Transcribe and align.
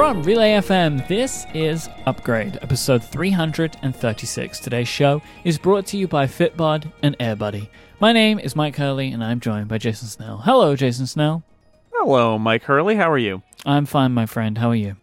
From 0.00 0.22
Relay 0.22 0.52
FM, 0.52 1.06
this 1.08 1.44
is 1.52 1.90
Upgrade, 2.06 2.58
episode 2.62 3.04
336. 3.04 4.58
Today's 4.58 4.88
show 4.88 5.20
is 5.44 5.58
brought 5.58 5.84
to 5.88 5.98
you 5.98 6.08
by 6.08 6.24
Fitbod 6.24 6.90
and 7.02 7.18
AirBuddy. 7.18 7.68
My 8.00 8.14
name 8.14 8.38
is 8.38 8.56
Mike 8.56 8.76
Hurley, 8.76 9.12
and 9.12 9.22
I'm 9.22 9.40
joined 9.40 9.68
by 9.68 9.76
Jason 9.76 10.08
Snell. 10.08 10.38
Hello, 10.38 10.74
Jason 10.74 11.06
Snell. 11.06 11.42
Hello, 11.92 12.38
Mike 12.38 12.62
Hurley. 12.62 12.96
How 12.96 13.10
are 13.10 13.18
you? 13.18 13.42
I'm 13.66 13.84
fine, 13.84 14.12
my 14.12 14.24
friend. 14.24 14.56
How 14.56 14.70
are 14.70 14.74
you? 14.74 14.96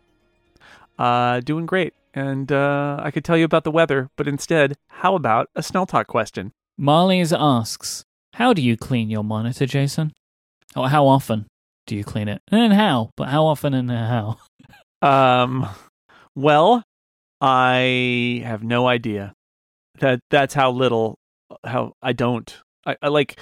Uh, 0.98 1.42
doing 1.42 1.68
great. 1.68 1.94
And 2.16 2.52
uh, 2.52 3.00
I 3.00 3.12
could 3.12 3.24
tell 3.24 3.38
you 3.38 3.46
about 3.46 3.66
the 3.66 3.72
weather, 3.72 4.10
but 4.16 4.28
instead, 4.28 4.74
how 4.90 5.14
about 5.14 5.52
a 5.56 5.62
Snell 5.62 5.86
Talk 5.86 6.08
question? 6.08 6.54
Marley's 6.76 7.32
asks, 7.32 8.04
How 8.34 8.52
do 8.52 8.64
you 8.64 8.76
clean 8.76 9.12
your 9.12 9.24
monitor, 9.24 9.68
Jason? 9.68 10.14
Or 10.76 10.90
how 10.90 11.06
often 11.06 11.46
do 11.86 11.96
you 11.96 12.04
clean 12.04 12.28
it? 12.28 12.42
And 12.52 12.74
how, 12.74 13.12
but 13.16 13.28
how 13.28 13.46
often 13.46 13.76
and 13.76 13.92
how? 13.92 14.40
Um, 15.02 15.68
well, 16.36 16.84
I 17.42 18.42
have 18.44 18.64
no 18.64 18.88
idea. 18.88 19.34
That 20.00 20.20
that's 20.30 20.54
how 20.54 20.72
little 20.72 21.18
how 21.64 21.94
I 22.02 22.14
don't. 22.14 22.56
I, 22.86 22.96
I 23.02 23.08
like 23.10 23.40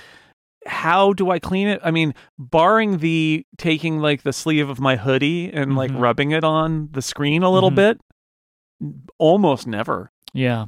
how 0.65 1.13
do 1.13 1.29
I 1.29 1.37
clean 1.39 1.67
it? 1.67 1.79
I 1.83 1.91
mean, 1.91 2.15
barring 2.39 2.97
the 2.97 3.45
taking 3.57 3.99
like 3.99 4.23
the 4.23 4.33
sleeve 4.33 4.69
of 4.69 4.79
my 4.79 4.95
hoodie 4.95 5.51
and 5.53 5.75
like 5.75 5.91
Mhm. 5.91 5.99
rubbing 5.99 6.31
it 6.31 6.43
on 6.43 6.89
the 6.91 7.01
screen 7.01 7.43
a 7.43 7.51
little 7.51 7.71
Mhm. 7.71 7.75
bit, 7.75 8.01
almost 9.19 9.67
never. 9.67 10.11
Yeah. 10.33 10.65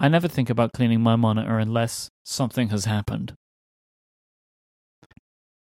I 0.00 0.08
never 0.08 0.28
think 0.28 0.50
about 0.50 0.72
cleaning 0.72 1.00
my 1.00 1.16
monitor 1.16 1.58
unless 1.58 2.10
something 2.24 2.68
has 2.68 2.84
happened. 2.86 3.34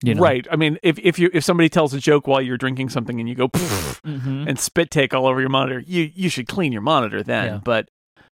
You 0.03 0.15
know? 0.15 0.23
Right. 0.23 0.47
I 0.51 0.57
mean, 0.57 0.79
if 0.83 0.99
if 0.99 1.19
you 1.19 1.31
if 1.35 1.45
somebody 1.45 1.69
tells 1.69 1.93
a 1.93 1.99
joke 2.01 2.27
while 2.27 2.41
you're 2.41 2.57
drinking 2.57 2.89
something 2.89 3.21
and 3.21 3.29
you 3.29 3.35
go 3.35 3.49
"Pfft," 3.49 4.01
hmm 4.05 4.49
and 4.49 4.59
spit 4.59 4.91
take 4.91 5.13
all 5.13 5.27
over 5.27 5.41
your 5.41 5.51
monitor, 5.51 5.81
you 5.87 6.11
you 6.15 6.29
should 6.31 6.49
clean 6.49 6.73
your 6.73 6.81
monitor 6.83 7.23
then. 7.23 7.47
Yeah. 7.47 7.61
But 7.63 7.89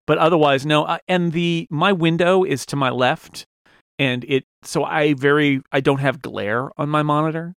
but 0.07 0.19
otherwise, 0.19 0.65
no. 0.65 0.87
I, 0.87 1.01
and 1.09 1.33
the 1.33 1.67
my 1.71 1.93
window 1.93 2.45
is 2.45 2.65
to 2.67 2.77
my 2.77 2.91
left, 2.91 3.47
and 3.99 4.25
it 4.29 4.45
so 4.63 4.85
I 4.85 5.15
very 5.15 5.61
I 5.73 5.81
don't 5.81 5.99
have 5.99 6.23
glare 6.23 6.71
on 6.79 6.89
my 6.89 7.03
monitor, 7.03 7.55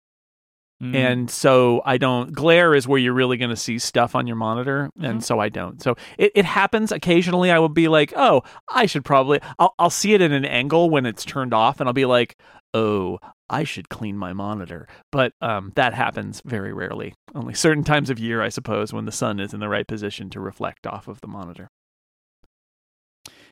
Mm. 0.83 0.95
and 0.95 1.31
so 1.31 1.83
I 1.85 1.99
don't 1.99 2.33
glare 2.33 2.73
is 2.73 2.87
where 2.87 3.01
you're 3.01 3.13
really 3.13 3.37
going 3.37 3.51
to 3.51 3.57
see 3.57 3.81
stuff 3.81 4.15
on 4.15 4.29
your 4.29 4.37
monitor, 4.37 4.91
Mhm. 4.97 5.09
and 5.11 5.25
so 5.25 5.41
I 5.41 5.49
don't. 5.49 5.83
So 5.83 5.97
it, 6.17 6.31
it 6.37 6.45
happens 6.45 6.93
occasionally. 6.93 7.51
I 7.51 7.59
will 7.59 7.69
be 7.69 7.89
like, 7.89 8.13
oh, 8.17 8.43
I 8.69 8.87
should 8.87 9.05
probably. 9.05 9.41
I'll 9.59 9.75
I'll 9.81 9.91
see 9.91 10.15
it 10.15 10.21
at 10.23 10.31
an 10.31 10.45
angle 10.45 10.89
when 10.89 11.05
it's 11.05 11.25
turned 11.25 11.53
off, 11.53 11.81
and 11.81 11.89
I'll 11.89 11.93
be 11.95 12.05
like, 12.07 12.37
oh. 12.75 13.19
I 13.51 13.65
should 13.65 13.89
clean 13.89 14.17
my 14.17 14.33
monitor, 14.33 14.87
but 15.11 15.33
um, 15.41 15.73
that 15.77 15.95
happens 15.95 16.43
very 16.45 16.73
rarely. 16.73 17.15
Only 17.35 17.55
certain 17.55 17.85
times 17.85 18.11
of 18.11 18.19
year, 18.19 18.43
I 18.43 18.49
suppose, 18.49 18.93
when 18.93 19.05
the 19.05 19.13
sun 19.13 19.41
is 19.41 19.55
in 19.55 19.61
the 19.61 19.69
right 19.69 19.87
position 19.87 20.31
to 20.31 20.41
reflect 20.41 20.87
off 20.87 21.09
of 21.09 21.21
the 21.21 21.29
monitor. 21.29 21.69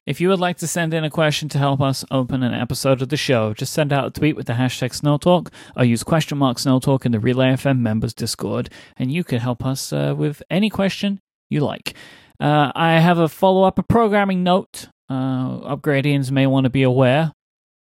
If 0.06 0.20
you 0.20 0.28
would 0.28 0.38
like 0.38 0.56
to 0.58 0.68
send 0.68 0.94
in 0.94 1.02
a 1.02 1.10
question 1.10 1.48
to 1.48 1.58
help 1.58 1.80
us 1.80 2.04
open 2.12 2.44
an 2.44 2.54
episode 2.54 3.02
of 3.02 3.08
the 3.08 3.16
show, 3.16 3.52
just 3.54 3.72
send 3.72 3.92
out 3.92 4.06
a 4.06 4.10
tweet 4.10 4.36
with 4.36 4.46
the 4.46 4.52
hashtag 4.52 4.90
SnellTalk 4.90 5.52
or 5.76 5.84
use 5.84 6.04
question 6.04 6.38
mark 6.38 6.58
SnellTalk 6.58 7.04
in 7.04 7.10
the 7.10 7.18
Relay 7.18 7.48
FM 7.48 7.80
members 7.80 8.14
Discord, 8.14 8.70
and 8.96 9.10
you 9.10 9.24
can 9.24 9.40
help 9.40 9.66
us 9.66 9.92
uh, 9.92 10.14
with 10.16 10.44
any 10.48 10.70
question 10.70 11.20
you 11.50 11.58
like. 11.60 11.94
Uh, 12.38 12.70
I 12.76 13.00
have 13.00 13.18
a 13.18 13.28
follow 13.28 13.64
up, 13.64 13.80
a 13.80 13.82
programming 13.82 14.44
note. 14.44 14.88
Uh, 15.08 15.74
Upgradians 15.76 16.30
may 16.30 16.46
want 16.46 16.64
to 16.64 16.70
be 16.70 16.84
aware 16.84 17.32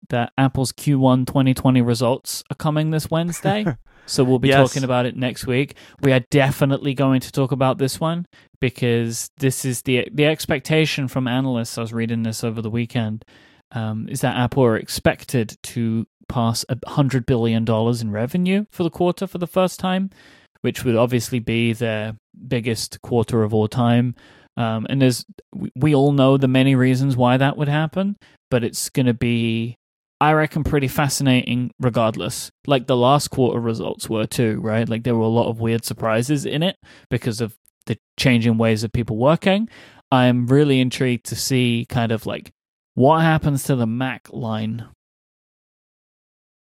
that 0.09 0.31
Apple's 0.37 0.71
Q1 0.71 1.25
2020 1.27 1.81
results 1.81 2.43
are 2.51 2.55
coming 2.55 2.91
this 2.91 3.09
Wednesday. 3.09 3.65
So 4.05 4.23
we'll 4.23 4.39
be 4.39 4.47
Yes. 4.47 4.67
talking 4.69 4.83
about 4.83 5.05
it 5.05 5.15
next 5.15 5.45
week. 5.45 5.75
We 6.01 6.11
are 6.13 6.21
definitely 6.31 6.95
going 6.95 7.19
to 7.19 7.31
talk 7.31 7.51
about 7.51 7.77
this 7.77 7.99
one 7.99 8.25
because 8.59 9.29
this 9.37 9.65
is 9.65 9.83
the 9.83 10.07
the 10.11 10.25
expectation 10.25 11.07
from 11.07 11.27
analysts. 11.27 11.77
I 11.77 11.81
was 11.81 11.93
reading 11.93 12.23
this 12.23 12.43
over 12.43 12.59
the 12.59 12.71
weekend. 12.71 13.23
Um, 13.71 14.07
is 14.09 14.21
that 14.21 14.35
Apple 14.35 14.63
are 14.63 14.77
expected 14.77 15.57
to 15.61 16.07
pass 16.27 16.65
a 16.69 16.77
hundred 16.89 17.27
billion 17.27 17.65
dollars 17.65 18.01
in 18.01 18.09
revenue 18.09 18.65
for 18.71 18.81
the 18.81 18.89
quarter 18.89 19.27
for 19.27 19.37
the 19.37 19.45
first 19.45 19.79
time, 19.79 20.09
which 20.61 20.83
would 20.83 20.95
obviously 20.95 21.37
be 21.37 21.73
their 21.73 22.15
biggest 22.47 23.03
quarter 23.03 23.43
of 23.43 23.53
all 23.53 23.67
time. 23.67 24.15
Um, 24.57 24.87
and 24.89 25.01
there's 25.03 25.23
we- 25.53 25.71
we 25.75 25.93
all 25.93 26.13
know 26.13 26.35
the 26.35 26.47
many 26.47 26.73
reasons 26.73 27.15
why 27.15 27.37
that 27.37 27.57
would 27.57 27.67
happen, 27.69 28.17
but 28.49 28.63
it's 28.63 28.89
going 28.89 29.05
to 29.05 29.13
be 29.13 29.77
I 30.21 30.33
reckon 30.33 30.63
pretty 30.65 30.87
fascinating 30.89 31.71
regardless. 31.79 32.51
Like 32.67 32.87
the 32.87 32.97
last 32.97 33.29
quarter 33.29 33.59
results 33.59 34.09
were 34.09 34.25
too, 34.25 34.59
right? 34.59 34.87
Like 34.87 35.03
there 35.03 35.15
were 35.15 35.23
a 35.23 35.27
lot 35.27 35.49
of 35.49 35.61
weird 35.61 35.85
surprises 35.85 36.45
in 36.45 36.61
it 36.61 36.75
because 37.09 37.39
of 37.39 37.55
the 37.85 37.97
changing 38.17 38.57
ways 38.57 38.83
of 38.83 38.91
people 38.91 39.15
working. 39.17 39.69
I'm 40.11 40.47
really 40.47 40.81
intrigued 40.81 41.25
to 41.27 41.35
see 41.35 41.85
kind 41.87 42.11
of 42.11 42.25
like 42.25 42.51
what 42.95 43.21
happens 43.21 43.63
to 43.63 43.75
the 43.77 43.87
Mac 43.87 44.27
line. 44.33 44.87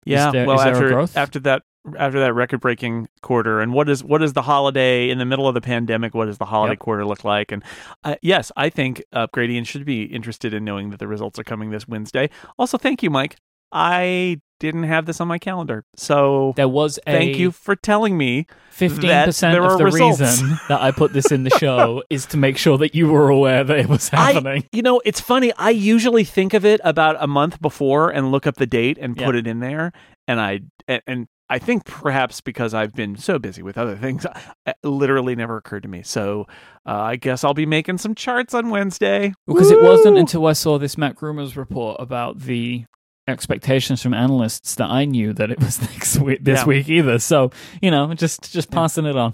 Yeah, 0.06 0.31
there- 0.31 0.46
well, 0.47 0.57
is 0.59 0.63
there 0.66 0.74
a 0.74 0.75
after 0.75 0.90
after 1.18 1.40
that 1.41 1.63
after 1.98 2.20
that 2.20 2.34
record 2.34 2.59
breaking 2.62 3.08
quarter, 3.22 3.59
and 3.62 3.74
what 3.74 3.88
is 3.90 4.03
what 4.03 4.22
is 4.24 4.34
the 4.34 4.42
holiday 4.42 5.09
in 5.09 5.18
the 5.18 5.25
middle 5.25 5.48
of 5.48 5.53
the 5.53 5.62
pandemic? 5.62 6.14
What 6.14 6.25
does 6.25 6.38
the 6.38 6.46
holiday 6.46 6.72
Yep. 6.74 6.80
quarter 6.80 7.06
look 7.06 7.24
like? 7.24 7.52
And 7.52 7.64
uh, 8.03 8.16
yes, 8.22 8.52
I 8.58 8.70
think 8.70 9.03
Upgradian 9.14 9.66
should 9.66 9.86
be 9.86 10.03
interested 10.03 10.53
in 10.53 10.64
knowing 10.66 10.90
that 10.90 11.00
the 11.00 11.08
results 11.08 11.38
are 11.40 11.44
coming 11.44 11.70
this 11.70 11.88
Wednesday. 11.88 12.30
Also, 12.58 12.78
thank 12.78 13.03
you, 13.03 13.09
Mike. 13.09 13.36
I 13.72 14.40
didn't 14.59 14.84
have 14.84 15.06
this 15.06 15.20
on 15.22 15.28
my 15.28 15.38
calendar, 15.38 15.84
so 15.98 16.53
There 16.56 16.70
was 16.70 16.98
a 17.06 17.12
thank 17.12 17.38
you 17.38 17.52
for 17.52 17.75
telling 17.75 18.18
me. 18.18 18.48
Fifteen 18.72 19.09
that 19.09 19.25
percent 19.25 19.54
there 19.54 19.64
of 19.64 19.72
are 19.74 19.78
the 19.78 19.84
results. 19.86 20.19
reason 20.22 20.58
that 20.69 20.81
I 20.81 20.92
put 20.92 21.12
this 21.14 21.31
in 21.31 21.44
the 21.44 21.50
show 21.52 22.02
is 22.09 22.25
to 22.28 22.38
make 22.38 22.58
sure 22.58 22.78
that 22.78 22.96
you 22.96 23.08
were 23.12 23.30
aware 23.30 23.64
that 23.66 23.78
it 23.78 23.88
was 23.90 24.08
happening. 24.09 24.64
I, 24.64 24.69
you 24.72 24.81
know, 24.81 25.02
it's 25.04 25.19
funny. 25.19 25.52
I 25.58 25.72
usually 25.72 26.24
think 26.24 26.54
of 26.54 26.64
it 26.66 26.80
about 26.84 27.18
a 27.19 27.28
month 27.28 27.62
before 27.62 28.09
and 28.09 28.31
look 28.31 28.48
up 28.48 28.56
the 28.56 28.66
date 28.66 28.98
and 29.02 29.18
put 29.18 29.36
it 29.36 29.46
in 29.48 29.59
there. 29.59 29.92
And 30.30 30.40
I 30.40 30.62
and, 30.88 31.02
and 31.06 31.28
I 31.50 31.59
think 31.59 31.85
perhaps 31.85 32.41
because 32.41 32.74
I've 32.74 32.94
been 32.94 33.16
so 33.16 33.40
busy 33.40 33.62
with 33.63 33.78
other 33.78 33.96
things, 33.96 34.25
it 34.66 34.75
literally 34.84 35.35
never 35.35 35.56
occurred 35.58 35.84
to 35.84 35.90
me. 35.90 36.03
So 36.03 36.46
uh, 36.85 36.91
I 36.91 37.16
guess 37.16 37.44
I'll 37.44 37.53
be 37.53 37.66
making 37.66 38.00
some 38.00 38.16
charts 38.16 38.53
on 38.53 38.69
Wednesday 38.69 39.34
Because 39.47 39.72
it 39.72 39.81
wasn't 39.81 40.18
until 40.18 40.46
I 40.46 40.53
saw 40.53 40.78
this 40.78 40.96
MacRumors 40.96 41.56
report 41.56 41.97
about 42.02 42.40
the 42.40 42.84
expectations 43.30 44.02
from 44.02 44.13
analysts 44.13 44.75
that 44.75 44.90
I 44.90 45.06
knew 45.06 45.34
that 45.34 45.52
it 45.52 45.59
was 45.59 45.81
next 45.94 46.18
week, 46.19 46.44
this 46.44 46.59
Yeah. 46.62 46.66
week 46.66 46.90
either. 46.90 47.19
So 47.19 47.52
you 47.81 47.91
know, 47.91 48.13
just 48.13 48.52
just 48.52 48.69
passing 48.72 49.06
it 49.06 49.16
on. 49.16 49.34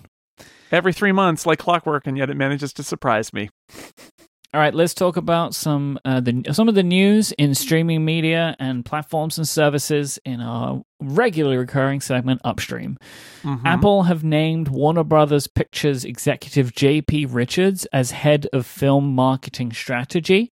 every 0.72 0.94
three 0.94 1.12
months, 1.12 1.46
like 1.46 1.60
clockwork, 1.60 2.08
and 2.08 2.18
yet 2.18 2.30
it 2.30 2.36
manages 2.38 2.74
to 2.74 2.84
surprise 2.84 3.32
me. 3.34 3.50
All 4.54 4.60
right, 4.60 4.74
let's 4.74 4.94
talk 4.94 5.18
about 5.18 5.56
some 5.56 5.98
uh, 6.06 6.20
the 6.20 6.44
some 6.52 6.70
of 6.70 6.76
the 6.76 6.84
news 6.84 7.32
in 7.34 7.56
streaming 7.56 8.06
media 8.06 8.56
and 8.60 8.86
platforms 8.86 9.40
and 9.40 9.48
services 9.48 10.20
in 10.26 10.42
our 10.42 10.84
regularly 11.00 11.58
recurring 11.58 12.02
segment 12.02 12.40
Upstream. 12.44 12.98
Mhm. 13.42 13.62
Apple 13.66 14.04
have 14.04 14.24
named 14.24 14.68
Warner 14.68 15.04
Brothers 15.04 15.48
Pictures 15.48 16.06
executive 16.06 16.72
J.P. 16.76 17.26
Richards 17.26 17.86
as 17.92 18.12
head 18.12 18.46
of 18.54 18.68
film 18.68 19.16
marketing 19.16 19.72
strategy. 19.74 20.52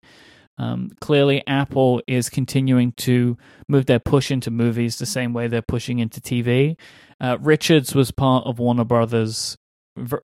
Um, 0.58 0.90
clearly, 1.00 1.44
Apple 1.46 2.02
is 2.08 2.28
continuing 2.28 2.94
to 2.94 3.38
move 3.68 3.86
their 3.86 4.00
push 4.00 4.32
into 4.32 4.50
movies 4.50 4.98
the 4.98 5.06
same 5.06 5.32
way 5.32 5.48
they're 5.48 5.62
pushing 5.62 6.00
into 6.00 6.20
TV. 6.20 6.76
Uh, 7.20 7.38
Richards 7.40 7.94
was 7.94 8.10
part 8.10 8.46
of 8.48 8.58
Warner 8.58 8.84
Brothers, 8.84 9.58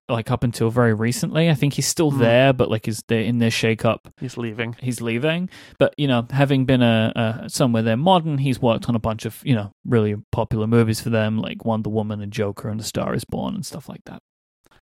like 0.07 0.31
up 0.31 0.44
until 0.44 0.69
very 0.69 0.94
recently. 0.94 1.50
I 1.50 1.53
think 1.53 1.73
he's 1.73 1.88
still 1.88 2.11
Hmm. 2.11 2.19
there, 2.19 2.53
but 2.53 2.69
like 2.72 2.88
is 2.88 3.01
they're 3.07 3.22
in 3.22 3.39
their 3.39 3.50
shakeup 3.50 4.00
He's 4.19 4.38
leaving. 4.38 4.75
he's 4.81 5.01
leaving. 5.01 5.50
But 5.78 5.94
you 5.97 6.07
know, 6.07 6.25
having 6.31 6.66
been 6.66 6.81
a, 6.81 7.11
a 7.44 7.50
somewhere 7.50 7.83
they're 7.83 7.97
modern, 7.97 8.38
he's 8.38 8.62
worked 8.62 8.88
on 8.88 8.95
a 8.95 9.00
bunch 9.00 9.25
of 9.25 9.41
you 9.44 9.56
know 9.56 9.71
really 9.86 10.15
popular 10.31 10.68
movies 10.68 11.01
for 11.01 11.09
them, 11.09 11.38
like 11.39 11.65
Wonder 11.65 11.89
Woman 11.89 12.21
and 12.21 12.31
Joker 12.31 12.69
and 12.69 12.80
The 12.80 12.83
Star 12.86 13.13
Is 13.13 13.25
Born 13.25 13.56
and 13.56 13.65
stuff 13.65 13.89
like 13.89 14.01
that. 14.06 14.19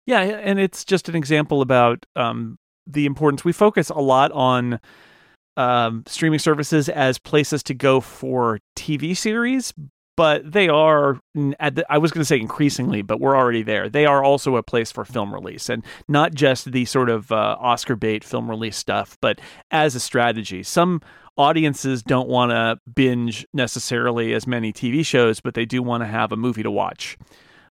Yeah, 0.07 0.21
and 0.21 0.59
it's 0.59 0.85
just 0.85 1.09
an 1.09 1.17
example 1.17 1.61
about 1.61 2.07
um, 2.17 2.57
the 2.87 3.05
importance. 3.05 3.45
We 3.45 3.53
focus 3.53 3.91
a 3.91 3.99
lot 4.01 4.33
on 4.33 4.81
um, 5.57 6.05
streaming 6.07 6.39
services 6.39 6.89
as 6.89 7.19
places 7.19 7.63
to 7.65 7.75
go 7.75 8.01
for 8.01 8.59
TV 8.77 9.15
series, 9.17 9.75
but 10.19 10.51
they 10.51 10.69
are 10.69 11.21
the, 11.35 11.87
I 11.89 11.99
was 11.99 12.11
going 12.11 12.23
to 12.23 12.25
say 12.25 12.41
increasingly, 12.41 13.03
but 13.03 13.21
we're 13.21 13.37
already 13.37 13.63
there. 13.63 13.89
They 13.89 14.05
are 14.05 14.25
also 14.25 14.57
a 14.57 14.65
place 14.65 14.91
for 14.91 15.05
film 15.05 15.33
release, 15.33 15.69
and 15.69 15.85
not 16.09 16.35
just 16.35 16.73
the 16.73 16.87
sort 16.87 17.09
of 17.09 17.31
uh, 17.31 17.57
Oscar 17.61 17.95
bait 17.95 18.25
film 18.25 18.51
release 18.51 18.77
stuff, 18.77 19.17
but 19.21 19.41
as 19.71 19.95
a 19.95 20.01
strategy. 20.01 20.65
Some 20.65 21.03
audiences 21.37 22.03
don't 22.03 22.29
want 22.29 22.51
to 22.51 22.81
binge 22.93 23.47
necessarily 23.55 24.35
as 24.35 24.45
many 24.45 24.73
TV 24.73 25.07
shows, 25.07 25.39
but 25.41 25.55
they 25.55 25.65
do 25.65 25.85
want 25.85 26.03
to 26.03 26.09
have 26.09 26.33
a 26.33 26.37
movie 26.37 26.65
to 26.65 26.71
watch. 26.71 27.17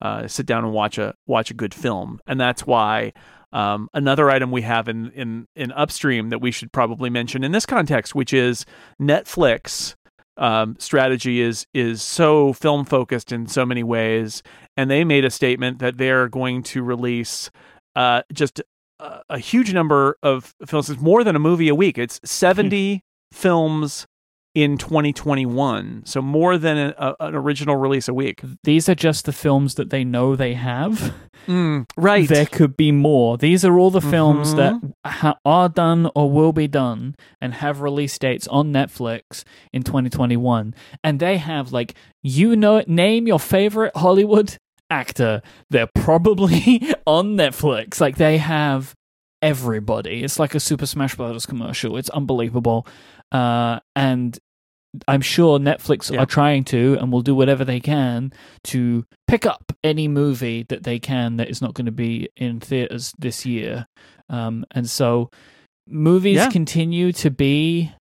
Uh, 0.00 0.26
sit 0.26 0.46
down 0.46 0.64
and 0.64 0.72
watch 0.72 0.96
a 0.96 1.12
watch 1.26 1.50
a 1.50 1.54
good 1.54 1.74
film, 1.74 2.20
and 2.26 2.40
that's 2.40 2.66
why 2.66 3.12
um, 3.52 3.90
another 3.92 4.30
item 4.30 4.50
we 4.50 4.62
have 4.62 4.88
in, 4.88 5.10
in 5.10 5.46
in 5.54 5.72
upstream 5.72 6.30
that 6.30 6.38
we 6.38 6.50
should 6.50 6.72
probably 6.72 7.10
mention 7.10 7.44
in 7.44 7.52
this 7.52 7.66
context, 7.66 8.14
which 8.14 8.32
is 8.32 8.64
Netflix 8.98 9.94
um, 10.36 10.76
strategy 10.78 11.40
is 11.40 11.66
is 11.74 12.02
so 12.02 12.52
film 12.52 12.84
focused 12.84 13.32
in 13.32 13.46
so 13.46 13.66
many 13.66 13.82
ways, 13.82 14.42
and 14.76 14.90
they 14.90 15.04
made 15.04 15.24
a 15.24 15.30
statement 15.30 15.78
that 15.80 15.98
they're 15.98 16.28
going 16.28 16.62
to 16.64 16.82
release 16.82 17.50
uh, 17.96 18.22
just 18.32 18.60
a, 18.98 19.20
a 19.28 19.38
huge 19.38 19.72
number 19.72 20.16
of 20.22 20.54
films. 20.66 20.90
It's 20.90 21.00
more 21.00 21.24
than 21.24 21.36
a 21.36 21.40
movie 21.40 21.68
a 21.68 21.74
week. 21.74 21.98
It's 21.98 22.20
70 22.24 23.02
films 23.32 24.06
in 24.54 24.76
2021. 24.78 26.02
So 26.06 26.20
more 26.20 26.58
than 26.58 26.76
a, 26.76 26.94
a, 26.98 27.16
an 27.26 27.34
original 27.34 27.76
release 27.76 28.08
a 28.08 28.14
week. 28.14 28.42
These 28.64 28.88
are 28.88 28.94
just 28.94 29.24
the 29.24 29.32
films 29.32 29.76
that 29.76 29.90
they 29.90 30.02
know 30.04 30.34
they 30.34 30.54
have. 30.54 31.14
Mm, 31.46 31.86
right. 31.96 32.28
There 32.28 32.46
could 32.46 32.76
be 32.76 32.90
more. 32.92 33.38
These 33.38 33.64
are 33.64 33.78
all 33.78 33.90
the 33.90 34.00
films 34.00 34.54
Mm-hmm. 34.54 34.88
that 35.04 35.10
ha- 35.10 35.38
are 35.44 35.68
done 35.68 36.10
or 36.16 36.30
will 36.30 36.52
be 36.52 36.66
done 36.68 37.14
and 37.40 37.54
have 37.54 37.80
release 37.80 38.18
dates 38.18 38.48
on 38.48 38.72
Netflix 38.72 39.44
in 39.72 39.82
2021. 39.82 40.74
And 41.04 41.20
they 41.20 41.36
have, 41.38 41.72
like, 41.72 41.94
you 42.22 42.56
know 42.56 42.76
it, 42.78 42.88
name 42.88 43.26
your 43.28 43.38
favorite 43.40 43.92
Hollywood 43.96 44.56
actor. 44.90 45.42
They're 45.70 45.88
probably 45.94 46.82
on 47.06 47.36
Netflix. 47.36 48.00
Like, 48.00 48.16
they 48.16 48.38
have 48.38 48.94
everybody. 49.42 50.22
It's 50.22 50.38
like 50.38 50.54
a 50.54 50.60
Super 50.60 50.86
Smash 50.86 51.14
Brothers 51.14 51.46
commercial. 51.46 51.96
It's 51.96 52.10
unbelievable. 52.10 52.86
Uh, 53.32 53.80
and 53.94 54.38
I'm 55.06 55.20
sure 55.20 55.58
Netflix 55.58 56.10
Yeah. 56.10 56.20
are 56.20 56.26
trying 56.26 56.64
to 56.64 56.96
and 57.00 57.12
will 57.12 57.22
do 57.22 57.34
whatever 57.34 57.64
they 57.64 57.78
can 57.80 58.32
to 58.64 59.04
pick 59.28 59.46
up 59.46 59.72
any 59.84 60.08
movie 60.08 60.64
that 60.68 60.82
they 60.82 60.98
can 60.98 61.36
that 61.36 61.48
is 61.48 61.62
not 61.62 61.74
going 61.74 61.86
to 61.86 61.92
be 61.92 62.28
in 62.36 62.58
theaters 62.60 63.12
this 63.18 63.46
year. 63.46 63.86
Um, 64.28 64.64
and 64.72 64.90
so 64.90 65.30
movies 65.86 66.36
Yeah. 66.36 66.50
continue 66.50 67.12
to 67.12 67.30
be. 67.30 67.92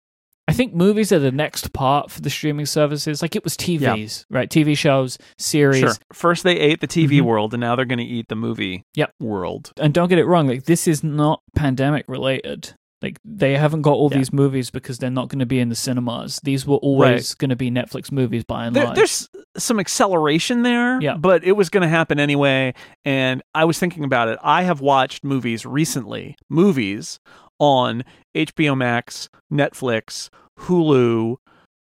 I 0.46 0.54
think 0.54 0.72
movies 0.74 1.12
are 1.12 1.18
the 1.18 1.30
next 1.30 1.74
part 1.74 2.10
for 2.10 2.22
the 2.22 2.30
streaming 2.30 2.64
services. 2.64 3.20
Like 3.20 3.36
it 3.36 3.44
was 3.44 3.54
TVs, 3.54 4.24
right? 4.30 4.48
TV 4.48 4.74
shows, 4.74 5.18
series. 5.36 5.80
Sure. 5.80 5.92
First 6.14 6.42
they 6.42 6.58
ate 6.58 6.80
the 6.80 6.86
TV 6.86 7.18
Mhm. 7.20 7.24
world, 7.24 7.52
and 7.52 7.60
now 7.60 7.76
they're 7.76 7.84
going 7.84 7.98
to 7.98 8.04
eat 8.04 8.28
the 8.30 8.34
movie 8.34 8.82
Yep. 8.94 9.10
world. 9.20 9.72
and 9.78 9.92
don't 9.92 10.08
get 10.08 10.18
it 10.18 10.24
wrong 10.24 10.46
like 10.48 10.64
this 10.64 10.88
is 10.88 11.04
not 11.04 11.42
pandemic 11.54 12.06
related 12.08 12.72
like 13.00 13.18
they 13.24 13.56
haven't 13.56 13.82
got 13.82 13.92
all 13.92 14.08
Yeah. 14.10 14.18
these 14.18 14.32
movies 14.32 14.70
because 14.70 14.98
they're 14.98 15.10
not 15.10 15.28
going 15.28 15.38
to 15.38 15.46
be 15.46 15.60
in 15.60 15.68
the 15.68 15.74
cinemas 15.76 16.40
these 16.42 16.66
were 16.66 16.76
always 16.78 17.34
going 17.34 17.50
to 17.50 17.56
be 17.56 17.70
netflix 17.70 18.10
movies 18.10 18.42
by 18.44 18.66
and 18.66 18.74
There, 18.74 18.84
large 18.86 18.96
there's 18.96 19.28
some 19.56 19.78
acceleration 19.80 20.62
there, 20.62 21.00
Yeah. 21.00 21.16
but 21.16 21.42
it 21.44 21.52
was 21.52 21.68
going 21.70 21.82
to 21.82 21.88
happen 21.88 22.20
anyway. 22.20 22.74
And 23.04 23.42
I 23.54 23.64
was 23.64 23.78
thinking 23.78 24.04
about 24.04 24.28
it. 24.28 24.38
I 24.42 24.62
have 24.62 24.80
watched 24.80 25.24
movies 25.24 25.66
recently, 25.66 26.36
movies 26.48 27.18
on 27.58 28.04
HBO 28.36 28.76
Max, 28.76 29.28
Netflix, 29.52 30.28
Hulu, 30.60 31.36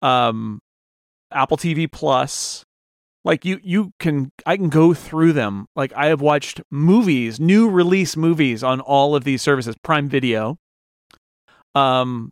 um, 0.03 0.61
Apple 1.33 1.57
TV 1.57 1.91
Plus. 1.91 2.65
Like 3.25 3.45
you, 3.45 3.59
you 3.63 3.91
can, 3.99 4.31
I 4.47 4.57
can 4.57 4.69
go 4.69 4.95
through 4.95 5.33
them. 5.33 5.67
Like 5.75 5.93
I 5.97 6.07
have 6.07 6.21
watched 6.21 6.61
movies, 6.71 7.41
new 7.41 7.69
release 7.69 8.17
movies 8.17 8.63
on 8.63 8.81
all 8.81 9.17
of 9.17 9.25
these 9.25 9.43
services, 9.43 9.75
Prime 9.83 10.09
Video, 10.09 10.59
um, 11.79 12.31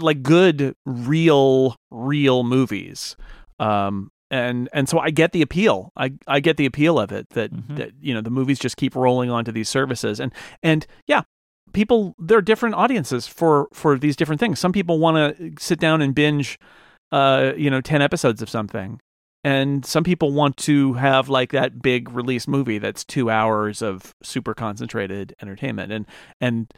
like 0.00 0.22
good, 0.22 0.74
real, 0.86 1.76
real 1.90 2.44
movies. 2.44 3.16
Um, 3.58 4.10
and 4.30 4.68
and 4.72 4.88
so 4.88 4.98
I 5.00 5.10
get 5.10 5.32
the 5.32 5.42
appeal. 5.42 5.90
I 5.96 6.12
I 6.28 6.38
get 6.38 6.56
the 6.56 6.66
appeal 6.66 7.00
of 7.00 7.10
it 7.10 7.28
that 7.30 7.52
Mhm. 7.52 7.76
that 7.76 7.90
you 8.00 8.14
know 8.14 8.20
the 8.20 8.30
movies 8.30 8.60
just 8.60 8.76
keep 8.76 8.94
rolling 8.94 9.28
onto 9.30 9.50
these 9.50 9.68
services 9.68 10.20
and 10.20 10.32
and 10.62 10.86
yeah, 11.08 11.22
people 11.72 12.14
there 12.18 12.38
are 12.38 12.42
different 12.42 12.76
audiences 12.76 13.26
for 13.26 13.66
for 13.74 13.98
these 13.98 14.14
different 14.14 14.38
things. 14.40 14.60
Some 14.60 14.72
people 14.72 15.00
want 15.00 15.36
to 15.36 15.52
sit 15.58 15.80
down 15.80 16.00
and 16.00 16.14
binge, 16.14 16.60
uh, 17.10 17.52
you 17.56 17.70
know, 17.70 17.80
ten 17.80 18.02
episodes 18.02 18.40
of 18.40 18.48
something, 18.48 19.00
and 19.42 19.84
some 19.84 20.04
people 20.04 20.30
want 20.32 20.56
to 20.58 20.92
have 20.92 21.28
like 21.28 21.50
that 21.50 21.82
big 21.82 22.08
release 22.12 22.46
movie 22.46 22.78
that's 22.78 23.04
two 23.04 23.30
hours 23.30 23.82
of 23.82 24.14
super 24.22 24.54
concentrated 24.54 25.34
entertainment, 25.42 25.90
and 25.90 26.06
and 26.40 26.72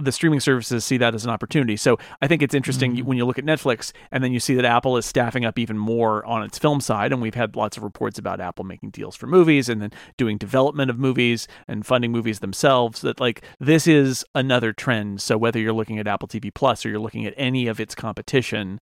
the 0.00 0.10
streaming 0.10 0.40
services 0.40 0.84
see 0.84 0.96
that 0.96 1.14
as 1.14 1.24
an 1.24 1.30
opportunity. 1.30 1.76
So 1.76 1.98
I 2.20 2.26
think 2.26 2.42
it's 2.42 2.54
interesting 2.54 2.96
Mhm. 2.96 3.04
when 3.04 3.18
you 3.18 3.24
look 3.26 3.38
at 3.38 3.44
Netflix 3.44 3.92
and 4.10 4.24
then 4.24 4.32
you 4.32 4.40
see 4.40 4.54
that 4.54 4.64
Apple 4.64 4.96
is 4.96 5.04
staffing 5.04 5.44
up 5.44 5.58
even 5.58 5.76
more 5.76 6.24
on 6.24 6.42
its 6.42 6.58
film 6.58 6.80
side. 6.80 7.12
And 7.12 7.20
we've 7.20 7.34
had 7.34 7.54
lots 7.54 7.76
of 7.76 7.82
reports 7.82 8.18
about 8.18 8.40
Apple 8.40 8.64
making 8.64 8.90
deals 8.90 9.14
for 9.16 9.26
movies 9.26 9.68
and 9.68 9.82
then 9.82 9.90
doing 10.16 10.38
development 10.38 10.90
of 10.90 10.98
movies 10.98 11.46
and 11.68 11.84
funding 11.86 12.10
movies 12.10 12.40
themselves. 12.40 13.02
That 13.02 13.20
like 13.20 13.42
this 13.60 13.86
is 13.86 14.24
another 14.34 14.72
trend. 14.72 15.20
So 15.20 15.36
whether 15.36 15.60
you're 15.60 15.72
looking 15.72 15.98
at 15.98 16.08
Apple 16.08 16.26
TV 16.26 16.50
Plus 16.50 16.84
or 16.84 16.88
you're 16.88 16.98
looking 16.98 17.26
at 17.26 17.34
any 17.36 17.66
of 17.66 17.78
its 17.78 17.94
competition, 17.94 18.80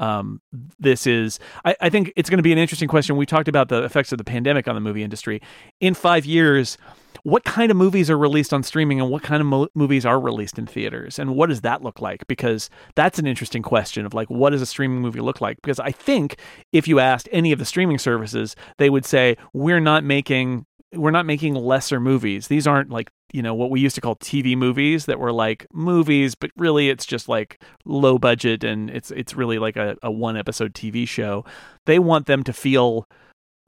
um, 0.00 0.40
this 0.78 1.06
is 1.06 1.38
I, 1.64 1.76
I 1.80 1.90
think 1.90 2.12
it's 2.16 2.30
going 2.30 2.38
to 2.38 2.42
be 2.42 2.52
an 2.52 2.58
interesting 2.58 2.88
question. 2.88 3.16
We 3.16 3.26
talked 3.26 3.48
about 3.48 3.68
the 3.68 3.84
effects 3.84 4.12
of 4.12 4.18
the 4.18 4.24
pandemic 4.24 4.68
on 4.68 4.74
the 4.74 4.80
movie 4.80 5.02
industry. 5.02 5.40
In 5.80 5.94
five 5.94 6.24
years, 6.24 6.78
what 7.22 7.44
kind 7.44 7.70
of 7.70 7.76
movies 7.76 8.10
are 8.10 8.18
released 8.18 8.52
on 8.52 8.62
streaming 8.62 9.00
and 9.00 9.10
what 9.10 9.22
kind 9.22 9.40
of 9.40 9.46
mo- 9.46 9.68
movies 9.74 10.06
are 10.06 10.20
released 10.20 10.58
in 10.58 10.66
theaters 10.66 11.18
and 11.18 11.34
what 11.34 11.48
does 11.48 11.62
that 11.62 11.82
look 11.82 12.00
like 12.00 12.26
because 12.26 12.70
that's 12.94 13.18
an 13.18 13.26
interesting 13.26 13.62
question 13.62 14.06
of 14.06 14.14
like 14.14 14.28
what 14.30 14.50
does 14.50 14.62
a 14.62 14.66
streaming 14.66 15.00
movie 15.00 15.20
look 15.20 15.40
like 15.40 15.60
because 15.60 15.80
i 15.80 15.90
think 15.90 16.38
if 16.72 16.86
you 16.86 17.00
asked 17.00 17.28
any 17.32 17.52
of 17.52 17.58
the 17.58 17.64
streaming 17.64 17.98
services 17.98 18.54
they 18.78 18.88
would 18.88 19.04
say 19.04 19.36
we're 19.52 19.80
not 19.80 20.04
making 20.04 20.64
we're 20.92 21.10
not 21.10 21.26
making 21.26 21.54
lesser 21.54 22.00
movies. 22.00 22.48
These 22.48 22.66
aren't 22.66 22.90
like 22.90 23.10
you 23.32 23.42
know 23.42 23.54
what 23.54 23.70
we 23.70 23.80
used 23.80 23.94
to 23.94 24.00
call 24.00 24.16
tv 24.16 24.56
movies 24.56 25.04
that 25.04 25.18
were 25.18 25.32
like 25.32 25.66
movies 25.70 26.34
but 26.34 26.50
really 26.56 26.88
it's 26.88 27.04
just 27.04 27.28
like 27.28 27.62
low 27.84 28.18
budget 28.18 28.64
and 28.64 28.88
it's 28.88 29.10
it's 29.10 29.34
really 29.34 29.58
like 29.58 29.76
a, 29.76 29.98
a 30.02 30.10
one 30.10 30.36
episode 30.36 30.74
tv 30.74 31.06
show. 31.06 31.44
They 31.86 31.98
want 31.98 32.26
them 32.26 32.42
to 32.44 32.52
feel 32.52 33.06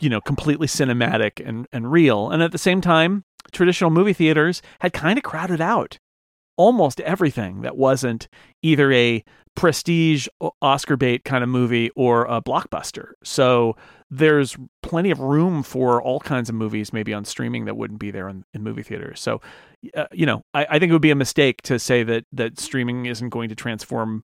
you 0.01 0.09
know 0.09 0.21
completely 0.21 0.67
cinematic 0.67 1.47
and 1.47 1.67
and 1.73 1.93
real. 1.93 2.31
And 2.31 2.43
at 2.43 2.53
the 2.53 2.59
same 2.59 2.81
time 2.81 3.25
traditional 3.53 3.91
movie 3.91 4.13
theaters 4.13 4.63
had 4.81 4.93
kind 4.93 5.19
of 5.19 5.25
crowded 5.25 5.61
out 5.61 5.99
almost 6.65 7.01
everything 7.01 7.63
that 7.63 7.77
wasn't 7.77 8.29
either 8.63 8.93
a 8.93 9.25
prestige 9.57 10.29
Oscar 10.61 10.97
bait 10.97 11.25
kind 11.25 11.43
of 11.43 11.49
movie 11.49 11.91
or 11.97 12.25
a 12.27 12.41
blockbuster. 12.43 13.13
So 13.25 13.77
there's 14.11 14.57
plenty 14.83 15.11
of 15.11 15.21
room 15.21 15.63
for 15.63 16.03
all 16.03 16.21
kinds 16.21 16.49
of 16.49 16.55
movies 16.55 16.93
maybe 16.93 17.15
on 17.15 17.25
streaming 17.25 17.65
that 17.65 17.77
wouldn't 17.77 17.99
be 18.01 18.11
there 18.11 18.29
in, 18.29 18.45
in 18.53 18.63
movie 18.63 18.83
theaters. 18.83 19.21
So, 19.21 19.41
uh, 19.97 20.07
you 20.13 20.27
know, 20.27 20.43
I, 20.53 20.67
I 20.73 20.79
think 20.79 20.91
it 20.91 20.93
would 20.93 21.03
be 21.03 21.11
a 21.11 21.15
mistake 21.27 21.63
to 21.63 21.79
say 21.79 22.03
that 22.05 22.25
that 22.33 22.61
streaming 22.61 23.07
isn't 23.07 23.31
going 23.31 23.49
to 23.49 23.55
transform 23.55 24.23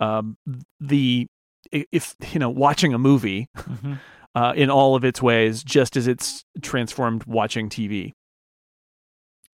um, 0.00 0.36
the 0.80 1.26
if 1.72 2.14
you 2.32 2.38
know 2.38 2.50
watching 2.50 2.94
a 2.94 2.98
movie 2.98 3.48
Mhm. 3.56 3.98
uh, 4.34 4.52
in 4.56 4.70
all 4.70 4.94
of 4.96 5.04
its 5.04 5.20
ways, 5.22 5.62
just 5.64 5.96
as 5.96 6.06
it's 6.06 6.44
transformed 6.62 7.24
watching 7.24 7.68
TV. 7.68 8.12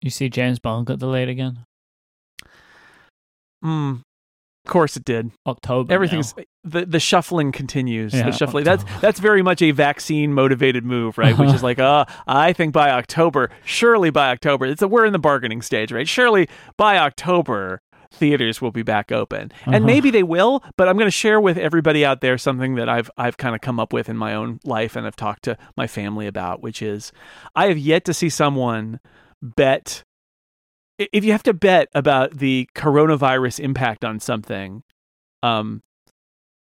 you 0.00 0.11
see 0.11 0.29
james 0.29 0.59
bond 0.59 0.87
got 0.87 0.99
delayed 0.99 1.29
again 1.29 1.64
Mm, 3.64 4.02
of 4.64 4.71
course, 4.71 4.97
it 4.97 5.04
did. 5.04 5.31
october 5.47 5.92
Everything's 5.92 6.37
now. 6.37 6.45
the 6.64 6.87
the 6.87 7.00
shuffling 7.00 7.52
continues. 7.52 8.12
Yeah, 8.14 8.25
the 8.25 8.33
shuffling. 8.33 8.64
That's 8.64 8.83
October. 8.85 9.00
that's 9.00 9.21
very 9.21 9.42
much 9.42 9.61
a 9.62 9.71
vaccine 9.73 10.33
motivated 10.35 10.85
move, 10.85 11.19
right? 11.19 11.37
Which 11.37 11.50
is 11.52 11.62
like, 11.69 11.78
uh, 11.78 12.04
I 12.26 12.52
think 12.52 12.73
by 12.73 12.90
October, 12.90 13.50
surely 13.64 14.11
by 14.11 14.31
October, 14.31 14.66
it's 14.66 14.83
a, 14.83 14.88
we're 14.88 15.04
in 15.07 15.12
the 15.12 15.19
bargaining 15.19 15.62
stage, 15.62 15.90
right? 15.92 16.07
Surely 16.09 16.49
by 16.76 16.97
October, 16.99 17.81
theaters 18.12 18.61
will 18.61 18.71
be 18.73 18.83
back 18.83 19.11
open, 19.11 19.50
Uh-huh. 19.62 19.71
and 19.75 19.85
maybe 19.87 20.11
they 20.11 20.23
will. 20.23 20.62
But 20.76 20.88
I'm 20.88 20.97
going 20.97 21.07
to 21.09 21.11
share 21.11 21.40
with 21.40 21.57
everybody 21.59 22.04
out 22.04 22.21
there 22.21 22.37
something 22.38 22.75
that 22.76 22.88
I've 22.88 23.11
I've 23.16 23.37
kind 23.38 23.54
of 23.54 23.61
come 23.62 23.81
up 23.81 23.92
with 23.92 24.09
in 24.09 24.16
my 24.16 24.35
own 24.35 24.61
life, 24.64 24.95
and 24.97 25.07
I've 25.07 25.16
talked 25.16 25.42
to 25.45 25.57
my 25.76 25.87
family 25.87 26.26
about, 26.26 26.62
which 26.62 26.83
is 26.83 27.11
I 27.57 27.66
have 27.66 27.78
yet 27.78 28.04
to 28.04 28.14
see 28.14 28.28
someone 28.28 29.00
bet. 29.42 30.04
If 30.99 31.25
you 31.25 31.33
have 31.33 31.43
to 31.45 31.55
bet 31.55 31.89
about 31.95 32.39
the 32.39 32.69
coronavirus 32.75 33.61
impact 33.61 34.05
on 34.05 34.21
something, 34.21 34.83
um, 35.43 35.83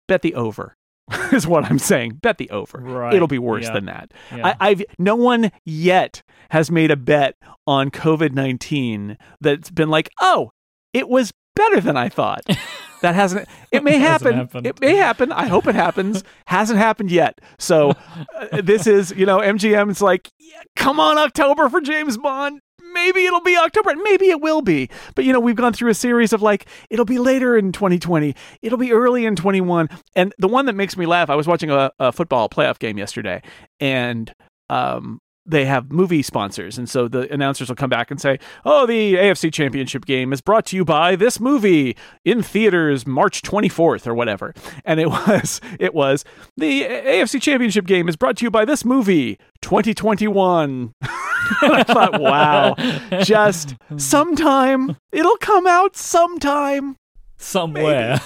bet 0.06 0.22
the 0.22 0.34
over 0.34 0.76
is 1.32 1.46
what 1.46 1.64
I'm 1.64 1.78
saying. 1.78 2.18
Bet 2.20 2.38
the 2.38 2.50
over. 2.50 2.78
right 2.78 3.14
It'll 3.14 3.28
be 3.28 3.38
worse 3.38 3.64
yeah, 3.66 3.72
than 3.72 3.84
that. 3.86 4.12
yeah. 4.34 4.48
I, 4.48 4.70
I've 4.70 4.82
no 4.98 5.16
one 5.16 5.50
yet 5.64 6.22
has 6.50 6.70
made 6.70 6.90
a 6.90 6.96
bet 6.96 7.36
on 7.66 7.90
COVID 7.90 8.32
nineteen 8.32 9.16
that's 9.40 9.70
been 9.70 9.88
like, 9.88 10.10
oh, 10.20 10.52
it 10.92 11.08
was 11.08 11.32
better 11.54 11.80
than 11.80 11.96
I 11.96 12.08
thought. 12.08 12.42
That 13.00 13.14
hasn't. 13.14 13.48
It 13.70 13.84
may 13.84 13.98
happen. 13.98 14.34
happened. 14.34 14.66
It 14.66 14.80
may 14.80 14.96
happen. 14.96 15.30
I 15.30 15.46
hope 15.46 15.66
it 15.66 15.74
happens. 15.74 16.24
hasn't 16.46 16.78
happened 16.78 17.10
yet. 17.10 17.40
So 17.58 17.92
uh, 18.34 18.60
this 18.60 18.86
is, 18.86 19.14
you 19.16 19.26
know, 19.26 19.38
MGM. 19.38 19.90
It's 19.90 20.00
like, 20.00 20.28
yeah, 20.38 20.62
come 20.74 20.98
on, 20.98 21.16
October 21.18 21.68
for 21.68 21.80
James 21.80 22.16
Bond. 22.18 22.60
Maybe 22.92 23.24
it'll 23.24 23.40
be 23.40 23.56
October. 23.56 23.94
Maybe 23.96 24.30
it 24.30 24.40
will 24.40 24.62
be. 24.62 24.88
But 25.14 25.24
you 25.24 25.32
know, 25.32 25.40
we've 25.40 25.56
gone 25.56 25.72
through 25.72 25.90
a 25.90 25.94
series 25.94 26.32
of 26.32 26.42
like, 26.42 26.66
it'll 26.90 27.04
be 27.04 27.18
later 27.18 27.56
in 27.56 27.72
2020. 27.72 28.34
It'll 28.62 28.78
be 28.78 28.92
early 28.92 29.24
in 29.24 29.36
21. 29.36 29.88
And 30.14 30.34
the 30.38 30.48
one 30.48 30.66
that 30.66 30.74
makes 30.74 30.96
me 30.96 31.06
laugh, 31.06 31.30
I 31.30 31.34
was 31.34 31.46
watching 31.46 31.70
a, 31.70 31.90
a 31.98 32.12
football 32.12 32.48
playoff 32.48 32.78
game 32.78 32.98
yesterday, 32.98 33.42
and 33.80 34.32
um, 34.70 35.20
they 35.48 35.64
have 35.64 35.90
movie 35.90 36.22
sponsors, 36.22 36.78
and 36.78 36.88
so 36.88 37.08
the 37.08 37.32
announcers 37.32 37.68
will 37.68 37.76
come 37.76 37.90
back 37.90 38.10
and 38.10 38.20
say, 38.20 38.38
"Oh, 38.64 38.86
the 38.86 39.14
AFC 39.14 39.52
Championship 39.52 40.04
game 40.04 40.32
is 40.32 40.40
brought 40.40 40.66
to 40.66 40.76
you 40.76 40.84
by 40.84 41.16
this 41.16 41.40
movie 41.40 41.96
in 42.24 42.42
theaters 42.42 43.06
March 43.06 43.42
24th 43.42 44.06
or 44.06 44.14
whatever." 44.14 44.54
And 44.84 45.00
it 45.00 45.08
was 45.10 45.60
it 45.78 45.94
was 45.94 46.24
the 46.56 46.82
AFC 46.84 47.40
Championship 47.40 47.86
game 47.86 48.08
is 48.08 48.16
brought 48.16 48.36
to 48.38 48.44
you 48.44 48.50
by 48.50 48.64
this 48.64 48.84
movie 48.84 49.38
2021. 49.62 50.92
I 51.02 51.82
thought, 51.82 52.20
wow, 52.20 52.74
just 53.22 53.74
sometime 53.96 54.96
it'll 55.12 55.38
come 55.38 55.66
out 55.66 55.96
sometime. 55.96 56.96
somewhere. 57.38 58.20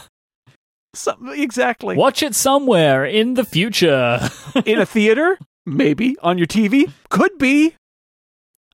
Some, 0.95 1.31
exactly. 1.31 1.97
Watch 1.97 2.23
it 2.23 2.35
somewhere 2.35 3.07
in 3.07 3.35
the 3.35 3.45
future. 3.45 4.29
In 4.67 4.79
a 4.79 4.85
theater? 4.85 5.39
Maybe. 5.65 6.17
On 6.23 6.39
your 6.39 6.47
TV? 6.47 6.91
Could 7.09 7.39
be. 7.39 7.75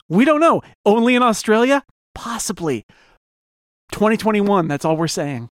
We 0.09 0.25
don't 0.25 0.41
know. 0.41 0.63
Only 0.87 1.15
in 1.15 1.23
Australia? 1.23 1.85
Possibly. 2.15 2.85
2021, 3.93 4.69
that's 4.69 4.85
all 4.85 4.97
we're 4.97 5.09
saying. 5.09 5.49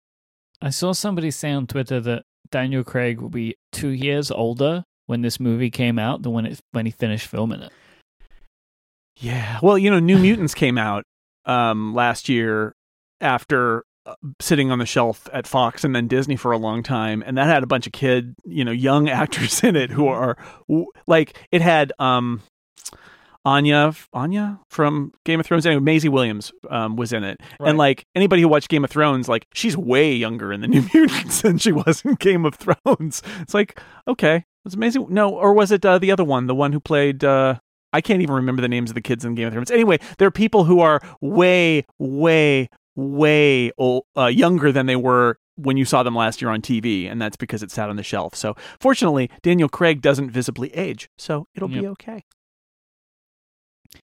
I 0.61 0.69
saw 0.69 0.93
somebody 0.93 1.31
say 1.31 1.51
on 1.51 1.67
Twitter 1.67 1.99
that 2.01 2.23
Daniel 2.51 2.83
Craig 2.83 3.19
will 3.19 3.29
be 3.29 3.55
two 3.71 3.89
years 3.89 4.31
older 4.31 4.83
when 5.07 5.21
this 5.21 5.39
movie 5.39 5.69
came 5.69 5.99
out 5.99 6.23
than 6.23 6.31
when 6.31 6.45
it 6.45 6.59
when 6.71 6.85
he 6.85 6.91
finished 6.91 7.27
filming 7.27 7.61
it. 7.61 7.71
Yeah. 9.17 9.59
Well, 9.61 9.77
you 9.77 9.89
know, 9.89 9.99
New 9.99 10.17
Mutants 10.17 10.53
came 10.53 10.77
out 10.77 11.03
um, 11.45 11.93
last 11.93 12.27
year 12.29 12.73
after 13.21 13.83
sitting 14.41 14.71
on 14.71 14.79
the 14.79 14.85
shelf 14.85 15.27
at 15.33 15.47
Fox 15.47 15.83
and 15.83 15.95
then 15.95 16.07
Disney 16.07 16.35
for 16.35 16.51
a 16.51 16.57
long 16.57 16.83
time, 16.83 17.23
and 17.25 17.37
that 17.37 17.47
had 17.47 17.63
a 17.63 17.67
bunch 17.67 17.87
of 17.87 17.93
kid, 17.93 18.35
you 18.45 18.63
know, 18.65 18.71
young 18.71 19.09
actors 19.21 19.63
in 19.63 19.75
it 19.75 19.89
who 19.91 20.07
are 20.07 20.37
like 21.07 21.37
it 21.51 21.61
had 21.61 21.91
um, 21.99 22.41
Anya 23.43 23.93
Anya 24.13 24.59
from 24.69 25.11
Game 25.23 25.39
of 25.39 25.45
Thrones. 25.45 25.65
Anyway, 25.65 25.81
Maisie 25.81 26.09
Williams 26.09 26.51
um, 26.69 26.95
was 26.95 27.13
in 27.13 27.23
it, 27.23 27.39
Right. 27.59 27.69
and 27.69 27.77
like 27.77 28.05
anybody 28.15 28.41
who 28.41 28.47
watched 28.47 28.69
Game 28.69 28.83
of 28.83 28.89
Thrones, 28.89 29.29
like 29.29 29.45
she's 29.53 29.77
way 29.77 30.13
younger 30.13 30.51
in 30.51 30.61
the 30.61 30.67
New 30.69 30.83
Mutants 30.93 31.41
than 31.41 31.57
she 31.59 31.71
was 31.71 32.01
in 32.03 32.15
Game 32.15 32.45
of 32.45 32.55
Thrones. 32.55 33.21
It's 33.41 33.53
like 33.53 33.79
okay, 34.07 34.45
it's 34.65 34.75
amazing. 34.75 35.07
No, 35.09 35.29
or 35.29 35.53
was 35.53 35.71
it 35.71 35.85
uh, 35.85 35.99
the 35.99 36.11
other 36.11 36.23
one, 36.23 36.47
the 36.47 36.55
one 36.55 36.71
who 36.73 36.79
played? 36.79 37.23
Uh, 37.23 37.55
I 37.93 38.01
can't 38.01 38.21
even 38.21 38.35
remember 38.35 38.61
the 38.61 38.67
names 38.67 38.89
of 38.89 38.95
the 38.95 39.01
kids 39.01 39.23
in 39.23 39.35
Game 39.35 39.47
of 39.47 39.53
Thrones. 39.53 39.71
Anyway, 39.71 39.99
there 40.17 40.27
are 40.27 40.31
people 40.31 40.65
who 40.65 40.81
are 40.81 40.99
way, 41.21 41.85
way, 41.97 42.67
way 42.95 43.71
old, 43.77 44.03
uh, 44.17 44.27
younger 44.27 44.71
than 44.71 44.85
they 44.85 44.95
were 44.95 45.37
when 45.57 45.77
you 45.77 45.85
saw 45.85 46.03
them 46.03 46.15
last 46.15 46.41
year 46.41 46.51
on 46.51 46.61
TV, 46.61 47.09
and 47.09 47.21
that's 47.21 47.37
because 47.37 47.63
it 47.63 47.71
sat 47.71 47.89
on 47.89 47.95
the 47.95 48.03
shelf. 48.03 48.35
So, 48.35 48.55
fortunately, 48.79 49.29
Daniel 49.41 49.69
Craig 49.69 50.01
doesn't 50.01 50.31
visibly 50.31 50.73
age, 50.75 51.09
so 51.17 51.47
it'll 51.55 51.69
be 51.69 51.87
okay. 51.87 52.23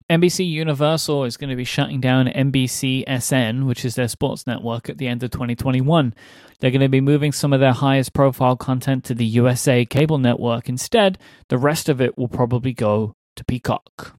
NBC 0.09 0.49
Universal 0.49 1.25
is 1.25 1.37
going 1.37 1.51
to 1.51 1.57
be 1.57 1.65
shutting 1.65 2.01
down 2.01 2.27
NBC 2.27 3.05
SN, 3.21 3.67
which 3.67 3.85
is 3.85 3.95
their 3.95 4.09
sports 4.09 4.47
network, 4.47 4.89
at 4.89 4.99
the 4.99 5.09
end 5.09 5.23
of 5.23 5.31
2021. 5.31 6.15
They're 6.59 6.71
going 6.71 6.81
to 6.81 6.89
be 6.89 7.01
moving 7.01 7.33
some 7.33 7.53
of 7.53 7.61
their 7.61 7.73
highest 7.73 8.13
profile 8.13 8.57
content 8.57 9.05
to 9.05 9.15
the 9.15 9.25
USA 9.25 9.85
cable 9.85 10.19
network. 10.19 10.69
Instead, 10.69 11.19
the 11.49 11.59
rest 11.59 11.89
of 11.89 12.01
it 12.01 12.19
will 12.19 12.29
probably 12.29 12.73
go 12.73 13.15
to 13.37 13.45
Peacock. 13.45 14.17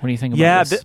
What 0.00 0.06
do 0.08 0.12
you 0.12 0.18
think 0.18 0.34
about 0.34 0.40
Yeah, 0.40 0.60
this? 0.60 0.70
th- 0.70 0.82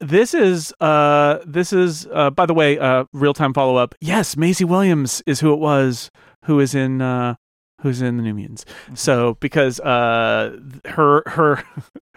This 0.00 0.32
is, 0.32 0.72
uh, 0.80 1.38
this 1.46 1.72
is, 1.72 2.06
uh, 2.12 2.30
by 2.30 2.46
the 2.46 2.54
way, 2.54 2.78
uh, 2.78 3.04
real 3.12 3.34
time 3.34 3.52
follow 3.52 3.76
up. 3.76 3.94
Yes, 4.00 4.36
Maisie 4.36 4.64
Williams 4.64 5.22
is 5.26 5.40
who 5.40 5.52
it 5.52 5.58
was 5.58 6.10
who 6.46 6.58
is 6.58 6.74
in, 6.74 7.02
uh, 7.02 7.34
who's 7.82 8.00
in 8.00 8.16
the 8.16 8.22
New 8.22 8.34
Mutants. 8.34 8.64
So 8.94 9.34
because 9.40 9.80
uh, 9.80 10.56
her 10.86 11.22
her 11.26 11.64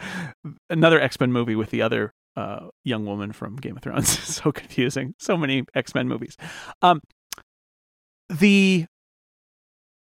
another 0.70 1.00
X 1.00 1.20
Men 1.20 1.32
movie 1.32 1.56
with 1.56 1.70
the 1.72 1.82
other 1.82 2.14
uh, 2.36 2.68
young 2.84 3.06
woman 3.06 3.32
from 3.32 3.56
Game 3.58 3.78
of 3.78 3.84
Thrones 3.84 4.08
so 4.24 4.52
confusing. 4.52 5.16
So 5.20 5.38
many 5.38 5.66
X 5.76 5.94
Men 5.96 6.08
movies. 6.08 6.38
Um, 6.82 7.02
the 8.30 8.86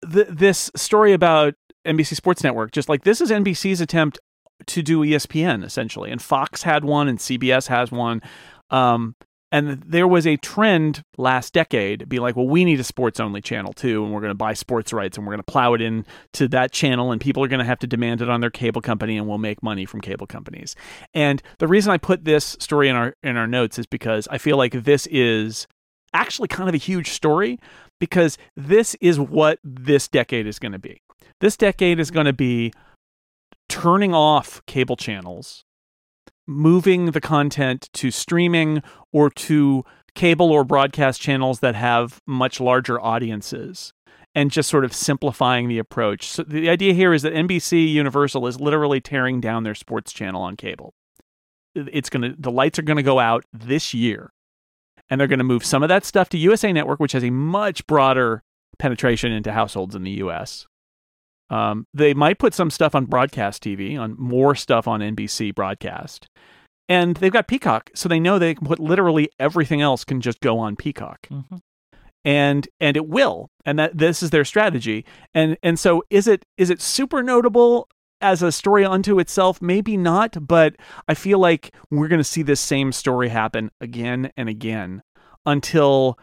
the 0.03 0.25
this 0.25 0.71
story 0.77 1.13
about 1.13 1.55
NBC 1.87 2.15
Sports 2.15 2.43
Network, 2.43 2.73
just 2.73 2.89
like 2.89 3.05
this 3.05 3.21
is 3.21 3.31
NBC's 3.31 3.81
attempt 3.81 4.19
to 4.67 4.83
do 4.83 5.01
ESPN 5.01 5.65
essentially, 5.65 6.11
and 6.11 6.21
Fox 6.21 6.63
had 6.63 6.85
one, 6.85 7.09
and 7.09 7.19
CBS 7.19 7.69
has 7.69 7.91
one. 7.91 8.23
Um, 8.71 9.15
and 9.51 9.83
there 9.87 10.07
was 10.07 10.27
a 10.27 10.37
trend 10.37 11.03
last 11.17 11.55
decade 11.55 12.01
to 12.01 12.07
be 12.07 12.19
like, 12.19 12.37
well, 12.37 12.47
we 12.47 12.67
need 12.67 12.81
a 12.81 12.85
sports 12.85 13.19
only 13.19 13.41
channel 13.41 13.73
too, 13.73 14.05
and 14.05 14.13
we're 14.13 14.21
going 14.21 14.31
to 14.31 14.35
buy 14.35 14.53
sports 14.53 14.93
rights 14.93 15.17
and 15.17 15.27
we're 15.27 15.33
going 15.33 15.43
to 15.43 15.51
plow 15.51 15.73
it 15.73 15.81
in 15.81 16.05
to 16.35 16.49
that 16.49 16.73
channel, 16.73 17.13
and 17.13 17.21
people 17.21 17.43
are 17.43 17.49
going 17.49 17.61
to 17.61 17.65
have 17.65 17.79
to 17.79 17.87
demand 17.87 18.21
it 18.21 18.29
on 18.29 18.41
their 18.41 18.51
cable 18.51 18.83
company, 18.83 19.17
and 19.17 19.27
we'll 19.27 19.39
make 19.39 19.63
money 19.63 19.87
from 19.87 20.01
cable 20.01 20.27
companies. 20.27 20.77
And 21.15 21.43
the 21.59 21.69
reason 21.69 21.93
I 21.93 21.97
put 21.97 22.25
this 22.25 22.57
story 22.59 22.89
in 22.89 22.97
our 22.97 23.15
in 23.23 23.37
our 23.37 23.47
notes 23.47 23.79
is 23.79 23.87
because 23.87 24.29
I 24.31 24.39
feel 24.39 24.57
like 24.57 24.85
this 24.85 25.07
is 25.07 25.67
actually 26.13 26.49
kind 26.49 26.69
of 26.69 26.75
a 26.75 26.79
huge 26.79 27.11
story 27.11 27.59
because 28.01 28.39
this 28.57 28.97
is 29.01 29.19
what 29.19 29.59
this 29.65 30.09
decade 30.09 30.47
is 30.47 30.59
going 30.59 30.73
to 30.73 30.79
be. 30.79 31.03
This 31.41 31.57
decade 31.57 32.01
is 32.01 32.11
going 32.11 32.27
to 32.27 32.33
be 32.33 32.73
turning 33.69 34.15
off 34.15 34.63
cable 34.67 34.97
channels 34.97 35.65
moving 36.49 37.11
the 37.13 37.21
content 37.21 37.91
to 37.93 38.11
streaming 38.11 38.83
or 39.13 39.29
to 39.29 39.85
cable 40.15 40.51
or 40.51 40.65
broadcast 40.65 41.21
channels 41.21 41.61
that 41.61 41.75
have 41.75 42.21
much 42.27 42.59
larger 42.59 43.01
audiences 43.01 43.93
and 44.35 44.51
just 44.51 44.69
sort 44.69 44.85
of 44.85 44.93
simplifying 44.93 45.69
the 45.69 45.79
approach. 45.79 46.27
So 46.27 46.43
the 46.43 46.71
idea 46.71 46.95
here 46.95 47.13
is 47.13 47.23
that 47.23 47.35
NBC 47.35 47.93
Universal 47.93 48.47
is 48.47 48.61
literally 48.61 49.01
tearing 49.01 49.41
down 49.41 49.63
their 49.63 49.75
sports 49.75 50.13
channel 50.13 50.43
on 50.43 50.57
cable. 50.57 50.95
It's 51.75 52.11
going 52.11 52.23
to 52.23 52.35
the 52.37 52.51
lights 52.51 52.79
are 52.79 52.83
going 52.83 52.97
to 52.97 53.03
go 53.03 53.21
out 53.21 53.45
this 53.53 53.93
year. 53.93 54.33
And 55.11 55.19
they're 55.19 55.29
going 55.29 55.39
to 55.39 55.45
move 55.45 55.65
some 55.65 55.83
of 55.83 55.89
that 55.89 56.05
stuff 56.05 56.29
to 56.31 56.39
USA 56.39 56.73
Network 56.73 56.99
which 56.99 57.13
has 57.13 57.25
a 57.25 57.31
much 57.31 57.87
broader 57.87 58.43
penetration 58.79 59.33
into 59.33 59.53
households 59.53 59.95
in 59.95 60.03
the 60.03 60.23
US. 60.23 60.67
Um, 61.51 61.87
they 61.95 62.15
might 62.15 62.39
put 62.39 62.55
some 62.55 62.71
stuff 62.71 62.95
on 62.95 63.07
broadcast 63.07 63.63
TV, 63.63 63.99
on 63.99 64.17
more 64.19 64.55
stuff 64.55 64.87
on 64.87 65.01
NBC 65.01 65.55
broadcast. 65.55 66.27
And 66.89 67.17
they've 67.17 67.33
got 67.33 67.49
Peacock, 67.49 67.91
so 67.95 68.09
they 68.09 68.21
know 68.21 68.39
they 68.39 68.55
can 68.55 68.67
put 68.67 68.79
literally 68.79 69.29
everything 69.39 69.81
else 69.83 70.05
can 70.05 70.21
just 70.21 70.41
go 70.41 70.59
on 70.59 70.77
Peacock. 70.77 71.27
Mhm. 71.31 71.61
And 72.25 72.69
and 72.81 72.97
it 72.97 73.07
will. 73.07 73.49
And 73.65 73.79
that 73.79 73.97
this 73.99 74.23
is 74.23 74.31
their 74.31 74.45
strategy. 74.45 75.05
And 75.35 75.57
and 75.63 75.79
so 75.79 76.03
is 76.11 76.27
it 76.27 76.45
is 76.57 76.71
it 76.71 76.81
super 76.81 77.23
notable 77.23 77.89
as 78.21 78.43
a 78.43 78.51
story 78.51 78.85
unto 78.85 79.19
itself? 79.19 79.63
Maybe 79.63 79.97
not, 79.97 80.47
but 80.47 80.77
I 81.07 81.15
feel 81.15 81.39
like 81.39 81.75
we're 81.91 82.09
going 82.09 82.21
to 82.21 82.25
see 82.25 82.43
this 82.43 82.61
same 82.61 82.93
story 82.93 83.29
happen 83.29 83.71
again 83.81 84.33
and 84.37 84.49
again 84.49 85.03
until 85.47 86.19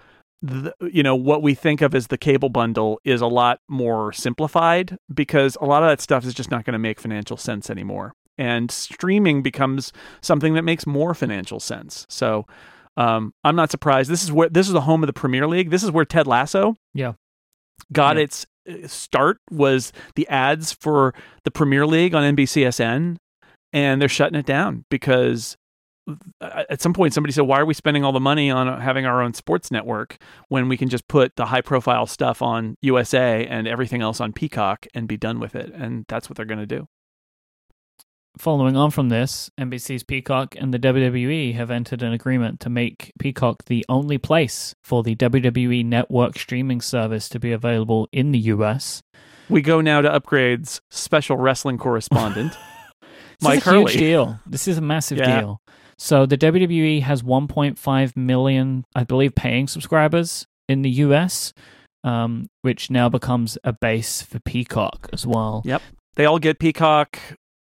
the, 0.46 0.74
you 0.92 1.02
know 1.04 1.16
what 1.16 1.42
we 1.42 1.54
think 1.56 1.82
of 1.82 1.96
as 1.96 2.08
the 2.08 2.18
cable 2.18 2.50
bundle 2.50 3.00
is 3.04 3.22
a 3.22 3.28
lot 3.28 3.60
more 3.68 4.12
simplified 4.14 4.98
because 5.14 5.58
a 5.62 5.66
lot 5.66 5.84
of 5.84 5.90
that 5.90 6.02
stuff 6.02 6.26
is 6.26 6.34
just 6.34 6.52
not 6.52 6.66
going 6.66 6.74
to 6.74 6.80
make 6.80 7.00
financial 7.00 7.38
sense 7.38 7.70
anymore 7.70 8.14
and 8.38 8.70
streaming 8.70 9.42
becomes 9.42 9.92
something 10.22 10.54
that 10.54 10.64
makes 10.64 10.86
more 10.86 11.14
financial 11.14 11.60
sense 11.60 12.06
so 12.10 12.46
um, 12.98 13.34
i'm 13.44 13.56
not 13.56 13.72
surprised 13.72 14.10
this 14.10 14.24
is 14.24 14.32
where 14.32 14.50
this 14.50 14.68
is 14.68 14.74
the 14.74 14.82
home 14.82 15.02
of 15.04 15.08
the 15.08 15.14
premier 15.14 15.48
league 15.48 15.70
this 15.70 15.84
is 15.84 15.92
where 15.92 16.06
ted 16.06 16.28
lasso 16.28 16.76
Yeah. 16.94 17.14
got 17.92 18.18
Yeah. 18.18 18.24
its 18.24 18.46
uh, 18.70 18.88
start 18.88 19.38
was 19.52 19.92
the 20.16 20.28
ads 20.28 20.72
for 20.74 21.14
the 21.44 21.52
premier 21.52 21.86
league 21.88 22.14
on 22.14 22.36
nbcsn 22.36 23.18
and 23.74 24.02
they're 24.02 24.08
shutting 24.10 24.38
it 24.40 24.46
down 24.46 24.86
because 24.90 25.58
Uh, 26.40 26.64
at 26.70 26.82
some 26.82 26.94
point 26.94 27.14
somebody 27.16 27.32
said 27.34 27.42
why 27.42 27.60
are 27.60 27.66
we 27.66 27.74
spending 27.74 28.04
all 28.04 28.12
the 28.12 28.20
money 28.20 28.52
on 28.52 28.80
having 28.80 29.08
our 29.08 29.24
own 29.24 29.34
sports 29.34 29.72
network 29.72 30.18
when 30.50 30.70
we 30.70 30.78
can 30.78 30.88
just 30.88 31.08
put 31.08 31.36
the 31.36 31.46
high 31.46 31.62
profile 31.62 32.06
stuff 32.06 32.44
on 32.44 32.78
USA 32.82 33.44
and 33.48 33.68
everything 33.68 34.04
else 34.04 34.22
on 34.22 34.32
Peacock 34.32 34.86
and 34.94 35.08
be 35.08 35.18
done 35.18 35.40
with 35.40 35.56
it 35.56 35.72
and 35.74 36.06
that's 36.08 36.30
what 36.30 36.38
they're 36.38 36.46
going 36.46 36.60
to 36.60 36.68
do. 36.68 36.88
Following 38.38 38.76
on 38.76 38.92
from 38.92 39.08
this, 39.08 39.50
NBC's 39.58 40.04
Peacock 40.04 40.56
and 40.58 40.74
the 40.74 40.80
WWE 40.80 41.56
have 41.56 41.72
entered 41.72 42.04
an 42.04 42.12
agreement 42.12 42.60
to 42.60 42.70
make 42.70 43.14
Peacock 43.18 43.64
the 43.66 43.86
only 43.88 44.18
place 44.18 44.76
for 44.84 45.04
the 45.04 45.16
WWE 45.16 45.86
Network 45.86 46.38
streaming 46.38 46.82
service 46.82 47.30
to 47.30 47.40
be 47.40 47.54
available 47.54 48.10
in 48.12 48.34
the 48.34 48.40
US. 48.40 49.02
We 49.50 49.62
go 49.62 49.80
now 49.80 50.02
to 50.02 50.10
upgrades 50.10 50.82
special 50.92 51.38
wrestling 51.38 51.78
correspondent. 51.78 52.58
This 53.42 53.50
Mike 53.50 53.58
is 53.60 53.68
a 53.68 53.72
huge 53.72 53.90
Hurley. 53.92 53.98
deal. 53.98 54.40
This 54.46 54.66
is 54.70 54.78
a 54.78 54.82
massive 54.82 55.18
Yeah. 55.18 55.42
deal. 55.42 55.62
So 55.98 56.26
the 56.26 56.38
WWE 56.38 57.02
has 57.04 57.24
1.5 57.24 58.16
million, 58.18 58.86
I 58.96 59.04
believe, 59.04 59.34
paying 59.36 59.68
subscribers 59.68 60.46
in 60.68 60.82
the 60.82 60.90
US, 60.90 61.54
um, 62.04 62.48
which 62.64 62.90
now 62.92 63.10
becomes 63.10 63.58
a 63.64 63.74
base 63.74 64.22
for 64.22 64.40
Peacock 64.40 65.10
as 65.14 65.26
well. 65.26 65.62
Yep. 65.66 65.82
they 66.16 66.26
all 66.26 66.40
get 66.40 66.60
Peacock 66.60 67.18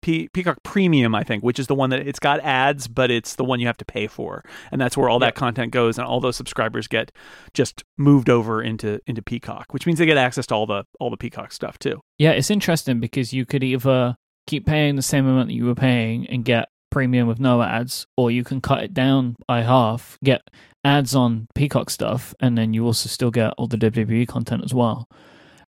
P- 0.03 0.29
Peacock 0.33 0.57
Premium, 0.63 1.15
I 1.15 1.23
think, 1.25 1.43
which 1.45 1.59
is 1.59 1.67
the 1.67 1.75
one 1.75 1.91
that 1.91 2.07
it's 2.09 2.19
got 2.19 2.41
ads, 2.41 2.89
but 2.89 3.11
it's 3.11 3.35
the 3.35 3.45
one 3.45 3.61
you 3.61 3.67
have 3.67 3.77
to 3.77 3.85
pay 3.85 4.07
for, 4.07 4.43
and 4.73 4.81
that's 4.81 4.97
where 4.97 5.11
all 5.11 5.21
Yep. 5.21 5.35
that 5.35 5.35
content 5.39 5.73
goes, 5.73 5.99
and 5.99 6.07
all 6.07 6.21
those 6.21 6.37
subscribers 6.37 6.89
get 6.89 7.13
just 7.53 7.85
moved 7.99 8.31
over 8.31 8.63
into 8.63 8.99
into 9.07 9.21
Peacock, 9.21 9.67
which 9.73 9.85
means 9.87 9.99
they 9.99 10.07
get 10.07 10.17
access 10.17 10.47
to 10.47 10.55
all 10.55 10.65
the 10.67 10.85
all 10.99 11.11
the 11.11 11.19
Peacock 11.19 11.53
stuff 11.53 11.79
too. 11.79 12.01
Yeah, 12.19 12.31
it's 12.31 12.51
interesting 12.51 12.99
because 12.99 13.35
you 13.35 13.45
could 13.45 13.63
either 13.63 14.17
keep 14.47 14.65
paying 14.65 14.97
the 14.97 15.03
same 15.03 15.27
amount 15.27 15.49
that 15.49 15.55
you 15.55 15.67
were 15.67 15.75
paying 15.75 16.27
and 16.29 16.47
get 16.47 16.70
premium 16.91 17.27
with 17.29 17.41
no 17.41 17.63
ads, 17.63 18.07
or 18.17 18.31
you 18.31 18.45
can 18.45 18.61
cut 18.61 18.83
it 18.83 18.95
down 18.95 19.37
by 19.47 19.63
half, 19.63 20.19
get 20.23 20.43
ads 20.85 21.15
on 21.15 21.47
Peacock 21.55 21.91
stuff, 21.91 22.35
and 22.41 22.57
then 22.57 22.75
you 22.75 22.85
also 22.85 23.09
still 23.09 23.31
get 23.31 23.55
all 23.59 23.67
the 23.67 23.77
WWE 23.77 24.27
content 24.27 24.65
as 24.65 24.75
well. 24.75 25.09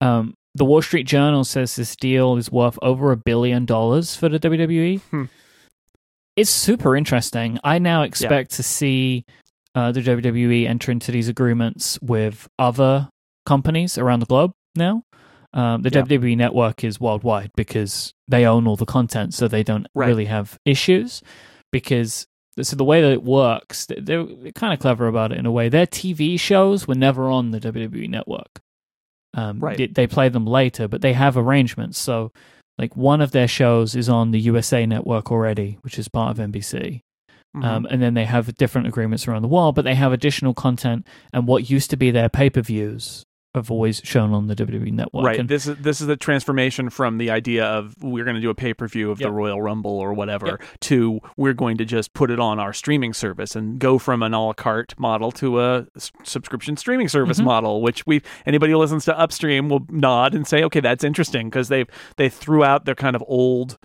Um, 0.01 0.35
the 0.55 0.65
Wall 0.65 0.81
Street 0.81 1.05
Journal 1.05 1.43
says 1.43 1.75
this 1.75 1.95
deal 1.95 2.35
is 2.37 2.51
worth 2.51 2.79
over 2.81 3.11
a 3.11 3.17
billion 3.17 3.65
dollars 3.65 4.15
for 4.15 4.27
the 4.29 4.39
WWE. 4.39 5.01
Hmm. 5.01 5.25
it's 6.35 6.49
super 6.49 6.95
interesting. 6.95 7.59
I 7.63 7.79
now 7.79 8.03
expect 8.03 8.51
to 8.51 8.63
see 8.63 9.25
uh, 9.75 9.91
the 9.91 10.01
WWE 10.01 10.67
enter 10.67 10.91
into 10.91 11.11
these 11.11 11.29
agreements 11.29 11.99
with 12.01 12.47
other 12.57 13.09
companies 13.45 13.97
around 13.97 14.19
the 14.21 14.25
globe 14.25 14.51
now. 14.75 15.03
Um, 15.53 15.81
the 15.81 15.89
Yeah. 15.89 16.01
WWE 16.03 16.35
network 16.35 16.83
is 16.83 16.99
worldwide 16.99 17.51
because 17.55 18.13
they 18.27 18.45
own 18.45 18.67
all 18.67 18.75
the 18.75 18.85
content, 18.85 19.33
so 19.33 19.47
they 19.47 19.63
don't 19.63 19.87
Right. 19.95 20.07
really 20.07 20.25
have 20.25 20.59
issues. 20.65 21.21
Because 21.71 22.27
so 22.61 22.75
the 22.75 22.83
way 22.83 23.01
that 23.01 23.11
it 23.11 23.23
works, 23.23 23.85
they- 23.85 23.99
they're 24.01 24.25
kind 24.55 24.73
of 24.73 24.79
clever 24.79 25.07
about 25.07 25.31
it 25.31 25.37
in 25.37 25.45
a 25.45 25.51
way. 25.51 25.69
Their 25.69 25.85
TV 25.85 26.37
shows 26.37 26.87
were 26.87 26.95
never 26.95 27.29
on 27.29 27.51
the 27.51 27.59
WWE 27.59 28.07
network. 28.07 28.59
Um, 29.35 29.59
Right. 29.59 29.77
they, 29.77 29.87
they 29.87 30.07
play 30.07 30.29
them 30.29 30.45
later, 30.47 30.87
but 30.87 31.01
they 31.01 31.13
have 31.13 31.37
arrangements. 31.37 31.99
So, 31.99 32.31
like 32.79 32.95
one 32.97 33.21
of 33.21 33.31
their 33.31 33.47
shows 33.47 33.95
is 33.95 34.09
on 34.09 34.31
the 34.31 34.39
USA 34.39 34.85
network 34.85 35.31
already, 35.31 35.77
which 35.81 35.99
is 35.99 36.07
part 36.07 36.31
of 36.31 36.39
NBC. 36.39 37.01
Mhm. 37.55 37.63
Um, 37.63 37.87
and 37.89 38.01
then 38.01 38.13
they 38.15 38.25
have 38.25 38.53
different 38.55 38.87
agreements 38.87 39.27
around 39.27 39.41
the 39.43 39.47
world, 39.47 39.75
but 39.75 39.83
they 39.85 39.95
have 39.95 40.11
additional 40.11 40.53
content. 40.53 41.05
And 41.31 41.47
what 41.47 41.69
used 41.69 41.89
to 41.91 41.97
be 41.97 42.09
their 42.11 42.29
pay 42.29 42.49
per 42.49 42.61
views 42.61 43.23
have 43.57 43.69
always 43.69 44.01
shown 44.03 44.33
on 44.33 44.47
the 44.47 44.55
WWE 44.55 44.91
network. 44.91 45.25
right. 45.25 45.39
And- 45.39 45.49
This 45.49 45.67
is 45.67 45.75
this 45.77 46.01
is 46.01 46.07
the 46.07 46.15
transformation 46.17 46.89
from 46.89 47.17
the 47.17 47.29
idea 47.29 47.65
of 47.65 47.95
we're 48.01 48.23
going 48.23 48.35
to 48.35 48.41
do 48.41 48.49
a 48.49 48.55
pay 48.55 48.73
per 48.73 48.87
view 48.87 49.11
of 49.11 49.19
Yep. 49.19 49.27
the 49.27 49.31
Royal 49.33 49.61
Rumble 49.61 49.91
or 49.91 50.13
whatever 50.13 50.47
Yep. 50.47 50.61
to 50.81 51.19
we're 51.35 51.53
going 51.53 51.77
to 51.77 51.85
just 51.85 52.13
put 52.13 52.31
it 52.31 52.39
on 52.39 52.59
our 52.59 52.73
streaming 52.73 53.13
service 53.13 53.55
and 53.55 53.79
go 53.79 53.97
from 53.99 54.23
an 54.23 54.33
a 54.33 54.45
la 54.45 54.53
carte 54.53 54.93
model 54.97 55.31
to 55.33 55.59
a 55.61 55.85
s- 55.95 56.11
subscription 56.23 56.77
streaming 56.77 57.07
service 57.09 57.39
Mhm. 57.39 57.45
model. 57.45 57.81
Which 57.81 58.05
we 58.07 58.21
anybody 58.45 58.71
who 58.71 58.77
listens 58.79 59.05
to 59.05 59.19
Upstream 59.19 59.69
will 59.69 59.85
nod 59.89 60.33
and 60.33 60.47
say, 60.47 60.63
okay, 60.63 60.79
that's 60.79 61.03
interesting 61.03 61.49
because 61.49 61.67
they 61.67 61.85
they 62.17 62.29
threw 62.29 62.63
out 62.63 62.85
their 62.85 62.95
kind 62.95 63.15
of 63.15 63.23
old 63.27 63.77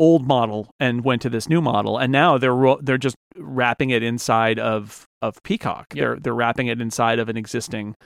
old 0.00 0.26
model 0.28 0.70
and 0.78 1.04
went 1.04 1.20
to 1.22 1.28
this 1.28 1.48
new 1.48 1.60
model 1.60 1.98
and 1.98 2.12
now 2.12 2.38
they're 2.38 2.54
ro- 2.54 2.78
they're 2.80 2.96
just 2.96 3.16
wrapping 3.36 3.90
it 3.90 4.00
inside 4.02 4.56
of 4.58 5.04
of 5.20 5.42
Peacock. 5.42 5.86
Yep. 5.92 6.00
They're 6.00 6.16
they're 6.20 6.34
wrapping 6.34 6.68
it 6.68 6.80
inside 6.80 7.18
of 7.18 7.28
an 7.28 7.36
existing 7.36 7.96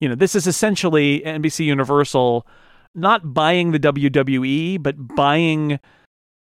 you 0.00 0.08
know, 0.08 0.14
this 0.14 0.34
is 0.34 0.46
essentially 0.46 1.20
NBC 1.24 1.64
Universal 1.64 2.46
not 2.94 3.34
buying 3.34 3.72
the 3.72 3.78
WWE, 3.80 4.82
but 4.82 4.94
buying 5.16 5.80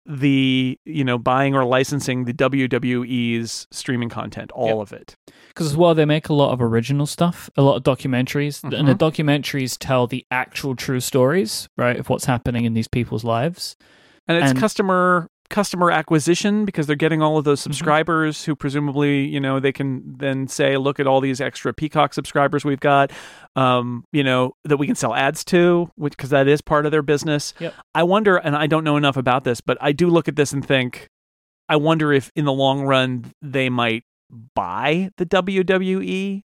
the, 0.05 0.79
you 0.85 1.05
know, 1.05 1.17
buying 1.17 1.55
or 1.55 1.65
licensing 1.65 2.25
the 2.25 2.33
WWE's 2.35 3.67
streaming 3.71 4.09
content, 4.09 4.51
all 4.53 4.67
Yep. 4.67 4.77
of 4.79 4.93
it. 4.93 5.17
because 5.49 5.67
as 5.67 5.77
well 5.77 5.95
they 5.95 6.07
make 6.07 6.29
a 6.31 6.33
lot 6.35 6.51
of 6.53 6.63
original 6.63 7.05
stuff 7.05 7.51
a 7.59 7.63
lot 7.63 7.77
of 7.77 7.83
documentaries 7.83 8.65
and 8.65 8.89
the 8.89 8.95
Mhm. 8.95 8.99
documentaries 8.99 9.77
tell 9.79 10.07
the 10.07 10.25
actual 10.31 10.75
true 10.75 10.99
stories 10.99 11.69
right 11.77 11.99
of 11.99 12.09
what's 12.09 12.25
happening 12.25 12.65
in 12.65 12.73
these 12.75 12.89
people's 12.89 13.23
lives 13.23 13.77
And 14.29 14.39
it's 14.39 14.51
And- 14.53 14.59
customer 14.59 15.29
customer 15.53 15.93
acquisition 15.93 16.65
because 16.65 16.89
they're 16.89 16.97
getting 16.97 17.23
all 17.23 17.39
of 17.39 17.45
those 17.45 17.61
Mm-hmm. 17.61 17.71
subscribers 17.71 18.45
who 18.45 18.57
presumably, 18.57 19.25
you 19.27 19.39
know, 19.39 19.61
they 19.61 19.71
can 19.71 20.03
then 20.19 20.49
say, 20.49 20.77
look 20.77 20.99
at 20.99 21.07
all 21.07 21.21
these 21.21 21.41
extra 21.41 21.73
Peacock 21.73 22.13
subscribers 22.15 22.65
we've 22.65 22.81
got, 22.81 23.13
um, 23.55 24.05
you 24.13 24.25
know, 24.25 24.57
that 24.65 24.79
we 24.79 24.87
can 24.87 24.97
sell 24.97 25.15
ads 25.15 25.45
to, 25.45 25.89
because 26.01 26.31
that 26.31 26.49
is 26.49 26.61
part 26.61 26.87
of 26.87 26.91
their 26.91 27.03
business. 27.03 27.55
Yep. 27.61 27.75
I 27.95 28.03
wonder, 28.03 28.37
and 28.39 28.57
I 28.57 28.67
don't 28.67 28.83
know 28.83 28.97
enough 28.97 29.17
about 29.17 29.45
this, 29.45 29.61
but 29.61 29.79
I 29.81 29.93
do 29.93 30.09
look 30.09 30.27
at 30.27 30.35
this 30.35 30.53
and 30.53 30.67
think, 30.67 31.09
I 31.69 31.77
wonder 31.77 32.13
if 32.13 32.33
in 32.35 32.45
the 32.45 32.53
long 32.53 32.83
run 32.83 33.33
they 33.41 33.69
might 33.69 34.03
buy 34.55 35.11
the 35.19 35.27
WWE, 35.27 36.43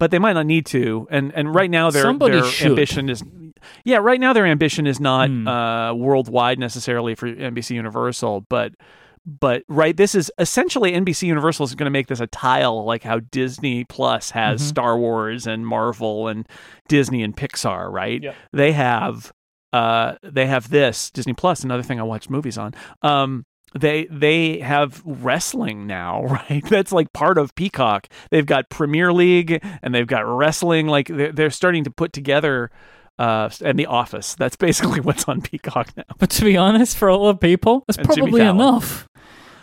but 0.00 0.10
they 0.10 0.18
might 0.18 0.32
not 0.32 0.46
need 0.46 0.64
to. 0.66 1.06
And 1.10 1.32
and 1.34 1.54
right 1.54 1.70
now 1.70 1.90
their 1.90 2.02
Somebody 2.02 2.40
their 2.40 2.44
should. 2.44 2.70
ambition 2.70 3.08
is 3.10 3.22
yeah, 3.84 3.96
right 3.98 4.20
now 4.20 4.32
their 4.32 4.46
ambition 4.46 4.86
is 4.86 5.00
not 5.00 5.28
Hmm. 5.28 5.46
uh, 5.48 5.94
worldwide 5.94 6.58
necessarily 6.58 7.14
for 7.14 7.26
NBC 7.28 7.74
Universal, 7.74 8.46
but 8.48 8.72
but 9.26 9.62
right, 9.68 9.94
this 9.94 10.14
is 10.14 10.30
essentially 10.38 10.92
NBC 10.92 11.26
Universal 11.26 11.64
is 11.64 11.74
going 11.74 11.84
to 11.84 11.90
make 11.90 12.06
this 12.06 12.20
a 12.20 12.26
tile 12.28 12.84
like 12.86 13.02
how 13.02 13.20
Disney 13.20 13.84
Plus 13.84 14.30
has 14.30 14.62
Mhm. 14.62 14.64
Star 14.64 14.96
Wars 14.98 15.46
and 15.46 15.66
Marvel 15.66 16.28
and 16.28 16.48
Disney 16.88 17.22
and 17.22 17.36
Pixar, 17.36 17.92
right? 17.92 18.22
Yep. 18.22 18.34
They 18.54 18.72
have 18.72 19.32
uh 19.74 20.14
they 20.22 20.46
have 20.46 20.70
this 20.70 21.10
Disney 21.10 21.34
Plus, 21.34 21.62
another 21.62 21.82
thing 21.82 22.00
I 22.00 22.04
watch 22.04 22.30
movies 22.30 22.56
on. 22.56 22.72
Um 23.02 23.44
they 23.78 24.06
they 24.10 24.60
have 24.60 25.02
wrestling 25.04 25.86
now, 25.86 26.22
right? 26.48 26.64
That's 26.70 26.90
like 26.92 27.12
part 27.12 27.36
of 27.36 27.54
Peacock. 27.54 28.08
They've 28.30 28.46
got 28.46 28.70
Premier 28.70 29.12
League 29.12 29.62
and 29.82 29.94
they've 29.94 30.06
got 30.06 30.20
wrestling. 30.26 30.86
Like 30.86 31.08
they're, 31.08 31.32
they're 31.32 31.50
starting 31.50 31.84
to 31.84 31.90
put 31.90 32.14
together 32.14 32.70
uh 33.18 33.50
and 33.64 33.78
The 33.78 33.86
Office. 33.86 34.34
That's 34.34 34.56
basically 34.56 35.00
what's 35.06 35.24
on 35.24 35.40
Peacock 35.40 35.96
now. 35.96 36.04
but 36.18 36.30
to 36.30 36.44
be 36.44 36.56
honest 36.56 36.96
for 36.96 37.08
a 37.08 37.16
lot 37.16 37.30
of 37.30 37.40
people 37.40 37.84
that's 37.86 37.98
And 37.98 38.06
probably 38.06 38.42
enough 38.42 39.08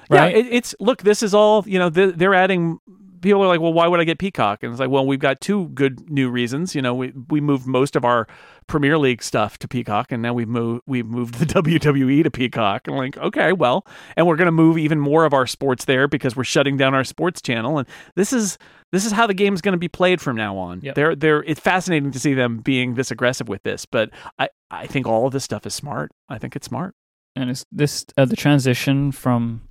right 0.09 0.35
Yeah, 0.35 0.39
it, 0.39 0.47
it's 0.51 0.75
look. 0.79 1.01
This 1.03 1.23
is 1.23 1.33
all 1.33 1.63
you 1.67 1.79
know. 1.79 1.89
They're, 1.89 2.11
they're 2.11 2.33
adding. 2.33 2.79
People 3.21 3.43
are 3.43 3.47
like, 3.47 3.59
well, 3.59 3.73
why 3.73 3.87
would 3.87 3.99
I 3.99 4.03
get 4.03 4.19
Peacock? 4.19 4.61
And 4.61 4.71
it's 4.71 4.79
like, 4.79 4.91
well, 4.91 5.07
we've 5.07 5.19
got 5.19 5.41
two 5.41 5.69
good 5.69 6.11
new 6.11 6.29
reasons. 6.29 6.75
You 6.75 6.81
know, 6.83 6.93
we 6.93 7.11
we 7.29 7.41
moved 7.41 7.65
most 7.65 7.95
of 7.95 8.05
our 8.05 8.27
Premier 8.67 8.99
League 8.99 9.23
stuff 9.23 9.57
to 9.59 9.67
Peacock, 9.67 10.11
and 10.11 10.21
now 10.21 10.33
we've 10.33 10.47
moved 10.47 10.83
we've 10.85 11.07
moved 11.07 11.35
the 11.35 11.45
WWE 11.61 12.23
to 12.23 12.29
Peacock. 12.29 12.87
And 12.87 12.95
like, 12.95 13.17
okay, 13.17 13.51
well, 13.51 13.85
and 14.15 14.27
we're 14.27 14.35
going 14.35 14.45
to 14.47 14.51
move 14.51 14.77
even 14.77 14.99
more 14.99 15.25
of 15.25 15.33
our 15.33 15.47
sports 15.47 15.85
there 15.85 16.07
because 16.07 16.35
we're 16.35 16.43
shutting 16.43 16.77
down 16.77 16.93
our 16.93 17.03
sports 17.03 17.41
channel. 17.41 17.79
And 17.79 17.87
this 18.15 18.31
is 18.31 18.59
this 18.95 19.05
is 19.05 19.11
how 19.11 19.27
the 19.27 19.33
game 19.33 19.53
is 19.53 19.61
going 19.61 19.73
to 19.73 19.77
be 19.79 19.87
played 19.87 20.19
from 20.21 20.35
now 20.35 20.57
on. 20.57 20.81
Yep. 20.81 20.95
They're 20.95 21.15
they're 21.15 21.43
it's 21.43 21.59
fascinating 21.59 22.11
to 22.11 22.19
see 22.19 22.33
them 22.33 22.57
being 22.59 22.95
this 22.95 23.11
aggressive 23.11 23.47
with 23.49 23.61
this, 23.63 23.85
but 23.85 24.09
I 24.39 24.49
I 24.71 24.87
think 24.87 25.05
all 25.05 25.27
of 25.27 25.33
this 25.33 25.43
stuff 25.43 25.65
is 25.65 25.73
smart. 25.73 26.11
I 26.29 26.37
think 26.37 26.55
it's 26.55 26.67
smart. 26.67 26.93
and 27.35 27.49
it's 27.49 27.65
this 27.71 28.05
uh, 28.17 28.25
the 28.25 28.35
transition 28.35 29.11
from 29.11 29.61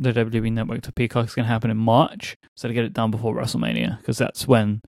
the 0.00 0.12
WWE 0.12 0.52
network 0.52 0.82
to 0.82 0.92
Peacock 0.92 1.26
is 1.28 1.34
going 1.34 1.44
to 1.44 1.48
happen 1.52 1.70
in 1.70 1.76
March, 1.76 2.36
so 2.56 2.66
to 2.68 2.74
get 2.74 2.84
it 2.84 2.92
done 2.92 3.10
before 3.12 3.34
WrestleMania 3.34 3.98
because 3.98 4.18
that's 4.18 4.48
when 4.48 4.80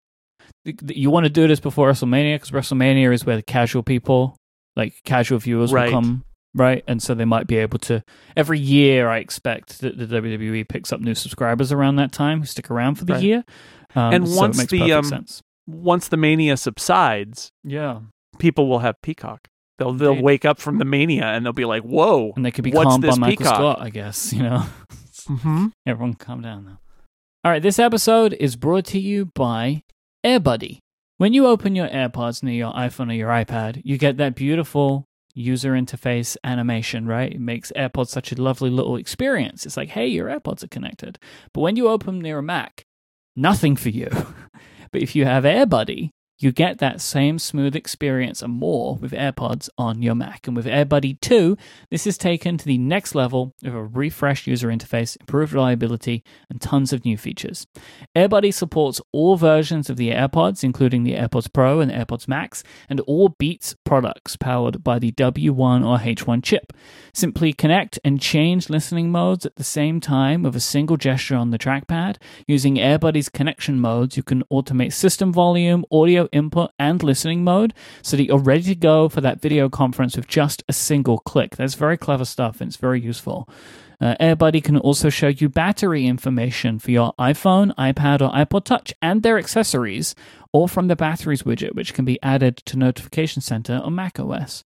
th- 0.64 0.76
th- 0.78 0.98
you 0.98 1.10
want 1.10 1.24
to 1.24 1.30
do 1.30 1.46
this 1.46 1.60
before 1.60 1.88
WrestleMania 1.90 2.34
because 2.36 2.50
WrestleMania 2.50 3.12
is 3.12 3.24
where 3.24 3.36
the 3.36 3.42
casual 3.42 3.82
people, 3.84 4.36
like 4.76 4.94
casual 5.04 5.38
viewers, 5.38 5.72
Right. 5.72 5.84
will 5.86 5.92
come, 6.00 6.24
right? 6.54 6.82
And 6.88 7.00
so 7.00 7.14
they 7.14 7.24
might 7.24 7.46
be 7.46 7.58
able 7.58 7.78
to 7.80 8.02
every 8.36 8.58
year. 8.58 9.08
I 9.08 9.18
expect 9.18 9.80
that 9.82 9.96
the 9.98 10.06
WWE 10.06 10.68
picks 10.68 10.92
up 10.92 11.00
new 11.00 11.14
subscribers 11.14 11.70
around 11.70 11.96
that 11.96 12.10
time 12.10 12.40
who 12.40 12.46
stick 12.46 12.68
around 12.70 12.96
for 12.96 13.04
the 13.04 13.12
Right. 13.14 13.22
year. 13.22 13.44
Um, 13.94 14.12
And 14.14 14.28
so 14.28 14.36
once 14.36 14.66
the, 14.66 14.92
um, 14.92 15.04
sense. 15.04 15.42
Once 15.66 16.08
the 16.08 16.16
mania 16.16 16.56
subsides, 16.56 17.50
Yeah, 17.62 18.00
people 18.38 18.68
will 18.68 18.80
have 18.80 19.00
Peacock. 19.02 19.48
They'll 19.78 19.92
they'll 19.92 20.10
Indeed. 20.12 20.24
wake 20.24 20.44
up 20.44 20.58
from 20.60 20.78
the 20.78 20.84
mania 20.84 21.24
and 21.24 21.44
they'll 21.44 21.52
be 21.52 21.64
like, 21.64 21.82
"Whoa!" 21.82 22.32
and 22.36 22.44
they 22.44 22.50
could 22.50 22.64
be 22.64 22.70
calmed 22.70 23.02
by 23.02 23.16
Michael 23.16 23.36
Peacock? 23.36 23.54
Scott, 23.54 23.80
I 23.80 23.90
guess. 23.90 24.32
You 24.36 24.42
know. 24.42 24.66
Mm-hmm. 25.28 25.66
Everyone 25.86 26.14
calm 26.14 26.42
down 26.42 26.64
now. 26.66 26.78
All 27.44 27.50
right, 27.50 27.62
this 27.62 27.78
episode 27.78 28.34
is 28.34 28.56
brought 28.56 28.84
to 28.86 28.98
you 29.00 29.26
by 29.26 29.82
AirBuddy. 30.24 30.78
When 31.18 31.32
you 31.32 31.46
open 31.46 31.74
your 31.74 31.88
AirPods 31.88 32.42
near 32.42 32.54
your 32.54 32.72
iPhone 32.72 33.10
or 33.10 33.14
your 33.14 33.30
iPad, 33.30 33.80
you 33.84 33.96
get 33.98 34.16
that 34.18 34.34
beautiful 34.34 35.04
user 35.34 35.72
interface 35.72 36.36
animation, 36.44 37.06
right? 37.06 37.32
It 37.32 37.40
makes 37.40 37.72
AirPods 37.76 38.08
such 38.08 38.32
a 38.32 38.40
lovely 38.40 38.70
little 38.70 38.96
experience. 38.96 39.64
It's 39.66 39.76
like, 39.76 39.90
hey, 39.90 40.06
your 40.06 40.28
AirPods 40.28 40.62
are 40.62 40.68
connected. 40.68 41.18
But 41.52 41.60
when 41.62 41.76
you 41.76 41.88
open 41.88 42.06
them 42.06 42.20
near 42.20 42.38
a 42.38 42.42
Mac, 42.42 42.84
nothing 43.36 43.76
for 43.76 43.90
you. 43.90 44.08
but 44.92 45.02
if 45.02 45.14
you 45.14 45.24
have 45.24 45.44
AirBuddy, 45.44 46.10
you 46.44 46.52
get 46.52 46.78
that 46.78 47.00
same 47.00 47.38
smooth 47.38 47.74
experience 47.74 48.42
and 48.42 48.52
more 48.52 48.96
with 48.96 49.12
AirPods 49.12 49.70
on 49.78 50.02
your 50.02 50.14
Mac. 50.14 50.46
And 50.46 50.54
with 50.54 50.66
AirBuddy 50.66 51.18
2, 51.20 51.56
this 51.90 52.06
is 52.06 52.18
taken 52.18 52.58
to 52.58 52.64
the 52.66 52.76
next 52.76 53.14
level 53.14 53.54
with 53.62 53.74
a 53.74 53.82
refreshed 53.82 54.46
user 54.46 54.68
interface, 54.68 55.16
improved 55.18 55.54
reliability, 55.54 56.22
and 56.50 56.60
tons 56.60 56.92
of 56.92 57.04
new 57.04 57.16
features. 57.16 57.66
AirBuddy 58.14 58.52
supports 58.52 59.00
all 59.10 59.36
versions 59.36 59.88
of 59.88 59.96
the 59.96 60.10
AirPods, 60.10 60.62
including 60.62 61.04
the 61.04 61.14
AirPods 61.14 61.50
Pro 61.50 61.80
and 61.80 61.90
AirPods 61.90 62.28
Max, 62.28 62.62
and 62.88 63.00
all 63.00 63.30
Beats 63.30 63.74
products 63.84 64.36
powered 64.36 64.84
by 64.84 64.98
the 64.98 65.12
W1 65.12 65.86
or 65.86 65.98
H1 65.98 66.42
chip. 66.44 66.72
Simply 67.14 67.54
connect 67.54 67.98
and 68.04 68.20
change 68.20 68.68
listening 68.68 69.10
modes 69.10 69.46
at 69.46 69.56
the 69.56 69.64
same 69.64 69.98
time 69.98 70.42
with 70.42 70.54
a 70.54 70.60
single 70.60 70.98
gesture 70.98 71.36
on 71.36 71.50
the 71.50 71.58
trackpad. 71.58 72.16
Using 72.46 72.74
AirBuddy's 72.74 73.30
connection 73.30 73.80
modes, 73.80 74.16
you 74.18 74.22
can 74.22 74.42
automate 74.52 74.92
system 74.92 75.32
volume, 75.32 75.86
audio 75.90 76.28
input, 76.34 76.70
and 76.78 77.02
listening 77.02 77.44
mode 77.44 77.72
so 78.02 78.16
that 78.16 78.24
you're 78.24 78.38
ready 78.38 78.64
to 78.64 78.74
go 78.74 79.08
for 79.08 79.20
that 79.20 79.40
video 79.40 79.68
conference 79.68 80.16
with 80.16 80.26
just 80.26 80.62
a 80.68 80.72
single 80.72 81.18
click. 81.18 81.56
That's 81.56 81.74
very 81.74 81.96
clever 81.96 82.24
stuff 82.24 82.60
and 82.60 82.68
it's 82.68 82.76
very 82.76 83.00
useful. 83.00 83.48
Uh, 84.00 84.14
AirBuddy 84.20 84.62
can 84.62 84.76
also 84.76 85.08
show 85.08 85.28
you 85.28 85.48
battery 85.48 86.06
information 86.06 86.78
for 86.78 86.90
your 86.90 87.14
iPhone, 87.18 87.74
iPad, 87.76 88.20
or 88.20 88.30
iPod 88.32 88.64
Touch 88.64 88.92
and 89.00 89.22
their 89.22 89.38
accessories, 89.38 90.14
or 90.52 90.68
from 90.68 90.88
the 90.88 90.96
batteries 90.96 91.44
widget, 91.44 91.74
which 91.74 91.94
can 91.94 92.04
be 92.04 92.20
added 92.22 92.56
to 92.66 92.76
Notification 92.76 93.40
Center 93.40 93.80
on 93.82 93.94
macOS. 93.94 94.64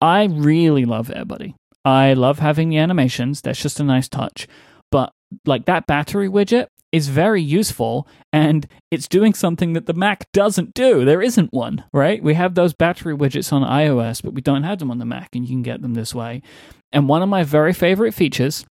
I 0.00 0.24
really 0.24 0.84
love 0.84 1.08
AirBuddy. 1.08 1.54
I 1.84 2.14
love 2.14 2.38
having 2.38 2.68
the 2.68 2.78
animations. 2.78 3.40
That's 3.40 3.60
just 3.60 3.80
a 3.80 3.84
nice 3.84 4.08
touch. 4.08 4.48
But 4.90 5.12
like 5.44 5.66
that 5.66 5.86
battery 5.86 6.28
widget 6.28 6.68
is 6.92 7.08
very 7.08 7.42
useful 7.42 8.08
and 8.32 8.66
it's 8.90 9.08
doing 9.08 9.34
something 9.34 9.74
that 9.74 9.86
the 9.86 9.94
Mac 9.94 10.30
doesn't 10.32 10.74
do. 10.74 11.04
There 11.04 11.22
isn't 11.22 11.52
one, 11.52 11.84
right? 11.92 12.22
We 12.22 12.34
have 12.34 12.54
those 12.54 12.72
battery 12.72 13.14
widgets 13.14 13.52
on 13.52 13.62
iOS, 13.62 14.22
but 14.22 14.34
we 14.34 14.40
don't 14.40 14.62
have 14.62 14.78
them 14.78 14.90
on 14.90 14.98
the 14.98 15.04
Mac 15.04 15.34
and 15.34 15.44
you 15.44 15.54
can 15.54 15.62
get 15.62 15.82
them 15.82 15.94
this 15.94 16.14
way. 16.14 16.42
And 16.92 17.08
one 17.08 17.22
of 17.22 17.28
my 17.28 17.42
very 17.42 17.72
favorite 17.72 18.14
features 18.14 18.64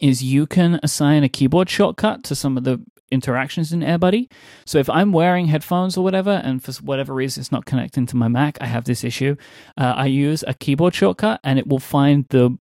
is 0.00 0.22
you 0.22 0.46
can 0.46 0.80
assign 0.82 1.22
a 1.22 1.28
keyboard 1.28 1.70
shortcut 1.70 2.22
to 2.24 2.34
some 2.34 2.56
of 2.56 2.64
the 2.64 2.82
interactions 3.10 3.72
in 3.72 3.80
AirBuddy. 3.80 4.30
So 4.64 4.78
if 4.78 4.88
I'm 4.88 5.12
wearing 5.12 5.46
headphones 5.46 5.96
or 5.96 6.02
whatever, 6.02 6.40
and 6.44 6.62
for 6.62 6.72
whatever 6.82 7.14
reason 7.14 7.42
it's 7.42 7.52
not 7.52 7.66
connecting 7.66 8.06
to 8.06 8.16
my 8.16 8.28
Mac, 8.28 8.58
I 8.60 8.66
have 8.66 8.84
this 8.84 9.04
issue. 9.04 9.36
Uh, 9.76 9.92
I 9.96 10.06
use 10.06 10.42
a 10.48 10.54
keyboard 10.54 10.94
shortcut, 10.94 11.38
and 11.44 11.58
it 11.58 11.66
will 11.66 11.78
find 11.78 12.26
the 12.30 12.58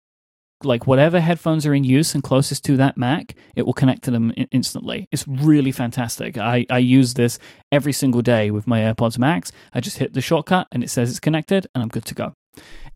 like 0.65 0.87
whatever 0.87 1.21
headphones 1.21 1.67
are 1.67 1.75
in 1.75 1.85
use 1.85 2.15
and 2.15 2.23
closest 2.23 2.65
to 2.65 2.77
that 2.77 2.97
Mac, 2.97 3.35
it 3.55 3.67
will 3.67 3.73
connect 3.73 4.05
to 4.05 4.11
them 4.11 4.33
instantly. 4.51 5.09
It's 5.13 5.27
really 5.29 5.73
fantastic. 5.73 6.39
I, 6.39 6.67
I 6.71 6.79
use 6.79 7.15
this 7.15 7.39
every 7.71 7.93
single 7.93 8.23
day 8.23 8.51
with 8.51 8.67
my 8.67 8.81
AirPods 8.81 9.19
Max. 9.19 9.53
I 9.75 9.81
just 9.81 9.99
hit 9.99 10.15
the 10.15 10.21
shortcut 10.21 10.69
and 10.73 10.83
it 10.83 10.91
says 10.91 11.11
it's 11.11 11.21
connected 11.21 11.67
and 11.75 11.83
I'm 11.83 11.89
good 11.89 12.07
to 12.07 12.15
go. 12.15 12.33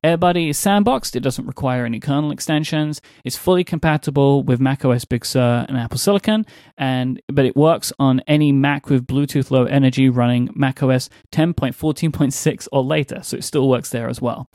AirBuddy 0.03 0.49
is 0.49 0.59
sandboxed. 0.59 1.15
It 1.15 1.21
doesn't 1.21 1.47
require 1.47 1.85
any 1.85 2.01
kernel 2.01 2.31
extensions. 2.31 3.03
It's 3.25 3.37
fully 3.37 3.65
compatible 3.65 4.43
with 4.43 4.59
macOS 4.59 5.05
Big 5.05 5.27
Sur 5.27 5.67
and 5.69 5.77
Apple 5.77 5.99
Silicon, 5.99 6.47
and 6.79 7.21
but 7.29 7.45
it 7.45 7.55
works 7.55 7.93
on 7.99 8.21
any 8.27 8.51
Mac 8.53 8.89
with 8.89 9.07
Bluetooth 9.07 9.51
Low 9.51 9.65
Energy 9.65 10.09
running 10.09 10.49
macOS 10.55 11.11
10.14.6 11.33 12.69
or 12.73 12.83
later, 12.83 13.21
so 13.23 13.37
it 13.37 13.45
still 13.45 13.69
works 13.69 13.91
there 13.91 14.09
as 14.09 14.23
well. 14.23 14.49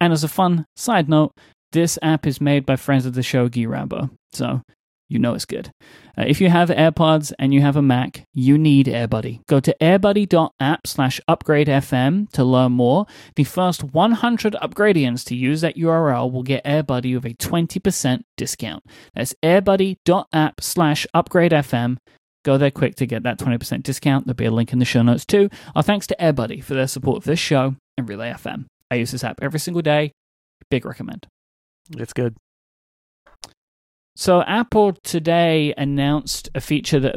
And 0.00 0.12
as 0.12 0.22
a 0.22 0.28
fun 0.28 0.66
side 0.76 1.08
note, 1.08 1.32
this 1.72 1.98
app 2.02 2.26
is 2.26 2.40
made 2.40 2.64
by 2.64 2.76
friends 2.76 3.06
of 3.06 3.14
the 3.14 3.22
show, 3.22 3.48
Guy 3.48 3.64
Rambo. 3.64 4.10
So 4.32 4.62
you 5.12 5.18
know 5.18 5.34
it's 5.34 5.44
good. 5.44 5.70
Uh, 6.16 6.24
if 6.26 6.40
you 6.40 6.48
have 6.48 6.70
AirPods 6.70 7.32
and 7.38 7.52
you 7.52 7.60
have 7.60 7.76
a 7.76 7.82
Mac, 7.82 8.24
you 8.32 8.56
need 8.56 8.86
AirBuddy. 8.86 9.46
Go 9.46 9.60
to 9.60 9.76
airbuddy.app 9.78 10.86
slash 10.86 11.20
upgradefm 11.28 12.30
to 12.32 12.44
learn 12.44 12.72
more. 12.72 13.06
The 13.36 13.44
first 13.44 13.84
100 13.84 14.54
upgradians 14.54 15.24
to 15.26 15.36
use 15.36 15.60
that 15.60 15.76
URL 15.76 16.32
will 16.32 16.42
get 16.42 16.64
AirBuddy 16.64 17.14
with 17.14 17.26
a 17.26 17.34
20% 17.34 18.22
discount. 18.38 18.84
That's 19.14 19.34
airbuddy.app 19.42 20.60
slash 20.62 21.06
upgradefm. 21.14 21.98
Go 22.44 22.58
there 22.58 22.70
quick 22.70 22.96
to 22.96 23.06
get 23.06 23.22
that 23.22 23.38
20% 23.38 23.82
discount. 23.82 24.26
There'll 24.26 24.34
be 24.34 24.46
a 24.46 24.50
link 24.50 24.72
in 24.72 24.78
the 24.78 24.84
show 24.84 25.02
notes 25.02 25.26
too. 25.26 25.50
Our 25.76 25.82
thanks 25.82 26.06
to 26.08 26.16
AirBuddy 26.18 26.64
for 26.64 26.72
their 26.74 26.88
support 26.88 27.18
of 27.18 27.24
this 27.24 27.38
show 27.38 27.76
and 27.98 28.08
Relay 28.08 28.32
FM. 28.32 28.64
I 28.90 28.96
use 28.96 29.12
this 29.12 29.24
app 29.24 29.38
every 29.42 29.60
single 29.60 29.82
day. 29.82 30.12
Big 30.70 30.86
recommend. 30.86 31.26
It's 31.96 32.12
good. 32.12 32.36
So 34.14 34.42
Apple 34.42 34.92
today 34.92 35.72
announced 35.78 36.50
a 36.54 36.60
feature 36.60 37.00
that, 37.00 37.14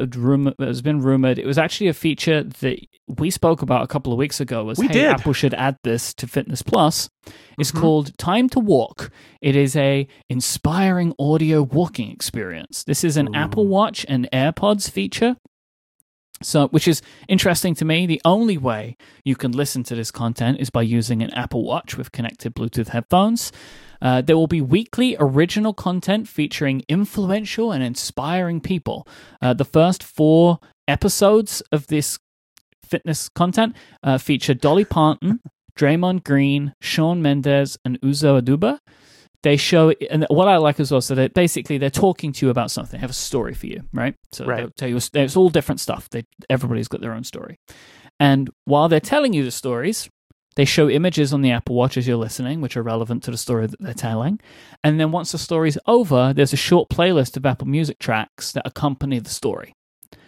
has 0.58 0.80
been 0.80 1.02
rumored. 1.02 1.38
It 1.38 1.46
was 1.46 1.58
actually 1.58 1.88
a 1.88 1.94
feature 1.94 2.42
that 2.42 2.78
we 3.06 3.30
spoke 3.30 3.60
about 3.60 3.82
a 3.82 3.86
couple 3.86 4.12
of 4.12 4.18
weeks 4.18 4.40
ago. 4.40 4.64
Was 4.64 4.78
we 4.78 4.86
hey, 4.86 4.94
did. 4.94 5.06
Apple 5.06 5.34
should 5.34 5.52
add 5.54 5.76
this 5.84 6.14
to 6.14 6.26
Fitness 6.26 6.62
Plus. 6.62 7.10
It's 7.58 7.70
mm-hmm. 7.70 7.80
called 7.80 8.18
Time 8.18 8.48
to 8.50 8.60
Walk. 8.60 9.10
It 9.42 9.56
is 9.56 9.76
a 9.76 10.08
inspiring 10.30 11.12
audio 11.18 11.62
walking 11.62 12.10
experience. 12.10 12.82
This 12.82 13.04
is 13.04 13.18
an 13.18 13.28
Ooh. 13.28 13.38
Apple 13.38 13.66
Watch 13.66 14.06
and 14.08 14.28
AirPods 14.32 14.90
feature. 14.90 15.36
So, 16.42 16.68
which 16.68 16.86
is 16.86 17.00
interesting 17.28 17.74
to 17.76 17.84
me. 17.84 18.04
The 18.06 18.20
only 18.24 18.58
way 18.58 18.96
you 19.24 19.36
can 19.36 19.52
listen 19.52 19.82
to 19.84 19.94
this 19.94 20.10
content 20.10 20.60
is 20.60 20.68
by 20.68 20.82
using 20.82 21.22
an 21.22 21.32
Apple 21.32 21.64
Watch 21.64 21.96
with 21.96 22.12
connected 22.12 22.54
Bluetooth 22.54 22.88
headphones. 22.88 23.52
Uh, 24.02 24.20
there 24.20 24.36
will 24.36 24.46
be 24.46 24.60
weekly 24.60 25.16
original 25.18 25.72
content 25.72 26.28
featuring 26.28 26.82
influential 26.88 27.72
and 27.72 27.82
inspiring 27.82 28.60
people. 28.60 29.08
Uh, 29.40 29.54
the 29.54 29.64
first 29.64 30.02
four 30.02 30.58
episodes 30.86 31.62
of 31.72 31.86
this 31.86 32.18
fitness 32.84 33.28
content 33.30 33.74
uh, 34.02 34.18
feature 34.18 34.54
Dolly 34.54 34.84
Parton, 34.84 35.40
Draymond 35.78 36.24
Green, 36.24 36.74
Shawn 36.80 37.22
Mendes, 37.22 37.78
and 37.84 38.00
Uzo 38.02 38.40
Aduba. 38.40 38.78
They 39.42 39.56
show, 39.56 39.90
and 40.10 40.26
what 40.28 40.48
I 40.48 40.56
like 40.56 40.80
as 40.80 40.90
well, 40.90 41.00
so 41.00 41.14
that 41.14 41.34
basically 41.34 41.78
they're 41.78 41.90
talking 41.90 42.32
to 42.32 42.46
you 42.46 42.50
about 42.50 42.70
something, 42.70 42.98
they 42.98 43.02
have 43.02 43.10
a 43.10 43.14
story 43.14 43.54
for 43.54 43.66
you, 43.66 43.82
right? 43.92 44.14
So 44.32 44.44
right. 44.44 44.58
they'll 44.58 44.70
tell 44.70 44.88
you, 44.88 44.96
it's 44.96 45.36
all 45.36 45.50
different 45.50 45.80
stuff. 45.80 46.08
They, 46.10 46.24
everybody's 46.50 46.88
got 46.88 47.00
their 47.00 47.12
own 47.12 47.24
story. 47.24 47.58
And 48.18 48.50
while 48.64 48.88
they're 48.88 49.00
telling 49.00 49.32
you 49.32 49.44
the 49.44 49.50
stories, 49.50 50.08
they 50.56 50.64
show 50.64 50.88
images 50.88 51.34
on 51.34 51.42
the 51.42 51.50
Apple 51.50 51.76
Watch 51.76 51.98
as 51.98 52.08
you're 52.08 52.16
listening, 52.16 52.62
which 52.62 52.76
are 52.76 52.82
relevant 52.82 53.22
to 53.24 53.30
the 53.30 53.36
story 53.36 53.66
that 53.66 53.78
they're 53.78 53.92
telling. 53.92 54.40
And 54.82 54.98
then 54.98 55.12
once 55.12 55.32
the 55.32 55.38
story's 55.38 55.76
over, 55.86 56.32
there's 56.32 56.54
a 56.54 56.56
short 56.56 56.88
playlist 56.88 57.36
of 57.36 57.44
Apple 57.44 57.68
Music 57.68 57.98
tracks 57.98 58.52
that 58.52 58.66
accompany 58.66 59.18
the 59.18 59.30
story. 59.30 59.74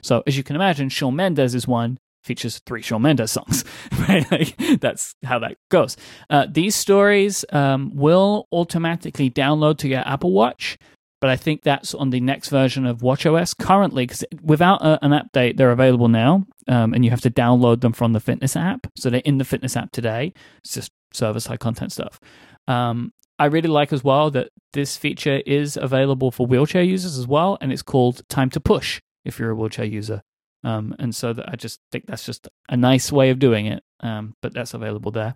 So 0.03 0.23
as 0.27 0.37
you 0.37 0.45
can 0.45 0.55
imagine, 0.55 0.91
Shawn 0.91 1.17
Mendes 1.17 1.55
is 1.55 1.67
one, 1.67 1.99
features 2.23 2.61
three 2.67 2.83
Shawn 2.83 3.03
Mendes 3.03 3.31
songs. 3.33 3.65
Right? 4.09 4.31
Like, 4.31 4.81
that's 4.81 5.15
how 5.23 5.39
that 5.41 5.59
goes. 5.71 5.97
Uh, 6.31 6.47
these 6.51 6.75
stories 6.75 7.45
um, 7.53 7.95
will 7.95 8.49
automatically 8.53 9.31
download 9.31 9.77
to 9.79 9.89
your 9.89 10.01
Apple 10.01 10.33
Watch, 10.33 10.79
but 11.21 11.29
I 11.29 11.37
think 11.37 11.63
that's 11.63 11.95
on 11.95 12.11
the 12.11 12.21
next 12.21 12.49
version 12.49 12.87
of 12.87 13.01
WatchOS 13.01 13.57
currently, 13.59 14.07
because 14.07 14.25
without 14.43 14.81
a, 14.83 15.05
an 15.05 15.11
update, 15.11 15.57
they're 15.57 15.73
available 15.73 16.09
now, 16.09 16.47
um, 16.69 16.95
and 16.95 17.05
you 17.05 17.11
have 17.11 17.21
to 17.23 17.31
download 17.31 17.81
them 17.81 17.93
from 17.93 18.13
the 18.13 18.21
Fitness 18.21 18.57
app. 18.57 18.87
So 18.97 19.11
they're 19.11 19.21
in 19.25 19.39
the 19.39 19.45
Fitness 19.45 19.77
app 19.77 19.91
today. 19.93 20.33
It's 20.59 20.75
just 20.75 20.93
server 21.13 21.41
side 21.41 21.61
content 21.61 21.93
stuff. 21.93 22.21
Um, 22.67 23.13
I 23.39 23.47
really 23.47 23.69
like 23.69 23.93
as 23.93 24.03
well 24.03 24.31
that 24.33 24.51
this 24.73 24.97
feature 24.97 25.43
is 25.47 25.77
available 25.77 26.31
for 26.31 26.47
wheelchair 26.47 26.83
users 26.83 27.19
as 27.19 27.27
well, 27.27 27.59
and 27.61 27.73
it's 27.73 27.83
called 27.83 28.27
Time 28.29 28.51
to 28.51 28.61
Push 28.61 29.01
if 29.25 29.39
you're 29.39 29.51
a 29.51 29.55
wheelchair 29.55 29.85
user. 29.85 30.23
Um, 30.65 30.95
and 30.99 31.15
so 31.15 31.33
that 31.33 31.49
I 31.49 31.57
just 31.57 31.81
think 31.93 32.07
that's 32.07 32.25
just 32.25 32.49
a 32.69 32.77
nice 32.77 33.13
way 33.13 33.31
of 33.31 33.39
doing 33.39 33.67
it. 33.67 33.83
Um, 34.01 34.35
but 34.43 34.55
that's 34.55 34.75
available 34.75 35.11
there. 35.11 35.35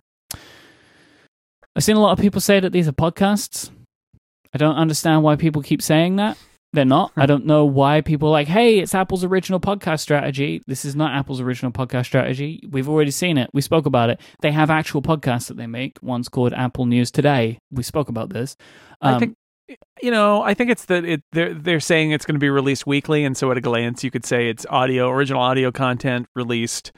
I've 1.75 1.83
seen 1.83 1.95
a 1.95 2.01
lot 2.01 2.11
of 2.11 2.19
people 2.19 2.41
say 2.41 2.59
that 2.59 2.71
these 2.71 2.87
are 2.87 2.93
podcasts. 2.93 3.69
I 4.53 4.57
don't 4.57 4.75
understand 4.75 5.23
why 5.23 5.35
people 5.35 5.61
keep 5.61 5.81
saying 5.81 6.17
that. 6.17 6.37
They're 6.73 6.85
not. 6.85 7.11
I 7.15 7.27
don't 7.27 7.45
know 7.45 7.65
why 7.65 8.01
people 8.01 8.29
are 8.29 8.31
like, 8.31 8.47
hey, 8.47 8.79
it's 8.79 8.95
Apple's 8.95 9.23
original 9.23 9.59
podcast 9.59 9.99
strategy. 9.99 10.63
This 10.65 10.85
is 10.85 10.95
not 10.95 11.13
Apple's 11.13 11.39
original 11.39 11.71
podcast 11.71 12.05
strategy. 12.05 12.63
We've 12.67 12.89
already 12.89 13.11
seen 13.11 13.37
it. 13.37 13.51
We 13.53 13.61
spoke 13.61 13.85
about 13.85 14.09
it. 14.09 14.19
They 14.41 14.51
have 14.51 14.71
actual 14.71 15.03
podcasts 15.03 15.47
that 15.47 15.57
they 15.57 15.67
make. 15.67 15.99
One's 16.01 16.29
called 16.29 16.51
Apple 16.51 16.87
News 16.87 17.11
Today. 17.11 17.59
We 17.71 17.83
spoke 17.83 18.09
about 18.09 18.29
this. 18.29 18.57
Um, 19.01 19.15
I 19.15 19.19
think 19.19 19.35
you 20.01 20.11
know, 20.11 20.41
I 20.41 20.53
think 20.53 20.69
it's 20.69 20.85
that 20.85 21.05
it 21.05 21.23
they're 21.31 21.53
they're 21.53 21.79
saying 21.79 22.11
it's 22.11 22.25
going 22.25 22.35
to 22.35 22.39
be 22.39 22.49
released 22.49 22.87
weekly, 22.87 23.23
and 23.23 23.35
so 23.35 23.51
at 23.51 23.57
a 23.57 23.61
glance, 23.61 24.03
you 24.03 24.11
could 24.11 24.25
say 24.25 24.49
it's 24.49 24.65
audio, 24.69 25.09
original 25.09 25.41
audio 25.41 25.71
content 25.71 26.27
released 26.35 26.91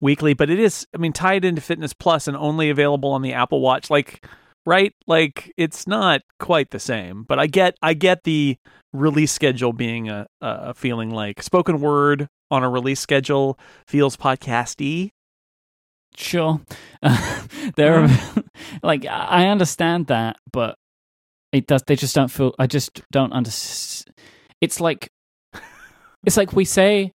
weekly. 0.00 0.34
But 0.34 0.50
it 0.50 0.58
is, 0.58 0.86
I 0.94 0.98
mean, 0.98 1.12
tied 1.12 1.44
into 1.44 1.60
Fitness 1.60 1.92
Plus 1.92 2.28
and 2.28 2.36
only 2.36 2.70
available 2.70 3.10
on 3.10 3.22
the 3.22 3.32
Apple 3.32 3.60
Watch. 3.60 3.90
Like 3.90 4.24
right? 4.66 4.94
Like 5.06 5.52
it's 5.56 5.86
not 5.86 6.22
quite 6.38 6.70
the 6.70 6.78
same, 6.78 7.24
but 7.24 7.38
I 7.38 7.46
get 7.46 7.76
I 7.82 7.94
get 7.94 8.24
the 8.24 8.56
release 8.92 9.32
schedule 9.32 9.72
being 9.72 10.08
a 10.08 10.26
a 10.40 10.74
feeling 10.74 11.10
like 11.10 11.42
spoken 11.42 11.80
word 11.80 12.28
on 12.50 12.62
a 12.62 12.70
release 12.70 13.00
schedule 13.00 13.58
feels 13.86 14.16
podcasty. 14.16 15.10
Sure, 16.16 16.60
uh, 17.02 17.42
there 17.76 18.04
are 18.04 18.08
like 18.82 19.06
I 19.06 19.46
understand 19.46 20.06
that, 20.08 20.36
but 20.52 20.76
it 21.52 21.66
does. 21.66 21.82
They 21.86 21.96
just 21.96 22.14
don't 22.14 22.28
feel. 22.28 22.54
I 22.58 22.66
just 22.66 23.02
don't 23.10 23.32
understand. 23.32 24.14
It's 24.60 24.80
like 24.80 25.10
it's 26.26 26.36
like 26.36 26.52
we 26.52 26.64
say 26.64 27.12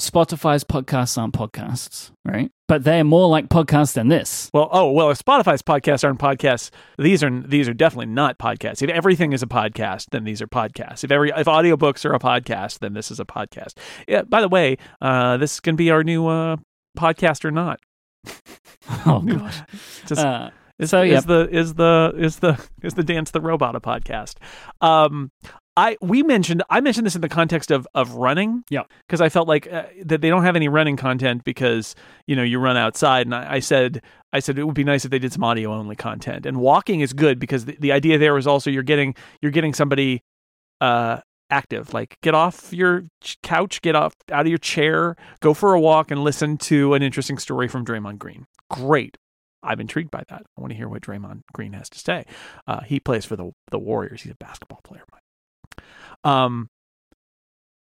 Spotify's 0.00 0.62
podcasts 0.62 1.18
aren't 1.18 1.34
podcasts, 1.34 2.10
right? 2.24 2.50
But 2.68 2.84
they're 2.84 3.04
more 3.04 3.28
like 3.28 3.48
podcasts 3.48 3.94
than 3.94 4.08
this. 4.08 4.50
Well, 4.52 4.68
oh 4.70 4.92
well, 4.92 5.10
if 5.10 5.24
Spotify's 5.24 5.62
podcasts 5.62 6.04
aren't 6.04 6.20
podcasts, 6.20 6.70
these 6.98 7.22
are 7.24 7.30
these 7.30 7.68
are 7.68 7.74
definitely 7.74 8.06
not 8.06 8.38
podcasts. 8.38 8.82
If 8.82 8.90
everything 8.90 9.32
is 9.32 9.42
a 9.42 9.46
podcast, 9.46 10.06
then 10.10 10.24
these 10.24 10.42
are 10.42 10.46
podcasts. 10.46 11.02
If 11.02 11.10
every 11.10 11.30
if 11.30 11.46
audiobooks 11.46 12.04
are 12.04 12.14
a 12.14 12.18
podcast, 12.18 12.80
then 12.80 12.92
this 12.92 13.10
is 13.10 13.18
a 13.18 13.24
podcast. 13.24 13.78
Yeah. 14.06 14.22
By 14.22 14.40
the 14.40 14.48
way, 14.48 14.76
uh, 15.00 15.36
this 15.36 15.60
can 15.60 15.76
be 15.76 15.90
our 15.90 16.04
new 16.04 16.26
uh, 16.26 16.56
podcast 16.96 17.44
or 17.44 17.50
not. 17.50 17.80
oh 19.06 19.20
gosh. 19.20 19.60
Just, 20.06 20.20
uh, 20.20 20.50
is, 20.78 20.90
so, 20.90 21.02
yep. 21.02 21.18
is 21.18 21.24
the 21.24 21.48
is 21.50 21.74
the 21.74 22.14
is 22.16 22.36
the 22.38 22.68
is 22.82 22.94
the 22.94 23.04
dance 23.04 23.30
the 23.30 23.40
robot 23.40 23.74
a 23.76 23.80
podcast? 23.80 24.36
Um, 24.80 25.30
I 25.76 25.96
we 26.00 26.22
mentioned 26.22 26.62
I 26.70 26.80
mentioned 26.80 27.06
this 27.06 27.14
in 27.14 27.20
the 27.20 27.28
context 27.28 27.70
of 27.70 27.86
of 27.94 28.14
running. 28.14 28.64
Yeah, 28.68 28.82
because 29.06 29.20
I 29.20 29.28
felt 29.28 29.46
like 29.46 29.72
uh, 29.72 29.84
that 30.04 30.20
they 30.20 30.28
don't 30.28 30.42
have 30.42 30.56
any 30.56 30.68
running 30.68 30.96
content 30.96 31.44
because 31.44 31.94
you 32.26 32.34
know 32.34 32.42
you 32.42 32.58
run 32.58 32.76
outside, 32.76 33.26
and 33.26 33.34
I, 33.34 33.54
I, 33.54 33.58
said 33.60 34.02
I 34.32 34.40
said 34.40 34.58
it 34.58 34.64
would 34.64 34.74
be 34.74 34.84
nice 34.84 35.04
if 35.04 35.10
they 35.12 35.20
did 35.20 35.32
some 35.32 35.44
audio 35.44 35.72
only 35.72 35.94
content. 35.96 36.46
And 36.46 36.58
walking 36.58 37.00
is 37.00 37.12
good 37.12 37.38
because 37.38 37.64
the, 37.64 37.76
the 37.78 37.92
idea 37.92 38.18
there 38.18 38.36
is 38.36 38.46
also 38.46 38.70
you're 38.70 38.82
getting 38.82 39.14
you're 39.40 39.52
getting 39.52 39.72
somebody 39.72 40.22
uh 40.80 41.20
active 41.50 41.94
like 41.94 42.18
get 42.22 42.34
off 42.34 42.72
your 42.72 43.04
couch 43.42 43.80
get 43.80 43.96
off 43.96 44.14
out 44.30 44.42
of 44.42 44.48
your 44.48 44.58
chair 44.58 45.16
go 45.40 45.54
for 45.54 45.72
a 45.72 45.80
walk 45.80 46.10
and 46.10 46.22
listen 46.22 46.58
to 46.58 46.92
an 46.92 47.02
interesting 47.02 47.38
story 47.38 47.68
from 47.68 47.86
Draymond 47.86 48.18
Green 48.18 48.46
great 48.70 49.16
I'm 49.62 49.80
intrigued 49.80 50.10
by 50.10 50.22
that. 50.28 50.42
I 50.56 50.60
want 50.60 50.70
to 50.72 50.76
hear 50.76 50.88
what 50.88 51.02
Draymond 51.02 51.42
Green 51.52 51.72
has 51.72 51.88
to 51.90 51.98
say. 51.98 52.24
Uh, 52.66 52.80
he 52.80 53.00
plays 53.00 53.24
for 53.24 53.36
the 53.36 53.52
the 53.70 53.78
Warriors. 53.78 54.22
He's 54.22 54.32
a 54.32 54.36
basketball 54.36 54.80
player. 54.84 55.02
Um, 56.24 56.68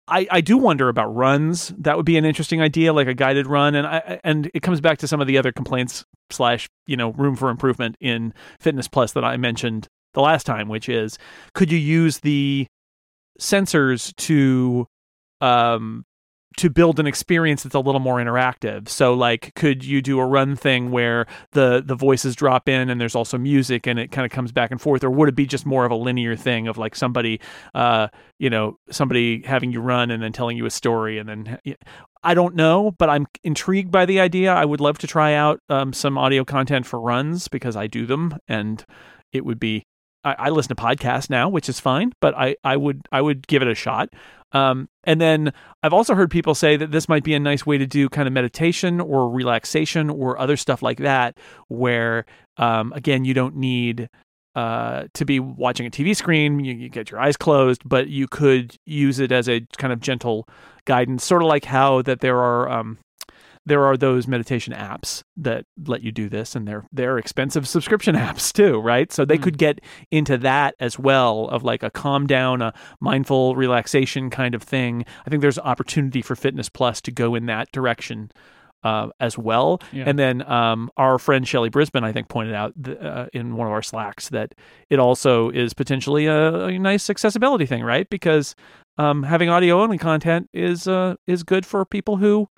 I, 0.07 0.27
I 0.31 0.41
do 0.41 0.57
wonder 0.57 0.89
about 0.89 1.15
runs. 1.15 1.69
That 1.79 1.97
would 1.97 2.07
be 2.07 2.17
an 2.17 2.25
interesting 2.25 2.63
idea, 2.63 2.93
like 2.93 3.09
a 3.09 3.15
guided 3.15 3.47
run, 3.47 3.75
and 3.75 3.87
I 3.87 4.21
and 4.25 4.51
it 4.55 4.61
comes 4.61 4.81
back 4.81 4.99
to 4.99 5.09
some 5.09 5.21
of 5.21 5.27
the 5.27 5.39
other 5.39 5.53
complaints 5.53 6.05
slash 6.31 6.69
you 6.87 6.97
know 6.97 7.13
room 7.13 7.37
for 7.37 7.51
improvement 7.51 7.97
in 8.01 8.33
Fitness 8.61 8.89
Plus 8.89 9.13
that 9.13 9.25
I 9.25 9.37
mentioned 9.37 9.89
the 10.15 10.23
last 10.23 10.45
time, 10.45 10.69
which 10.69 10.89
is 10.89 11.19
could 11.55 11.71
you 11.71 11.79
use 11.79 12.21
the 12.21 12.67
sensors 13.39 14.15
to 14.17 14.87
um 15.41 16.05
to 16.57 16.71
build 16.71 16.99
an 16.99 17.07
experience 17.07 17.63
that's 17.63 17.75
a 17.75 17.81
little 17.81 18.01
more 18.01 18.17
interactive. 18.17 18.89
So 18.89 19.15
like 19.15 19.55
could 19.55 19.85
you 19.85 20.03
do 20.03 20.19
a 20.19 20.27
run 20.27 20.57
thing 20.57 20.91
where 20.91 21.27
the 21.53 21.83
the 21.85 21.95
voices 21.95 22.35
drop 22.35 22.69
in 22.69 22.89
and 22.91 23.01
there's 23.01 23.15
also 23.15 23.39
music 23.39 23.87
and 23.87 23.99
it 23.99 24.11
kind 24.11 24.25
of 24.25 24.33
comes 24.33 24.51
back 24.51 24.71
and 24.71 24.81
forth 24.81 25.05
or 25.05 25.11
would 25.11 25.29
it 25.29 25.35
be 25.35 25.47
just 25.47 25.67
more 25.67 25.85
of 25.85 25.93
a 25.93 25.95
linear 25.95 26.35
thing 26.35 26.67
of 26.67 26.79
like 26.79 26.97
somebody 26.97 27.41
uh 27.75 28.09
you 28.39 28.51
know 28.51 28.79
somebody 28.91 29.43
having 29.43 29.71
you 29.71 29.81
run 29.81 30.11
and 30.11 30.23
then 30.23 30.33
telling 30.33 30.57
you 30.57 30.67
a 30.67 30.71
story 30.71 31.19
and 31.19 31.29
then 31.29 31.59
I 32.25 32.35
don't 32.35 32.57
know, 32.57 32.91
but 32.91 33.09
I'm 33.09 33.27
intrigued 33.45 33.93
by 33.93 34.05
the 34.05 34.19
idea. 34.19 34.53
I 34.53 34.65
would 34.65 34.81
love 34.81 34.99
to 34.99 35.07
try 35.07 35.35
out 35.35 35.61
um, 35.69 35.93
some 35.93 36.19
audio 36.19 36.45
content 36.45 36.85
for 36.85 37.01
runs 37.01 37.47
because 37.47 37.77
I 37.77 37.87
do 37.87 38.07
them 38.07 38.37
and 38.49 38.85
it 39.33 39.45
would 39.45 39.61
be 39.61 39.87
I, 40.29 40.47
I 40.47 40.49
listen 40.51 40.75
to 40.75 40.83
podcasts 40.83 41.31
now, 41.31 41.49
which 41.49 41.69
is 41.69 41.81
fine, 41.81 42.13
but 42.21 42.35
I, 42.37 42.57
I 42.65 42.77
would 42.77 43.07
I 43.13 43.21
would 43.21 43.47
give 43.47 43.63
it 43.63 43.69
a 43.69 43.75
shot. 43.75 44.11
Um, 44.53 44.89
and 45.05 45.21
then 45.21 45.53
I've 45.83 45.93
also 45.93 46.15
heard 46.15 46.31
people 46.31 46.55
say 46.55 46.77
that 46.77 46.91
this 46.91 47.09
might 47.09 47.23
be 47.23 47.35
a 47.35 47.41
nice 47.41 47.67
way 47.67 47.77
to 47.79 47.87
do 47.87 48.09
kind 48.09 48.27
of 48.27 48.33
meditation 48.33 49.01
or 49.01 49.31
relaxation 49.31 50.09
or 50.09 50.39
other 50.39 50.57
stuff 50.57 50.83
like 50.83 50.99
that, 50.99 51.39
where 51.69 52.25
um, 52.57 52.93
again 52.95 53.25
you 53.25 53.35
don't 53.35 53.57
need 53.57 54.09
uh, 54.55 55.05
to 55.15 55.25
be 55.25 55.39
watching 55.39 55.87
a 55.87 55.91
TV 55.91 56.17
screen. 56.17 56.61
You, 56.61 56.75
you, 56.75 56.89
get 56.89 57.11
your 57.11 57.21
eyes 57.21 57.37
closed, 57.37 57.83
but 57.85 58.09
you 58.09 58.27
could 58.27 58.75
use 58.87 59.21
it 59.21 59.31
as 59.31 59.49
a 59.49 59.61
kind 59.77 59.93
of 59.93 60.01
gentle 60.01 60.49
guidance, 60.85 61.25
sort 61.25 61.43
of 61.43 61.49
like 61.49 61.65
how 61.65 62.03
that 62.03 62.21
there 62.21 62.39
are 62.39 62.69
um, 62.69 62.99
there 63.69 63.85
are 63.85 63.97
those 63.97 64.27
meditation 64.27 64.73
apps 64.73 65.23
that 65.37 65.65
let 65.87 66.03
you 66.03 66.11
do 66.11 66.29
this 66.29 66.57
and 66.57 66.67
they're 66.67 66.85
they're 66.93 67.19
expensive 67.19 67.69
subscription 67.69 68.15
apps 68.17 68.53
too 68.53 68.81
right 68.81 69.13
so 69.13 69.25
they 69.25 69.39
mm. 69.39 69.43
could 69.43 69.59
get 69.59 69.81
into 70.11 70.37
that 70.39 70.75
as 70.81 70.99
well 70.99 71.49
of 71.49 71.63
like 71.63 71.83
a 71.83 71.91
calm 71.91 72.27
down 72.27 72.63
a 72.63 72.73
mindful 73.01 73.55
relaxation 73.55 74.31
kind 74.31 74.55
of 74.55 74.63
thing 74.63 75.05
i 75.27 75.31
think 75.31 75.43
there's 75.43 75.59
opportunity 75.59 76.23
for 76.23 76.35
fitness 76.35 76.69
plus 76.69 77.01
to 77.01 77.11
go 77.11 77.35
in 77.35 77.47
that 77.47 77.71
direction 77.73 78.31
uh, 78.85 79.09
as 79.19 79.37
well. 79.37 79.81
Yeah. 79.93 80.05
And 80.07 80.19
then 80.19 80.49
um, 80.49 80.91
our 80.97 81.19
friend 81.19 81.47
Shelly 81.47 81.69
Brisbane, 81.69 82.05
I 82.05 82.13
think, 82.13 82.29
pointed 82.29 82.55
out 82.55 82.73
th- 82.83 82.99
uh, 82.99 83.27
in 83.33 83.57
one 83.57 83.67
of 83.67 83.73
our 83.73 83.83
slacks 83.83 84.29
that 84.29 84.55
it 84.89 84.99
also 84.99 85.51
is 85.51 85.75
potentially 85.75 86.27
a, 86.27 86.67
a 86.67 86.79
nice 86.79 87.11
accessibility 87.11 87.67
thing, 87.67 87.83
right? 87.83 88.09
Because 88.09 88.55
um, 88.97 89.23
having 89.23 89.49
audio 89.49 89.81
only 89.81 89.99
content 89.99 90.49
is 90.53 90.87
uh, 90.87 91.17
is 91.27 91.43
good 91.43 91.67
for 91.67 91.85
people 91.85 92.17
who 92.17 92.49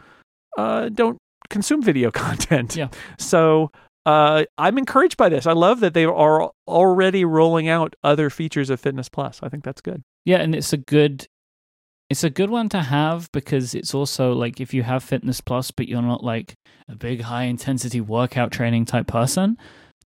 uh, 0.58 0.88
don't 0.88 1.18
consume 1.48 1.82
video 1.82 2.10
content. 2.12 2.76
Yeah. 2.76 2.88
So 3.18 3.70
uh, 4.06 4.44
I'm 4.56 4.78
encouraged 4.78 5.16
by 5.16 5.28
this. 5.28 5.46
I 5.46 5.52
love 5.52 5.80
that 5.80 5.94
they 5.94 6.04
are 6.04 6.50
already 6.66 7.24
rolling 7.24 7.68
out 7.68 7.94
other 8.02 8.30
features 8.30 8.70
of 8.70 8.80
Fitness 8.80 9.08
Plus. 9.08 9.40
I 9.42 9.48
think 9.48 9.64
that's 9.64 9.80
good. 9.80 10.02
Yeah, 10.24 10.38
and 10.38 10.54
it's 10.54 10.72
a 10.72 10.76
good 10.76 11.26
it's 12.08 12.24
a 12.24 12.30
good 12.30 12.50
one 12.50 12.68
to 12.70 12.82
have 12.82 13.30
because 13.30 13.72
it's 13.72 13.94
also 13.94 14.32
like 14.32 14.60
if 14.60 14.74
you 14.74 14.82
have 14.82 15.04
Fitness 15.04 15.40
Plus 15.40 15.70
but 15.70 15.86
you're 15.86 16.02
not 16.02 16.24
like 16.24 16.54
a 16.88 16.96
big 16.96 17.22
high 17.22 17.44
intensity 17.44 18.00
workout 18.00 18.50
training 18.50 18.84
type 18.84 19.06
person, 19.06 19.56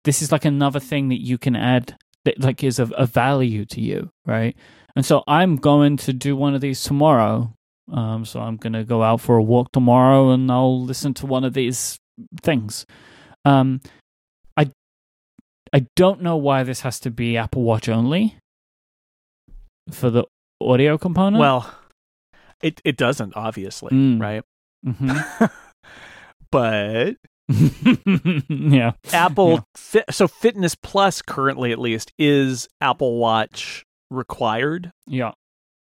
this 0.05 0.21
is 0.21 0.33
like 0.33 0.45
another 0.45 0.81
thing 0.81 1.09
that 1.11 1.23
you 1.23 1.39
can 1.39 1.55
add 1.55 1.97
that 2.25 2.41
like 2.41 2.65
is 2.65 2.79
of 2.79 2.93
a 2.97 3.07
value 3.07 3.65
to 3.67 3.81
you, 3.81 4.11
right? 4.27 4.57
And 4.97 5.07
so 5.07 5.23
I'm 5.27 5.57
going 5.57 5.97
to 5.99 6.13
do 6.13 6.37
one 6.37 6.55
of 6.55 6.61
these 6.61 6.83
tomorrow 6.83 7.55
um, 7.91 8.25
so 8.25 8.41
I'm 8.41 8.57
going 8.57 8.73
to 8.75 8.85
go 8.85 9.03
out 9.03 9.21
for 9.21 9.37
a 9.37 9.43
walk 9.43 9.73
tomorrow 9.73 10.31
and 10.31 10.51
I'll 10.51 10.83
listen 10.83 11.15
to 11.15 11.27
one 11.27 11.45
of 11.45 11.55
these 11.55 11.99
things. 12.43 12.87
Um, 13.45 13.81
I 14.57 14.71
I 15.73 15.87
don't 15.97 16.23
know 16.23 16.37
why 16.37 16.63
this 16.63 16.81
has 16.83 17.01
to 17.01 17.11
be 17.11 17.37
Apple 17.37 17.63
Watch 17.63 17.89
only 17.89 18.37
for 19.91 20.11
the 20.11 20.25
audio 20.61 20.97
component. 20.97 21.41
Well, 21.41 21.75
it 22.63 22.81
it 22.85 22.97
doesn't 22.97 23.37
obviously, 23.37 23.91
mm. 23.91 24.21
right? 24.21 24.45
Mm-hmm. 24.87 25.47
but 26.51 27.17
yeah, 28.49 28.93
Apple. 29.13 29.53
Yeah. 29.53 29.61
Fi- 29.77 30.05
so 30.11 30.29
Fitness 30.29 30.75
Plus 30.75 31.23
currently, 31.23 31.73
at 31.73 31.79
least, 31.79 32.13
is 32.19 32.69
Apple 32.81 33.19
Watch 33.19 33.85
required. 34.11 34.93
Yeah. 35.07 35.33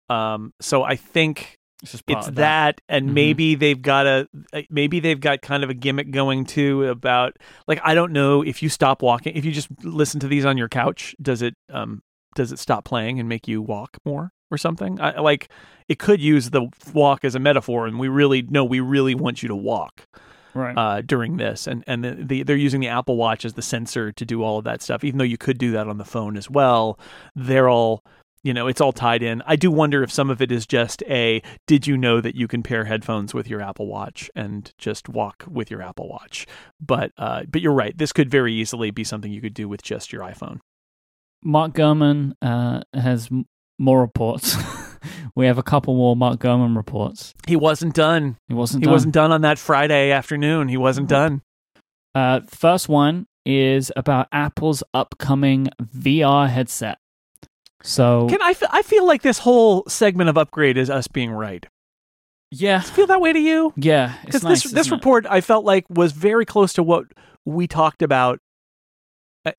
Um. 0.09 0.53
So 0.61 0.83
I 0.83 0.95
think 0.95 1.57
it's, 1.83 2.01
that. 2.01 2.35
that. 2.35 2.81
and 2.87 3.05
mm-hmm. 3.05 3.13
maybe 3.13 3.55
they've 3.55 3.81
got 3.81 4.07
a 4.07 4.27
maybe 4.69 4.99
they've 4.99 5.19
got 5.19 5.41
kind 5.41 5.63
of 5.63 5.69
a 5.69 5.73
gimmick 5.73 6.11
going 6.11 6.45
too 6.45 6.85
about 6.85 7.37
like 7.67 7.79
I 7.83 7.93
don't 7.93 8.11
know 8.11 8.41
if 8.41 8.63
you 8.63 8.69
stop 8.69 9.01
walking 9.01 9.35
if 9.35 9.45
you 9.45 9.51
just 9.51 9.69
listen 9.83 10.19
to 10.21 10.27
these 10.27 10.45
on 10.45 10.57
your 10.57 10.69
couch 10.69 11.15
does 11.21 11.41
it 11.41 11.55
um 11.69 12.01
does 12.35 12.51
it 12.51 12.59
stop 12.59 12.85
playing 12.85 13.19
and 13.19 13.27
make 13.27 13.47
you 13.47 13.61
walk 13.61 13.97
more 14.05 14.31
or 14.49 14.57
something 14.57 14.99
I, 15.01 15.19
like 15.19 15.49
it 15.89 15.99
could 15.99 16.21
use 16.21 16.49
the 16.49 16.67
walk 16.93 17.25
as 17.25 17.35
a 17.35 17.39
metaphor 17.39 17.85
and 17.85 17.99
we 17.99 18.07
really 18.07 18.41
no 18.43 18.63
we 18.63 18.79
really 18.79 19.15
want 19.15 19.43
you 19.43 19.49
to 19.49 19.55
walk 19.55 20.07
right 20.53 20.77
uh, 20.77 21.01
during 21.01 21.37
this 21.37 21.67
and 21.67 21.83
and 21.87 22.03
the, 22.03 22.11
the, 22.11 22.43
they're 22.43 22.55
using 22.55 22.79
the 22.79 22.87
Apple 22.87 23.17
Watch 23.17 23.43
as 23.43 23.53
the 23.53 23.61
sensor 23.61 24.11
to 24.11 24.25
do 24.25 24.43
all 24.43 24.59
of 24.59 24.65
that 24.65 24.81
stuff 24.81 25.03
even 25.03 25.17
though 25.17 25.23
you 25.23 25.37
could 25.37 25.57
do 25.57 25.71
that 25.71 25.87
on 25.87 25.97
the 25.97 26.05
phone 26.05 26.37
as 26.37 26.49
well 26.49 26.99
they're 27.35 27.69
all 27.69 28.03
you 28.43 28.53
know, 28.53 28.67
it's 28.67 28.81
all 28.81 28.91
tied 28.91 29.23
in. 29.23 29.41
I 29.45 29.55
do 29.55 29.71
wonder 29.71 30.03
if 30.03 30.11
some 30.11 30.29
of 30.29 30.41
it 30.41 30.51
is 30.51 30.67
just 30.67 31.01
a 31.03 31.41
did 31.65 31.87
you 31.87 31.97
know 31.97 32.19
that 32.21 32.35
you 32.35 32.47
can 32.47 32.61
pair 32.61 32.85
headphones 32.85 33.33
with 33.33 33.49
your 33.49 33.61
Apple 33.61 33.87
Watch 33.87 34.29
and 34.35 34.71
just 34.77 35.07
walk 35.07 35.45
with 35.49 35.71
your 35.71 35.81
Apple 35.81 36.09
Watch? 36.09 36.45
But 36.79 37.11
uh, 37.17 37.43
but 37.47 37.61
you're 37.61 37.73
right. 37.73 37.97
This 37.97 38.11
could 38.11 38.29
very 38.29 38.53
easily 38.53 38.91
be 38.91 39.03
something 39.03 39.31
you 39.31 39.41
could 39.41 39.53
do 39.53 39.69
with 39.69 39.81
just 39.81 40.11
your 40.11 40.21
iPhone. 40.23 40.59
Mark 41.43 41.73
Gurman 41.73 42.33
uh, 42.41 42.81
has 42.93 43.29
more 43.79 44.01
reports. 44.01 44.55
we 45.35 45.45
have 45.45 45.57
a 45.57 45.63
couple 45.63 45.95
more 45.95 46.15
Mark 46.15 46.39
Gurman 46.39 46.75
reports. 46.75 47.33
He 47.47 47.55
wasn't 47.55 47.95
done. 47.95 48.37
He 48.49 48.53
wasn't. 48.53 48.83
He 48.83 48.85
done. 48.85 48.91
wasn't 48.91 49.13
done 49.13 49.31
on 49.31 49.41
that 49.41 49.57
Friday 49.57 50.11
afternoon. 50.11 50.67
He 50.67 50.77
wasn't 50.77 51.07
done. 51.07 51.41
Uh, 52.13 52.41
first 52.47 52.89
one 52.89 53.25
is 53.45 53.91
about 53.95 54.27
Apple's 54.31 54.83
upcoming 54.93 55.69
VR 55.81 56.49
headset. 56.49 56.97
So 57.83 58.27
can 58.29 58.41
I? 58.41 58.51
F- 58.51 58.63
I 58.71 58.81
feel 58.81 59.05
like 59.05 59.21
this 59.21 59.39
whole 59.39 59.83
segment 59.87 60.29
of 60.29 60.37
upgrade 60.37 60.77
is 60.77 60.89
us 60.89 61.07
being 61.07 61.31
right. 61.31 61.65
Yeah, 62.49 62.79
Does 62.79 62.89
it 62.89 62.93
feel 62.93 63.07
that 63.07 63.21
way 63.21 63.33
to 63.33 63.39
you? 63.39 63.73
Yeah, 63.75 64.13
because 64.25 64.43
nice, 64.43 64.63
this 64.63 64.71
this 64.71 64.91
report 64.91 65.25
I 65.29 65.41
felt 65.41 65.65
like 65.65 65.85
was 65.89 66.11
very 66.11 66.45
close 66.45 66.73
to 66.73 66.83
what 66.83 67.05
we 67.45 67.67
talked 67.67 68.01
about, 68.01 68.39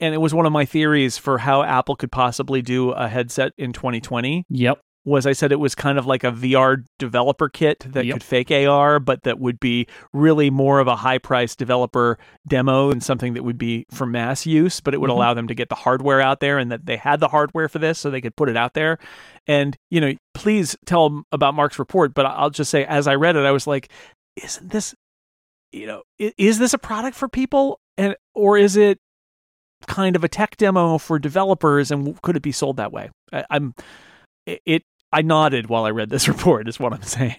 and 0.01 0.15
it 0.15 0.19
was 0.19 0.33
one 0.33 0.47
of 0.47 0.53
my 0.53 0.65
theories 0.65 1.19
for 1.19 1.39
how 1.39 1.63
Apple 1.63 1.97
could 1.97 2.11
possibly 2.11 2.63
do 2.63 2.91
a 2.91 3.09
headset 3.09 3.53
in 3.59 3.73
2020. 3.73 4.45
Yep 4.49 4.81
was 5.05 5.27
I 5.27 5.33
said 5.33 5.53
it 5.53 5.61
was 5.61 5.75
kind 5.75 5.99
of 5.99 6.07
like 6.07 6.25
a 6.25 6.33
VR 6.33 6.85
developer 6.99 7.49
kit 7.49 7.81
that 7.93 8.07
yep. 8.07 8.15
could 8.15 8.23
fake 8.23 8.51
AR, 8.51 8.99
but 8.99 9.23
that 9.25 9.39
would 9.39 9.61
be 9.61 9.87
really 10.13 10.49
more 10.49 10.81
of 10.81 10.87
a 10.87 10.97
high 10.97 11.19
price 11.19 11.55
developer 11.55 12.19
demo 12.49 12.91
and 12.91 13.03
something 13.03 13.35
that 13.35 13.43
would 13.43 13.59
be 13.59 13.87
for 13.91 14.07
mass 14.07 14.47
use, 14.47 14.81
but 14.81 14.95
it 14.95 15.01
would 15.01 15.11
mm-hmm. 15.11 15.19
allow 15.19 15.35
them 15.35 15.47
to 15.49 15.55
get 15.55 15.69
the 15.69 15.75
hardware 15.75 16.23
out 16.23 16.41
there 16.41 16.59
and 16.59 16.73
that 16.73 16.87
they 16.87 16.97
had 16.97 17.21
the 17.21 17.29
hardware 17.29 17.69
for 17.69 17.79
this 17.79 17.99
so 17.99 18.11
they 18.11 18.23
could 18.23 18.35
put 18.35 18.49
it 18.49 18.57
out 18.57 18.73
there. 18.73 18.99
And, 19.47 19.77
you 19.91 20.01
know, 20.01 20.15
please 20.33 20.75
tell 20.87 21.11
them 21.11 21.25
about 21.33 21.55
Mark's 21.55 21.79
report, 21.79 22.15
but 22.15 22.25
I'll 22.25 22.51
just 22.51 22.71
say, 22.71 22.87
as 22.87 23.07
I 23.07 23.15
read 23.15 23.37
it, 23.37 23.45
I 23.45 23.51
was 23.51 23.67
like, 23.67 23.91
isn't 24.43 24.71
this, 24.71 24.95
you 25.71 25.87
know, 25.87 26.03
is 26.19 26.59
this 26.59 26.73
a 26.73 26.79
product 26.79 27.15
for 27.17 27.29
people? 27.29 27.79
And, 27.99 28.17
or 28.35 28.57
is 28.57 28.77
it 28.77 28.99
kind 29.87 30.17
of 30.17 30.25
a 30.25 30.29
tech 30.29 30.57
demo 30.57 30.97
for 30.97 31.19
developers 31.19 31.91
and 31.91 32.21
could 32.23 32.37
it 32.37 32.43
be 32.43 32.53
sold 32.53 32.79
that 32.79 32.91
way? 32.91 33.11
I, 33.31 33.45
I'm, 33.51 33.75
it 34.47 34.83
I 35.15 35.23
nodded 35.23 35.69
while 35.69 35.85
I 35.85 35.91
read 35.91 36.11
this 36.11 36.29
report. 36.35 36.69
Is 36.69 36.79
what 36.79 36.93
I'm 36.93 37.03
saying. 37.03 37.37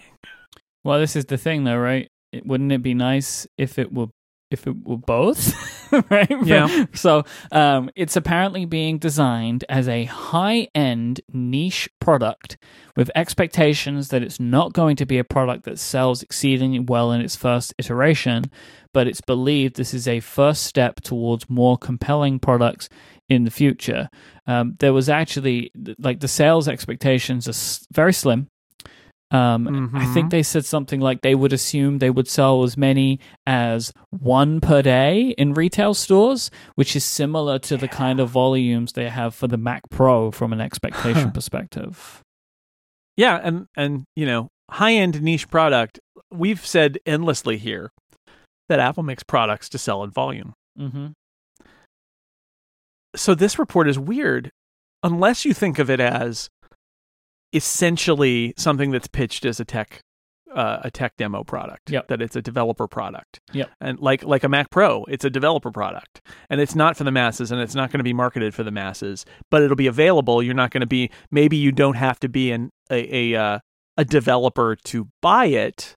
Well, 0.84 0.98
this 0.98 1.16
is 1.16 1.26
the 1.26 1.38
thing, 1.38 1.64
though, 1.64 1.76
right? 1.76 2.08
It, 2.32 2.46
wouldn't 2.46 2.72
it 2.72 2.82
be 2.82 2.94
nice 2.94 3.46
if 3.58 3.78
it 3.78 3.92
were 3.92 4.08
if 4.50 4.66
it 4.66 4.86
were 4.86 4.96
both, 4.96 5.54
right? 6.10 6.30
Yeah. 6.44 6.86
So 6.94 7.24
um, 7.50 7.90
it's 7.96 8.14
apparently 8.14 8.64
being 8.64 8.98
designed 8.98 9.64
as 9.68 9.88
a 9.88 10.04
high 10.04 10.68
end 10.74 11.20
niche 11.32 11.88
product 12.00 12.56
with 12.96 13.10
expectations 13.16 14.08
that 14.08 14.22
it's 14.22 14.38
not 14.38 14.72
going 14.72 14.96
to 14.96 15.06
be 15.06 15.18
a 15.18 15.24
product 15.24 15.64
that 15.64 15.78
sells 15.78 16.22
exceedingly 16.22 16.78
well 16.78 17.10
in 17.10 17.20
its 17.20 17.34
first 17.34 17.74
iteration, 17.78 18.44
but 18.94 19.08
it's 19.08 19.20
believed 19.20 19.76
this 19.76 19.92
is 19.92 20.06
a 20.06 20.20
first 20.20 20.64
step 20.64 21.00
towards 21.00 21.50
more 21.50 21.76
compelling 21.76 22.38
products 22.38 22.88
in 23.28 23.44
the 23.44 23.50
future. 23.50 24.08
Um, 24.46 24.76
there 24.78 24.92
was 24.92 25.08
actually 25.08 25.70
like 25.98 26.20
the 26.20 26.28
sales 26.28 26.68
expectations 26.68 27.48
are 27.48 27.94
very 27.94 28.12
slim. 28.12 28.48
Um, 29.32 29.66
mm-hmm. 29.66 29.96
I 29.96 30.06
think 30.14 30.30
they 30.30 30.44
said 30.44 30.64
something 30.64 31.00
like 31.00 31.22
they 31.22 31.34
would 31.34 31.52
assume 31.52 31.98
they 31.98 32.10
would 32.10 32.28
sell 32.28 32.62
as 32.62 32.76
many 32.76 33.18
as 33.44 33.92
one 34.10 34.60
per 34.60 34.82
day 34.82 35.34
in 35.36 35.52
retail 35.54 35.94
stores, 35.94 36.50
which 36.76 36.94
is 36.94 37.04
similar 37.04 37.58
to 37.60 37.76
the 37.76 37.88
kind 37.88 38.20
of 38.20 38.30
volumes 38.30 38.92
they 38.92 39.08
have 39.08 39.34
for 39.34 39.48
the 39.48 39.56
Mac 39.56 39.82
Pro 39.90 40.30
from 40.30 40.52
an 40.52 40.60
expectation 40.60 41.30
perspective. 41.32 42.22
Yeah, 43.16 43.40
and 43.42 43.66
and 43.76 44.04
you 44.14 44.26
know, 44.26 44.48
high 44.70 44.92
end 44.92 45.20
niche 45.20 45.48
product. 45.48 45.98
We've 46.30 46.64
said 46.64 46.98
endlessly 47.04 47.56
here 47.56 47.90
that 48.68 48.78
Apple 48.78 49.02
makes 49.02 49.24
products 49.24 49.68
to 49.70 49.78
sell 49.78 50.04
in 50.04 50.10
volume. 50.10 50.54
Mm-hmm 50.78 51.08
so 53.16 53.34
this 53.34 53.58
report 53.58 53.88
is 53.88 53.98
weird 53.98 54.52
unless 55.02 55.44
you 55.44 55.54
think 55.54 55.78
of 55.78 55.90
it 55.90 56.00
as 56.00 56.48
essentially 57.52 58.54
something 58.56 58.90
that's 58.90 59.08
pitched 59.08 59.44
as 59.44 59.60
a 59.60 59.64
tech 59.64 60.00
uh, 60.54 60.80
a 60.84 60.90
tech 60.90 61.16
demo 61.18 61.44
product. 61.44 61.90
Yep. 61.90 62.08
That 62.08 62.22
it's 62.22 62.34
a 62.34 62.40
developer 62.40 62.88
product. 62.88 63.40
Yep. 63.52 63.70
And 63.80 64.00
like 64.00 64.24
like 64.24 64.42
a 64.42 64.48
Mac 64.48 64.70
Pro, 64.70 65.04
it's 65.04 65.24
a 65.24 65.30
developer 65.30 65.70
product, 65.70 66.22
and 66.48 66.60
it's 66.60 66.74
not 66.74 66.96
for 66.96 67.04
the 67.04 67.10
masses, 67.10 67.52
and 67.52 67.60
it's 67.60 67.74
not 67.74 67.90
going 67.90 67.98
to 67.98 68.04
be 68.04 68.14
marketed 68.14 68.54
for 68.54 68.62
the 68.62 68.70
masses, 68.70 69.26
but 69.50 69.62
it'll 69.62 69.76
be 69.76 69.86
available. 69.86 70.42
You're 70.42 70.54
not 70.54 70.70
going 70.70 70.80
to 70.80 70.86
be. 70.86 71.10
Maybe 71.30 71.56
you 71.56 71.72
don't 71.72 71.96
have 71.96 72.18
to 72.20 72.28
be 72.28 72.52
an 72.52 72.70
a 72.90 73.34
a, 73.34 73.40
uh, 73.40 73.58
a 73.98 74.04
developer 74.04 74.76
to 74.84 75.08
buy 75.20 75.46
it, 75.46 75.94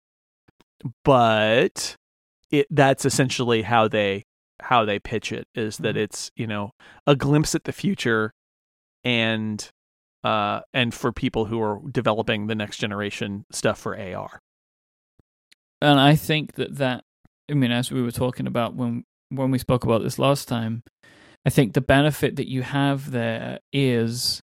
but 1.06 1.96
it 2.52 2.68
that's 2.70 3.06
essentially 3.06 3.62
how 3.62 3.88
they 3.88 4.26
how 4.62 4.86
they 4.86 5.00
pitch 5.00 5.32
it 5.32 5.48
is 5.56 5.78
that 5.78 5.96
Mhm. 5.96 6.00
it's 6.04 6.32
you 6.36 6.48
know 6.48 6.72
a 7.08 7.16
glimpse 7.16 7.56
at 7.56 7.64
the 7.64 7.72
future 7.72 8.32
and 9.04 9.70
uh 10.24 10.62
and 10.74 10.94
for 10.94 11.12
people 11.14 11.46
who 11.46 11.62
are 11.62 11.80
developing 11.92 12.48
the 12.48 12.56
next 12.56 12.78
generation 12.78 13.46
stuff 13.52 13.80
for 13.80 13.96
AR. 13.98 14.40
and 15.82 16.00
I 16.00 16.16
think 16.16 16.54
that 16.56 16.76
that 16.76 17.04
I 17.50 17.54
mean, 17.56 17.72
as 17.72 17.90
we 17.92 18.02
were 18.02 18.12
talking 18.12 18.46
about 18.48 18.76
when 18.76 19.04
when 19.30 19.50
we 19.52 19.58
spoke 19.60 19.84
about 19.84 20.02
this 20.04 20.20
last 20.20 20.48
time, 20.48 20.84
I 21.46 21.50
think 21.50 21.74
the 21.74 21.82
benefit 21.82 22.36
that 22.36 22.48
you 22.50 22.62
have 22.64 23.12
there 23.12 23.60
is 23.72 24.42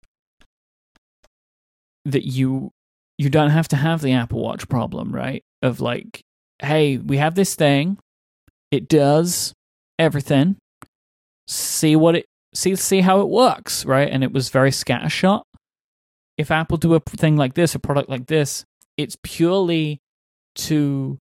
that 2.05 2.23
you 2.25 2.71
you 3.17 3.29
don't 3.29 3.51
have 3.51 3.67
to 3.69 3.75
have 3.75 4.01
the 4.01 4.11
Apple 4.13 4.41
Watch 4.41 4.67
problem, 4.69 5.13
right? 5.13 5.43
Of 5.61 5.79
like, 5.81 6.21
hey, 6.61 6.97
we 6.97 7.17
have 7.17 7.35
this 7.35 7.55
thing, 7.55 7.97
it 8.71 8.87
does 8.87 9.53
everything. 9.99 10.57
See 11.47 11.95
what 11.95 12.15
it 12.15 12.25
see 12.53 12.75
see 12.75 13.01
how 13.01 13.21
it 13.21 13.29
works, 13.29 13.85
right? 13.85 14.09
And 14.09 14.23
it 14.23 14.31
was 14.31 14.49
very 14.49 14.71
scattershot. 14.71 15.43
If 16.37 16.51
Apple 16.51 16.77
do 16.77 16.93
a 16.95 16.99
thing 16.99 17.37
like 17.37 17.53
this, 17.53 17.75
a 17.75 17.79
product 17.79 18.09
like 18.09 18.27
this, 18.27 18.65
it's 18.97 19.17
purely 19.21 19.99
to 20.55 21.17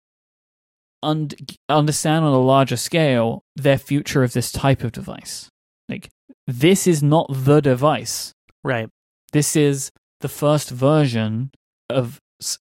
und- 1.03 1.35
understand 1.69 2.25
on 2.25 2.33
a 2.33 2.41
larger 2.41 2.77
scale 2.77 3.43
their 3.57 3.79
future 3.79 4.23
of 4.23 4.33
this 4.33 4.53
type 4.53 4.85
of 4.85 4.93
device. 4.93 5.49
Like 5.89 6.09
this 6.47 6.87
is 6.87 7.03
not 7.03 7.27
the 7.31 7.61
device. 7.61 8.33
Right. 8.65 8.89
This 9.33 9.57
is 9.57 9.91
the 10.21 10.29
first 10.29 10.71
version 10.71 11.51
of 11.91 12.21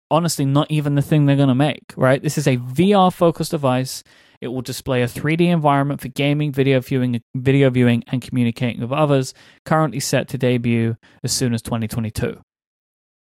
honestly 0.09 0.45
not 0.45 0.69
even 0.69 0.95
the 0.95 1.01
thing 1.01 1.25
they're 1.25 1.35
going 1.35 1.47
to 1.47 1.55
make, 1.55 1.93
right? 1.95 2.21
This 2.21 2.37
is 2.37 2.47
a 2.47 2.57
VR 2.57 3.11
focused 3.11 3.51
device. 3.51 4.03
It 4.41 4.47
will 4.47 4.61
display 4.61 5.03
a 5.03 5.07
3D 5.07 5.41
environment 5.41 6.01
for 6.01 6.07
gaming, 6.07 6.51
video 6.51 6.79
viewing, 6.79 7.21
video 7.35 7.69
viewing 7.69 8.03
and 8.07 8.21
communicating 8.21 8.81
with 8.81 8.91
others, 8.91 9.33
currently 9.65 9.99
set 9.99 10.27
to 10.29 10.37
debut 10.37 10.97
as 11.23 11.31
soon 11.31 11.53
as 11.53 11.61
2022. 11.61 12.41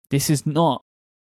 This 0.10 0.30
is 0.30 0.45
not 0.45 0.84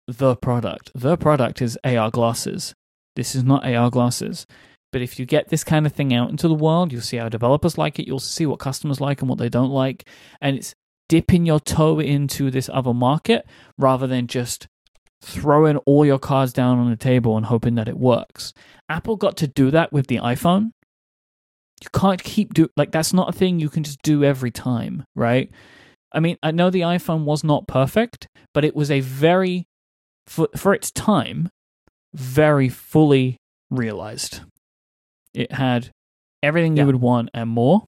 the 0.06 0.36
product. 0.36 0.90
The 0.94 1.16
product 1.16 1.60
is 1.60 1.78
AR 1.84 2.10
glasses. 2.10 2.74
This 3.16 3.34
is 3.34 3.42
not 3.42 3.66
AR 3.66 3.90
glasses. 3.90 4.46
But 4.92 5.02
if 5.02 5.18
you 5.18 5.26
get 5.26 5.48
this 5.48 5.64
kind 5.64 5.86
of 5.86 5.92
thing 5.92 6.14
out 6.14 6.30
into 6.30 6.48
the 6.48 6.54
world, 6.54 6.92
you'll 6.92 7.00
see 7.00 7.16
how 7.16 7.28
developers 7.28 7.78
like 7.78 7.98
it, 7.98 8.06
you'll 8.06 8.18
see 8.18 8.46
what 8.46 8.58
customers 8.58 9.00
like 9.00 9.20
and 9.20 9.28
what 9.28 9.38
they 9.38 9.48
don't 9.48 9.70
like, 9.70 10.06
and 10.40 10.56
it's 10.56 10.74
dipping 11.08 11.46
your 11.46 11.60
toe 11.60 11.98
into 11.98 12.50
this 12.50 12.70
other 12.72 12.94
market 12.94 13.46
rather 13.78 14.06
than 14.06 14.26
just 14.26 14.66
throwing 15.22 15.76
all 15.78 16.04
your 16.04 16.18
cards 16.18 16.52
down 16.52 16.78
on 16.78 16.90
the 16.90 16.96
table 16.96 17.36
and 17.36 17.46
hoping 17.46 17.76
that 17.76 17.88
it 17.88 17.96
works. 17.98 18.52
Apple 18.88 19.16
got 19.16 19.36
to 19.38 19.46
do 19.46 19.70
that 19.70 19.92
with 19.92 20.08
the 20.08 20.16
iPhone. 20.16 20.72
You 21.82 21.88
can't 21.94 22.22
keep 22.22 22.54
do 22.54 22.68
like 22.76 22.92
that's 22.92 23.12
not 23.12 23.28
a 23.28 23.32
thing 23.32 23.58
you 23.58 23.68
can 23.68 23.82
just 23.82 24.02
do 24.02 24.22
every 24.24 24.50
time, 24.50 25.04
right? 25.16 25.50
I 26.12 26.20
mean, 26.20 26.36
I 26.42 26.50
know 26.50 26.70
the 26.70 26.80
iPhone 26.82 27.24
was 27.24 27.42
not 27.42 27.66
perfect, 27.66 28.28
but 28.52 28.64
it 28.64 28.76
was 28.76 28.90
a 28.90 29.00
very 29.00 29.64
for 30.26 30.48
for 30.56 30.74
its 30.74 30.90
time 30.90 31.48
very 32.14 32.68
fully 32.68 33.36
realized. 33.70 34.40
It 35.34 35.52
had 35.52 35.90
everything 36.42 36.76
Yeah. 36.76 36.82
you 36.82 36.86
would 36.86 36.96
want 37.00 37.30
and 37.32 37.48
more. 37.50 37.84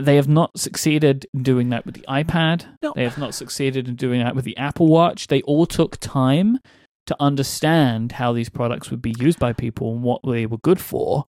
They 0.00 0.16
have 0.16 0.28
not 0.28 0.58
succeeded 0.58 1.26
in 1.32 1.42
doing 1.42 1.68
that 1.70 1.86
with 1.86 1.94
the 1.94 2.04
iPad. 2.08 2.66
No. 2.82 2.92
They 2.96 3.04
have 3.04 3.18
not 3.18 3.34
succeeded 3.34 3.88
in 3.88 3.94
doing 3.94 4.20
that 4.24 4.34
with 4.34 4.44
the 4.44 4.56
Apple 4.56 4.88
Watch. 4.88 5.28
They 5.28 5.42
all 5.42 5.66
took 5.66 5.98
time 5.98 6.58
to 7.06 7.16
understand 7.20 8.12
how 8.12 8.32
these 8.32 8.48
products 8.48 8.90
would 8.90 9.02
be 9.02 9.14
used 9.18 9.38
by 9.38 9.52
people 9.52 9.92
and 9.92 10.02
what 10.02 10.20
they 10.24 10.46
were 10.46 10.58
good 10.58 10.80
for 10.80 11.26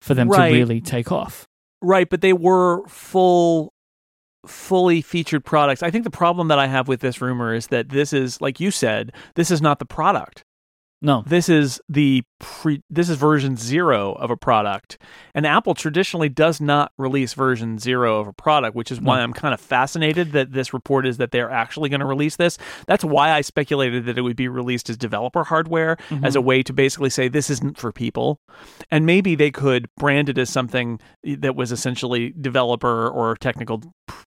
for 0.00 0.14
them 0.14 0.28
Right. 0.28 0.50
to 0.50 0.54
really 0.54 0.80
take 0.80 1.10
off. 1.12 1.46
Right, 1.82 2.08
but 2.08 2.20
they 2.20 2.32
were 2.32 2.86
full 2.86 3.72
fully 4.46 5.02
featured 5.02 5.44
products. 5.44 5.82
I 5.82 5.90
think 5.90 6.04
the 6.04 6.10
problem 6.10 6.48
that 6.48 6.58
I 6.58 6.68
have 6.68 6.86
with 6.86 7.00
this 7.00 7.20
rumor 7.20 7.52
is 7.52 7.66
that 7.68 7.88
this 7.88 8.12
is 8.12 8.40
like 8.40 8.60
you 8.60 8.70
said, 8.70 9.12
this 9.34 9.50
is 9.50 9.60
not 9.60 9.78
the 9.80 9.84
product. 9.84 10.42
No. 11.02 11.22
This 11.26 11.48
is 11.48 11.80
the 11.88 12.22
pre 12.38 12.82
this 12.88 13.08
is 13.08 13.16
version 13.16 13.56
0 13.56 14.12
of 14.14 14.30
a 14.30 14.36
product. 14.36 14.98
And 15.34 15.46
Apple 15.46 15.74
traditionally 15.74 16.28
does 16.28 16.60
not 16.60 16.92
release 16.96 17.34
version 17.34 17.78
0 17.78 18.20
of 18.20 18.28
a 18.28 18.32
product, 18.32 18.74
which 18.74 18.90
is 18.90 19.00
why 19.00 19.18
No. 19.18 19.22
I'm 19.22 19.32
kind 19.32 19.52
of 19.52 19.60
fascinated 19.60 20.32
that 20.32 20.52
this 20.52 20.72
report 20.72 21.06
is 21.06 21.18
that 21.18 21.32
they're 21.32 21.50
actually 21.50 21.90
going 21.90 22.00
to 22.00 22.06
release 22.06 22.36
this. 22.36 22.56
That's 22.86 23.04
why 23.04 23.30
I 23.30 23.42
speculated 23.42 24.06
that 24.06 24.16
it 24.16 24.22
would 24.22 24.36
be 24.36 24.48
released 24.48 24.88
as 24.88 24.96
developer 24.96 25.44
hardware 25.44 25.98
as 26.22 26.34
a 26.34 26.38
mm-hmm. 26.38 26.46
way 26.46 26.62
to 26.62 26.72
basically 26.72 27.10
say 27.10 27.28
this 27.28 27.50
isn't 27.50 27.78
for 27.78 27.92
people. 27.92 28.40
And 28.90 29.04
maybe 29.04 29.34
they 29.34 29.50
could 29.50 29.88
brand 29.96 30.28
it 30.28 30.38
as 30.38 30.48
something 30.48 30.98
that 31.24 31.56
was 31.56 31.72
essentially 31.72 32.32
developer 32.40 33.08
or 33.08 33.36
technical 33.36 33.82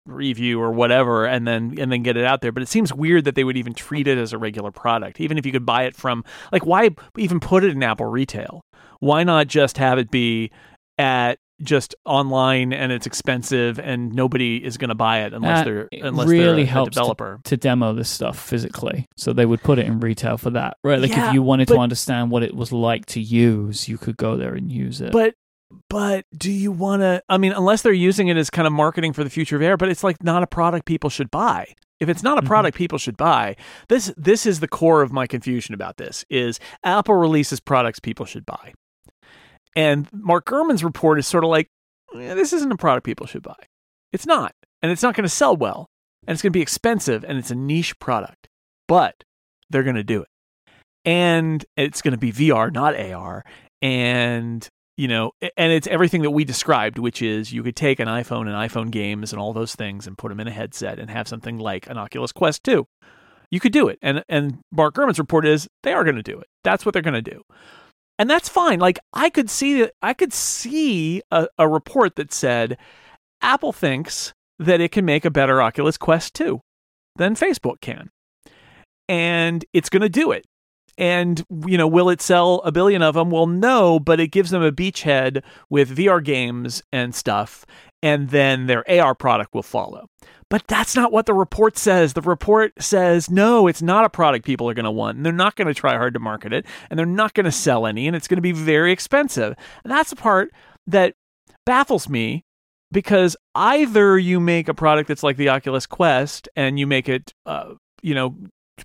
review 0.07 0.61
or 0.61 0.73
whatever 0.73 1.27
and 1.27 1.47
then 1.47 1.75
and 1.79 1.93
then 1.93 2.03
get 2.03 2.17
it 2.17 2.25
out 2.25 2.41
there 2.41 2.51
but 2.51 2.63
it 2.63 2.69
seems 2.69 2.93
weird 2.93 3.25
that 3.25 3.35
they 3.35 3.45
would 3.45 3.57
even 3.57 3.75
treat 3.75 4.09
it 4.09 4.19
as 4.19 4.33
a 4.33 4.39
regular 4.39 4.71
product 4.71 5.21
even 5.21 5.39
if 5.39 5.45
you 5.45 5.53
could 5.53 5.67
buy 5.67 5.85
it 5.85 5.95
from 5.95 6.25
like 6.51 6.58
why 6.65 6.91
even 7.17 7.41
put 7.41 7.65
it 7.65 7.71
in 7.73 7.83
Apple 7.83 8.07
retail 8.07 8.61
why 9.01 9.23
not 9.25 9.47
just 9.47 9.79
have 9.79 9.99
it 9.99 10.11
be 10.11 10.51
at 10.99 11.39
just 11.63 11.95
online 12.05 12.73
and 12.73 12.93
it's 12.93 13.07
expensive 13.07 13.79
and 13.81 14.13
nobody 14.13 14.57
is 14.65 14.77
going 14.77 14.89
to 14.91 14.95
buy 14.95 15.21
it 15.23 15.33
unless 15.33 15.61
Uh, 15.61 15.65
they're 15.65 15.89
unless 16.03 16.29
really 16.29 16.45
they're 16.45 16.55
a, 16.57 16.63
a 16.63 16.65
helps 16.67 16.91
to- 16.91 16.95
developer 17.01 17.41
to 17.45 17.57
demo 17.57 17.93
this 17.93 18.09
stuff 18.09 18.39
physically. 18.39 19.07
So 19.17 19.33
they 19.33 19.45
would 19.47 19.63
put 19.63 19.79
it 19.81 19.87
in 19.87 19.99
retail 20.01 20.37
for 20.39 20.51
that. 20.51 20.77
Right. 20.85 21.01
Like 21.01 21.11
Yeah, 21.11 21.29
if 21.29 21.35
you 21.35 21.43
wanted 21.43 21.67
but- 21.69 21.75
to 21.75 21.81
understand 21.81 22.31
what 22.31 22.43
it 22.45 22.55
was 22.55 22.73
like 22.73 23.07
to 23.07 23.21
use, 23.21 23.89
you 23.89 23.99
could 23.99 24.17
go 24.17 24.37
there 24.37 24.55
and 24.55 24.71
use 24.71 25.01
it. 25.01 25.11
But 25.13 25.35
but 25.91 26.25
do 26.37 26.51
you 26.51 26.73
want 26.73 27.03
to? 27.03 27.23
I 27.29 27.39
mean, 27.39 27.53
unless 27.53 27.83
they're 27.83 27.93
using 27.93 28.29
it 28.29 28.37
as 28.37 28.51
kind 28.51 28.67
of 28.67 28.73
marketing 28.73 29.13
for 29.13 29.23
the 29.23 29.31
future 29.31 29.57
of 29.57 29.63
air, 29.63 29.77
but 29.77 29.89
it's 29.89 30.03
like 30.05 30.23
not 30.23 30.43
a 30.43 30.47
product 30.47 30.87
people 30.87 31.11
should 31.11 31.31
buy. 31.31 31.75
If 32.01 32.09
it's 32.09 32.23
not 32.23 32.39
a 32.39 32.43
Mhm. 32.43 32.47
product 32.47 32.77
people 32.77 32.99
should 32.99 33.17
buy, 33.17 33.57
this 33.89 34.13
this 34.17 34.47
is 34.47 34.61
the 34.61 34.69
core 34.69 35.03
of 35.03 35.13
my 35.13 35.27
confusion 35.27 35.75
about 35.75 35.97
this. 35.97 36.25
Is 36.31 36.61
Apple 36.85 37.15
releases 37.15 37.61
products 37.61 37.99
people 37.99 38.25
should 38.27 38.47
buy, 38.47 38.73
and 39.75 40.09
Mark 40.13 40.45
Gurman's 40.47 40.85
report 40.85 41.19
is 41.19 41.27
sort 41.27 41.45
of 41.45 41.51
like, 41.51 41.69
"Eh, 42.15 42.35
this 42.35 42.53
isn't 42.53 42.73
a 42.73 42.77
product 42.77 43.05
people 43.05 43.27
should 43.27 43.43
buy. 43.43 43.57
It's 44.13 44.27
not, 44.27 44.53
and 44.83 44.93
it's 44.93 45.03
not 45.03 45.15
going 45.15 45.25
to 45.25 45.29
sell 45.29 45.57
well, 45.57 45.87
and 46.27 46.35
it's 46.35 46.43
going 46.43 46.53
to 46.53 46.57
be 46.57 46.63
expensive, 46.63 47.25
and 47.25 47.37
it's 47.37 47.51
a 47.51 47.55
niche 47.57 47.99
product, 47.99 48.47
but 48.87 49.23
they're 49.71 49.83
going 49.83 49.97
to 49.97 50.05
do 50.05 50.23
it, 50.23 50.29
and 51.05 51.65
it's 51.77 52.01
going 52.01 52.13
to 52.13 52.19
be 52.19 52.31
VR, 52.33 52.71
not 52.71 52.95
AR, 52.95 53.45
and 53.83 54.69
you 54.99 55.07
know, 55.07 55.31
and 55.57 55.73
it's 55.73 55.87
everything 55.87 56.23
that 56.23 56.33
we 56.33 56.45
described, 56.45 56.99
which 56.99 57.23
is 57.23 57.53
you 57.53 57.63
could 57.63 57.77
take 57.77 58.01
an 58.01 58.09
iPhone 58.09 58.49
and 58.49 58.51
iPhone 58.51 58.91
games 58.91 59.33
and 59.33 59.41
all 59.41 59.53
those 59.53 59.77
things 59.77 60.09
and 60.09 60.19
put 60.19 60.29
them 60.29 60.41
in 60.41 60.49
a 60.49 60.51
headset 60.51 60.99
and 60.99 61.09
have 61.09 61.29
something 61.29 61.57
like 61.57 61.89
an 61.89 61.97
Oculus 61.97 62.33
Quest 62.33 62.65
2. 62.65 62.85
You 63.53 63.61
could 63.61 63.73
do 63.73 63.87
it. 63.87 64.01
And 64.03 64.25
and 64.29 64.59
Mark 64.73 64.97
Gurman's 64.97 65.21
report 65.21 65.47
is 65.47 65.69
they 65.85 65.93
are 65.93 66.03
going 66.03 66.17
to 66.17 66.23
do 66.23 66.41
it. 66.41 66.49
That's 66.65 66.85
what 66.85 66.95
they're 66.95 67.01
going 67.01 67.15
to 67.15 67.23
do. 67.23 67.43
And 68.19 68.29
that's 68.29 68.49
fine. 68.49 68.81
Like 68.81 68.99
I 69.13 69.31
could 69.31 69.49
see 69.49 69.89
I 70.03 70.15
could 70.15 70.33
see 70.33 71.23
a, 71.31 71.47
a 71.57 71.69
report 71.69 72.17
that 72.17 72.33
said 72.33 72.77
Apple 73.41 73.73
thinks 73.73 74.35
that 74.59 74.81
it 74.81 74.91
can 74.91 75.05
make 75.05 75.25
a 75.25 75.31
better 75.31 75.63
Oculus 75.63 75.97
Quest 75.97 76.35
2 76.35 76.61
than 77.15 77.37
Facebook 77.37 77.81
can. 77.81 78.11
And 79.09 79.65
it's 79.73 79.91
going 79.91 80.03
to 80.03 80.09
do 80.09 80.33
it. 80.33 80.45
And 80.99 81.43
you 81.67 81.79
know, 81.79 81.87
will 81.87 82.11
it 82.11 82.21
sell 82.21 82.57
a 82.65 82.73
billion 82.73 83.03
of 83.03 83.15
them? 83.15 83.31
Well, 83.31 83.47
no, 83.47 83.99
but 83.99 84.21
it 84.21 84.29
gives 84.29 84.51
them 84.51 84.63
a 84.63 84.73
beachhead 84.73 85.43
with 85.71 85.97
VR 85.97 86.23
games 86.23 86.83
and 86.93 87.15
stuff, 87.15 87.65
and 88.03 88.29
then 88.31 88.67
their 88.67 88.85
AR 88.91 89.15
product 89.15 89.55
will 89.55 89.63
follow. 89.63 90.09
But 90.51 90.67
that's 90.67 90.97
not 90.97 91.13
what 91.13 91.27
the 91.27 91.35
report 91.35 91.79
says. 91.79 92.15
The 92.15 92.21
report 92.23 92.73
says 92.83 93.31
no, 93.31 93.69
it's 93.69 93.83
not 93.83 94.05
a 94.05 94.11
product 94.11 94.45
people 94.45 94.69
are 94.69 94.75
going 94.75 94.85
to 94.85 94.91
want, 94.91 95.17
and 95.17 95.25
they're 95.25 95.33
not 95.33 95.57
going 95.57 95.69
to 95.69 95.75
try 95.75 95.97
hard 95.97 96.15
to 96.15 96.21
market 96.21 96.53
it, 96.53 96.67
and 96.91 96.99
they're 96.99 97.07
not 97.07 97.35
going 97.35 97.45
to 97.45 97.53
sell 97.53 97.87
any, 97.87 98.07
and 98.07 98.17
it's 98.17 98.29
going 98.29 98.37
to 98.37 98.43
be 98.43 98.53
very 98.53 98.91
expensive. 98.91 99.55
And 99.85 99.91
that's 99.91 100.11
the 100.11 100.17
part 100.17 100.51
that 100.87 101.15
baffles 101.65 102.09
me 102.09 102.45
because 102.91 103.37
either 103.55 104.19
you 104.19 104.41
make 104.41 104.69
a 104.69 104.75
product 104.75 105.09
that's 105.09 105.23
like 105.23 105.37
the 105.37 105.51
Oculus 105.51 105.87
Quest 105.87 106.49
and 106.57 106.79
you 106.79 106.87
make 106.87 107.09
it, 107.09 107.35
uh, 107.47 107.75
you 108.03 108.15
know, 108.15 108.35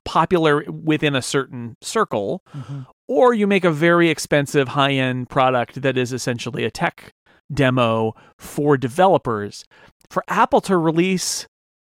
popular 0.04 0.64
within 0.72 1.16
a 1.16 1.22
certain 1.22 1.76
circle, 1.82 2.42
Mhm. 2.56 2.86
or 3.08 3.34
you 3.34 3.48
make 3.48 3.64
a 3.64 3.72
very 3.72 4.10
expensive 4.10 4.70
high 4.70 4.94
end 4.94 5.30
product 5.30 5.82
that 5.82 5.98
is 5.98 6.14
essentially 6.14 6.64
a 6.64 6.72
tech 6.72 7.12
demo 7.54 8.14
for 8.38 8.78
developers. 8.78 9.66
For 10.10 10.24
Apple 10.28 10.62
to 10.62 10.78
release, 10.78 11.48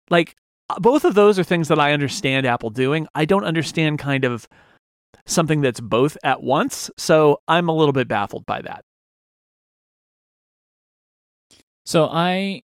like, 0.09 0.35
both 0.79 1.05
of 1.05 1.13
those 1.15 1.37
are 1.39 1.43
things 1.43 1.67
that 1.67 1.79
I 1.79 1.93
understand 1.93 2.45
Apple 2.45 2.69
doing. 2.71 3.07
I 3.15 3.25
don't 3.25 3.43
understand 3.45 3.99
kind 3.99 4.25
of 4.25 4.47
something 5.27 5.61
that's 5.61 5.79
both 5.79 6.17
at 6.23 6.43
once. 6.43 6.89
So 6.97 7.39
I'm 7.47 7.69
a 7.69 7.73
little 7.75 7.93
bit 7.93 8.07
baffled 8.07 8.45
by 8.45 8.61
that. 8.61 8.83
So 11.85 12.07
I 12.11 12.61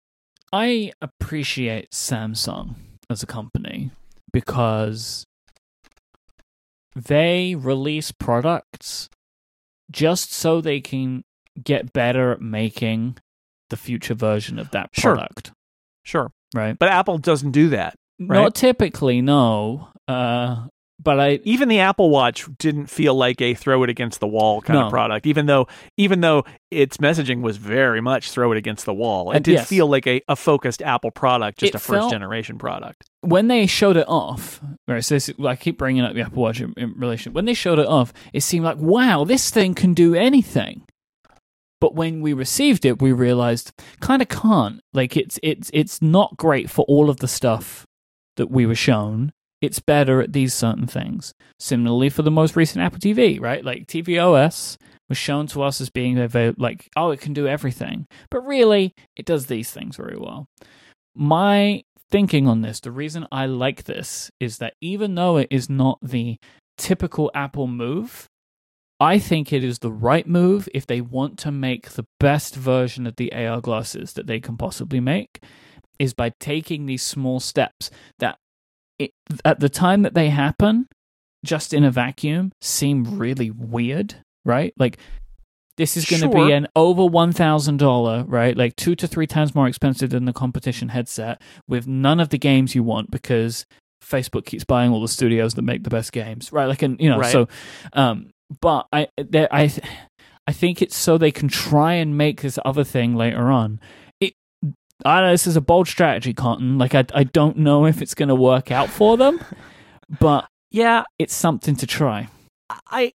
I 0.52 0.92
appreciate 1.02 1.90
Samsung 1.90 2.74
as 3.10 3.22
a 3.22 3.26
company 3.26 3.90
because 4.34 5.24
they 6.94 7.54
release 7.54 8.12
products 8.12 9.08
just 9.90 10.32
so 10.32 10.60
they 10.60 10.80
can 10.80 11.22
get 11.62 11.92
better 11.92 12.32
at 12.32 12.40
making 12.40 13.16
the 13.70 13.76
future 13.76 14.14
version 14.14 14.58
of 14.58 14.70
that 14.72 14.90
Sure. 14.92 15.14
product. 15.14 15.52
Sure. 16.04 16.30
Right? 16.54 16.76
But 16.78 16.90
Apple 16.90 17.18
doesn't 17.18 17.52
do 17.52 17.68
that. 17.70 17.94
Right. 18.20 18.42
Not 18.42 18.54
typically, 18.54 19.22
no. 19.22 19.88
Uh, 20.06 20.66
but 21.02 21.18
I 21.20 21.40
Even 21.44 21.68
the 21.68 21.80
Apple 21.80 22.08
Watch 22.10 22.46
didn't 22.58 22.86
feel 22.86 23.14
like 23.14 23.40
a 23.40 23.54
throw 23.54 23.82
it 23.82 23.90
against 23.90 24.20
the 24.20 24.26
wall 24.26 24.60
kind 24.62 24.78
No. 24.78 24.86
of 24.86 24.90
product, 24.90 25.26
even 25.26 25.46
though 25.46 25.66
even 25.96 26.20
though 26.20 26.44
its 26.70 26.98
messaging 26.98 27.40
was 27.40 27.56
very 27.56 28.00
much 28.00 28.30
throw 28.30 28.52
it 28.52 28.58
against 28.58 28.84
the 28.86 28.94
wall. 28.94 29.30
It 29.32 29.36
Uh, 29.36 29.38
did 29.40 29.52
yes. 29.54 29.68
feel 29.68 29.86
like 29.88 30.06
a, 30.06 30.22
a 30.28 30.36
focused 30.36 30.82
Apple 30.82 31.10
product, 31.10 31.58
just 31.58 31.70
It 31.74 31.76
a 31.76 31.78
first 31.78 32.10
generation 32.10 32.58
product. 32.58 33.04
when 33.22 33.48
they 33.48 33.66
showed 33.66 33.96
it 33.96 34.06
off, 34.08 34.60
right? 34.86 35.04
So 35.04 35.16
this, 35.16 35.30
I 35.44 35.56
keep 35.56 35.78
bringing 35.78 36.02
up 36.04 36.14
the 36.14 36.20
Apple 36.22 36.42
Watch 36.42 36.60
in, 36.60 36.72
in 36.76 36.92
relation. 36.96 37.32
When 37.32 37.44
they 37.44 37.54
showed 37.54 37.78
it 37.78 37.86
off, 37.86 38.12
it 38.32 38.42
seemed 38.42 38.64
like, 38.64 38.78
wow, 38.78 39.24
this 39.24 39.50
thing 39.50 39.74
can 39.74 39.94
do 39.94 40.14
anything. 40.14 40.82
But 41.80 41.94
when 41.94 42.22
we 42.22 42.32
received 42.32 42.84
it, 42.86 43.02
we 43.02 43.12
realized 43.12 43.72
kind 44.00 44.22
of 44.22 44.28
can't. 44.28 44.80
Like 44.94 45.16
it's 45.16 45.38
it's 45.42 45.70
it's 45.74 46.00
not 46.00 46.36
great 46.38 46.70
for 46.70 46.84
all 46.88 47.10
of 47.10 47.18
the 47.18 47.28
stuff 47.28 47.84
that 48.36 48.50
we 48.50 48.64
were 48.64 48.74
shown. 48.76 49.32
It's 49.64 49.80
better 49.80 50.20
at 50.20 50.32
these 50.32 50.54
certain 50.54 50.86
things. 50.86 51.34
Similarly, 51.58 52.10
for 52.10 52.22
the 52.22 52.30
most 52.30 52.56
recent 52.56 52.84
Apple 52.84 52.98
TV, 52.98 53.40
right? 53.40 53.64
Like 53.64 53.86
tvOS 53.86 54.76
was 55.08 55.18
shown 55.18 55.46
to 55.48 55.62
us 55.62 55.80
as 55.80 55.90
being 55.90 56.16
like, 56.58 56.88
oh, 56.96 57.10
it 57.10 57.20
can 57.20 57.32
do 57.32 57.46
everything, 57.46 58.06
but 58.30 58.46
really, 58.46 58.94
it 59.16 59.26
does 59.26 59.46
these 59.46 59.70
things 59.70 59.96
very 59.96 60.16
well. 60.16 60.46
My 61.14 61.82
thinking 62.10 62.48
on 62.48 62.62
this, 62.62 62.80
the 62.80 62.90
reason 62.90 63.26
I 63.30 63.46
like 63.46 63.84
this 63.84 64.30
is 64.40 64.58
that 64.58 64.74
even 64.80 65.14
though 65.14 65.36
it 65.36 65.48
is 65.50 65.68
not 65.68 65.98
the 66.02 66.36
typical 66.78 67.30
Apple 67.34 67.66
move, 67.66 68.26
I 69.00 69.18
think 69.18 69.52
it 69.52 69.64
is 69.64 69.80
the 69.80 69.92
right 69.92 70.26
move 70.26 70.68
if 70.72 70.86
they 70.86 71.00
want 71.00 71.38
to 71.40 71.50
make 71.50 71.90
the 71.90 72.06
best 72.20 72.54
version 72.54 73.06
of 73.06 73.16
the 73.16 73.32
AR 73.32 73.60
glasses 73.60 74.12
that 74.14 74.26
they 74.26 74.40
can 74.40 74.56
possibly 74.56 75.00
make, 75.00 75.42
is 75.98 76.14
by 76.14 76.32
taking 76.40 76.86
these 76.86 77.02
small 77.02 77.40
steps 77.40 77.90
that 78.18 78.38
it, 78.98 79.10
at 79.44 79.60
the 79.60 79.68
time 79.68 80.02
that 80.02 80.14
they 80.14 80.28
happen, 80.30 80.86
just 81.44 81.74
in 81.74 81.84
a 81.84 81.90
vacuum, 81.90 82.52
seem 82.60 83.18
really 83.18 83.50
weird, 83.50 84.14
right? 84.44 84.72
Like 84.78 84.98
this 85.76 85.96
is 85.96 86.04
going 86.04 86.22
to 86.22 86.30
Sure. 86.36 86.46
be 86.46 86.52
an 86.52 86.68
over 86.76 87.04
one 87.04 87.32
thousand 87.32 87.78
dollar, 87.78 88.24
right? 88.24 88.56
Like 88.56 88.76
two 88.76 88.94
to 88.96 89.06
three 89.08 89.26
times 89.26 89.54
more 89.54 89.66
expensive 89.68 90.10
than 90.10 90.24
the 90.24 90.32
competition 90.32 90.88
headset, 90.90 91.42
with 91.68 91.86
none 91.86 92.20
of 92.20 92.28
the 92.30 92.38
games 92.38 92.74
you 92.74 92.82
want 92.82 93.10
because 93.10 93.66
Facebook 94.02 94.44
keeps 94.46 94.64
buying 94.64 94.92
all 94.92 95.00
the 95.02 95.08
studios 95.08 95.54
that 95.54 95.62
make 95.62 95.82
the 95.82 95.90
best 95.90 96.12
games, 96.12 96.52
right? 96.52 96.66
Like, 96.66 96.82
and 96.82 97.00
you 97.00 97.08
know, 97.10 97.18
Right. 97.18 97.32
so, 97.32 97.48
um, 97.94 98.30
but 98.60 98.86
I, 98.92 99.08
there, 99.16 99.48
I, 99.50 99.72
I 100.46 100.52
think 100.52 100.80
it's 100.82 100.96
so 100.96 101.18
they 101.18 101.32
can 101.32 101.48
try 101.48 101.94
and 101.94 102.16
make 102.16 102.42
this 102.42 102.58
other 102.64 102.84
thing 102.84 103.16
later 103.16 103.50
on. 103.50 103.80
I 105.04 105.20
know 105.22 105.30
this 105.30 105.46
is 105.46 105.56
a 105.56 105.60
bold 105.60 105.88
strategy, 105.88 106.34
Cotton. 106.34 106.78
Like, 106.78 106.94
I, 106.94 107.04
I 107.14 107.24
don't 107.24 107.58
know 107.58 107.86
if 107.86 108.00
it's 108.02 108.14
going 108.14 108.28
to 108.28 108.34
work 108.34 108.70
out 108.70 108.88
for 108.88 109.16
them, 109.16 109.40
but 110.20 110.46
Yeah, 110.70 111.04
it's 111.20 111.34
something 111.34 111.76
to 111.76 111.86
try. 111.86 112.28
I 112.90 113.12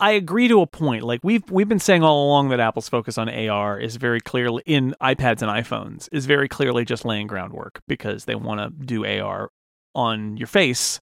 I 0.00 0.12
agree 0.12 0.48
to 0.48 0.62
a 0.62 0.66
point. 0.66 1.04
Like 1.04 1.20
we've 1.22 1.48
we've 1.50 1.68
been 1.68 1.78
saying 1.78 2.02
all 2.02 2.26
along 2.26 2.48
that 2.48 2.58
Apple's 2.58 2.88
focus 2.88 3.18
on 3.18 3.28
AR 3.28 3.78
is 3.78 3.96
very 3.96 4.20
clearly 4.20 4.62
in 4.66 4.96
iPads 5.00 5.42
and 5.42 5.50
iPhones 5.50 6.08
is 6.10 6.26
very 6.26 6.48
clearly 6.48 6.84
just 6.84 7.04
laying 7.04 7.26
groundwork 7.26 7.82
because 7.86 8.24
they 8.24 8.34
want 8.34 8.60
to 8.60 8.84
do 8.84 9.04
AR 9.04 9.50
on 9.94 10.38
your 10.38 10.46
face, 10.46 11.00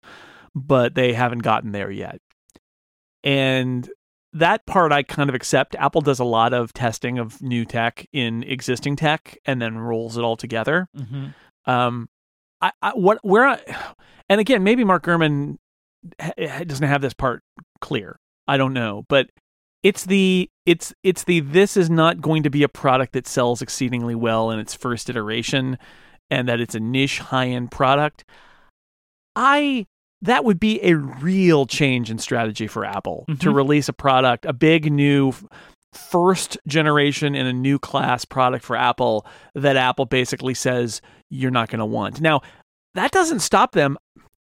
but 0.55 0.95
they 0.95 1.13
haven't 1.13 1.43
gotten 1.43 1.71
there 1.71 1.91
yet. 1.91 2.19
And 3.23 3.89
that 4.33 4.65
part 4.65 4.91
I 4.91 5.03
kind 5.03 5.29
of 5.29 5.35
accept. 5.35 5.75
Apple 5.75 6.01
does 6.01 6.19
a 6.19 6.23
lot 6.23 6.53
of 6.53 6.73
testing 6.73 7.17
of 7.17 7.41
new 7.41 7.65
tech 7.65 8.07
in 8.13 8.43
existing 8.43 8.95
tech 8.95 9.37
and 9.45 9.61
then 9.61 9.77
rolls 9.77 10.17
it 10.17 10.23
all 10.23 10.37
together. 10.37 10.87
Mm-hmm. 10.95 11.27
Um, 11.69 12.09
I, 12.61 12.71
I 12.81 12.91
what 12.91 13.19
where 13.23 13.47
I, 13.47 13.59
and 14.29 14.39
again 14.39 14.63
maybe 14.63 14.83
Mark 14.83 15.03
Gurman 15.03 15.57
doesn't 16.37 16.87
have 16.87 17.01
this 17.01 17.13
part 17.13 17.43
clear. 17.81 18.19
I 18.47 18.57
don't 18.57 18.73
know, 18.73 19.05
but 19.09 19.29
it's 19.83 20.05
the 20.05 20.49
it's 20.65 20.93
it's 21.03 21.23
the 21.23 21.39
this 21.39 21.77
is 21.77 21.89
not 21.89 22.21
going 22.21 22.43
to 22.43 22.49
be 22.49 22.63
a 22.63 22.69
product 22.69 23.13
that 23.13 23.27
sells 23.27 23.61
exceedingly 23.61 24.15
well 24.15 24.51
in 24.51 24.59
its 24.59 24.73
first 24.73 25.09
iteration, 25.09 25.77
and 26.29 26.47
that 26.47 26.59
it's 26.59 26.75
a 26.75 26.79
niche 26.79 27.19
high 27.19 27.47
end 27.47 27.71
product. 27.71 28.25
I 29.35 29.87
that 30.21 30.43
would 30.45 30.59
be 30.59 30.79
a 30.83 30.95
real 30.95 31.65
change 31.65 32.11
in 32.11 32.17
strategy 32.17 32.67
for 32.67 32.83
Apple 32.85 33.25
to 33.27 33.33
Mhm. 33.51 33.55
release 33.55 33.87
a 33.89 33.93
product, 33.93 34.45
a 34.45 34.53
big 34.53 34.91
new 34.91 35.33
first 35.93 36.57
generation 36.67 37.35
in 37.35 37.47
a 37.47 37.53
new 37.53 37.79
class 37.79 38.25
product 38.25 38.63
for 38.63 38.75
Apple 38.75 39.25
that 39.55 39.75
Apple 39.75 40.05
basically 40.05 40.53
says 40.53 41.01
you're 41.29 41.51
not 41.51 41.69
going 41.69 41.79
to 41.79 41.85
want. 41.85 42.21
Now, 42.21 42.41
that 42.95 43.11
doesn't 43.11 43.39
stop 43.39 43.71
them. 43.71 43.97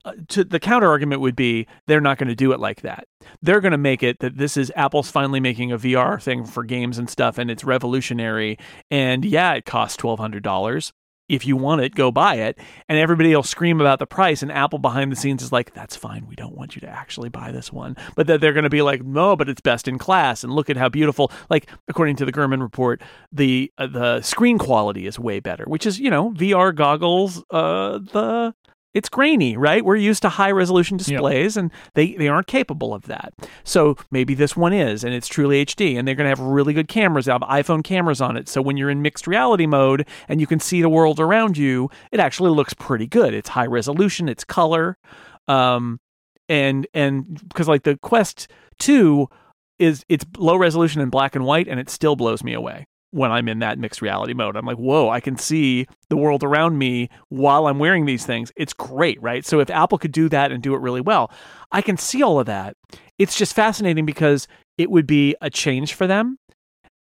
Uh, 0.05 0.13
to 0.29 0.43
the 0.43 0.59
counter 0.59 0.89
argument 0.89 1.21
would 1.21 1.37
be 1.37 1.65
they're 1.87 2.01
not 2.01 2.19
going 2.19 2.29
to 2.29 2.35
do 2.35 2.51
it 2.53 2.59
like 2.59 2.81
that. 2.83 3.05
They're 3.41 3.61
going 3.61 3.71
to 3.71 3.79
make 3.79 4.03
it 4.03 4.19
that 4.19 4.37
this 4.37 4.57
is 4.57 4.73
Apple's 4.75 5.09
finally 5.09 5.39
making 5.39 5.71
a 5.71 5.79
VR 5.79 6.19
thing 6.21 6.45
for 6.45 6.65
games 6.65 6.99
and 6.99 7.09
stuff, 7.09 7.39
and 7.39 7.49
it's 7.49 7.63
revolutionary. 7.63 8.59
And 8.91 9.25
yeah, 9.25 9.53
it 9.55 9.65
costs 9.65 9.97
twelve 9.97 10.19
hundred 10.19 10.43
dollars. 10.43 10.93
If 11.33 11.47
you 11.47 11.57
want 11.57 11.81
it, 11.81 11.95
go 11.95 12.11
buy 12.11 12.35
it. 12.35 12.59
And 12.91 12.99
everybody 12.99 13.35
will 13.35 13.43
scream 13.43 13.81
about 13.81 13.99
the 13.99 14.07
price. 14.07 14.43
And 14.43 14.53
Apple 14.53 14.79
behind 14.79 15.11
the 15.11 15.17
scenes 15.17 15.43
is 15.43 15.51
like, 15.51 15.73
that's 15.73 15.97
fine. 15.97 16.27
We 16.27 16.37
don't 16.37 16.55
want 16.55 16.77
you 16.77 16.81
to 16.83 16.89
actually 16.89 17.31
buy 17.31 17.53
this 17.53 17.73
one. 17.73 17.97
But 18.15 18.27
that 18.27 18.43
they're 18.43 18.53
going 18.53 18.65
to 18.65 18.71
be 18.71 18.83
like, 18.83 19.03
no, 19.03 19.35
but 19.35 19.49
it's 19.49 19.63
best 19.63 19.89
in 19.89 19.97
class. 19.97 20.45
And 20.45 20.53
look 20.53 20.69
at 20.69 20.77
how 20.77 20.91
beautiful. 20.91 21.33
Like, 21.49 21.71
according 21.89 22.17
to 22.17 22.27
the 22.27 22.33
Gurman 22.33 22.61
report, 22.61 23.01
the 23.33 23.73
uh, 23.79 23.87
the 23.87 24.21
screen 24.21 24.59
quality 24.59 25.07
is 25.07 25.19
way 25.19 25.41
better, 25.41 25.65
which 25.65 25.87
is, 25.87 25.99
you 25.99 26.11
know, 26.11 26.33
VR 26.33 26.75
goggles, 26.75 27.43
uh, 27.51 27.99
the 27.99 28.55
it's 28.95 29.09
grainy, 29.09 29.57
right? 29.57 29.85
We're 29.85 29.97
used 29.97 30.23
to 30.23 30.29
high 30.29 30.51
resolution 30.51 30.97
displays 30.97 31.57
and 31.57 31.71
they, 31.95 32.15
they 32.15 32.29
aren't 32.29 32.47
capable 32.47 32.93
of 32.93 33.05
that. 33.05 33.33
So 33.65 33.97
maybe 34.11 34.35
this 34.35 34.57
one 34.57 34.73
is 34.73 35.03
and 35.03 35.15
it's 35.15 35.29
truly 35.29 35.65
HD 35.65 35.99
and 35.99 36.07
they're 36.07 36.15
going 36.15 36.27
to 36.27 36.29
have 36.29 36.41
really 36.41 36.75
good 36.75 36.89
cameras. 36.89 37.27
They 37.27 37.33
have 37.33 37.43
iPhone 37.43 37.83
cameras 37.83 38.21
on 38.21 38.37
it. 38.37 38.49
So 38.49 38.61
when 38.61 38.77
you're 38.77 38.91
in 38.91 39.03
mixed 39.03 39.27
reality 39.27 39.67
mode 39.67 40.07
and 40.29 40.41
you 40.41 40.47
can 40.47 40.61
see 40.61 40.83
the 40.83 40.89
world 40.89 41.21
around 41.21 41.57
you, 41.57 41.91
it 42.11 42.21
actually 42.21 42.51
looks 42.51 42.75
pretty 42.75 43.07
good. 43.07 43.35
It's 43.35 43.51
high 43.51 43.67
resolution, 43.67 44.29
it's 44.29 44.45
color. 44.45 44.99
Um 45.49 45.99
and 46.49 46.87
and 46.93 47.49
because 47.49 47.69
like 47.69 47.85
the 47.85 47.97
Quest 47.99 48.49
2 48.79 49.29
is 49.79 50.05
it's 50.09 50.25
low 50.37 50.57
resolution 50.57 51.01
in 51.01 51.09
black 51.09 51.35
and 51.35 51.45
white 51.45 51.67
and 51.67 51.81
it 51.81 51.89
still 51.89 52.15
blows 52.15 52.45
me 52.45 52.53
away 52.53 52.87
when 53.13 53.31
I'm 53.31 53.47
in 53.47 53.61
that 53.61 53.79
mixed 53.79 54.03
reality 54.03 54.33
mode. 54.33 54.57
I'm 54.57 54.67
like, 54.67 54.79
whoa, 54.79 55.11
I 55.11 55.21
can 55.21 55.37
see 55.37 55.87
the 56.09 56.17
world 56.17 56.43
around 56.43 56.79
me 56.79 57.11
while 57.29 57.67
I'm 57.67 57.79
wearing 57.79 58.07
these 58.07 58.27
things. 58.27 58.51
It's 58.57 58.73
great, 58.73 59.21
right? 59.23 59.45
So 59.45 59.61
if 59.61 59.71
Apple 59.71 59.99
could 59.99 60.13
do 60.13 60.29
that 60.31 60.51
and 60.51 60.63
do 60.63 60.75
it 60.75 60.81
really 60.81 61.03
well, 61.03 61.31
I 61.71 61.83
can 61.83 61.97
see 61.97 62.23
all 62.23 62.41
of 62.41 62.47
that. 62.47 62.77
It's 63.19 63.37
just 63.37 63.55
fascinating 63.55 64.07
because 64.07 64.49
it 64.79 64.91
would 64.91 65.07
be 65.07 65.37
a 65.43 65.51
change 65.51 65.93
for 65.95 66.07
them. 66.07 66.39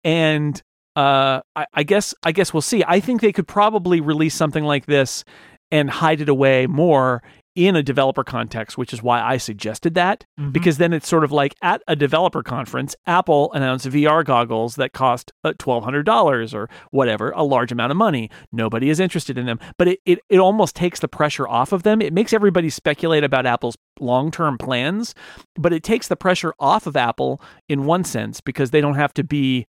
And 0.04 0.62
uh, 0.98 1.42
I, 1.56 1.66
I 1.74 1.84
guess 1.84 2.14
I 2.24 2.34
guess 2.34 2.54
we'll 2.54 2.62
see. 2.62 2.84
I 2.86 3.00
think 3.00 3.22
they 3.22 3.32
could 3.32 3.48
probably 3.48 4.02
release 4.02 4.36
something 4.36 4.66
like 4.66 4.86
this 4.88 5.24
and 5.72 5.90
hide 5.90 6.20
it 6.20 6.28
away 6.28 6.68
more 6.68 7.24
in 7.56 7.76
a 7.76 7.84
developer 7.84 8.24
context, 8.24 8.78
which 8.78 8.94
is 8.94 9.04
why 9.04 9.22
I 9.22 9.38
suggested 9.38 9.94
that 9.96 10.26
Mm-hmm. 10.40 10.52
because 10.52 10.78
then 10.78 10.94
it's 10.94 11.08
sort 11.08 11.24
of 11.24 11.32
like 11.32 11.56
at 11.62 11.82
a 11.88 11.96
developer 11.96 12.42
conference, 12.42 12.96
Apple 13.06 13.52
announced 13.54 13.86
VR 13.88 14.24
goggles 14.26 14.76
that 14.76 14.94
cost 14.94 15.32
uh, 15.44 15.54
$1,200 15.54 16.54
or 16.54 16.70
whatever, 16.92 17.32
a 17.32 17.44
large 17.44 17.72
amount 17.72 17.92
of 17.92 17.98
money. 17.98 18.30
Nobody 18.52 18.90
is 18.90 19.00
interested 19.00 19.38
in 19.38 19.46
them, 19.46 19.60
but 19.78 19.88
it, 19.88 20.00
it, 20.06 20.20
it 20.30 20.40
almost 20.40 20.76
takes 20.76 21.00
the 21.00 21.08
pressure 21.08 21.48
off 21.48 21.72
of 21.72 21.84
them. 21.84 22.02
It 22.02 22.14
makes 22.14 22.34
everybody 22.34 22.70
speculate 22.70 23.24
about 23.24 23.46
Apple's 23.46 23.78
long 24.00 24.32
term 24.32 24.58
plans, 24.58 25.14
but 25.56 25.74
it 25.74 25.84
takes 25.84 26.08
the 26.08 26.16
pressure 26.16 26.54
off 26.60 26.88
of 26.88 26.96
Apple 26.96 27.42
in 27.68 27.86
one 27.86 28.04
sense 28.04 28.42
because 28.42 28.72
they 28.72 28.82
don't 28.82 28.96
have 28.96 29.14
to 29.16 29.24
be 29.24 29.68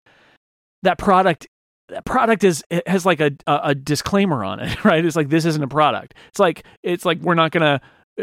that 0.82 0.98
product. 0.98 1.46
That 1.92 2.04
product 2.04 2.42
is 2.42 2.64
has 2.86 3.04
like 3.06 3.20
a, 3.20 3.32
a 3.46 3.74
disclaimer 3.74 4.44
on 4.44 4.60
it, 4.60 4.84
right? 4.84 5.04
It's 5.04 5.16
like 5.16 5.28
this 5.28 5.44
isn't 5.44 5.62
a 5.62 5.68
product. 5.68 6.14
It's 6.28 6.38
like 6.38 6.64
it's 6.82 7.04
like 7.04 7.20
we're 7.20 7.34
not 7.34 7.52
gonna 7.52 7.80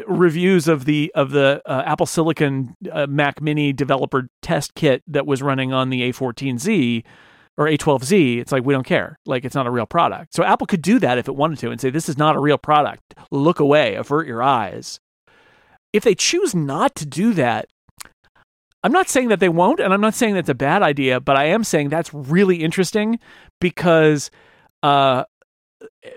reviews 0.07 0.67
of 0.67 0.85
the 0.85 1.11
of 1.15 1.31
the 1.31 1.61
uh, 1.65 1.83
Apple 1.85 2.05
Silicon 2.05 2.75
uh, 2.91 3.07
Mac 3.07 3.41
Mini 3.41 3.73
developer 3.73 4.29
test 4.41 4.75
kit 4.75 5.03
that 5.07 5.25
was 5.25 5.41
running 5.41 5.73
on 5.73 5.89
the 5.89 6.11
A14Z, 6.11 7.03
or 7.57 7.65
A12Z, 7.65 8.39
it's 8.39 8.51
like 8.51 8.63
we 8.63 8.73
don't 8.73 8.85
care. 8.85 9.19
Like 9.25 9.45
it's 9.45 9.55
not 9.55 9.67
a 9.67 9.71
real 9.71 9.85
product. 9.85 10.33
So 10.33 10.43
Apple 10.43 10.67
could 10.67 10.81
do 10.81 10.99
that 10.99 11.17
if 11.17 11.27
it 11.27 11.35
wanted 11.35 11.59
to 11.59 11.71
and 11.71 11.79
say 11.79 11.89
this 11.89 12.09
is 12.09 12.17
not 12.17 12.35
a 12.35 12.39
real 12.39 12.57
product. 12.57 13.15
Look 13.31 13.59
away, 13.59 13.95
avert 13.95 14.27
your 14.27 14.41
eyes. 14.41 14.99
If 15.91 16.03
they 16.03 16.15
choose 16.15 16.53
not 16.53 16.95
to 16.95 17.05
do 17.05 17.33
that, 17.33 17.67
I'm 18.83 18.91
not 18.91 19.09
saying 19.09 19.27
that 19.29 19.39
they 19.39 19.49
won't, 19.49 19.79
and 19.79 19.93
I'm 19.93 20.01
not 20.01 20.13
saying 20.13 20.35
that's 20.35 20.49
a 20.49 20.55
bad 20.55 20.81
idea, 20.81 21.19
but 21.19 21.35
I 21.35 21.45
am 21.45 21.63
saying 21.63 21.89
that's 21.89 22.13
really 22.13 22.63
interesting 22.63 23.19
because 23.59 24.31
uh, 24.83 25.25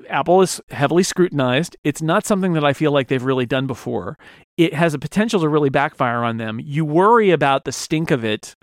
Apple 0.09 0.43
is 0.43 0.61
heavily 0.71 1.03
scrutinized. 1.03 1.77
It's 1.85 2.03
not 2.03 2.25
something 2.27 2.53
that 2.53 2.65
I 2.65 2.73
feel 2.73 2.93
like 2.93 3.09
they've 3.09 3.23
really 3.23 3.47
done 3.47 3.67
before. 3.67 4.19
It 4.57 4.75
has 4.75 4.95
a 4.95 4.99
potential 4.99 5.41
to 5.41 5.49
really 5.49 5.71
backfire 5.71 6.23
on 6.23 6.37
them. 6.37 6.61
You 6.63 6.85
worry 6.85 7.31
about 7.31 7.65
the 7.65 7.73
stink 7.73 8.11
of 8.11 8.25
it 8.25 8.55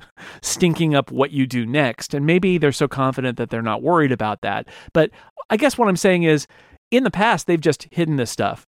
stinking 0.41 0.95
up 0.95 1.11
what 1.11 1.31
you 1.31 1.45
do 1.45 1.65
next. 1.65 2.13
And 2.13 2.25
maybe 2.25 2.57
they're 2.57 2.71
so 2.71 2.87
confident 2.87 3.37
that 3.37 3.49
they're 3.49 3.61
not 3.61 3.81
worried 3.81 4.11
about 4.11 4.41
that. 4.41 4.67
But 4.93 5.11
I 5.49 5.57
guess 5.57 5.77
what 5.77 5.87
I'm 5.87 5.97
saying 5.97 6.23
is 6.23 6.47
in 6.91 7.03
the 7.03 7.11
past, 7.11 7.47
they've 7.47 7.59
just 7.59 7.87
hidden 7.91 8.15
this 8.15 8.31
stuff. 8.31 8.65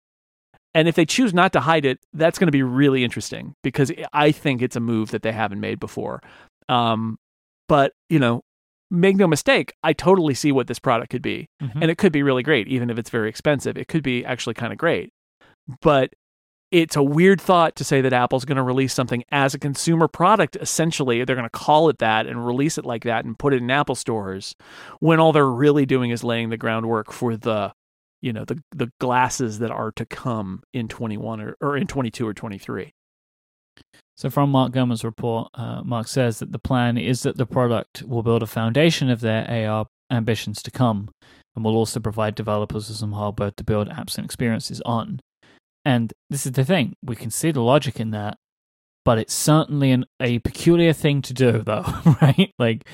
And 0.76 0.88
if 0.88 0.95
they 0.95 1.05
choose 1.05 1.34
not 1.34 1.51
to 1.53 1.59
hide 1.61 1.86
it, 1.86 1.99
that's 2.13 2.38
going 2.38 2.47
to 2.47 2.51
be 2.51 2.63
really 2.63 3.03
interesting 3.03 3.55
because 3.63 3.91
I 4.13 4.32
think 4.32 4.61
it's 4.61 4.76
a 4.76 4.80
move 4.80 5.11
that 5.11 5.24
they 5.24 5.32
haven't 5.32 5.59
made 5.59 5.80
before. 5.80 6.22
Um, 6.67 7.17
but, 7.67 7.93
you 8.09 8.20
know, 8.20 8.41
make 8.91 9.15
no 9.15 9.28
mistake, 9.28 9.74
I 9.84 9.93
totally 9.93 10.34
see 10.34 10.51
what 10.51 10.67
this 10.67 10.80
product 10.80 11.09
could 11.11 11.22
be. 11.22 11.47
Mhm. 11.61 11.82
And 11.82 11.91
it 11.91 11.97
could 11.97 12.11
be 12.11 12.24
really 12.24 12.43
great, 12.43 12.67
even 12.67 12.89
if 12.89 12.97
it's 12.99 13.09
very 13.09 13.30
expensive. 13.30 13.78
It 13.78 13.88
could 13.88 14.03
be 14.03 14.24
actually 14.26 14.53
kind 14.53 14.72
of 14.72 14.78
great. 14.78 15.09
But 15.82 16.11
it's 16.72 16.95
a 16.95 17.01
weird 17.03 17.41
thought 17.41 17.76
to 17.76 17.84
say 17.84 18.01
that 18.01 18.13
Apple's 18.13 18.45
going 18.45 18.57
to 18.57 18.63
release 18.63 18.93
something 18.93 19.24
as 19.32 19.55
a 19.55 19.59
consumer 19.59 20.07
product, 20.07 20.55
essentially. 20.55 21.24
They're 21.24 21.36
going 21.36 21.49
to 21.49 21.49
call 21.49 21.89
it 21.89 21.97
that 21.97 22.28
and 22.28 22.45
release 22.45 22.78
it 22.78 22.86
like 22.86 23.03
that 23.05 23.26
and 23.26 23.38
put 23.38 23.53
it 23.53 23.61
in 23.61 23.72
Apple 23.72 23.95
stores 23.95 24.55
when 24.99 25.20
all 25.20 25.32
they're 25.32 25.49
really 25.49 25.88
doing 25.88 26.11
is 26.11 26.24
laying 26.24 26.49
the 26.49 26.57
groundwork 26.57 27.11
for 27.11 27.36
the 27.36 27.74
you 28.22 28.34
know 28.34 28.45
the 28.45 28.61
the 28.72 28.91
glasses 28.99 29.59
that 29.59 29.72
are 29.72 29.91
to 29.91 30.05
come 30.05 30.63
in 30.74 30.88
21 30.88 31.41
or, 31.41 31.55
or 31.61 31.78
in 31.78 31.88
22 31.88 32.28
or 32.28 32.34
23 32.34 32.93
So, 34.17 34.30
from 34.30 34.51
Mark 34.51 34.74
Gurman's 34.74 35.03
report, 35.03 35.49
uh, 35.53 35.82
Mark 35.84 36.07
says 36.07 36.39
that 36.39 36.51
the 36.51 36.59
plan 36.59 36.97
is 36.97 37.24
that 37.24 37.38
the 37.38 37.45
product 37.45 38.03
will 38.03 38.24
build 38.24 38.43
a 38.43 38.47
foundation 38.47 39.09
of 39.09 39.22
their 39.22 39.49
AR 39.49 39.86
ambitions 40.11 40.61
to 40.63 40.72
come 40.72 41.09
and 41.55 41.63
will 41.63 41.76
also 41.76 41.99
provide 41.99 42.36
developers 42.36 42.88
with 42.88 42.97
some 42.97 43.13
hardware 43.13 43.51
to 43.51 43.63
build 43.63 43.89
apps 43.89 44.17
and 44.17 44.26
experiences 44.26 44.82
on. 44.86 45.20
And 45.86 46.13
this 46.30 46.45
is 46.45 46.51
the 46.53 46.65
thing 46.65 46.93
we 47.03 47.15
can 47.15 47.32
see 47.32 47.51
the 47.51 47.61
logic 47.61 47.99
in 47.99 48.11
that, 48.11 48.38
but 49.05 49.17
it's 49.17 49.34
certainly 49.34 49.91
an, 49.91 50.05
a 50.20 50.39
peculiar 50.39 50.93
thing 50.93 51.22
to 51.24 51.34
do, 51.34 51.63
though, 51.63 51.86
right? 52.22 52.53
Like, 52.59 52.86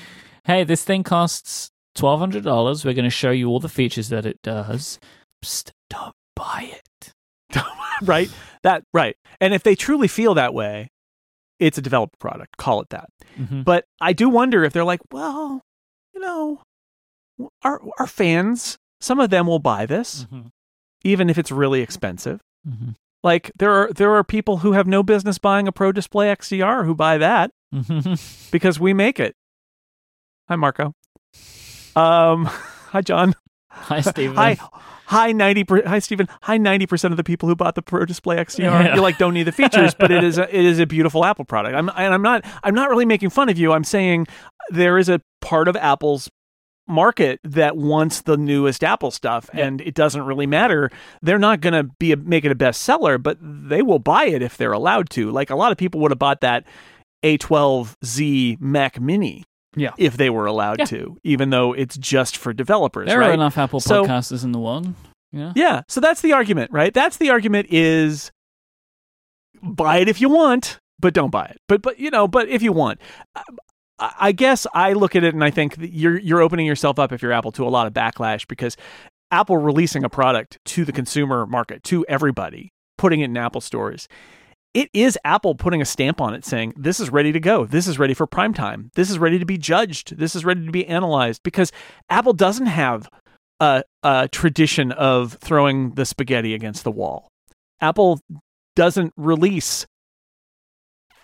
hey, 0.44 0.64
this 0.64 0.84
thing 0.84 1.02
costs 1.02 1.70
$1,200. 1.96 2.84
We're 2.84 2.92
going 2.94 3.04
to 3.04 3.10
show 3.10 3.30
you 3.30 3.48
all 3.48 3.60
the 3.60 3.68
features 3.68 4.08
that 4.10 4.26
it 4.26 4.40
does. 4.42 4.98
Psst, 5.44 5.70
don't 5.90 6.14
buy 6.34 6.70
it. 6.72 7.12
right 8.02 8.28
that 8.62 8.82
right 8.92 9.16
and 9.40 9.54
if 9.54 9.62
they 9.62 9.74
truly 9.74 10.08
feel 10.08 10.34
that 10.34 10.52
way 10.52 10.88
it's 11.58 11.78
a 11.78 11.80
developed 11.80 12.18
product 12.18 12.56
call 12.58 12.80
it 12.82 12.90
that 12.90 13.08
Mhm. 13.38 13.64
but 13.64 13.84
i 14.02 14.12
do 14.12 14.28
wonder 14.28 14.64
if 14.64 14.72
they're 14.74 14.84
like 14.84 15.00
well 15.12 15.62
you 16.12 16.20
know 16.20 16.60
our 17.62 17.80
our 17.98 18.06
fans 18.06 18.76
some 19.00 19.18
of 19.20 19.30
them 19.30 19.46
will 19.46 19.60
buy 19.60 19.86
this 19.86 20.26
Mhm. 20.30 20.50
even 21.04 21.30
if 21.30 21.38
it's 21.38 21.50
really 21.52 21.80
expensive 21.80 22.40
Mhm. 22.68 22.96
like 23.22 23.50
there 23.58 23.70
are 23.72 23.90
there 23.92 24.14
are 24.16 24.24
people 24.24 24.58
who 24.58 24.72
have 24.72 24.86
no 24.88 25.02
business 25.02 25.38
buying 25.38 25.66
a 25.68 25.72
pro 25.72 25.92
display 25.92 26.26
xdr 26.34 26.84
who 26.84 26.94
buy 26.94 27.16
that 27.16 27.50
Mhm. 27.72 28.50
because 28.50 28.78
we 28.78 28.92
make 28.92 29.18
it 29.20 29.34
hi 30.48 30.56
marco 30.56 30.92
um 31.96 32.44
hi 32.90 33.00
john 33.00 33.34
Hi, 33.78 34.00
Stephen. 34.12 34.36
Hi, 34.36 34.56
hi 35.04 35.32
ninety. 35.32 35.62
Per, 35.62 35.86
hi, 35.86 35.98
Stephen. 35.98 36.28
Hi, 36.42 36.56
ninety 36.56 36.86
percent 36.86 37.12
of 37.12 37.18
the 37.18 37.24
people 37.24 37.46
who 37.46 37.54
bought 37.54 37.74
the 37.74 37.82
Pro 37.82 38.06
Display 38.06 38.36
XDR. 38.36 38.58
Yeah. 38.60 38.94
You 38.94 39.02
like 39.02 39.18
don't 39.18 39.34
need 39.34 39.42
the 39.42 39.52
features, 39.52 39.92
but 39.92 40.10
it 40.10 40.24
is 40.24 40.38
a, 40.38 40.44
it 40.44 40.64
is 40.64 40.78
a 40.78 40.86
beautiful 40.86 41.26
Apple 41.26 41.44
product. 41.44 41.76
I'm 41.76 41.90
and 41.90 42.14
I'm 42.14 42.22
not 42.22 42.42
I'm 42.64 42.74
not 42.74 42.88
really 42.88 43.04
making 43.04 43.28
fun 43.28 43.50
of 43.50 43.58
you. 43.58 43.72
I'm 43.72 43.84
saying 43.84 44.28
there 44.70 44.96
is 44.96 45.10
a 45.10 45.20
part 45.42 45.68
of 45.68 45.76
Apple's 45.76 46.30
market 46.88 47.38
that 47.44 47.76
wants 47.76 48.22
the 48.22 48.38
newest 48.38 48.82
Apple 48.82 49.10
stuff, 49.10 49.50
Yeah. 49.52 49.66
and 49.66 49.82
it 49.82 49.92
doesn't 49.94 50.22
really 50.22 50.46
matter. 50.46 50.90
They're 51.20 51.38
not 51.38 51.60
going 51.60 51.74
to 51.74 51.82
be 51.98 52.12
a, 52.12 52.16
make 52.16 52.46
it 52.46 52.50
a 52.50 52.54
bestseller, 52.56 53.22
but 53.22 53.36
they 53.42 53.82
will 53.82 53.98
buy 53.98 54.24
it 54.24 54.40
if 54.40 54.56
they're 54.56 54.72
allowed 54.72 55.10
to. 55.10 55.30
Like 55.30 55.50
a 55.50 55.54
lot 55.56 55.70
of 55.70 55.76
people 55.76 56.00
would 56.00 56.12
have 56.12 56.18
bought 56.18 56.40
that 56.40 56.64
A12Z 57.22 58.60
Mac 58.60 59.00
Mini. 59.00 59.44
Yeah. 59.76 59.90
If 59.98 60.16
they 60.16 60.30
were 60.30 60.46
allowed 60.46 60.78
Yeah. 60.80 60.84
to, 60.86 61.18
even 61.22 61.50
though 61.50 61.72
it's 61.74 61.96
just 61.98 62.36
for 62.36 62.52
developers, 62.52 63.08
There 63.08 63.18
right? 63.20 63.30
are 63.30 63.34
enough 63.34 63.58
Apple 63.58 63.78
So- 63.80 64.04
podcasters 64.04 64.42
in 64.42 64.52
the 64.52 64.58
world. 64.58 64.94
Yeah. 65.32 65.52
Yeah. 65.54 65.82
So 65.88 66.00
that's 66.00 66.22
the 66.22 66.32
argument, 66.32 66.70
right? 66.72 66.94
That's 66.94 67.18
the 67.18 67.30
argument 67.30 67.68
is 67.70 68.30
buy 69.62 69.98
it 69.98 70.08
if 70.08 70.20
you 70.20 70.28
want, 70.28 70.78
but 70.98 71.14
don't 71.14 71.30
buy 71.30 71.46
it. 71.46 71.58
But 71.68 71.82
but 71.82 71.98
you 71.98 72.10
know, 72.10 72.26
but 72.28 72.48
if 72.48 72.62
you 72.62 72.72
want. 72.72 73.00
I, 73.98 74.12
I 74.20 74.32
guess 74.32 74.66
I 74.74 74.92
look 74.92 75.16
at 75.16 75.24
it 75.24 75.34
and 75.34 75.42
I 75.42 75.50
think 75.50 75.76
that 75.76 75.92
you're 75.92 76.18
you're 76.18 76.42
opening 76.42 76.66
yourself 76.66 76.98
up 76.98 77.12
if 77.12 77.22
you're 77.22 77.32
Apple 77.32 77.52
to 77.52 77.66
a 77.66 77.70
lot 77.70 77.86
of 77.86 77.92
backlash 77.92 78.46
because 78.46 78.76
Apple 79.30 79.56
releasing 79.56 80.04
a 80.04 80.08
product 80.08 80.58
to 80.66 80.84
the 80.84 80.92
consumer 80.92 81.46
market, 81.46 81.82
to 81.84 82.04
everybody, 82.08 82.70
putting 82.98 83.20
it 83.20 83.24
in 83.24 83.36
Apple 83.36 83.60
stores. 83.60 84.06
It 84.76 84.90
is 84.92 85.18
Apple 85.24 85.54
putting 85.54 85.80
a 85.80 85.86
stamp 85.86 86.20
on 86.20 86.34
it 86.34 86.44
saying, 86.44 86.74
this 86.76 87.00
is 87.00 87.08
ready 87.08 87.32
to 87.32 87.40
go. 87.40 87.64
This 87.64 87.86
is 87.86 87.98
ready 87.98 88.12
for 88.12 88.26
prime 88.26 88.52
time. 88.52 88.90
This 88.94 89.08
is 89.08 89.18
ready 89.18 89.38
to 89.38 89.46
be 89.46 89.56
judged. 89.56 90.18
This 90.18 90.36
is 90.36 90.44
ready 90.44 90.66
to 90.66 90.70
be 90.70 90.86
analyzed 90.86 91.42
because 91.42 91.72
Apple 92.10 92.34
doesn't 92.34 92.66
have 92.66 93.08
a, 93.58 93.84
a 94.02 94.28
tradition 94.28 94.92
of 94.92 95.38
throwing 95.40 95.94
the 95.94 96.04
spaghetti 96.04 96.52
against 96.52 96.84
the 96.84 96.90
wall. 96.90 97.30
Apple 97.80 98.20
doesn't 98.74 99.14
release 99.16 99.86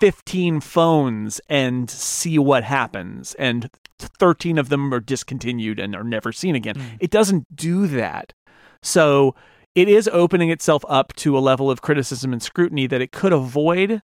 15 0.00 0.62
phones 0.62 1.38
and 1.50 1.90
see 1.90 2.38
what 2.38 2.64
happens, 2.64 3.34
and 3.34 3.68
13 3.98 4.56
of 4.56 4.70
them 4.70 4.94
are 4.94 5.00
discontinued 5.00 5.78
and 5.78 5.94
are 5.94 6.02
never 6.02 6.32
seen 6.32 6.54
again. 6.54 6.76
Mm. 6.76 6.96
It 7.00 7.10
doesn't 7.10 7.54
do 7.54 7.86
that. 7.88 8.32
So 8.82 9.34
it 9.74 9.88
is 9.88 10.08
opening 10.12 10.50
itself 10.50 10.84
up 10.88 11.14
to 11.16 11.36
a 11.36 11.40
level 11.40 11.70
of 11.70 11.82
criticism 11.82 12.32
and 12.32 12.42
scrutiny 12.42 12.86
that 12.86 13.00
it 13.00 13.12
could 13.12 13.32
avoid 13.32 14.02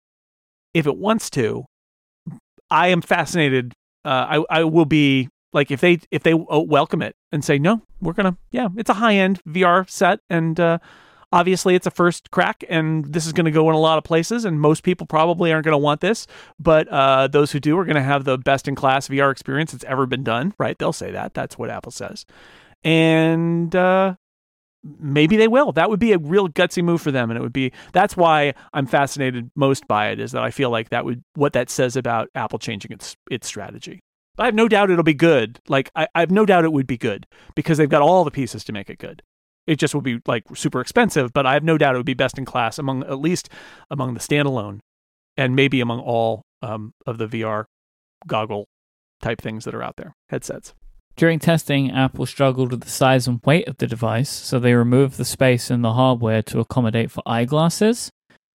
if 0.74 0.86
it 0.86 0.96
wants 0.96 1.30
to. 1.30 1.64
I 2.70 2.88
am 2.88 3.02
fascinated. 3.02 3.74
Uh, 4.04 4.42
I 4.50 4.60
I 4.60 4.64
will 4.64 4.86
be 4.86 5.28
like 5.52 5.70
if 5.70 5.80
they 5.80 6.00
if 6.10 6.22
they 6.22 6.32
uh, 6.32 6.58
welcome 6.60 7.02
it 7.02 7.14
and 7.30 7.44
say 7.44 7.58
no, 7.58 7.82
we're 8.00 8.14
gonna 8.14 8.36
yeah, 8.50 8.68
it's 8.76 8.90
a 8.90 8.94
high 8.94 9.14
end 9.14 9.40
VR 9.48 9.88
set 9.88 10.20
and 10.30 10.58
uh, 10.58 10.78
obviously 11.30 11.74
it's 11.74 11.86
a 11.86 11.90
first 11.90 12.30
crack 12.30 12.64
and 12.68 13.04
this 13.12 13.26
is 13.26 13.32
gonna 13.32 13.50
go 13.50 13.68
in 13.68 13.74
a 13.74 13.80
lot 13.80 13.98
of 13.98 14.04
places 14.04 14.44
and 14.44 14.60
most 14.60 14.82
people 14.82 15.06
probably 15.06 15.52
aren't 15.52 15.64
gonna 15.64 15.78
want 15.78 16.00
this, 16.00 16.26
but 16.58 16.88
uh, 16.88 17.28
those 17.28 17.52
who 17.52 17.60
do 17.60 17.78
are 17.78 17.84
gonna 17.84 18.02
have 18.02 18.24
the 18.24 18.38
best 18.38 18.66
in 18.66 18.74
class 18.74 19.08
VR 19.08 19.30
experience 19.30 19.72
that's 19.72 19.84
ever 19.84 20.06
been 20.06 20.24
done. 20.24 20.54
Right? 20.58 20.76
They'll 20.78 20.92
say 20.92 21.12
that. 21.12 21.34
That's 21.34 21.58
what 21.58 21.70
Apple 21.70 21.92
says, 21.92 22.24
and 22.82 23.76
uh, 23.76 24.14
maybe 24.82 25.36
they 25.36 25.48
will. 25.48 25.72
That 25.72 25.90
would 25.90 26.00
be 26.00 26.12
a 26.12 26.18
real 26.18 26.48
gutsy 26.48 26.82
move 26.82 27.00
for 27.00 27.10
them, 27.10 27.30
and 27.30 27.38
it 27.38 27.42
would 27.42 27.52
be. 27.52 27.72
That's 27.92 28.16
why 28.16 28.54
I'm 28.72 28.86
fascinated 28.86 29.50
most 29.54 29.86
by 29.86 30.08
it. 30.08 30.20
Is 30.20 30.32
that 30.32 30.42
I 30.42 30.50
feel 30.50 30.70
like 30.70 30.90
that 30.90 31.04
would 31.04 31.22
what 31.34 31.52
that 31.52 31.70
says 31.70 31.96
about 31.96 32.28
Apple 32.34 32.58
changing 32.58 32.92
its 32.92 33.16
its 33.30 33.46
strategy. 33.46 34.00
I 34.38 34.46
have 34.46 34.54
no 34.54 34.68
doubt 34.68 34.90
it'll 34.90 35.04
be 35.04 35.14
good. 35.14 35.60
Like 35.68 35.90
I, 35.94 36.08
I 36.14 36.20
have 36.20 36.30
no 36.30 36.46
doubt 36.46 36.64
it 36.64 36.72
would 36.72 36.86
be 36.86 36.98
good 36.98 37.26
because 37.54 37.78
they've 37.78 37.88
got 37.88 38.02
all 38.02 38.24
the 38.24 38.30
pieces 38.30 38.64
to 38.64 38.72
make 38.72 38.88
it 38.88 38.98
good. 38.98 39.22
It 39.66 39.76
just 39.76 39.94
would 39.94 40.04
be 40.04 40.20
like 40.26 40.44
super 40.54 40.80
expensive, 40.80 41.32
but 41.32 41.46
I 41.46 41.54
have 41.54 41.62
no 41.62 41.78
doubt 41.78 41.94
it 41.94 41.98
would 41.98 42.06
be 42.06 42.14
best 42.14 42.38
in 42.38 42.44
class 42.44 42.78
among 42.78 43.04
at 43.04 43.20
least 43.20 43.48
among 43.90 44.14
the 44.14 44.20
standalone, 44.20 44.80
and 45.36 45.54
maybe 45.54 45.80
among 45.80 46.00
all 46.00 46.42
um, 46.62 46.94
of 47.06 47.18
the 47.18 47.28
VR 47.28 47.66
goggle 48.26 48.66
type 49.20 49.40
things 49.40 49.64
that 49.64 49.74
are 49.74 49.82
out 49.82 49.96
there, 49.96 50.16
headsets. 50.30 50.74
During 51.16 51.38
testing, 51.38 51.90
Apple 51.90 52.26
struggled 52.26 52.70
with 52.70 52.82
the 52.82 52.90
size 52.90 53.26
and 53.26 53.40
weight 53.44 53.68
of 53.68 53.76
the 53.76 53.86
device, 53.86 54.30
so 54.30 54.58
they 54.58 54.74
removed 54.74 55.16
the 55.16 55.24
space 55.24 55.70
in 55.70 55.82
the 55.82 55.92
hardware 55.92 56.42
to 56.44 56.60
accommodate 56.60 57.10
for 57.10 57.22
eyeglasses. 57.26 58.10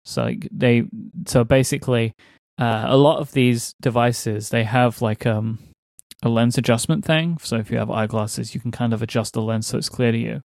So 0.05 0.31
they, 0.51 0.83
so 1.25 1.43
basically, 1.43 2.13
uh, 2.59 2.85
a 2.87 2.97
lot 2.97 3.19
of 3.19 3.31
these 3.31 3.73
devices 3.81 4.49
they 4.49 4.63
have 4.63 5.01
like 5.01 5.25
um, 5.25 5.59
a 6.21 6.29
lens 6.29 6.57
adjustment 6.57 7.03
thing. 7.03 7.37
So 7.41 7.57
if 7.57 7.71
you 7.71 7.77
have 7.77 7.89
eyeglasses, 7.89 8.53
you 8.53 8.61
can 8.61 8.71
kind 8.71 8.93
of 8.93 9.01
adjust 9.01 9.33
the 9.33 9.41
lens 9.41 9.67
so 9.67 9.77
it's 9.77 9.89
clear 9.89 10.11
to 10.11 10.17
you. 10.17 10.41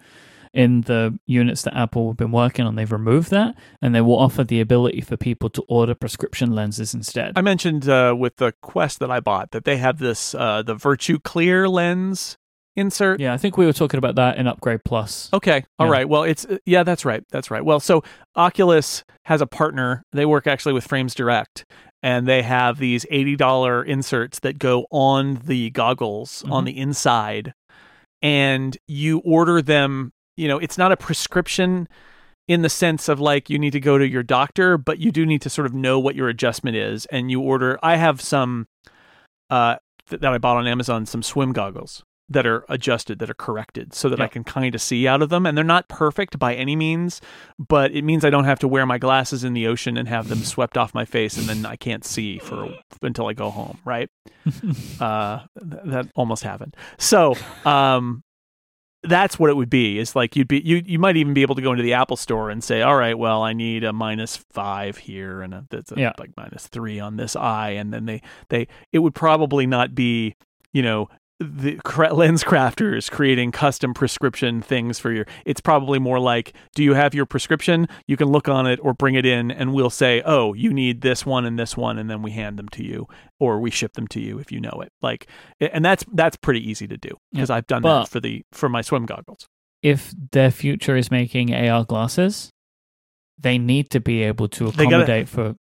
In 0.57 0.81
the 0.83 1.19
units 1.27 1.63
that 1.63 1.77
Apple 1.77 2.09
have 2.09 2.17
been 2.17 2.33
working 2.33 2.65
on, 2.65 2.77
they've 2.77 2.91
removed 2.91 3.31
that, 3.31 3.55
and 3.83 3.95
they 3.95 4.01
will 4.01 4.19
offer 4.19 4.43
the 4.43 4.61
ability 4.61 5.03
for 5.03 5.17
people 5.19 5.51
to 5.51 5.63
order 5.69 5.95
prescription 5.95 6.53
lenses 6.53 6.95
instead. 6.95 7.35
I 7.37 7.43
mentioned 7.43 7.87
uh, 7.89 8.15
with 8.19 8.37
the 8.37 8.55
Quest 8.63 8.99
that 9.01 9.11
I 9.11 9.21
bought 9.21 9.51
that 9.51 9.65
they 9.67 9.77
have 9.77 9.99
this 9.99 10.35
uh, 10.35 10.63
the 10.63 10.75
VirtuClear 10.75 11.71
lens 11.71 12.39
insert. 12.75 13.21
yeah, 13.21 13.35
I 13.35 13.37
think 13.37 13.57
we 13.59 13.67
were 13.67 13.73
talking 13.75 13.99
about 13.99 14.15
that 14.15 14.39
in 14.39 14.47
Upgrade 14.47 14.81
Plus. 14.85 15.29
Okay. 15.33 15.65
all 15.79 15.87
Yeah. 15.87 15.93
right. 15.93 16.09
Well, 16.09 16.23
it's 16.23 16.45
uh, 16.47 16.57
yeah, 16.65 16.83
that's 16.85 17.05
right. 17.05 17.23
That's 17.31 17.51
right. 17.51 17.65
Well, 17.65 17.81
so 17.81 18.03
Oculus 18.35 19.05
has 19.27 19.41
a 19.43 19.47
partner. 19.47 20.03
They 20.13 20.25
work 20.27 20.47
actually 20.47 20.73
with 20.73 20.87
Frames 20.87 21.15
Direct, 21.15 21.65
and 22.03 22.27
they 22.27 22.43
have 22.43 22.79
these 22.79 23.05
$80 23.13 23.85
inserts 23.87 24.39
that 24.41 24.59
go 24.59 24.87
on 24.91 25.41
the 25.45 25.69
goggles 25.71 26.45
on 26.51 26.63
Mhm. 26.63 26.67
the 26.67 26.79
inside 26.79 27.53
and 28.23 28.77
you 28.89 29.19
order 29.25 29.61
them 29.61 30.13
you 30.37 30.49
know 30.49 30.59
it's 30.59 30.79
not 30.79 30.93
a 30.93 30.97
prescription 30.97 31.89
in 32.49 32.63
the 32.63 32.69
sense 32.69 33.09
of 33.09 33.19
like 33.19 33.51
you 33.51 33.59
need 33.59 33.73
to 33.73 33.81
go 33.81 33.99
to 33.99 34.07
your 34.07 34.23
doctor 34.23 34.79
but 34.79 34.99
you 34.99 35.11
do 35.11 35.27
need 35.27 35.43
to 35.43 35.51
sort 35.51 35.67
of 35.67 35.75
know 35.75 35.99
what 35.99 36.15
your 36.15 36.29
adjustment 36.29 36.77
is 36.77 37.07
and 37.07 37.31
you 37.31 37.41
order 37.41 37.79
i 37.83 37.97
have 37.97 38.21
some 38.21 38.67
uh 39.51 39.77
th- 40.09 40.21
that 40.21 40.33
i 40.33 40.39
bought 40.39 40.57
on 40.57 40.67
amazon 40.67 41.07
some 41.07 41.23
swim 41.23 41.53
goggles 41.53 42.03
that 42.29 42.45
are 42.45 42.65
adjusted 42.69 43.21
that 43.21 43.31
are 43.31 43.35
corrected 43.35 43.95
so 43.95 44.09
that 44.09 44.21
i 44.21 44.27
can 44.27 44.43
kind 44.43 44.75
of 44.75 44.83
see 44.83 45.07
out 45.07 45.23
of 45.23 45.29
them 45.29 45.47
and 45.47 45.57
they're 45.57 45.65
not 45.65 45.89
perfect 45.89 46.39
by 46.41 46.55
any 46.55 46.75
means 46.75 47.21
but 47.57 47.93
it 47.93 48.03
means 48.03 48.25
i 48.25 48.31
don't 48.31 48.45
have 48.45 48.59
to 48.59 48.67
wear 48.67 48.85
my 48.85 48.99
glasses 48.99 49.45
in 49.45 49.53
the 49.53 49.67
ocean 49.69 49.97
and 49.97 50.09
have 50.09 50.29
them 50.29 50.41
swept 50.41 50.77
off 50.77 50.93
my 50.93 51.05
face 51.05 51.37
and 51.37 51.49
then 51.49 51.65
i 51.65 51.77
can't 51.77 52.05
see 52.05 52.39
for 52.39 52.69
until 53.01 53.29
i 53.29 53.33
go 53.33 53.51
home 53.51 53.79
right? 53.85 54.11
Uh 55.01 55.41
th- 55.59 55.83
that 55.87 56.09
almost 56.15 56.43
happened. 56.43 56.77
So 56.99 57.35
um 57.65 58.23
that's 59.09 59.39
what 59.39 59.51
it 59.51 59.55
would 59.57 59.71
be 59.71 59.99
It's 59.99 60.15
like 60.17 60.37
you'd 60.37 60.49
be 60.49 60.61
you 60.61 60.83
you 60.85 60.99
might 60.99 61.17
even 61.17 61.35
be 61.35 61.43
able 61.43 61.55
to 61.55 61.63
go 61.63 61.73
into 61.73 61.83
the 61.83 61.93
apple 61.95 62.17
store 62.17 62.51
and 62.51 62.63
say 62.63 62.83
all 62.83 62.97
right 62.97 63.19
well 63.19 63.43
i 63.43 63.53
need 63.53 63.85
a 63.85 63.93
minus 63.93 64.37
five 64.37 64.97
here 64.99 65.43
and 65.43 65.55
a, 65.55 65.65
that's 65.71 65.93
a, 65.93 65.95
Yeah. 65.97 66.13
like 66.19 66.31
minus 66.37 66.67
three 66.67 66.99
on 67.01 67.17
this 67.17 67.37
eye 67.37 67.71
and 67.71 67.93
then 67.93 68.07
they 68.07 68.23
they 68.49 68.69
it 68.93 69.01
would 69.01 69.15
probably 69.15 69.67
not 69.67 69.95
be 69.95 70.35
you 70.73 70.83
know 70.83 71.09
the 71.39 71.77
LensCrafters 71.85 73.11
creating 73.11 73.53
custom 73.53 73.93
prescription 73.93 74.63
things 74.63 74.99
for 74.99 75.13
your 75.13 75.27
it's 75.45 75.61
probably 75.61 75.99
more 75.99 76.19
like 76.19 76.55
do 76.75 76.83
you 76.83 76.95
have 76.95 77.13
your 77.15 77.27
prescription 77.27 77.87
you 78.07 78.17
can 78.17 78.29
look 78.29 78.49
on 78.49 78.67
it 78.67 78.79
or 78.83 78.95
bring 78.95 79.15
it 79.15 79.27
in 79.27 79.51
and 79.51 79.75
we'll 79.75 79.91
say 79.91 80.23
oh 80.25 80.55
you 80.55 80.73
need 80.73 81.03
this 81.03 81.27
one 81.27 81.45
and 81.45 81.59
this 81.59 81.77
one 81.77 81.99
and 81.99 82.09
then 82.11 82.23
we 82.23 82.31
hand 82.31 82.59
them 82.59 82.69
to 82.71 82.83
you 82.83 83.07
or 83.39 83.61
we 83.61 83.71
ship 83.71 83.93
them 83.95 84.07
to 84.09 84.19
you 84.21 84.39
if 84.39 84.51
you 84.51 84.59
know 84.61 84.81
it 84.83 84.91
like 85.03 85.27
and 85.61 85.85
that's 85.85 86.05
that's 86.13 86.37
pretty 86.39 86.71
easy 86.71 86.87
to 86.89 86.97
do 86.97 87.11
because 87.33 87.51
i've 87.51 87.67
done 87.67 87.83
But- 87.83 88.05
that 88.05 88.09
for 88.09 88.21
the 88.21 88.43
for 88.53 88.69
my 88.71 88.81
swim 88.81 89.05
goggles 89.05 89.47
if 89.83 90.15
their 90.33 90.51
future 90.51 90.97
is 90.97 91.11
making 91.11 91.55
AR 91.55 91.85
glasses, 91.85 92.51
they 93.39 93.59
need 93.59 93.91
to 93.91 94.01
be 94.01 94.23
able 94.23 94.49
to 94.49 94.71
They 94.71 94.85
gotta- 94.85 94.97
accommodate 95.05 95.29
for 95.29 95.55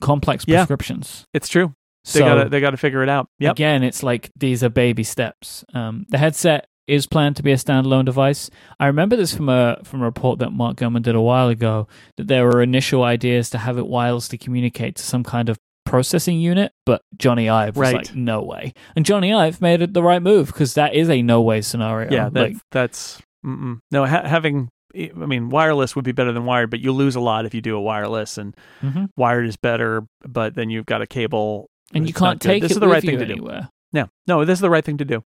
complex 0.00 0.44
Yeah. 0.46 0.58
prescriptions. 0.66 1.24
it's 1.32 1.48
true 1.48 1.72
they 2.04 2.20
So 2.20 2.24
gotta 2.24 2.48
they 2.48 2.60
gotta 2.60 2.76
figure 2.76 3.02
it 3.02 3.08
out 3.08 3.28
yep 3.38 3.52
again, 3.52 3.82
it's 3.82 4.02
like 4.02 4.30
these 4.36 4.62
are 4.64 4.68
baby 4.70 5.04
steps. 5.04 5.64
Um, 5.74 6.06
the 6.08 6.18
headset 6.18 6.66
is 6.86 7.06
planned 7.06 7.36
to 7.36 7.42
be 7.42 7.52
a 7.52 7.56
standalone 7.56 8.04
device. 8.04 8.50
I 8.80 8.86
remember 8.86 9.14
this 9.16 9.34
from 9.34 9.48
a 9.48 9.78
from 9.84 10.02
a 10.02 10.04
report 10.06 10.38
that 10.40 10.50
Mark 10.50 10.76
Gurman 10.78 11.02
did 11.02 11.14
a 11.14 11.20
while 11.20 11.48
ago 11.48 11.86
that 12.16 12.26
there 12.26 12.44
were 12.46 12.62
initial 12.62 13.02
ideas 13.04 13.50
to 13.50 13.58
have 13.58 13.78
it 13.78 13.84
wirelessly 13.84 14.40
communicate 14.40 14.96
to 14.96 15.02
some 15.02 15.22
kind 15.22 15.48
of 15.48 15.58
processing 15.86 16.40
unit, 16.40 16.72
but 16.86 17.02
Jony 17.18 17.50
Ive 17.50 17.76
was 17.76 17.92
Right. 17.92 17.96
like, 18.06 18.14
no 18.14 18.42
way. 18.42 18.72
And 18.96 19.04
Jony 19.04 19.34
Ive 19.36 19.60
made 19.60 19.82
it 19.82 19.92
the 19.92 20.02
right 20.02 20.22
move 20.22 20.46
because 20.48 20.74
that 20.74 20.94
is 20.94 21.08
a 21.10 21.20
no 21.22 21.40
way 21.42 21.60
scenario. 21.62 22.10
yeah 22.12 22.28
that, 22.28 22.40
like, 22.40 22.56
that's 22.70 23.20
mm-mm. 23.44 23.78
no 23.90 24.04
ha- 24.06 24.26
having 24.26 24.68
i 24.96 25.10
mean 25.14 25.48
wireless 25.50 25.94
would 25.94 26.04
be 26.04 26.10
better 26.12 26.32
than 26.32 26.44
wired 26.44 26.68
but 26.68 26.80
you 26.80 26.90
lose 26.92 27.14
a 27.14 27.20
lot 27.20 27.46
if 27.46 27.54
you 27.54 27.60
do 27.60 27.76
a 27.76 27.80
wireless 27.80 28.36
and 28.38 28.56
Mhm. 28.82 29.08
wired 29.16 29.46
is 29.46 29.56
better 29.56 30.04
but 30.26 30.54
then 30.56 30.68
you've 30.68 30.86
got 30.86 31.00
a 31.00 31.06
cable 31.06 31.70
and 31.94 32.06
you 32.06 32.12
can't 32.14 32.40
take 32.40 32.62
this 32.62 32.72
it 32.72 32.74
is 32.74 32.80
the 32.80 32.88
right 32.88 33.02
thing 33.02 33.18
to 33.18 33.26
do 33.26 33.32
anywhere. 33.32 33.68
yeah 33.92 34.06
no 34.26 34.44
this 34.44 34.58
is 34.58 34.60
the 34.60 34.70
right 34.70 34.84
thing 34.84 34.98
to 34.98 35.04
do 35.04 35.22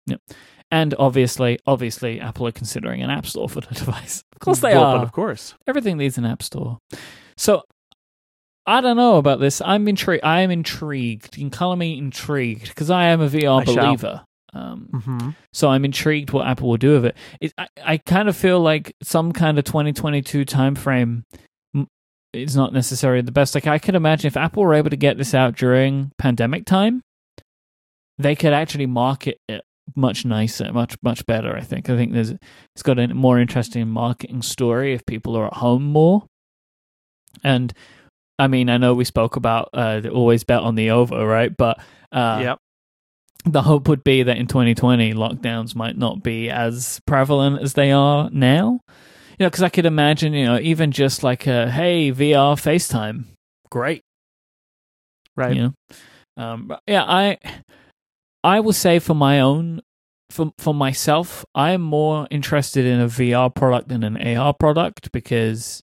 And 0.71 0.95
obviously, 0.99 1.59
obviously, 1.67 2.19
Apple 2.19 2.47
are 2.47 2.53
considering 2.53 3.03
an 3.03 3.11
app 3.11 3.27
store 3.27 3.47
for 3.47 3.61
the 3.61 3.75
device. 3.75 4.25
Of 4.33 4.39
course, 4.41 4.61
they 4.61 4.73
Well, 4.75 4.85
are. 4.85 4.97
but 4.99 5.03
of 5.05 5.13
course 5.13 5.55
Everything 5.67 5.99
needs 5.99 6.17
an 6.17 6.25
app 6.25 6.43
store. 6.43 6.79
So 7.37 7.63
I 8.67 8.81
don't 8.81 8.97
know 8.97 9.17
about 9.19 9.39
this. 9.39 9.61
I'm 9.61 9.87
intrigued. 9.87 10.25
I 10.25 10.41
am 10.41 10.51
intrigued. 10.51 11.37
You 11.37 11.43
can 11.45 11.51
call 11.51 11.77
me 11.77 11.99
intrigued 11.99 12.69
because 12.69 12.89
I 12.91 13.05
am 13.09 13.21
a 13.21 13.29
VR 13.29 13.61
I 13.61 13.65
shall. 13.65 13.75
believer. 13.85 14.25
Um, 14.55 14.89
mm-hmm. 14.93 15.31
so 15.53 15.69
I'm 15.69 15.85
intrigued 15.85 16.31
what 16.31 16.47
Apple 16.47 16.69
will 16.71 16.77
do 16.79 16.93
with 16.93 17.07
it. 17.07 17.17
it 17.41 17.53
I, 17.59 17.67
I 17.85 17.97
kind 17.99 18.29
of 18.29 18.37
feel 18.37 18.61
like 18.61 18.95
some 19.03 19.33
kind 19.33 19.59
of 19.59 19.65
2022 19.65 20.45
timeframe 20.45 21.25
is 22.33 22.57
not 22.57 22.73
necessarily 22.73 23.23
the 23.23 23.33
best. 23.33 23.55
Like 23.55 23.67
I 23.67 23.79
could 23.79 23.95
imagine 23.95 24.27
if 24.27 24.37
Apple 24.37 24.63
were 24.63 24.75
able 24.75 24.91
to 24.91 24.97
get 24.97 25.19
this 25.19 25.35
out 25.35 25.57
during 25.57 26.13
pandemic 26.19 26.65
time, 26.65 27.03
they 28.19 28.35
could 28.35 28.53
actually 28.53 28.87
market 28.87 29.39
it 29.49 29.63
much 29.97 30.25
nicer, 30.25 30.73
much 30.73 30.97
much 31.03 31.27
better. 31.27 31.57
I 31.57 31.61
think. 31.61 31.91
I 31.91 31.97
think 31.97 32.13
there's 32.13 32.31
it's 32.31 32.83
got 32.83 32.99
a 32.99 33.09
more 33.09 33.39
interesting 33.39 33.89
marketing 33.89 34.43
story 34.43 34.95
if 34.95 35.05
people 35.07 35.37
are 35.37 35.47
at 35.47 35.55
home 35.55 35.85
more. 35.85 36.25
And 37.45 37.73
I 38.39 38.49
mean, 38.49 38.71
I 38.71 38.77
know 38.77 38.95
we 38.95 39.05
spoke 39.05 39.37
about 39.37 39.69
uh, 39.73 40.01
the 40.01 40.11
always 40.11 40.45
bet 40.45 40.61
on 40.61 40.75
the 40.75 40.91
over, 40.91 41.27
right? 41.27 41.55
But 41.57 41.79
uh, 42.13 42.41
yep 42.43 42.59
the 43.45 43.63
hope 43.63 43.89
would 43.89 44.05
be 44.05 44.23
that 44.23 44.37
in 44.37 44.47
2020 44.47 45.15
lockdowns 45.15 45.75
might 45.75 45.97
not 45.97 46.23
be 46.23 46.49
as 46.49 47.01
prevalent 47.07 47.61
as 47.61 47.75
they 47.75 47.91
are 47.91 48.31
now 48.31 48.81
know 49.43 49.49
because 49.49 49.63
i 49.63 49.69
could 49.69 49.87
imagine 49.87 50.33
you 50.33 50.45
know 50.45 50.59
even 50.59 50.93
just 50.93 51.23
like 51.23 51.47
a 51.47 51.71
hey 51.71 52.13
vr 52.13 52.55
facetime. 52.57 53.25
Great. 53.71 54.03
Right. 55.37 55.57
you 55.57 55.63
know? 55.63 56.43
Um 56.43 56.77
yeah 56.87 57.05
i 57.05 57.39
i 58.45 58.61
will 58.61 58.73
say 58.73 58.99
for 58.99 59.15
my 59.15 59.41
own 59.41 59.83
for 60.31 60.53
for 60.59 60.75
myself 60.75 61.45
i'm 61.55 61.83
more 61.83 62.27
interested 62.31 62.85
in 62.87 63.01
a 63.01 63.07
vr 63.07 63.55
product 63.55 63.89
than 63.89 64.03
an 64.03 64.37
ar 64.37 64.55
product 64.55 65.13
because 65.13 65.83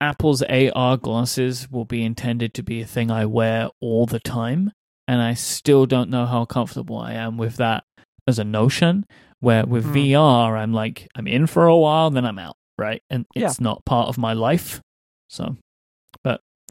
apple's 0.00 0.42
ar 0.42 0.96
glasses 0.96 1.70
will 1.70 1.84
be 1.84 2.04
intended 2.04 2.52
to 2.54 2.62
be 2.62 2.80
a 2.80 2.86
thing 2.86 3.10
i 3.10 3.24
wear 3.24 3.68
all 3.80 4.06
the 4.06 4.18
time 4.20 4.72
and 5.06 5.22
i 5.22 5.34
still 5.34 5.86
don't 5.86 6.10
know 6.10 6.26
how 6.26 6.44
comfortable 6.44 6.98
i 6.98 7.12
am 7.12 7.36
with 7.36 7.56
that 7.56 7.84
as 8.26 8.38
a 8.40 8.44
notion 8.44 9.06
where 9.42 9.66
with 9.66 9.84
Hmm. 9.84 9.92
vr 9.94 10.58
i'm 10.58 10.72
like 10.72 11.08
i'm 11.14 11.26
in 11.26 11.46
for 11.46 11.66
a 11.66 11.76
while 11.76 12.10
then 12.10 12.24
i'm 12.24 12.38
out 12.38 12.56
right 12.78 13.02
and 13.10 13.26
Yeah. 13.34 13.46
it's 13.48 13.60
not 13.60 13.84
part 13.84 14.08
of 14.08 14.16
my 14.16 14.32
life 14.32 14.80
so 15.28 15.56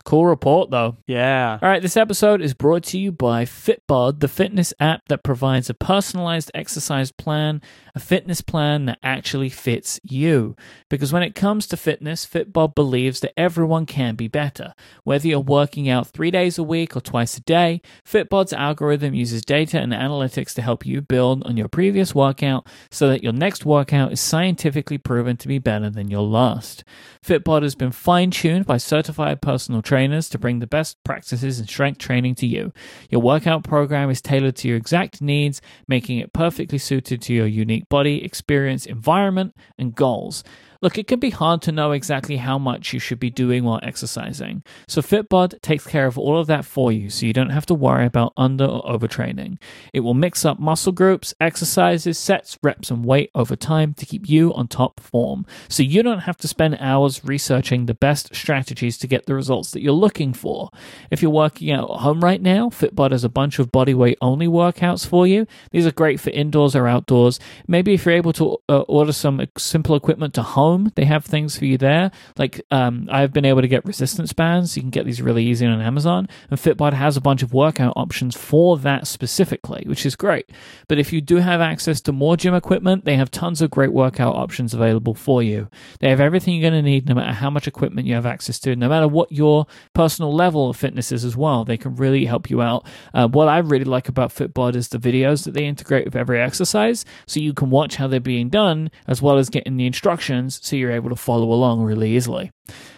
cool 0.01 0.25
report 0.25 0.69
though 0.71 0.97
yeah 1.07 1.51
all 1.61 1.69
right, 1.69 1.81
this 1.81 1.97
episode 1.97 2.41
is 2.41 2.55
brought 2.55 2.83
to 2.85 2.97
you 2.97 3.11
by 3.11 3.45
Fitbod, 3.45 4.19
the 4.19 4.27
fitness 4.27 4.73
app 4.79 5.01
that 5.09 5.23
provides 5.23 5.69
a 5.69 5.75
personalized 5.75 6.49
exercise 6.55 7.11
plan, 7.11 7.61
a 7.93 7.99
fitness 7.99 8.41
plan 8.41 8.85
that 8.85 8.97
actually 9.03 9.49
fits 9.49 9.99
you. 10.03 10.55
Because 10.89 11.13
when 11.13 11.23
it 11.23 11.35
comes 11.35 11.67
to 11.67 11.77
fitness, 11.77 12.25
Fitbod 12.25 12.73
believes 12.73 13.19
that 13.19 13.37
everyone 13.37 13.85
can 13.85 14.15
be 14.15 14.27
better. 14.27 14.73
Whether 15.03 15.27
you're 15.27 15.39
working 15.39 15.87
out 15.87 16.07
three 16.07 16.31
days 16.31 16.57
a 16.57 16.63
week 16.63 16.95
or 16.95 17.01
twice 17.01 17.37
a 17.37 17.41
day, 17.41 17.81
Fitbod's 18.03 18.53
algorithm 18.53 19.13
uses 19.13 19.43
data 19.43 19.79
and 19.79 19.93
analytics 19.93 20.53
to 20.55 20.63
help 20.63 20.83
you 20.83 21.01
build 21.01 21.43
on 21.43 21.57
your 21.57 21.67
previous 21.67 22.15
workout 22.15 22.65
so 22.89 23.07
that 23.09 23.21
your 23.21 23.33
next 23.33 23.65
workout 23.65 24.11
is 24.11 24.19
scientifically 24.19 24.97
proven 24.97 25.37
to 25.37 25.47
be 25.47 25.59
better 25.59 25.91
than 25.91 26.09
your 26.09 26.23
last. 26.23 26.83
Fitbod 27.23 27.61
has 27.61 27.75
been 27.75 27.91
fine 27.91 28.31
tuned 28.31 28.65
by 28.65 28.77
certified 28.77 29.43
personal 29.43 29.83
trainers 29.83 29.90
to 30.29 30.39
bring 30.39 30.59
the 30.59 30.67
best 30.67 31.03
practices 31.03 31.59
in 31.59 31.67
strength 31.67 31.97
training 31.97 32.35
to 32.35 32.47
you. 32.47 32.71
Your 33.09 33.21
workout 33.21 33.63
program 33.63 34.09
is 34.09 34.21
tailored 34.21 34.55
to 34.57 34.67
your 34.67 34.77
exact 34.77 35.21
needs, 35.21 35.61
making 35.87 36.19
it 36.19 36.33
perfectly 36.33 36.77
suited 36.77 37.21
to 37.23 37.33
your 37.33 37.47
unique 37.47 37.89
body, 37.89 38.23
experience, 38.23 38.85
environment, 38.85 39.55
and 39.77 39.93
goals. 39.93 40.43
Look, 40.83 40.97
it 40.97 41.05
can 41.05 41.19
be 41.19 41.29
hard 41.29 41.61
to 41.63 41.71
know 41.71 41.91
exactly 41.91 42.37
how 42.37 42.57
much 42.57 42.91
you 42.91 42.99
should 42.99 43.19
be 43.19 43.29
doing 43.29 43.63
while 43.63 43.79
exercising. 43.83 44.63
So 44.87 45.03
Fitbod 45.03 45.61
takes 45.61 45.85
care 45.85 46.07
of 46.07 46.17
all 46.17 46.39
of 46.39 46.47
that 46.47 46.65
for 46.65 46.91
you 46.91 47.11
so 47.11 47.27
you 47.27 47.33
don't 47.33 47.51
have 47.51 47.67
to 47.67 47.75
worry 47.75 48.07
about 48.07 48.33
under 48.35 48.65
or 48.65 48.81
overtraining. 48.83 49.59
It 49.93 49.99
will 49.99 50.15
mix 50.15 50.43
up 50.43 50.59
muscle 50.59 50.91
groups, 50.91 51.35
exercises, 51.39 52.17
sets, 52.17 52.57
reps, 52.63 52.89
and 52.89 53.05
weight 53.05 53.29
over 53.35 53.55
time 53.55 53.93
to 53.93 54.07
keep 54.07 54.27
you 54.27 54.55
on 54.55 54.67
top 54.67 54.99
form. 54.99 55.45
So 55.69 55.83
you 55.83 56.01
don't 56.01 56.21
have 56.21 56.37
to 56.37 56.47
spend 56.47 56.77
hours 56.79 57.23
researching 57.23 57.85
the 57.85 57.93
best 57.93 58.33
strategies 58.33 58.97
to 58.99 59.07
get 59.07 59.27
the 59.27 59.35
results 59.35 59.69
that 59.71 59.83
you're 59.83 59.93
looking 59.93 60.33
for. 60.33 60.71
If 61.11 61.21
you're 61.21 61.29
working 61.29 61.71
out 61.71 61.91
at 61.91 61.97
home 61.97 62.21
right 62.21 62.41
now, 62.41 62.69
Fitbod 62.69 63.11
has 63.11 63.23
a 63.23 63.29
bunch 63.29 63.59
of 63.59 63.71
bodyweight 63.71 64.17
only 64.19 64.47
workouts 64.47 65.05
for 65.05 65.27
you. 65.27 65.45
These 65.69 65.85
are 65.85 65.91
great 65.91 66.19
for 66.19 66.31
indoors 66.31 66.75
or 66.75 66.87
outdoors. 66.87 67.39
Maybe 67.67 67.93
if 67.93 68.03
you're 68.03 68.15
able 68.15 68.33
to 68.33 68.57
uh, 68.67 68.79
order 68.87 69.13
some 69.13 69.45
simple 69.59 69.95
equipment 69.95 70.33
to 70.33 70.41
home, 70.41 70.70
they 70.95 71.05
have 71.05 71.25
things 71.25 71.57
for 71.57 71.65
you 71.65 71.77
there. 71.77 72.11
Like 72.37 72.61
um, 72.71 73.07
I've 73.11 73.33
been 73.33 73.45
able 73.45 73.61
to 73.61 73.67
get 73.67 73.85
resistance 73.85 74.33
bands. 74.33 74.75
You 74.75 74.83
can 74.83 74.89
get 74.89 75.05
these 75.05 75.21
really 75.21 75.45
easy 75.45 75.65
on 75.65 75.81
Amazon, 75.81 76.27
and 76.49 76.59
Fitbod 76.59 76.93
has 76.93 77.17
a 77.17 77.21
bunch 77.21 77.43
of 77.43 77.53
workout 77.53 77.93
options 77.95 78.35
for 78.35 78.77
that 78.77 79.07
specifically, 79.07 79.83
which 79.87 80.05
is 80.05 80.15
great. 80.15 80.49
But 80.87 80.99
if 80.99 81.13
you 81.13 81.21
do 81.21 81.37
have 81.37 81.61
access 81.61 82.01
to 82.01 82.11
more 82.11 82.37
gym 82.37 82.53
equipment, 82.53 83.05
they 83.05 83.15
have 83.15 83.31
tons 83.31 83.61
of 83.61 83.71
great 83.71 83.93
workout 83.93 84.35
options 84.35 84.73
available 84.73 85.13
for 85.13 85.43
you. 85.43 85.69
They 85.99 86.09
have 86.09 86.19
everything 86.19 86.55
you're 86.55 86.69
going 86.69 86.83
to 86.83 86.89
need, 86.89 87.07
no 87.07 87.15
matter 87.15 87.33
how 87.33 87.49
much 87.49 87.67
equipment 87.67 88.07
you 88.07 88.15
have 88.15 88.25
access 88.25 88.59
to, 88.59 88.75
no 88.75 88.89
matter 88.89 89.07
what 89.07 89.31
your 89.31 89.67
personal 89.93 90.33
level 90.33 90.69
of 90.69 90.77
fitness 90.77 91.11
is 91.11 91.25
as 91.25 91.35
well. 91.35 91.65
They 91.65 91.77
can 91.77 91.95
really 91.95 92.25
help 92.25 92.49
you 92.49 92.61
out. 92.61 92.85
Uh, 93.13 93.27
what 93.27 93.47
I 93.47 93.59
really 93.59 93.85
like 93.85 94.07
about 94.07 94.31
Fitbod 94.31 94.75
is 94.75 94.89
the 94.89 94.97
videos 94.97 95.45
that 95.45 95.53
they 95.53 95.65
integrate 95.65 96.05
with 96.05 96.15
every 96.15 96.41
exercise, 96.41 97.05
so 97.25 97.39
you 97.39 97.53
can 97.53 97.69
watch 97.69 97.95
how 97.95 98.07
they're 98.07 98.19
being 98.19 98.49
done 98.49 98.91
as 99.07 99.21
well 99.21 99.37
as 99.37 99.49
getting 99.49 99.77
the 99.77 99.85
instructions 99.85 100.59
so 100.61 100.75
you're 100.75 100.91
able 100.91 101.09
to 101.09 101.15
follow 101.15 101.51
along 101.51 101.81
really 101.81 102.15
easily. 102.15 102.51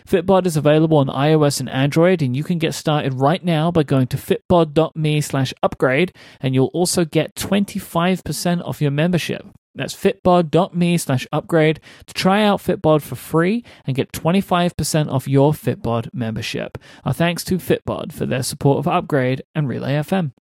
Fitbod 0.07 0.45
is 0.45 0.57
available 0.57 0.97
on 0.97 1.07
iOS 1.07 1.59
and 1.59 1.69
Android, 1.69 2.21
and 2.21 2.35
you 2.35 2.43
can 2.43 2.59
get 2.59 2.73
started 2.73 3.13
right 3.13 3.43
now 3.43 3.71
by 3.71 3.83
going 3.83 4.07
to 4.07 4.17
fitbod.me 4.17 5.21
slash 5.21 5.53
upgrade, 5.63 6.13
and 6.41 6.53
you'll 6.53 6.71
also 6.73 7.05
get 7.05 7.35
25% 7.35 8.67
off 8.67 8.81
your 8.81 8.91
membership. 8.91 9.47
That's 9.75 9.95
fitbod.me 9.95 10.97
slash 10.97 11.25
upgrade 11.31 11.79
to 12.05 12.13
try 12.13 12.43
out 12.43 12.59
Fitbod 12.59 13.01
for 13.01 13.15
free 13.15 13.63
and 13.87 13.95
get 13.95 14.11
25% 14.11 15.11
off 15.11 15.27
your 15.27 15.51
Fitbod 15.51 16.13
membership. 16.13 16.77
Our 17.05 17.13
thanks 17.13 17.43
to 17.45 17.57
Fitbod 17.57 18.11
for 18.11 18.27
their 18.27 18.43
support 18.43 18.77
of 18.77 18.87
Upgrade 18.87 19.41
and 19.55 19.67
Relay 19.67 19.93
FM. 19.93 20.33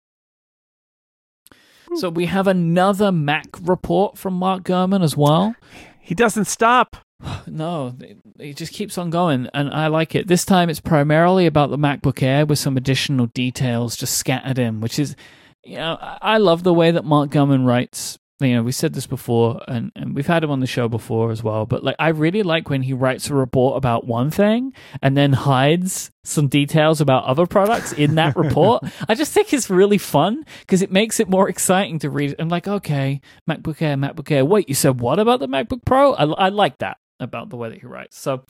So 1.96 2.10
we 2.10 2.26
have 2.26 2.48
another 2.48 3.12
Mac 3.12 3.48
report 3.62 4.18
from 4.18 4.34
Mark 4.34 4.64
Gurman 4.64 5.04
as 5.04 5.16
well. 5.16 5.56
He 6.00 6.16
doesn't 6.16 6.46
stop. 6.46 6.98
No, 7.48 7.96
it 8.40 8.56
just 8.56 8.74
keeps 8.74 8.98
on 8.98 9.10
going, 9.10 9.50
and 9.54 9.70
I 9.72 9.88
like 9.88 10.16
it. 10.16 10.28
This 10.28 10.46
time 10.46 10.70
it's 10.70 10.80
primarily 10.80 11.46
about 11.46 11.70
the 11.70 11.78
MacBook 11.78 12.24
Air 12.24 12.46
with 12.46 12.60
some 12.60 12.78
additional 12.78 13.28
details 13.28 13.96
just 13.98 14.18
scattered 14.18 14.58
in, 14.58 14.80
which 14.80 14.98
is, 14.98 15.16
you 15.64 15.76
know, 15.76 15.98
I 16.00 16.38
love 16.38 16.64
the 16.64 16.74
way 16.74 16.92
that 16.92 17.04
Mark 17.04 17.30
Gurman 17.30 17.66
writes 17.66 18.18
you 18.48 18.56
know, 18.56 18.64
we 18.64 18.72
said 18.72 18.94
this 18.94 19.08
before, 19.08 19.62
and, 19.68 19.92
and 19.96 20.16
we've 20.16 20.28
had 20.28 20.44
him 20.44 20.52
on 20.52 20.60
the 20.60 20.68
show 20.68 20.88
before 20.88 21.32
as 21.32 21.44
well. 21.44 21.66
But 21.66 21.84
like, 21.84 21.96
I 22.00 22.10
really 22.10 22.44
like 22.44 22.70
when 22.70 22.82
he 22.82 22.94
writes 22.94 23.30
a 23.30 23.36
report 23.36 23.78
about 23.78 24.08
one 24.08 24.32
thing 24.32 24.74
and 25.02 25.16
then 25.16 25.34
hides 25.34 26.12
some 26.24 26.48
details 26.48 27.02
about 27.02 27.26
other 27.26 27.46
products 27.46 27.94
in 27.94 28.16
that 28.16 28.36
report. 28.36 28.84
I 29.08 29.16
just 29.16 29.34
think 29.34 29.54
it's 29.54 29.70
really 29.70 29.98
fun 29.98 30.44
because 30.62 30.82
it 30.82 30.92
makes 30.92 31.20
it 31.20 31.30
more 31.30 31.50
exciting 31.50 32.00
to 32.00 32.10
read. 32.10 32.36
I'm 32.40 32.50
like, 32.50 32.68
okay, 32.68 33.22
MacBook 33.50 33.82
Air, 33.82 33.96
MacBook 33.96 34.32
Air. 34.32 34.46
Wait, 34.46 34.70
you 34.70 34.76
said 34.76 35.00
what 35.02 35.20
about 35.20 35.40
the 35.40 35.48
MacBook 35.48 35.86
Pro? 35.86 36.14
I, 36.14 36.26
I 36.26 36.50
like 36.50 36.80
that 36.80 36.98
about 37.22 37.50
the 37.50 37.58
way 37.58 37.70
that 37.70 37.80
he 37.80 37.88
writes. 37.88 38.20
So, 38.20 38.44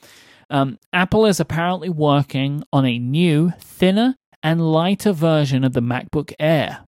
um, 0.50 0.78
Apple 0.92 1.26
is 1.26 1.38
apparently 1.38 1.88
working 1.88 2.64
on 2.72 2.84
a 2.84 2.98
new, 2.98 3.52
thinner, 3.60 4.16
and 4.42 4.72
lighter 4.72 5.12
version 5.12 5.64
of 5.64 5.72
the 5.72 5.80
MacBook 5.80 6.32
Air. 6.40 6.84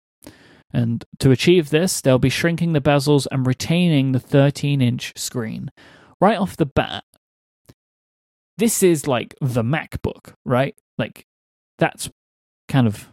And 0.73 1.05
to 1.19 1.33
achieve 1.33 1.71
this, 1.71 2.01
they'll 2.01 2.19
be 2.19 2.29
shrinking 2.29 2.73
the 2.73 2.81
bezels 2.81 3.27
and 3.31 3.47
retaining 3.47 4.13
the 4.13 4.21
13 4.21 4.81
inch 4.81 5.13
screen. 5.17 5.71
Right 6.21 6.39
off 6.39 6.57
the 6.57 6.67
bat, 6.67 7.03
this 8.57 8.83
is 8.83 9.09
like 9.09 9.35
the 9.41 9.63
MacBook, 9.63 10.35
right? 10.45 10.75
Like, 10.99 11.27
that's 11.79 12.11
kind 12.69 12.87
of. 12.87 13.09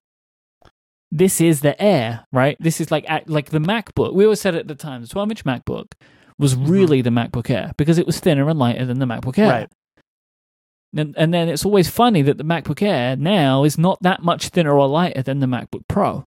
This 1.09 1.39
is 1.39 1.61
the 1.61 1.82
Air, 1.82 2.26
right? 2.34 2.57
This 2.59 2.82
is 2.82 2.91
like 2.91 3.05
like 3.28 3.49
the 3.49 3.59
MacBook. 3.59 4.13
We 4.13 4.26
always 4.26 4.41
said 4.41 4.55
at 4.55 4.68
the 4.68 4.76
time, 4.76 5.01
the 5.01 5.07
12 5.07 5.32
inch 5.32 5.45
MacBook 5.45 5.93
was 6.39 6.55
mm-hmm. 6.55 6.71
really 6.71 7.01
the 7.01 7.09
MacBook 7.09 7.49
Air 7.49 7.71
because 7.77 7.97
it 7.97 8.05
was 8.05 8.19
thinner 8.19 8.49
and 8.49 8.59
lighter 8.59 8.85
than 8.85 8.99
the 8.99 9.05
MacBook 9.05 9.38
Air. 9.38 9.49
Right. 9.49 9.69
And, 10.95 11.15
and 11.17 11.33
then 11.33 11.49
it's 11.49 11.65
always 11.65 11.89
funny 11.89 12.21
that 12.23 12.38
the 12.38 12.43
MacBook 12.43 12.81
Air 12.81 13.15
now 13.15 13.63
is 13.63 13.77
not 13.77 14.01
that 14.01 14.23
much 14.23 14.49
thinner 14.49 14.77
or 14.77 14.88
lighter 14.88 15.21
than 15.21 15.39
the 15.39 15.47
MacBook 15.47 15.81
Pro. 15.88 16.23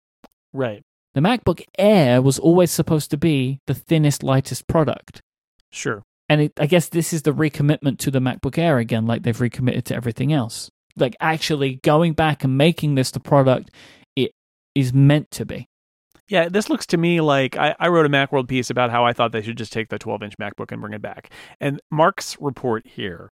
Right. 0.53 0.83
The 1.15 1.21
MacBook 1.21 1.63
Air 1.79 2.21
was 2.21 2.39
always 2.39 2.71
supposed 2.71 3.11
to 3.11 3.17
be 3.17 3.61
the 3.67 3.75
thinnest, 3.75 4.23
lightest 4.23 4.67
product. 4.67 5.21
Sure. 5.71 6.03
And 6.29 6.43
it, 6.43 6.53
I 6.59 6.67
guess 6.67 6.89
this 6.89 7.13
is 7.13 7.23
the 7.23 7.33
recommitment 7.33 7.99
to 7.99 8.11
the 8.11 8.19
MacBook 8.19 8.59
Air 8.59 8.79
again, 8.79 9.07
like 9.07 9.23
they've 9.23 9.41
recommitted 9.41 9.85
to 9.87 9.95
everything 9.95 10.33
else. 10.33 10.71
Like 10.97 11.17
actually 11.21 11.77
going 11.83 12.15
back 12.15 12.43
and 12.43 12.59
making 12.59 12.95
this 12.95 13.11
the 13.11 13.21
product 13.21 13.71
it 14.17 14.33
is 14.75 14.93
meant 14.93 15.31
to 15.33 15.45
be. 15.45 15.69
Yeah, 16.29 16.49
this 16.49 16.69
looks 16.69 16.87
to 16.87 16.97
me 16.97 17.21
like 17.21 17.57
I, 17.57 17.75
I 17.79 17.89
wrote 17.89 18.07
a 18.07 18.09
Macworld 18.09 18.49
piece 18.49 18.71
about 18.71 18.91
how 18.91 19.05
I 19.05 19.13
thought 19.13 19.33
they 19.33 19.43
should 19.43 19.59
just 19.59 19.73
take 19.73 19.89
the 19.89 19.99
12 19.99 20.23
inch 20.25 20.39
MacBook 20.39 20.73
and 20.73 20.81
bring 20.81 20.93
it 20.93 21.03
back. 21.03 21.31
And 21.61 21.81
Mark's 21.91 22.37
report 22.41 22.87
here 22.87 23.31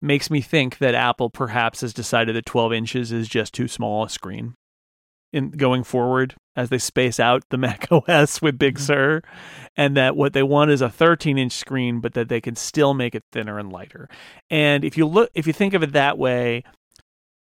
makes 0.00 0.30
me 0.30 0.40
think 0.40 0.78
that 0.78 0.94
Apple 0.94 1.30
perhaps 1.30 1.80
has 1.80 1.92
decided 1.92 2.34
that 2.34 2.46
12 2.46 2.72
inches 2.72 3.12
is 3.12 3.28
just 3.28 3.54
too 3.54 3.68
small 3.68 4.04
a 4.04 4.08
screen 4.08 4.54
in 5.32 5.50
going 5.50 5.84
forward 5.84 6.34
as 6.56 6.70
they 6.70 6.78
space 6.78 7.20
out 7.20 7.44
the 7.50 7.58
Mac 7.58 7.86
OS 7.90 8.40
with 8.42 8.58
Big 8.58 8.76
mm-hmm. 8.76 8.84
Sur, 8.84 9.22
and 9.76 9.96
that 9.96 10.16
what 10.16 10.32
they 10.32 10.42
want 10.42 10.70
is 10.70 10.80
a 10.80 10.90
13 10.90 11.38
inch 11.38 11.52
screen, 11.52 12.00
but 12.00 12.14
that 12.14 12.28
they 12.28 12.40
can 12.40 12.56
still 12.56 12.94
make 12.94 13.14
it 13.14 13.22
thinner 13.32 13.58
and 13.58 13.72
lighter. 13.72 14.08
And 14.50 14.84
if 14.84 14.96
you 14.96 15.06
look, 15.06 15.30
if 15.34 15.46
you 15.46 15.52
think 15.52 15.74
of 15.74 15.82
it 15.82 15.92
that 15.92 16.18
way, 16.18 16.64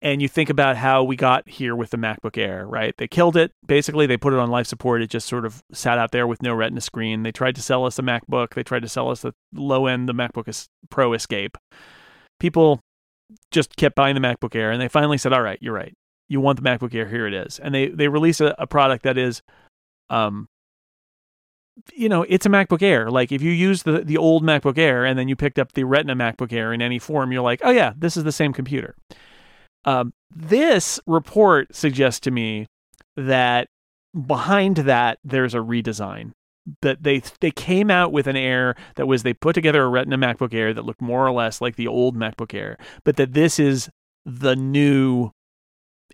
and 0.05 0.21
you 0.21 0.29
think 0.29 0.49
about 0.49 0.77
how 0.77 1.03
we 1.03 1.15
got 1.15 1.49
here 1.49 1.75
with 1.75 1.89
the 1.89 1.97
MacBook 1.97 2.37
Air, 2.37 2.65
right? 2.65 2.95
They 2.97 3.07
killed 3.07 3.35
it. 3.35 3.51
Basically, 3.65 4.05
they 4.05 4.17
put 4.17 4.33
it 4.33 4.39
on 4.39 4.49
life 4.49 4.67
support. 4.67 5.01
It 5.01 5.09
just 5.09 5.27
sort 5.27 5.45
of 5.45 5.63
sat 5.73 5.97
out 5.97 6.11
there 6.11 6.27
with 6.27 6.41
no 6.41 6.53
Retina 6.53 6.79
screen. 6.79 7.23
They 7.23 7.31
tried 7.31 7.55
to 7.55 7.61
sell 7.61 7.85
us 7.85 7.99
a 7.99 8.03
MacBook. 8.03 8.53
They 8.53 8.63
tried 8.63 8.83
to 8.83 8.89
sell 8.89 9.09
us 9.09 9.21
the 9.21 9.33
low 9.53 9.87
end, 9.87 10.07
the 10.07 10.13
MacBook 10.13 10.67
Pro 10.89 11.13
Escape. 11.13 11.57
People 12.39 12.79
just 13.51 13.75
kept 13.75 13.95
buying 13.95 14.15
the 14.15 14.21
MacBook 14.21 14.55
Air, 14.55 14.71
and 14.71 14.79
they 14.79 14.87
finally 14.87 15.17
said, 15.17 15.33
"All 15.33 15.41
right, 15.41 15.57
you're 15.59 15.73
right 15.73 15.93
you 16.27 16.39
want 16.39 16.61
the 16.61 16.67
MacBook 16.67 16.93
Air, 16.93 17.07
here 17.07 17.27
it 17.27 17.33
is. 17.33 17.59
And 17.59 17.73
they 17.73 17.87
they 17.87 18.07
release 18.07 18.41
a, 18.41 18.55
a 18.57 18.67
product 18.67 19.03
that 19.03 19.17
is, 19.17 19.41
um, 20.09 20.47
you 21.93 22.09
know, 22.09 22.23
it's 22.23 22.45
a 22.45 22.49
MacBook 22.49 22.81
Air. 22.81 23.11
Like 23.11 23.31
if 23.31 23.41
you 23.41 23.51
use 23.51 23.83
the 23.83 23.99
the 23.99 24.17
old 24.17 24.43
MacBook 24.43 24.77
Air 24.77 25.05
and 25.05 25.17
then 25.17 25.27
you 25.27 25.35
picked 25.35 25.59
up 25.59 25.73
the 25.73 25.83
Retina 25.83 26.15
MacBook 26.15 26.51
Air 26.51 26.73
in 26.73 26.81
any 26.81 26.99
form, 26.99 27.31
you're 27.31 27.43
like, 27.43 27.61
oh 27.63 27.71
yeah, 27.71 27.93
this 27.97 28.17
is 28.17 28.23
the 28.23 28.31
same 28.31 28.53
computer. 28.53 28.95
Um, 29.85 30.13
this 30.35 30.99
report 31.05 31.75
suggests 31.75 32.19
to 32.21 32.31
me 32.31 32.67
that 33.15 33.69
behind 34.27 34.77
that 34.77 35.19
there's 35.23 35.53
a 35.53 35.59
redesign 35.59 36.31
that 36.81 37.03
they 37.03 37.21
they 37.41 37.51
came 37.51 37.91
out 37.91 38.11
with 38.11 38.27
an 38.27 38.35
Air 38.35 38.75
that 38.95 39.05
was 39.05 39.23
they 39.23 39.33
put 39.33 39.53
together 39.53 39.83
a 39.83 39.87
Retina 39.87 40.17
MacBook 40.17 40.53
Air 40.53 40.73
that 40.73 40.85
looked 40.85 41.01
more 41.01 41.25
or 41.25 41.31
less 41.31 41.61
like 41.61 41.75
the 41.75 41.87
old 41.87 42.15
MacBook 42.15 42.53
Air, 42.53 42.77
but 43.03 43.17
that 43.17 43.33
this 43.33 43.59
is 43.59 43.89
the 44.25 44.55
new 44.55 45.31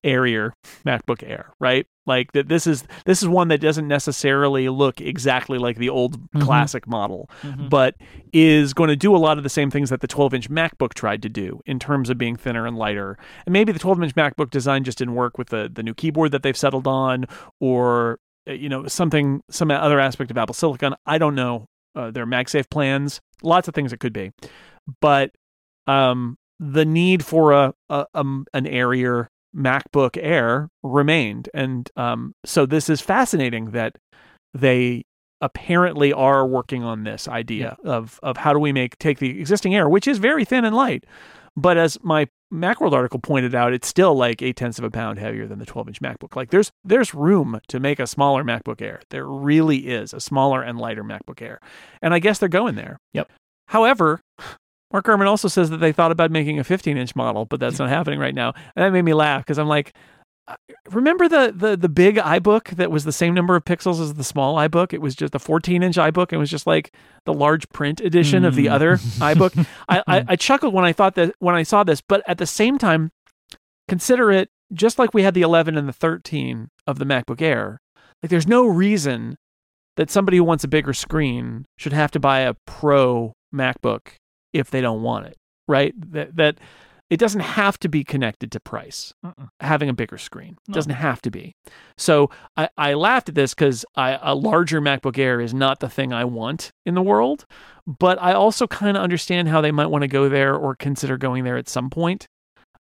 airier 0.04 0.54
MacBook 0.86 1.24
Air, 1.28 1.54
right? 1.60 1.86
Like 2.06 2.32
that 2.32 2.48
this 2.48 2.66
is 2.66 2.84
this 3.06 3.22
is 3.22 3.30
one 3.30 3.50
that 3.50 3.62
doesn't 3.62 3.88
necessarily 3.88 4.70
look 4.70 5.00
exactly 5.00 5.58
like 5.58 5.78
the 5.78 5.90
old 5.90 6.20
mm-hmm. 6.20 6.42
classic 6.42 6.88
model, 6.88 7.30
mm-hmm. 7.42 7.70
but 7.70 7.96
is 8.34 8.74
going 8.74 8.90
to 8.90 8.96
do 8.96 9.16
a 9.16 9.18
lot 9.18 9.38
of 9.38 9.44
the 9.44 9.50
same 9.50 9.70
things 9.70 9.90
that 9.92 10.02
the 10.02 10.08
12-inch 10.08 10.50
MacBook 10.50 10.94
tried 10.94 11.22
to 11.22 11.30
do 11.30 11.62
in 11.66 11.80
terms 11.80 12.10
of 12.10 12.18
being 12.18 12.36
thinner 12.36 12.66
and 12.66 12.78
lighter. 12.78 13.18
And 13.46 13.54
maybe 13.54 13.72
the 13.72 13.80
12-inch 13.80 14.16
MacBook 14.16 14.50
design 14.50 14.84
just 14.84 14.98
didn't 14.98 15.16
work 15.16 15.38
with 15.38 15.50
the 15.50 15.70
the 15.72 15.84
new 15.84 15.94
keyboard 15.94 16.32
that 16.32 16.44
they've 16.44 16.58
settled 16.58 16.88
on 16.88 17.26
or 17.60 18.20
uh, 18.50 18.54
you 18.54 18.70
know 18.70 18.88
something 18.88 19.42
some 19.50 19.70
other 19.70 20.00
aspect 20.00 20.32
of 20.32 20.38
Apple 20.38 20.56
Silicon. 20.56 20.96
I 21.06 21.18
don't 21.18 21.36
know. 21.36 21.66
Uh, 21.94 22.10
their 22.10 22.26
MagSafe 22.26 22.70
plans, 22.70 23.20
lots 23.44 23.68
of 23.68 23.76
things 23.76 23.92
it 23.92 24.00
could 24.00 24.14
be. 24.14 24.32
But 25.02 25.32
um 25.88 26.38
the 26.62 26.86
need 26.86 27.26
for 27.26 27.54
a, 27.54 27.74
a, 27.90 28.06
a 28.14 28.26
an 28.54 28.68
airier 28.68 29.30
MacBook 29.56 30.18
Air 30.22 30.70
remained. 30.84 31.50
And 31.54 31.90
um, 31.96 32.34
so 32.46 32.66
this 32.66 32.90
is 32.90 33.02
fascinating 33.02 33.72
that 33.72 33.98
they 34.54 35.04
apparently 35.42 36.14
are 36.14 36.46
working 36.46 36.84
on 36.84 37.04
this 37.04 37.28
idea 37.28 37.76
yeah. 37.84 37.92
of 37.92 38.20
of 38.22 38.38
how 38.38 38.54
do 38.54 38.60
we 38.60 38.72
make 38.72 38.98
take 39.00 39.20
the 39.20 39.40
existing 39.40 39.76
Air, 39.76 39.90
which 39.90 40.08
is 40.08 40.20
very 40.20 40.46
thin 40.46 40.66
and 40.66 40.76
light, 40.76 41.06
but 41.56 41.78
as 41.78 41.98
my 42.02 42.28
Macworld 42.54 42.92
article 42.92 43.20
pointed 43.20 43.56
out, 43.56 43.74
it's 43.74 43.88
still 43.88 44.14
like 44.14 44.42
eight 44.42 44.58
tenths 44.58 44.78
of 44.78 44.84
a 44.84 44.92
pound 44.92 45.20
heavier 45.20 45.48
than 45.48 45.60
the 45.60 45.66
12 45.66 45.90
inch 45.90 46.02
MacBook. 46.02 46.36
Like 46.36 46.50
there's 46.50 46.72
there's 46.84 47.14
room 47.14 47.60
to 47.68 47.80
make 47.80 48.00
a 48.00 48.08
smaller 48.08 48.44
MacBook 48.44 48.82
Air. 48.82 49.02
There 49.10 49.26
really 49.26 49.88
is 49.88 50.14
a 50.14 50.20
smaller 50.20 50.62
and 50.62 50.78
lighter 50.78 51.04
MacBook 51.04 51.42
Air, 51.42 51.60
and 52.02 52.14
I 52.14 52.20
guess 52.20 52.40
they're 52.40 52.50
going 52.50 52.76
there. 52.76 52.98
Yep. 53.14 53.32
However, 53.68 54.22
Mark 54.92 55.06
Gurman 55.06 55.28
also 55.28 55.48
says 55.48 55.70
that 55.70 55.78
they 55.78 55.92
thought 55.92 56.12
about 56.12 56.32
making 56.32 56.60
a 56.60 56.64
15 56.64 56.98
inch 56.98 57.16
model, 57.16 57.46
but 57.46 57.60
that's 57.60 57.80
not 57.80 57.90
happening 57.90 58.20
right 58.20 58.36
now. 58.36 58.54
And 58.76 58.84
that 58.84 58.92
made 58.92 59.04
me 59.04 59.14
laugh 59.14 59.42
because 59.44 59.58
I'm 59.58 59.68
like, 59.68 59.94
remember 60.90 61.28
the, 61.28 61.54
the 61.56 61.78
the 61.78 61.90
big 61.90 62.18
iBook 62.18 62.76
that 62.76 62.92
was 62.92 63.04
the 63.04 63.12
same 63.12 63.34
number 63.34 63.56
of 63.56 63.64
pixels 63.64 64.02
as 64.02 64.14
the 64.16 64.24
small 64.24 64.56
iBook? 64.58 64.94
It 64.94 65.02
was 65.02 65.16
just 65.16 65.36
a 65.36 65.40
14 65.40 65.84
inch 65.84 65.96
iBook. 65.96 66.34
It 66.34 66.38
was 66.38 66.50
just 66.50 66.68
like 66.68 66.94
the 67.26 67.34
large 67.34 67.68
print 67.70 68.02
edition 68.02 68.44
mm. 68.44 68.48
of 68.48 68.56
the 68.56 68.68
hmm. 68.68 68.74
other 68.74 68.98
iBook. 68.98 69.66
I, 69.88 70.04
I, 70.08 70.26
I 70.30 70.36
chuckled 70.36 70.74
when 70.74 70.86
I 70.86 70.94
thought 70.94 71.16
that 71.16 71.36
when 71.40 71.56
I 71.56 71.64
saw 71.64 71.84
this, 71.84 72.02
but 72.02 72.24
at 72.28 72.38
the 72.38 72.48
same 72.48 72.78
time, 72.78 73.12
consider 73.88 74.32
it 74.32 74.50
just 74.74 75.00
like 75.00 75.14
we 75.14 75.24
had 75.24 75.34
the 75.34 75.42
11 75.42 75.78
and 75.78 75.88
the 75.88 75.94
13 75.94 76.70
of 76.88 76.98
the 76.98 77.06
MacBook 77.06 77.42
Air. 77.42 77.82
Like, 78.24 78.30
there's 78.30 78.48
no 78.48 78.66
reason 78.66 79.38
that 79.98 80.10
somebody 80.10 80.38
who 80.38 80.44
wants 80.44 80.64
a 80.64 80.70
bigger 80.70 80.94
screen 80.94 81.66
should 81.78 81.94
have 81.94 82.12
to 82.12 82.20
buy 82.20 82.40
a 82.40 82.56
Pro 82.66 83.34
MacBook 83.54 84.14
if 84.54 84.70
they 84.72 84.82
don't 84.82 85.02
want 85.02 85.28
it, 85.28 85.38
right? 85.68 85.94
That 86.12 86.36
that 86.36 86.60
it 87.12 87.20
doesn't 87.20 87.42
have 87.42 87.78
to 87.80 87.90
be 87.90 88.06
connected 88.06 88.54
to 88.54 88.60
price. 88.62 89.14
Uh-uh. 89.22 89.48
Having 89.60 89.90
a 89.90 89.94
bigger 89.94 90.18
screen 90.18 90.58
no. 90.70 90.74
doesn't 90.74 90.94
have 90.94 91.22
to 91.24 91.30
be. 91.30 91.56
So 91.98 92.30
I, 92.56 92.70
I 92.78 92.94
laughed 92.94 93.28
at 93.28 93.36
this 93.36 93.54
because 93.54 93.84
a 93.98 94.34
larger 94.34 94.80
MacBook 94.80 95.18
Air 95.18 95.42
is 95.42 95.54
not 95.54 95.82
the 95.82 95.90
thing 95.90 96.14
I 96.14 96.24
want 96.24 96.72
in 96.86 96.96
the 96.96 97.02
world. 97.02 97.46
But 97.86 98.22
I 98.22 98.32
also 98.32 98.66
kind 98.66 98.96
of 98.96 99.04
understand 99.04 99.50
how 99.50 99.60
they 99.60 99.72
might 99.72 99.88
want 99.88 100.04
to 100.04 100.08
go 100.08 100.30
there 100.30 100.56
or 100.56 100.74
consider 100.74 101.18
going 101.18 101.44
there 101.44 101.58
at 101.58 101.68
some 101.68 101.90
point. 101.90 102.28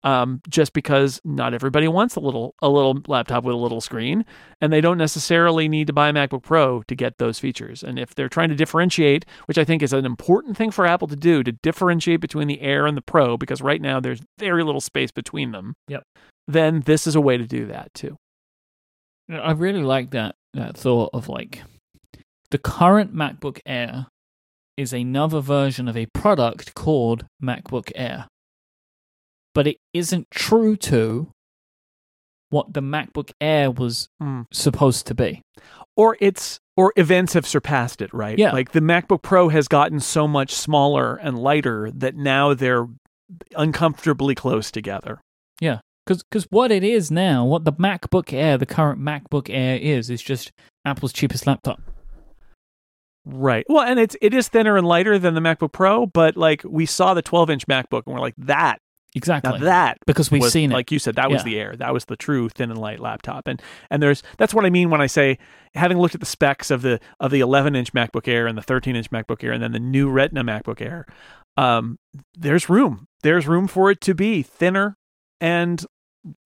Um, 0.06 0.40
just 0.48 0.72
because 0.74 1.20
not 1.26 1.54
everybody 1.56 1.88
wants 1.88 2.16
a 2.16 2.20
little 2.20 2.54
a 2.62 2.70
little 2.70 3.02
laptop 3.08 3.44
with 3.44 3.56
a 3.56 3.58
little 3.58 3.82
screen, 3.82 4.24
and 4.62 4.72
they 4.72 4.80
don't 4.80 5.00
necessarily 5.00 5.68
need 5.68 5.88
to 5.88 5.94
buy 5.94 6.10
a 6.10 6.14
MacBook 6.14 6.44
Pro 6.44 6.84
to 6.84 6.96
get 6.96 7.18
those 7.18 7.40
features. 7.40 7.84
And 7.84 7.98
if 7.98 8.14
they're 8.14 8.30
trying 8.30 8.50
to 8.50 8.56
differentiate, 8.56 9.26
which 9.48 9.58
I 9.58 9.66
think 9.66 9.82
is 9.82 9.92
an 9.92 10.06
important 10.06 10.56
thing 10.56 10.70
for 10.70 10.86
Apple 10.86 11.08
to 11.08 11.16
do, 11.16 11.44
to 11.44 11.52
differentiate 11.52 12.22
between 12.22 12.48
the 12.48 12.62
Air 12.62 12.86
and 12.86 12.96
the 12.96 13.02
Pro, 13.02 13.36
because 13.36 13.62
right 13.62 13.82
now 13.82 14.00
there's 14.00 14.22
very 14.38 14.64
little 14.64 14.80
space 14.80 15.12
between 15.12 15.52
them. 15.52 15.74
Yep. 15.88 16.04
Then 16.48 16.82
this 16.82 17.08
is 17.08 17.16
a 17.16 17.22
way 17.22 17.38
to 17.38 17.48
do 17.48 17.66
that 17.66 17.92
too. 17.96 18.16
I 19.30 19.52
really 19.52 19.82
like 19.82 20.12
that 20.12 20.36
that 20.54 20.78
thought 20.78 21.10
of 21.14 21.28
like 21.28 21.64
the 22.52 22.60
current 22.60 23.14
MacBook 23.14 23.60
Air 23.66 24.06
is 24.78 24.94
another 24.94 25.40
version 25.40 25.88
of 25.88 25.98
a 25.98 26.06
product 26.08 26.76
called 26.76 27.26
MacBook 27.42 27.92
Air. 27.96 28.28
But 29.56 29.66
it 29.66 29.78
isn't 29.94 30.30
true 30.30 30.76
to 30.76 31.32
what 32.52 32.74
the 32.74 32.82
MacBook 32.82 33.32
Air 33.42 33.72
was 33.72 34.08
Mm. 34.22 34.46
supposed 34.54 35.08
to 35.08 35.16
be. 35.16 35.42
Or 35.98 36.16
it's 36.22 36.60
or 36.78 36.92
events 36.98 37.34
have 37.34 37.48
surpassed 37.48 38.02
it, 38.02 38.14
right? 38.14 38.38
Yeah. 38.38 38.52
Like 38.52 38.74
the 38.74 38.82
MacBook 38.82 39.22
Pro 39.24 39.48
has 39.50 39.68
gotten 39.70 40.00
so 40.02 40.28
much 40.28 40.54
smaller 40.54 41.16
and 41.16 41.40
lighter 41.40 41.90
that 41.96 42.16
now 42.16 42.54
they're 42.54 42.88
uncomfortably 43.56 44.36
close 44.36 44.70
together. 44.72 45.22
Yeah. 45.60 45.80
Because 46.06 46.46
what 46.52 46.72
it 46.72 46.84
is 46.84 47.10
now, 47.10 47.46
what 47.46 47.64
the 47.64 47.74
MacBook 47.74 48.32
Air, 48.34 48.58
the 48.60 48.66
current 48.68 49.00
MacBook 49.02 49.50
Air 49.50 49.78
is, 49.78 50.10
is 50.12 50.22
just 50.22 50.52
Apple's 50.86 51.14
cheapest 51.14 51.48
laptop. 51.48 51.82
Right. 53.26 53.66
Well, 53.68 53.84
and 53.84 54.00
it's 54.00 54.16
it 54.22 54.34
is 54.36 54.50
thinner 54.50 54.78
and 54.78 54.86
lighter 54.86 55.18
than 55.18 55.34
the 55.34 55.42
MacBook 55.42 55.72
Pro, 55.72 56.06
but 56.06 56.38
like 56.38 56.62
we 56.64 56.86
saw 56.86 57.14
the 57.16 57.24
12 57.24 57.50
inch 57.50 57.68
MacBook 57.68 58.04
and 58.06 58.14
we're 58.14 58.20
like 58.22 58.36
that. 58.38 58.78
Exactly. 59.16 59.54
Now 59.54 59.58
that 59.66 59.98
because 60.06 60.30
we've 60.30 60.42
was, 60.42 60.52
seen 60.52 60.72
it. 60.72 60.76
like 60.76 60.92
you 60.92 61.00
said 61.00 61.16
that 61.16 61.32
was 61.32 61.40
Yeah. 61.40 61.44
the 61.46 61.60
air 61.60 61.76
that 61.78 61.94
was 61.94 62.06
the 62.06 62.18
true 62.18 62.50
thin 62.50 62.70
and 62.70 62.80
light 62.80 63.00
laptop 63.00 63.48
and 63.48 63.62
and 63.90 64.04
there's 64.04 64.22
that's 64.38 64.54
what 64.54 64.66
i 64.66 64.70
mean 64.70 64.90
when 64.90 65.00
i 65.02 65.08
say 65.08 65.38
having 65.74 65.98
looked 65.98 66.14
at 66.16 66.20
the 66.20 66.26
specs 66.26 66.70
of 66.70 66.82
the 66.82 67.00
of 67.20 67.32
the 67.32 67.40
11 67.40 67.76
inch 67.76 67.94
macbook 67.94 68.28
air 68.28 68.46
and 68.46 68.58
the 68.58 68.62
13 68.62 68.96
inch 68.96 69.10
macbook 69.12 69.44
air 69.44 69.52
and 69.54 69.64
then 69.64 69.72
the 69.72 69.80
new 69.80 70.10
retina 70.10 70.44
macbook 70.44 70.82
air 70.82 71.06
um 71.58 71.98
there's 72.38 72.70
room 72.70 73.08
there's 73.24 73.48
room 73.48 73.68
for 73.68 73.90
it 73.90 74.02
to 74.02 74.14
be 74.14 74.42
thinner 74.44 74.98
and 75.40 75.86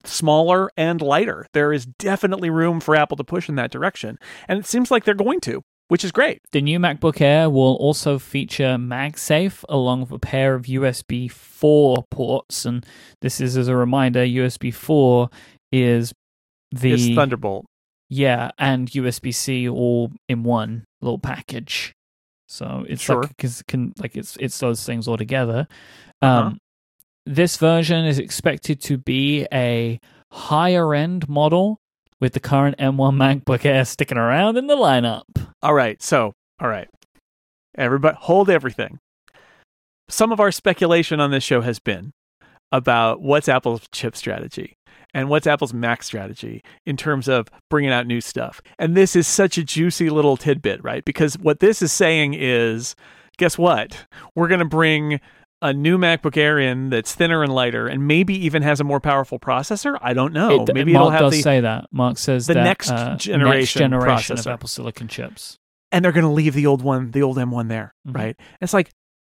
smaller 0.04 0.70
and 0.76 1.00
lighter 1.00 1.46
there 1.52 1.72
is 1.72 1.86
definitely 1.86 2.50
room 2.50 2.80
for 2.80 2.94
apple 2.94 3.16
to 3.16 3.24
push 3.24 3.48
in 3.48 3.56
that 3.56 3.70
direction 3.70 4.18
and 4.46 4.58
it 4.58 4.66
seems 4.66 4.90
like 4.90 5.04
they're 5.04 5.14
going 5.14 5.40
to 5.40 5.62
which 5.90 6.04
is 6.04 6.12
great 6.12 6.40
The 6.52 6.62
new 6.62 6.78
MacBook 6.78 7.20
Air 7.20 7.50
will 7.50 7.74
also 7.76 8.18
feature 8.18 8.76
MagSafe 8.78 9.64
along 9.68 10.02
with 10.02 10.12
a 10.12 10.18
pair 10.20 10.54
of 10.54 10.66
USB 10.66 11.28
4 11.30 12.04
ports. 12.10 12.64
And 12.64 12.86
this 13.20 13.40
is 13.40 13.56
as 13.56 13.66
a 13.66 13.74
reminder 13.74 14.20
USB 14.24 14.72
4 14.72 15.28
is 15.72 16.12
the. 16.70 16.92
it's 16.92 17.08
thunderbolt 17.14 17.66
Yeah, 18.08 18.52
and 18.56 18.88
USB 18.88 19.34
C 19.34 19.68
all 19.68 20.12
in 20.28 20.44
one 20.44 20.84
little 21.00 21.18
package. 21.18 21.92
So 22.46 22.84
it's 22.88 23.02
Sure. 23.02 23.22
like, 23.22 23.36
cause 23.36 23.60
it 23.60 23.66
can, 23.66 23.92
like 23.98 24.16
it's, 24.16 24.36
it's 24.38 24.58
those 24.60 24.84
things 24.84 25.08
all 25.08 25.16
together. 25.16 25.66
Uh-huh. 26.22 26.46
Um, 26.46 26.58
This 27.26 27.56
version 27.56 28.06
is 28.06 28.18
expected 28.20 28.80
to 28.82 28.96
be 28.96 29.46
a 29.52 29.98
higher 30.30 30.94
end 30.94 31.28
model 31.28 31.79
with 32.20 32.34
the 32.34 32.40
current 32.40 32.76
M1 32.78 33.16
MacBook 33.16 33.64
Air 33.64 33.84
sticking 33.84 34.18
around 34.18 34.56
in 34.56 34.66
the 34.66 34.76
lineup. 34.76 35.24
All 35.62 35.74
right. 35.74 36.02
So, 36.02 36.34
all 36.60 36.68
right. 36.68 36.88
Everybody, 37.76 38.16
hold 38.20 38.50
everything. 38.50 38.98
Some 40.08 40.32
of 40.32 40.40
our 40.40 40.52
speculation 40.52 41.20
on 41.20 41.30
this 41.30 41.44
show 41.44 41.60
has 41.60 41.78
been 41.78 42.12
about 42.72 43.20
what's 43.20 43.48
Apple's 43.48 43.88
chip 43.92 44.16
strategy 44.16 44.76
and 45.14 45.28
what's 45.28 45.46
Apple's 45.46 45.72
Mac 45.72 46.02
strategy 46.02 46.62
in 46.84 46.96
terms 46.96 47.28
of 47.28 47.48
bringing 47.68 47.90
out 47.90 48.06
new 48.06 48.20
stuff. 48.20 48.60
And 48.78 48.96
this 48.96 49.16
is 49.16 49.26
such 49.26 49.58
a 49.58 49.64
juicy 49.64 50.10
little 50.10 50.36
tidbit, 50.36 50.82
right? 50.82 51.04
Because 51.04 51.38
what 51.38 51.60
this 51.60 51.82
is 51.82 51.92
saying 51.92 52.34
is 52.34 52.94
guess 53.38 53.56
what? 53.56 54.06
We're 54.34 54.48
going 54.48 54.60
to 54.60 54.66
bring 54.66 55.20
a 55.62 55.72
new 55.72 55.98
MacBook 55.98 56.36
Air 56.36 56.58
in 56.58 56.90
that's 56.90 57.14
thinner 57.14 57.42
and 57.42 57.52
lighter 57.52 57.86
and 57.86 58.06
maybe 58.08 58.34
even 58.46 58.62
has 58.62 58.80
a 58.80 58.84
more 58.84 59.00
powerful 59.00 59.38
processor. 59.38 59.98
I 60.00 60.14
don't 60.14 60.32
know. 60.32 60.62
It- 60.64 60.74
maybe 60.74 60.92
Mark 60.92 61.02
it'll 61.02 61.10
have 61.10 61.20
does 61.20 61.32
the 61.32 61.42
say 61.42 61.60
that. 61.60 61.86
Mark 61.92 62.16
says 62.18 62.46
the 62.46 62.54
that, 62.54 62.64
next 62.64 62.90
uh, 62.90 63.16
generation 63.16 63.90
next 63.90 64.04
generation 64.04 64.38
of. 64.38 64.46
Apple 64.46 64.68
Silicon 64.68 65.06
chips. 65.08 65.58
and 65.92 66.04
they're 66.04 66.12
going 66.12 66.24
to 66.24 66.30
leave 66.30 66.54
the 66.54 66.66
old 66.66 66.82
one, 66.82 67.10
the 67.10 67.22
old 67.22 67.36
M1 67.36 67.68
there, 67.68 67.94
Mhm. 68.08 68.16
right? 68.16 68.36
It's 68.60 68.72
like 68.72 68.90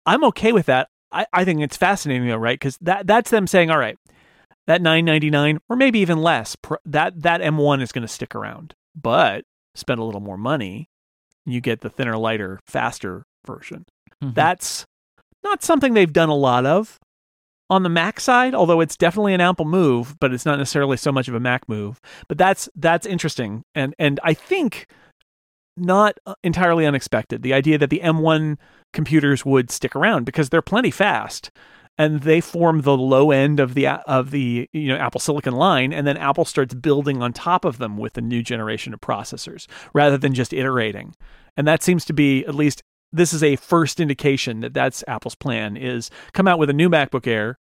I'm 0.07 0.25
okay 0.25 0.53
with 0.53 0.67
that. 0.67 0.89
I, 1.13 1.27
I 1.33 1.45
think 1.45 1.61
it's 1.61 1.77
fascinating 1.77 2.27
though, 2.29 2.37
right? 2.37 2.59
Because 2.59 2.77
that 2.83 3.07
that's 3.07 3.31
them 3.31 3.47
saying, 3.47 3.71
all 3.71 3.79
right, 3.79 3.97
that 4.67 4.81
9.99 4.83 5.59
or 5.69 5.77
maybe 5.77 5.99
even 6.01 6.21
less, 6.23 6.55
pr- 6.57 6.75
that 6.85 7.23
that 7.23 7.41
M1 7.41 7.81
is 7.83 7.93
going 7.93 8.03
to 8.03 8.09
stick 8.09 8.35
around, 8.35 8.75
but 8.95 9.45
spend 9.75 9.99
a 10.01 10.05
little 10.05 10.21
more 10.21 10.37
money, 10.37 10.89
you 11.47 11.61
get 11.61 11.81
the 11.81 11.89
thinner, 11.91 12.17
lighter, 12.17 12.61
faster 12.67 13.25
version. 13.47 13.87
Mhm. 14.23 14.35
That's 14.35 14.87
not 15.43 15.63
something 15.63 15.95
they've 15.95 16.13
done 16.13 16.29
a 16.29 16.35
lot 16.35 16.67
of 16.67 16.99
on 17.71 17.85
the 17.85 17.89
Mac 17.89 18.19
side, 18.19 18.55
although 18.55 18.81
it's 18.81 18.97
definitely 18.97 19.33
an 19.33 19.41
Apple 19.41 19.65
move, 19.65 20.17
but 20.21 20.35
it's 20.35 20.45
not 20.45 20.59
necessarily 20.59 20.97
so 20.97 21.13
much 21.13 21.29
of 21.29 21.35
a 21.35 21.41
Mac 21.41 21.69
move. 21.69 22.01
But 22.29 22.37
that's 22.37 22.69
that's 22.75 23.07
interesting, 23.07 23.63
and 23.75 23.95
and 23.99 24.19
I 24.23 24.35
think 24.35 24.87
not 25.77 26.19
uh, 26.27 26.35
entirely 26.43 26.85
unexpected. 26.85 27.43
The 27.43 27.55
idea 27.55 27.79
that 27.79 27.91
the 27.91 28.01
M1 28.01 28.59
computers 28.93 29.45
would 29.45 29.71
stick 29.71 29.95
around 29.95 30.25
because 30.25 30.51
they're 30.51 30.61
plenty 30.61 30.91
fast, 30.91 31.51
and 31.97 32.23
they 32.23 32.41
form 32.41 32.83
the 32.83 32.97
low 32.97 33.31
end 33.31 33.61
of 33.61 33.75
the 33.75 33.87
of 33.87 34.33
the 34.33 34.69
you 34.73 34.89
know 34.89 34.97
Apple 34.97 35.21
Silicon 35.21 35.55
line, 35.55 35.93
and 35.93 36.07
then 36.07 36.17
Apple 36.17 36.45
starts 36.45 36.75
building 36.75 37.23
on 37.23 37.33
top 37.33 37.65
of 37.65 37.79
them 37.79 37.97
with 37.97 38.19
a 38.19 38.21
new 38.21 38.43
generation 38.43 38.93
of 38.93 39.01
processors 39.01 39.67
rather 39.95 40.19
than 40.19 40.35
just 40.35 40.53
iterating. 40.53 41.15
And 41.57 41.69
that 41.69 41.83
seems 41.83 42.05
to 42.07 42.13
be 42.13 42.45
at 42.47 42.55
least 42.55 42.83
this 43.13 43.33
is 43.33 43.43
a 43.43 43.57
first 43.57 44.01
indication 44.01 44.61
that 44.61 44.75
that's 44.75 45.05
Apple's 45.09 45.35
plan 45.35 45.77
is 45.77 46.11
come 46.33 46.47
out 46.47 46.59
with 46.59 46.71
a 46.71 46.75
new 46.75 46.89
MacBook 46.89 47.27
Air 47.27 47.59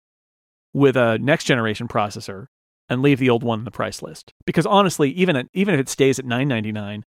with 0.72 0.96
a 0.96 1.18
next 1.18 1.44
generation 1.44 1.88
processor 1.88 2.46
and 2.88 3.02
leave 3.02 3.18
the 3.18 3.30
old 3.30 3.42
one 3.42 3.60
in 3.60 3.64
the 3.64 3.70
price 3.70 4.02
list. 4.02 4.32
Because 4.46 4.66
honestly, 4.66 5.10
even 5.10 5.36
at, 5.36 5.46
even 5.52 5.74
if 5.74 5.80
it 5.80 5.88
stays 5.88 6.18
at 6.18 6.24
9.99, 6.24 7.02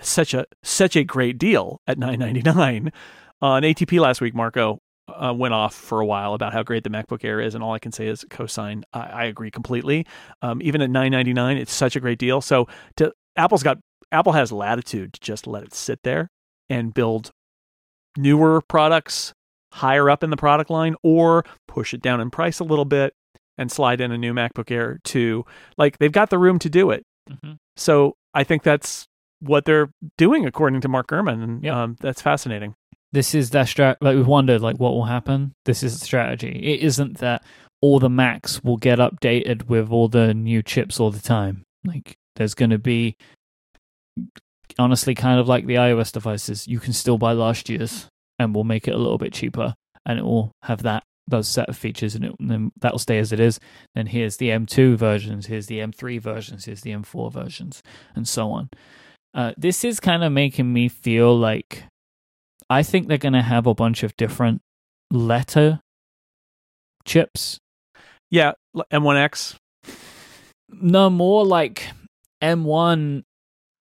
such 0.00 0.34
a 0.34 0.46
such 0.62 0.96
a 0.96 1.04
great 1.04 1.38
deal 1.38 1.80
at 1.86 1.98
9.99. 1.98 2.92
On 3.40 3.62
ATP 3.62 4.00
last 4.00 4.20
week, 4.20 4.34
Marco 4.34 4.78
uh, 5.08 5.34
went 5.36 5.54
off 5.54 5.74
for 5.74 6.00
a 6.00 6.06
while 6.06 6.34
about 6.34 6.52
how 6.52 6.62
great 6.62 6.84
the 6.84 6.90
MacBook 6.90 7.24
Air 7.24 7.40
is, 7.40 7.54
and 7.54 7.62
all 7.62 7.72
I 7.72 7.78
can 7.78 7.92
say 7.92 8.06
is 8.06 8.24
cosign. 8.30 8.82
I, 8.92 9.00
I 9.00 9.24
agree 9.24 9.50
completely. 9.50 10.06
Um, 10.42 10.62
even 10.62 10.80
at 10.80 10.90
9.99, 10.90 11.58
it's 11.58 11.72
such 11.72 11.96
a 11.96 12.00
great 12.00 12.18
deal. 12.18 12.40
So 12.40 12.68
to 12.96 13.12
Apple's 13.36 13.62
got 13.62 13.78
Apple 14.10 14.32
has 14.32 14.52
latitude 14.52 15.14
to 15.14 15.20
just 15.20 15.46
let 15.46 15.62
it 15.62 15.74
sit 15.74 16.00
there 16.02 16.30
and 16.68 16.94
build 16.94 17.30
newer 18.16 18.60
products 18.68 19.32
higher 19.72 20.10
up 20.10 20.22
in 20.22 20.30
the 20.30 20.36
product 20.36 20.68
line 20.70 20.94
or 21.02 21.44
push 21.68 21.94
it 21.94 22.02
down 22.02 22.20
in 22.20 22.30
price 22.30 22.58
a 22.60 22.64
little 22.64 22.84
bit 22.84 23.14
and 23.58 23.70
slide 23.72 24.00
in 24.00 24.12
a 24.12 24.18
new 24.18 24.34
MacBook 24.34 24.70
Air 24.70 24.98
to 25.04 25.44
like 25.78 25.98
they've 25.98 26.12
got 26.12 26.30
the 26.30 26.38
room 26.38 26.58
to 26.58 26.68
do 26.68 26.90
it. 26.90 27.02
Mhm. 27.30 27.56
So 27.76 28.14
I 28.34 28.44
think 28.44 28.62
that's 28.62 29.06
what 29.40 29.64
they're 29.64 29.90
doing 30.18 30.46
according 30.46 30.80
to 30.82 30.88
Mark 30.88 31.06
Gurman 31.08 31.42
and 31.42 31.64
Yep. 31.64 31.74
um, 31.74 31.96
that's 32.00 32.22
fascinating. 32.22 32.74
this 33.14 33.34
is 33.34 33.50
their 33.50 33.64
strat. 33.64 33.96
Like 34.00 34.16
we've 34.16 34.26
wondered, 34.26 34.62
like 34.62 34.76
what 34.78 34.92
will 34.94 35.04
happen. 35.04 35.52
This 35.66 35.82
is 35.82 35.98
the 35.98 36.04
strategy. 36.04 36.48
It 36.48 36.80
isn't 36.80 37.18
that 37.18 37.44
all 37.82 37.98
the 37.98 38.08
Macs 38.08 38.62
will 38.64 38.78
get 38.78 38.98
updated 38.98 39.64
with 39.68 39.90
all 39.90 40.08
the 40.08 40.32
new 40.32 40.62
chips 40.62 40.98
all 40.98 41.10
the 41.10 41.20
time. 41.20 41.62
Like 41.84 42.14
there's 42.36 42.54
going 42.54 42.70
to 42.70 42.78
be, 42.78 43.16
honestly, 44.78 45.14
kind 45.14 45.38
of 45.38 45.48
like 45.48 45.66
the 45.66 45.74
iOS 45.74 46.12
devices. 46.12 46.66
You 46.66 46.80
can 46.80 46.92
still 46.92 47.18
buy 47.18 47.32
last 47.32 47.68
year's, 47.68 48.06
and 48.38 48.54
we'll 48.54 48.64
make 48.64 48.88
it 48.88 48.94
a 48.94 48.98
little 48.98 49.18
bit 49.18 49.32
cheaper, 49.32 49.74
and 50.06 50.18
it 50.18 50.24
will 50.24 50.52
have 50.62 50.82
that 50.82 51.04
those 51.28 51.48
set 51.48 51.68
of 51.68 51.76
features, 51.76 52.14
and, 52.14 52.24
it, 52.24 52.34
and 52.40 52.50
then 52.50 52.72
that'll 52.80 52.98
stay 52.98 53.18
as 53.18 53.32
it 53.32 53.40
is. 53.40 53.60
Then 53.94 54.06
here's 54.06 54.36
the 54.36 54.48
M2 54.48 54.96
versions, 54.96 55.46
here's 55.46 55.66
the 55.66 55.78
M3 55.78 56.20
versions, 56.20 56.64
here's 56.64 56.80
the 56.82 56.90
M4 56.90 57.32
versions, 57.32 57.82
and 58.14 58.26
so 58.26 58.50
on. 58.50 58.68
Uh, 59.32 59.52
this 59.56 59.84
is 59.84 60.00
kind 60.00 60.24
of 60.24 60.32
making 60.32 60.72
me 60.72 60.88
feel 60.88 61.36
like 61.36 61.84
I 62.68 62.82
think 62.82 63.06
they're 63.06 63.18
going 63.18 63.32
to 63.32 63.42
have 63.42 63.66
a 63.66 63.74
bunch 63.74 64.02
of 64.02 64.16
different 64.16 64.60
letter 65.10 65.80
chips. 67.04 67.58
Yeah, 68.30 68.52
M1X. 68.76 69.56
No, 70.68 71.10
more 71.10 71.44
like 71.44 71.88
M1 72.42 73.22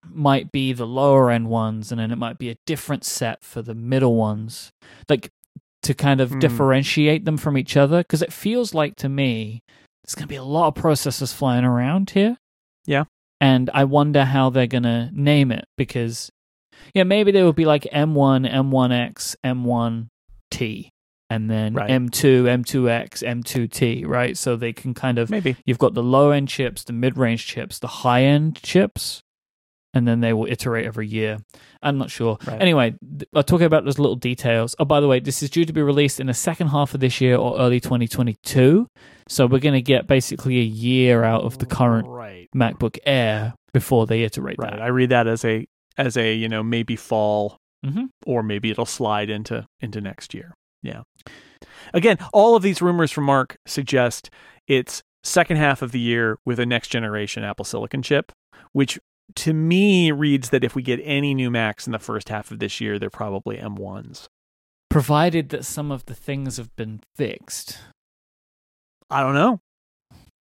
might 0.09 0.51
be 0.51 0.73
the 0.73 0.87
lower 0.87 1.29
end 1.31 1.47
ones, 1.49 1.91
and 1.91 1.99
then 1.99 2.11
it 2.11 2.17
might 2.17 2.37
be 2.37 2.49
a 2.49 2.55
different 2.65 3.03
set 3.03 3.43
for 3.43 3.61
the 3.61 3.75
middle 3.75 4.15
ones. 4.15 4.71
Like 5.09 5.29
to 5.83 5.93
kind 5.95 6.21
of 6.21 6.31
Hmm. 6.31 6.39
differentiate 6.39 7.25
them 7.25 7.37
from 7.37 7.57
each 7.57 7.75
other. 7.75 7.99
Because 7.99 8.21
it 8.21 8.31
feels 8.31 8.73
like 8.73 8.95
to 8.97 9.09
me, 9.09 9.61
there's 10.03 10.13
going 10.15 10.23
to 10.23 10.27
be 10.27 10.35
a 10.35 10.43
lot 10.43 10.67
of 10.67 10.83
processors 10.83 11.33
flying 11.33 11.63
around 11.65 12.11
here. 12.11 12.37
Yeah. 12.85 13.05
And 13.39 13.69
I 13.73 13.85
wonder 13.85 14.25
how 14.25 14.51
they're 14.51 14.67
going 14.67 14.83
to 14.83 15.09
name 15.11 15.51
it 15.51 15.65
because, 15.77 16.29
yeah, 16.93 17.01
maybe 17.03 17.31
they 17.31 17.41
would 17.41 17.55
be 17.55 17.65
like 17.65 17.87
M1, 17.91 18.45
M1X, 18.47 19.35
M1T. 19.43 20.89
and 21.31 21.49
then 21.49 21.73
Right. 21.73 21.89
M2, 21.89 22.43
M2X, 22.47 23.23
M2T, 23.23 24.05
right? 24.05 24.37
So 24.37 24.55
they 24.57 24.73
can 24.73 24.93
kind 24.93 25.17
of 25.17 25.29
Maybe. 25.29 25.55
you've 25.65 25.79
got 25.79 25.93
the 25.93 26.03
low 26.03 26.31
end 26.31 26.49
chips, 26.49 26.83
the 26.83 26.91
mid 26.93 27.17
range 27.17 27.47
chips, 27.47 27.79
the 27.79 27.87
high 27.87 28.23
end 28.23 28.61
chips, 28.61 29.21
and 29.93 30.07
then 30.07 30.21
they 30.21 30.33
will 30.33 30.47
iterate 30.49 30.85
every 30.85 31.07
year. 31.07 31.37
I'm 31.81 31.97
not 31.97 32.09
sure. 32.09 32.37
Right. 32.47 32.61
Anyway, 32.61 32.95
I'll 33.35 33.43
talk 33.43 33.61
about 33.61 33.83
those 33.85 33.99
little 33.99 34.15
details. 34.15 34.75
Oh, 34.79 34.85
by 34.85 34.99
the 35.01 35.07
way, 35.07 35.19
this 35.19 35.43
is 35.43 35.49
due 35.49 35.65
to 35.65 35.73
be 35.73 35.81
released 35.81 36.19
in 36.19 36.27
the 36.27 36.33
second 36.33 36.67
half 36.67 36.93
of 36.93 36.99
this 36.99 37.19
year 37.21 37.35
or 37.35 37.59
early 37.59 37.79
2022. 37.79 38.87
So 39.27 39.45
we're 39.47 39.59
going 39.59 39.73
to 39.75 39.81
get 39.81 40.07
basically 40.07 40.59
a 40.59 40.63
year 40.63 41.23
out 41.23 41.43
of 41.43 41.57
the 41.57 41.65
current 41.65 42.07
Right. 42.07 42.47
MacBook 42.55 42.97
Air 43.05 43.53
before 43.73 44.05
they 44.05 44.23
iterate 44.23 44.57
Right. 44.59 44.71
that. 44.71 44.81
I 44.81 44.87
read 44.87 45.09
that 45.09 45.27
as 45.27 45.43
a 45.45 45.65
as 45.97 46.15
a 46.15 46.33
you 46.33 46.47
know 46.47 46.63
maybe 46.63 46.95
fall 46.95 47.57
Mhm. 47.85 48.07
or 48.25 48.43
maybe 48.43 48.69
it'll 48.71 48.85
slide 48.85 49.29
into 49.29 49.65
into 49.81 49.99
next 50.01 50.33
year. 50.33 50.53
Yeah. 50.83 51.01
Again, 51.93 52.17
all 52.33 52.55
of 52.55 52.63
these 52.63 52.81
rumors 52.81 53.11
from 53.11 53.25
Mark 53.25 53.57
suggest 53.65 54.29
it's 54.67 55.01
second 55.23 55.57
half 55.57 55.81
of 55.81 55.91
the 55.91 55.99
year 55.99 56.37
with 56.45 56.59
a 56.59 56.65
next 56.65 56.87
generation 56.89 57.43
Apple 57.43 57.65
Silicon 57.65 58.01
chip, 58.01 58.31
which 58.71 58.99
to 59.35 59.53
me 59.53 60.11
reads 60.11 60.49
that 60.49 60.63
if 60.63 60.75
we 60.75 60.81
get 60.81 60.99
any 61.03 61.33
new 61.33 61.49
Macs 61.51 61.85
in 61.87 61.91
the 61.93 61.99
first 61.99 62.29
half 62.29 62.51
of 62.51 62.59
this 62.59 62.79
year, 62.81 62.97
they're 62.99 63.09
probably 63.09 63.57
M1s. 63.57 64.27
Provided 64.89 65.49
that 65.49 65.65
some 65.65 65.91
of 65.91 66.05
the 66.05 66.15
things 66.15 66.57
have 66.57 66.75
been 66.75 67.01
fixed. 67.15 67.77
I 69.09 69.21
don't 69.21 69.33
know. 69.35 69.59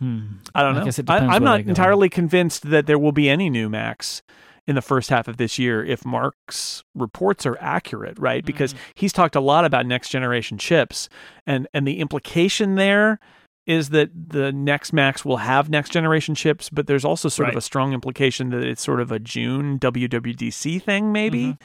Hmm. 0.01 0.27
I 0.55 0.63
don't 0.63 0.77
I 0.77 0.85
know. 0.85 0.91
I, 1.09 1.19
I'm 1.37 1.45
not 1.45 1.61
entirely 1.61 2.09
convinced 2.09 2.71
that 2.71 2.87
there 2.87 2.99
will 2.99 3.13
be 3.13 3.29
any 3.29 3.51
new 3.51 3.69
Macs 3.69 4.23
in 4.67 4.75
the 4.75 4.83
first 4.83 5.11
half 5.11 5.27
of 5.29 5.37
this 5.37 5.59
year 5.59 5.85
if 5.85 6.05
Mark's 6.07 6.85
reports 6.95 7.45
are 7.47 7.59
accurate, 7.61 8.19
right? 8.19 8.45
Because 8.45 8.73
Mhm. 8.75 8.79
he's 8.95 9.13
talked 9.13 9.35
a 9.37 9.41
lot 9.41 9.65
about 9.65 9.87
next 9.87 10.09
generation 10.11 10.59
chips, 10.59 11.09
and 11.47 11.67
and 11.75 11.87
the 11.87 11.99
implication 12.01 12.77
there 12.77 13.19
is 13.67 13.91
that 13.91 14.11
the 14.15 14.53
next 14.53 14.93
Macs 14.93 15.25
will 15.25 15.39
have 15.39 15.69
next 15.69 15.91
generation 15.91 16.35
chips, 16.35 16.71
but 16.71 16.87
there's 16.87 17.05
also 17.05 17.29
sort 17.29 17.51
of 17.51 17.57
a 17.57 17.61
strong 17.61 17.93
implication 17.93 18.51
that 18.51 18.63
it's 18.63 18.83
sort 18.83 19.01
of 19.01 19.13
a 19.13 19.19
June 19.19 19.79
WWDC 19.79 20.83
thing, 20.83 21.13
maybe. 21.13 21.57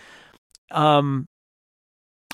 Mm-hmm. 0.71 0.77
Um, 0.77 1.27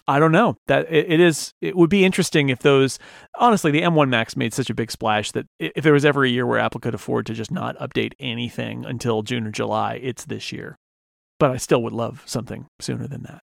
I 0.08 0.20
don't 0.20 0.32
know. 0.32 0.58
That 0.68 0.92
it, 0.92 1.12
it 1.12 1.20
is. 1.20 1.54
It 1.62 1.78
would 1.78 1.90
be 1.90 2.04
interesting 2.04 2.50
if 2.50 2.60
those. 2.60 3.00
Honestly, 3.38 3.72
the 3.72 3.82
M1 3.82 4.10
Macs 4.10 4.36
made 4.36 4.54
such 4.54 4.70
a 4.70 4.74
big 4.74 4.92
splash 4.92 5.32
that 5.32 5.46
if 5.60 5.84
there 5.84 5.94
was 5.94 6.06
ever 6.06 6.26
a 6.26 6.30
year 6.30 6.46
where 6.46 6.60
Apple 6.60 6.82
could 6.82 6.96
afford 6.96 7.26
to 7.28 7.34
just 7.34 7.52
not 7.52 7.78
update 7.78 8.14
anything 8.20 8.86
until 8.86 9.22
June 9.22 9.48
or 9.48 9.52
July, 9.52 10.00
it's 10.02 10.26
this 10.26 10.52
year. 10.52 10.78
But 11.40 11.52
I 11.52 11.58
still 11.58 11.82
would 11.84 11.94
love 11.94 12.24
something 12.26 12.66
sooner 12.80 13.08
than 13.08 13.24
that. 13.24 13.42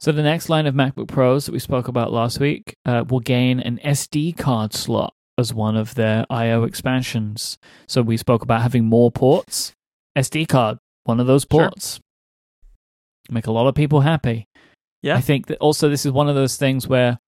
So 0.00 0.12
the 0.12 0.22
next 0.22 0.48
line 0.48 0.66
of 0.66 0.74
MacBook 0.74 1.08
Pros 1.08 1.46
that 1.46 1.52
we 1.52 1.58
spoke 1.58 1.88
about 1.88 2.12
last 2.12 2.38
week 2.38 2.76
uh, 2.84 3.04
will 3.08 3.20
gain 3.20 3.60
an 3.60 3.78
SD 3.84 4.36
card 4.36 4.74
slot 4.74 5.14
as 5.38 5.52
one 5.54 5.76
of 5.76 5.94
their 5.94 6.24
I/O 6.30 6.64
expansions. 6.64 7.58
So 7.88 8.02
we 8.02 8.16
spoke 8.16 8.42
about 8.42 8.62
having 8.62 8.84
more 8.84 9.10
ports. 9.10 9.72
SD 10.16 10.48
card, 10.48 10.78
one 11.04 11.18
of 11.20 11.26
those 11.26 11.46
Sure. 11.50 11.68
ports. 11.68 12.00
Make 13.30 13.46
a 13.46 13.52
lot 13.52 13.66
of 13.66 13.74
people 13.74 14.00
happy. 14.00 14.46
Yeah. 15.02 15.16
I 15.16 15.20
think 15.20 15.46
that 15.46 15.58
also 15.58 15.88
this 15.88 16.06
is 16.06 16.12
one 16.12 16.28
of 16.28 16.34
those 16.34 16.56
things 16.56 16.86
where 16.88 17.18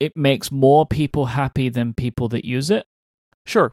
it 0.00 0.16
makes 0.16 0.50
more 0.50 0.86
people 0.86 1.26
happy 1.26 1.68
than 1.68 1.94
people 1.94 2.28
that 2.28 2.44
use 2.44 2.70
it, 2.70 2.84
Sure, 3.46 3.72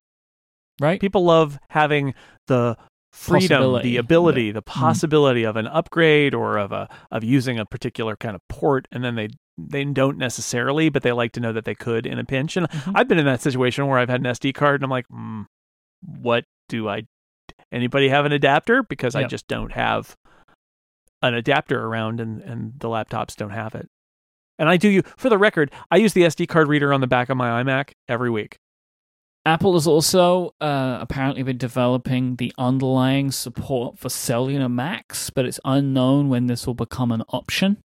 right? 0.80 1.00
people 1.02 1.24
love 1.24 1.58
having 1.72 2.14
the 2.48 2.78
freedom, 3.12 3.82
the 3.82 3.98
ability, 3.98 4.46
Yeah. 4.46 4.54
the 4.54 4.62
possibility 4.62 5.44
of 5.44 5.56
an 5.56 5.68
upgrade 5.68 6.34
or 6.34 6.58
of 6.58 6.72
a 6.72 6.88
of 7.12 7.24
using 7.24 7.60
a 7.60 7.66
particular 7.66 8.16
kind 8.16 8.36
of 8.36 8.42
port, 8.48 8.88
and 8.92 9.04
then 9.04 9.16
they 9.16 9.30
they 9.58 9.84
don't 9.84 10.18
necessarily, 10.18 10.90
but 10.90 11.04
they 11.04 11.12
like 11.12 11.32
to 11.34 11.40
know 11.40 11.52
that 11.54 11.66
they 11.66 11.76
could 11.76 12.06
in 12.06 12.18
a 12.18 12.24
pinch. 12.24 12.58
And 12.58 12.68
Mhm. 12.70 12.94
I've 12.96 13.08
been 13.08 13.20
in 13.20 13.26
that 13.26 13.42
situation 13.42 13.86
where 13.88 14.00
I've 14.00 14.10
had 14.10 14.22
an 14.22 14.26
SD 14.28 14.54
card, 14.54 14.76
and 14.82 14.86
I'm 14.86 14.90
like, 14.90 15.08
mm, 15.10 15.46
what 16.02 16.46
do 16.70 16.88
I? 16.90 17.04
Anybody 17.72 18.10
have 18.10 18.26
an 18.26 18.32
adapter? 18.32 18.82
Because 18.84 19.14
I 19.16 19.26
just 19.26 19.48
don't 19.48 19.74
have 19.74 20.16
an 21.22 21.34
adapter 21.34 21.86
around, 21.86 22.20
and 22.20 22.42
and 22.42 22.74
the 22.80 22.88
laptops 22.88 23.36
don't 23.36 23.52
have 23.52 23.76
it. 23.76 23.88
And 24.58 24.70
I 24.70 24.78
do 24.78 24.90
you 24.90 25.02
for 25.18 25.30
the 25.30 25.38
record, 25.38 25.72
I 25.92 25.98
use 25.98 26.14
the 26.14 26.24
SD 26.24 26.48
card 26.48 26.68
reader 26.68 26.94
on 26.94 27.02
the 27.02 27.08
back 27.08 27.30
of 27.30 27.38
my 27.38 27.62
iMac 27.64 27.92
every 28.08 28.30
week. 28.30 28.58
Apple 29.46 29.74
has 29.74 29.88
also 29.88 30.54
uh, 30.62 31.00
apparently 31.02 31.42
been 31.44 31.58
developing 31.58 32.36
the 32.36 32.54
underlying 32.58 33.32
support 33.32 33.98
for 33.98 34.08
cellular 34.10 34.70
Macs, 34.70 35.30
but 35.32 35.46
it's 35.46 35.60
unknown 35.66 36.30
when 36.30 36.46
this 36.48 36.68
will 36.68 36.76
become 36.76 37.12
an 37.12 37.24
option. 37.30 37.78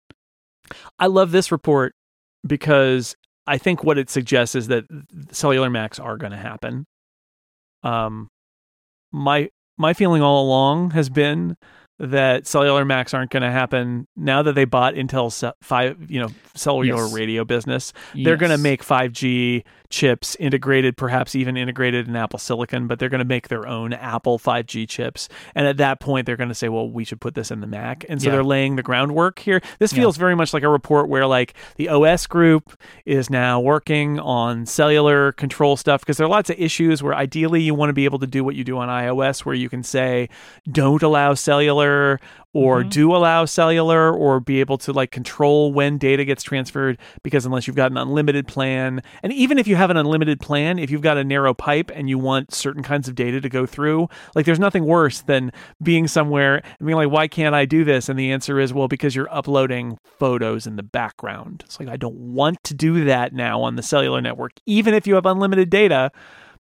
I 0.99 1.07
love 1.07 1.31
this 1.31 1.51
report 1.51 1.95
because 2.47 3.17
I 3.47 3.57
think 3.57 3.85
what 3.85 3.97
it 3.97 4.11
suggests 4.11 4.55
is 4.55 4.67
that 4.69 4.85
cellular 5.31 5.71
Macs 5.71 5.99
are 5.99 6.19
going 6.19 6.33
to 6.33 6.39
happen. 6.39 6.85
Um, 7.83 8.29
my 9.13 9.49
my 9.79 9.95
feeling 9.95 10.21
all 10.23 10.45
along 10.45 10.91
has 10.91 11.09
been 11.09 11.57
that 11.99 12.47
cellular 12.47 12.85
Macs 12.85 13.15
aren't 13.15 13.31
going 13.31 13.43
to 13.43 13.51
happen 13.51 14.07
now 14.17 14.43
that 14.43 14.55
they 14.55 14.65
bought 14.67 14.95
Intel's 14.95 15.43
five, 15.63 16.11
you 16.11 16.21
know, 16.21 16.29
cellular 16.55 17.05
Yes. 17.05 17.13
radio 17.15 17.45
business. 17.45 17.93
They're 18.15 18.37
going 18.37 18.53
to 18.53 18.59
make 18.59 18.83
5G 18.85 19.65
chips 19.91 20.37
integrated, 20.37 20.97
perhaps 20.97 21.35
even 21.35 21.57
integrated 21.57 22.09
in 22.09 22.17
Apple 22.17 22.39
Silicon, 22.39 22.87
but 22.87 22.99
they're 22.99 23.09
going 23.09 23.19
to 23.21 23.25
make 23.25 23.49
their 23.49 23.67
own 23.67 23.93
Apple 23.93 24.39
5G 24.39 24.89
chips. 24.89 25.29
And 25.55 25.67
at 25.67 25.77
that 25.79 26.01
point, 26.01 26.27
they're 26.27 26.37
going 26.37 26.49
to 26.49 26.55
say, 26.55 26.69
well, 26.69 26.89
we 26.91 27.05
should 27.05 27.21
put 27.21 27.35
this 27.35 27.51
in 27.51 27.61
the 27.61 27.67
Mac. 27.67 28.05
And 28.09 28.21
so 28.21 28.29
Yeah. 28.29 28.33
they're 28.37 28.45
laying 28.45 28.77
the 28.77 28.83
groundwork 28.83 29.39
here. 29.39 29.61
This 29.79 29.93
Yeah. 29.93 30.01
feels 30.01 30.17
very 30.17 30.35
much 30.35 30.53
like 30.53 30.63
a 30.63 30.69
report 30.69 31.09
where, 31.09 31.27
like, 31.27 31.55
the 31.77 31.89
OS 31.89 32.27
group 32.27 32.73
is 33.05 33.31
now 33.31 33.61
working 33.61 34.19
on 34.19 34.67
cellular 34.67 35.33
control 35.33 35.77
stuff 35.77 36.01
because 36.01 36.17
there 36.17 36.27
are 36.27 36.31
lots 36.31 36.51
of 36.51 36.57
issues 36.59 37.03
where 37.03 37.15
ideally 37.15 37.63
you 37.63 37.75
want 37.75 37.89
to 37.91 37.95
be 37.95 38.05
able 38.05 38.19
to 38.19 38.27
do 38.27 38.43
what 38.45 38.55
you 38.55 38.65
do 38.65 38.79
on 38.79 38.89
iOS, 38.89 39.45
where 39.45 39.55
you 39.55 39.69
can 39.69 39.83
say, 39.83 40.29
don't 40.71 41.03
allow 41.03 41.35
cellular 41.35 42.21
or 42.57 42.83
Mhm. 42.83 42.91
do 42.91 43.15
allow 43.15 43.45
cellular 43.45 44.11
or 44.11 44.41
be 44.41 44.61
able 44.61 44.79
to 44.79 44.93
like 44.93 45.11
control 45.11 45.73
when 45.73 45.99
data 45.99 46.25
gets 46.25 46.43
transferred 46.43 46.97
because 47.23 47.45
unless 47.45 47.67
you've 47.67 47.77
got 47.77 47.91
an 47.91 47.99
unlimited 47.99 48.47
plan 48.49 49.03
and 49.23 49.33
even 49.33 49.59
if 49.59 49.69
you 49.69 49.77
have 49.77 49.91
an 49.91 49.97
unlimited 49.99 50.41
plan 50.41 50.79
if 50.79 50.91
you've 50.91 51.03
got 51.03 51.19
a 51.19 51.25
narrow 51.25 51.53
pipe 51.53 51.91
and 51.95 52.09
you 52.09 52.19
want 52.19 52.55
certain 52.55 52.83
kinds 52.83 53.09
of 53.09 53.15
data 53.15 53.41
to 53.41 53.49
go 53.49 53.67
through 53.67 54.09
like 54.35 54.47
there's 54.47 54.59
nothing 54.59 54.85
worse 54.87 55.21
than 55.21 55.53
being 55.83 56.09
somewhere 56.09 56.63
and 56.79 56.87
being 56.87 56.97
like 56.97 57.11
why 57.11 57.29
can't 57.29 57.55
I 57.55 57.67
do 57.67 57.85
this? 57.85 58.09
And 58.09 58.19
the 58.19 58.33
answer 58.33 58.59
is 58.59 58.73
well 58.73 58.89
because 58.89 59.15
you're 59.15 59.33
uploading 59.33 59.99
photos 60.19 60.67
in 60.67 60.77
the 60.77 60.83
background. 60.83 61.63
It's 61.67 61.79
like 61.79 61.89
I 61.89 61.97
don't 61.97 62.17
want 62.17 62.63
to 62.65 62.75
do 62.75 63.05
that 63.05 63.33
now 63.35 63.61
on 63.63 63.77
the 63.77 63.83
cellular 63.83 64.21
network 64.21 64.53
even 64.65 64.95
if 64.95 65.07
you 65.07 65.15
have 65.15 65.27
unlimited 65.27 65.69
data 65.71 66.11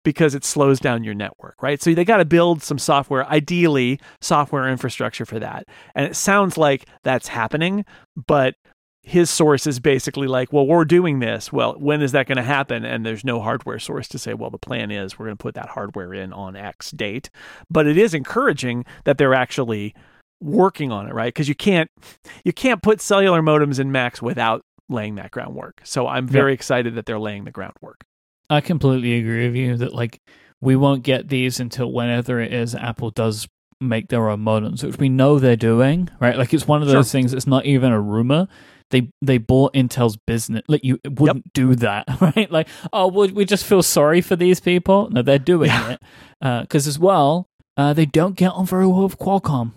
because 0.06 0.36
it 0.36 0.46
slows 0.46 0.80
down 0.80 1.04
your 1.04 1.14
network, 1.14 1.62
right? 1.62 1.82
So 1.82 1.94
they 1.94 2.06
got 2.06 2.18
to 2.18 2.26
build 2.26 2.64
some 2.64 2.78
software, 2.78 3.28
ideally 3.28 4.00
software 4.22 4.70
infrastructure 4.70 5.26
for 5.26 5.40
that. 5.40 5.66
And 5.96 6.06
it 6.06 6.16
sounds 6.16 6.58
like 6.58 6.86
that's 7.04 7.28
happening, 7.28 7.84
but 8.16 8.56
his 9.02 9.30
source 9.30 9.68
is 9.68 9.80
basically 9.80 10.28
like, 10.28 10.54
well, 10.54 10.66
we're 10.66 10.86
doing 10.86 11.20
this. 11.20 11.52
Well, 11.52 11.76
when 11.78 12.02
is 12.02 12.14
that 12.14 12.28
going 12.28 12.38
to 12.38 12.44
happen? 12.44 12.86
And 12.86 13.06
there's 13.06 13.26
no 13.26 13.42
hardware 13.42 13.78
source 13.80 14.08
to 14.10 14.18
say, 14.18 14.34
well, 14.34 14.50
the 14.50 14.58
plan 14.58 14.90
is 14.90 15.20
we're 15.20 15.26
going 15.26 15.38
to 15.38 15.44
put 15.44 15.56
that 15.56 15.70
hardware 15.70 16.14
in 16.14 16.32
on 16.32 16.56
X 16.56 16.92
date. 16.92 17.30
But 17.70 17.86
it 17.86 17.98
is 17.98 18.14
encouraging 18.14 18.86
that 19.04 19.18
they're 19.18 19.36
actually 19.36 19.94
working 20.42 20.92
on 20.92 21.08
it, 21.08 21.14
right? 21.14 21.34
Because 21.34 21.50
you 21.50 21.56
can't 21.56 21.90
you 22.44 22.54
can't 22.54 22.82
put 22.82 23.02
cellular 23.02 23.42
modems 23.42 23.80
in 23.80 23.92
Macs 23.92 24.22
without 24.22 24.62
laying 24.90 25.16
that 25.16 25.32
groundwork. 25.32 25.82
So 25.84 26.08
I'm 26.08 26.28
very 26.28 26.54
excited 26.54 26.96
that 26.96 27.06
they're 27.06 27.20
laying 27.20 27.46
the 27.46 27.52
groundwork. 27.52 28.02
I 28.50 28.62
completely 28.62 29.18
agree 29.20 29.48
with 29.48 29.56
you 29.56 29.78
that 29.78 29.94
like 29.94 30.20
we 30.62 30.76
won't 30.76 31.04
get 31.04 31.30
these 31.30 31.60
until 31.60 31.92
whenever 31.92 32.40
it 32.40 32.54
is 32.54 32.76
Apple 32.76 33.12
does 33.12 33.48
make 33.82 34.08
their 34.08 34.30
own 34.30 34.40
modems, 34.44 34.84
which 34.84 34.98
we 34.98 35.10
know 35.10 35.38
they're 35.38 35.56
doing, 35.56 36.10
right? 36.20 36.38
Like 36.38 36.54
it's 36.54 36.68
one 36.68 36.82
of 36.82 36.88
those 36.88 37.08
Sure. 37.08 37.12
things. 37.12 37.34
It's 37.34 37.48
not 37.48 37.66
even 37.66 37.92
a 37.92 38.00
rumor. 38.00 38.48
They 38.92 39.10
they 39.22 39.38
bought 39.40 39.74
Intel's 39.74 40.18
business. 40.28 40.62
Like 40.68 40.84
you 40.84 41.00
wouldn't 41.10 41.52
do 41.54 41.76
that, 41.76 42.06
right? 42.22 42.50
Like 42.52 42.68
oh, 42.94 43.08
we 43.08 43.32
we 43.32 43.46
just 43.46 43.66
feel 43.66 43.82
sorry 43.84 44.22
for 44.22 44.36
these 44.36 44.60
people. 44.60 45.10
No, 45.12 45.22
they're 45.22 45.40
doing 45.40 45.70
Yeah. 45.72 45.98
it 46.42 46.62
because 46.62 46.88
as 46.88 47.00
well, 47.00 47.48
uh, 47.78 47.94
they 47.94 48.06
don't 48.06 48.36
get 48.36 48.52
on 48.52 48.66
very 48.66 48.86
well 48.88 49.04
with 49.04 49.18
Qualcomm. 49.20 49.74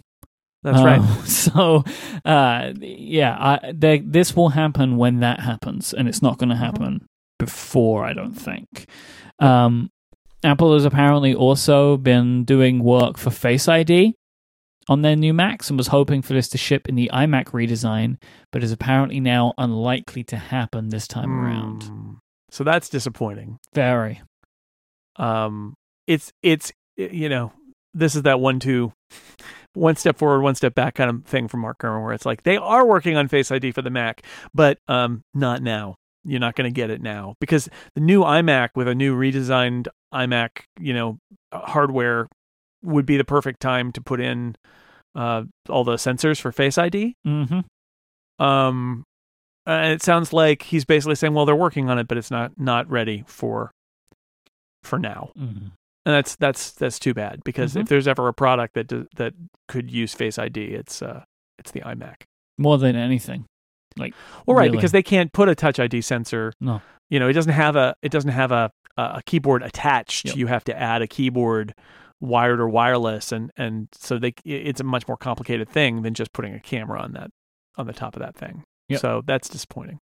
That's 0.63 0.81
Uh, 0.81 0.85
right. 0.85 1.01
So, 1.27 1.85
uh, 2.25 2.73
yeah, 2.81 3.37
I, 3.39 3.73
they, 3.73 4.01
this 4.01 4.35
will 4.37 4.51
happen 4.51 4.97
when 4.97 5.21
that 5.21 5.41
happens, 5.41 5.95
and 5.95 6.09
it's 6.09 6.21
not 6.21 6.37
going 6.39 6.49
to 6.51 6.55
Mm-hmm. 6.57 6.65
happen 6.65 7.07
before, 7.39 8.05
I 8.05 8.13
don't 8.13 8.35
think. 8.35 8.87
Um, 9.39 9.91
Apple 10.45 10.75
has 10.75 10.85
apparently 10.85 11.35
also 11.35 11.97
been 11.97 12.45
doing 12.45 12.83
work 12.83 13.19
for 13.19 13.31
Face 13.31 13.69
ID 13.69 14.15
on 14.89 15.03
their 15.03 15.17
new 15.17 15.33
Macs 15.35 15.69
and 15.69 15.79
was 15.79 15.89
hoping 15.89 16.23
for 16.23 16.33
this 16.33 16.49
to 16.51 16.59
ship 16.59 16.89
in 16.89 16.95
the 16.95 17.11
iMac 17.13 17.47
redesign, 17.47 18.17
but 18.53 18.63
is 18.63 18.73
apparently 18.73 19.21
now 19.21 19.53
unlikely 19.59 20.25
to 20.25 20.37
happen 20.37 20.89
this 20.89 21.07
time 21.09 21.31
around. 21.31 21.83
Mm. 21.83 22.17
So 22.51 22.65
that's 22.65 22.89
disappointing. 22.89 23.59
Very. 23.75 24.23
um 25.17 25.75
it's 26.07 26.33
it's 26.43 26.73
you 26.97 27.29
know 27.29 27.53
this 27.93 28.15
is 28.15 28.23
that 28.23 28.41
one 28.41 28.59
two 28.61 28.93
one 29.75 29.97
step 29.97 30.17
forward 30.17 30.41
one 30.43 30.55
step 30.55 30.75
back 30.75 30.95
kind 30.95 31.11
of 31.11 31.25
thing 31.27 31.49
from 31.49 31.61
mark 31.61 31.79
Gurman 31.79 32.03
where 32.03 32.15
it's 32.15 32.25
like 32.25 32.45
they 32.45 32.57
are 32.57 32.87
working 32.87 33.17
on 33.17 33.29
face 33.29 33.51
id 33.51 33.73
for 33.73 33.83
the 33.83 33.91
mac 33.91 34.23
but 34.55 34.79
um 34.89 35.23
not 35.35 35.61
now 35.61 35.97
You're 36.25 36.41
not 36.41 36.57
going 36.57 36.69
to 36.69 36.75
get 36.75 36.91
it 36.91 37.01
now 37.01 37.35
because 37.41 37.69
the 37.95 38.01
new 38.01 38.23
iMac 38.23 38.71
with 38.75 38.89
a 38.89 38.95
new 38.95 39.17
redesigned 39.17 39.89
iMac, 40.13 40.63
you 40.81 40.93
know, 40.93 41.19
uh, 41.53 41.61
hardware 41.61 42.29
would 42.83 43.07
be 43.07 43.17
the 43.17 43.25
perfect 43.25 43.61
time 43.61 43.93
to 43.93 44.01
put 44.01 44.21
in 44.21 44.57
uh, 45.15 45.45
all 45.69 45.85
the 45.85 45.95
sensors 45.95 46.41
for 46.41 46.53
Face 46.53 46.77
ID. 46.79 47.15
Mm-hmm. 47.27 48.45
Um, 48.45 49.05
and 49.67 49.93
it 49.93 50.03
sounds 50.03 50.33
like 50.33 50.63
he's 50.63 50.85
basically 50.85 51.15
saying, 51.15 51.35
well, 51.35 51.45
they're 51.47 51.57
working 51.57 51.91
on 51.91 51.99
it, 51.99 52.09
but 52.09 52.19
it's 52.19 52.31
not 52.31 52.53
not 52.59 52.89
ready 52.91 53.25
for 53.27 53.71
for 54.83 54.99
now. 54.99 55.31
Mm-hmm. 55.39 55.67
And 56.07 56.15
that's 56.15 56.37
that's 56.37 56.73
that's 56.73 56.99
too 56.99 57.13
bad 57.15 57.43
because 57.45 57.75
Mhm. 57.75 57.83
if 57.83 57.89
there's 57.89 58.09
ever 58.09 58.29
a 58.29 58.33
product 58.33 58.75
that 58.75 58.87
do, 58.87 59.07
that 59.17 59.35
could 59.67 59.91
use 59.91 60.15
Face 60.15 60.39
ID, 60.39 60.63
it's 60.75 61.03
uh 61.03 61.23
it's 61.59 61.71
the 61.73 61.81
iMac. 61.81 62.15
More 62.57 62.79
than 62.79 62.97
anything. 62.97 63.45
Well, 64.47 64.57
right, 64.57 64.65
Really? 64.65 64.77
because 64.77 64.93
they 64.93 65.03
can't 65.03 65.33
put 65.33 65.49
a 65.49 65.55
Touch 65.55 65.79
ID 65.79 66.01
sensor. 66.01 66.53
No. 66.61 66.81
You 67.11 67.19
know, 67.21 67.29
it 67.29 67.33
doesn't 67.33 67.53
have 67.53 67.77
a 67.77 67.95
it 68.03 68.11
doesn't 68.13 68.31
have 68.31 68.53
a 68.53 68.71
a 68.97 69.23
keyboard 69.27 69.63
attached. 69.63 70.27
Yep. 70.27 70.37
You 70.37 70.47
have 70.49 70.65
to 70.65 70.79
add 70.79 71.03
a 71.03 71.07
keyboard, 71.07 71.73
wired 72.21 72.61
or 72.61 72.69
wireless, 72.69 73.33
and 73.33 73.51
and 73.57 73.89
so 73.93 74.19
they 74.19 74.35
it's 74.45 74.81
a 74.81 74.85
much 74.85 75.07
more 75.09 75.17
complicated 75.17 75.69
thing 75.69 76.03
than 76.03 76.15
just 76.15 76.33
putting 76.33 76.53
a 76.55 76.61
camera 76.61 77.01
on 77.01 77.13
that 77.13 77.31
on 77.77 77.87
the 77.87 77.93
top 77.93 78.17
of 78.17 78.21
that 78.23 78.35
thing. 78.37 78.63
Yep. 78.89 79.01
So 79.01 79.23
that's 79.27 79.49
disappointing. 79.49 79.99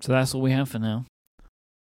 So 0.00 0.12
that's 0.12 0.32
what 0.34 0.42
we 0.42 0.52
have 0.52 0.68
for 0.68 0.78
now. 0.78 1.04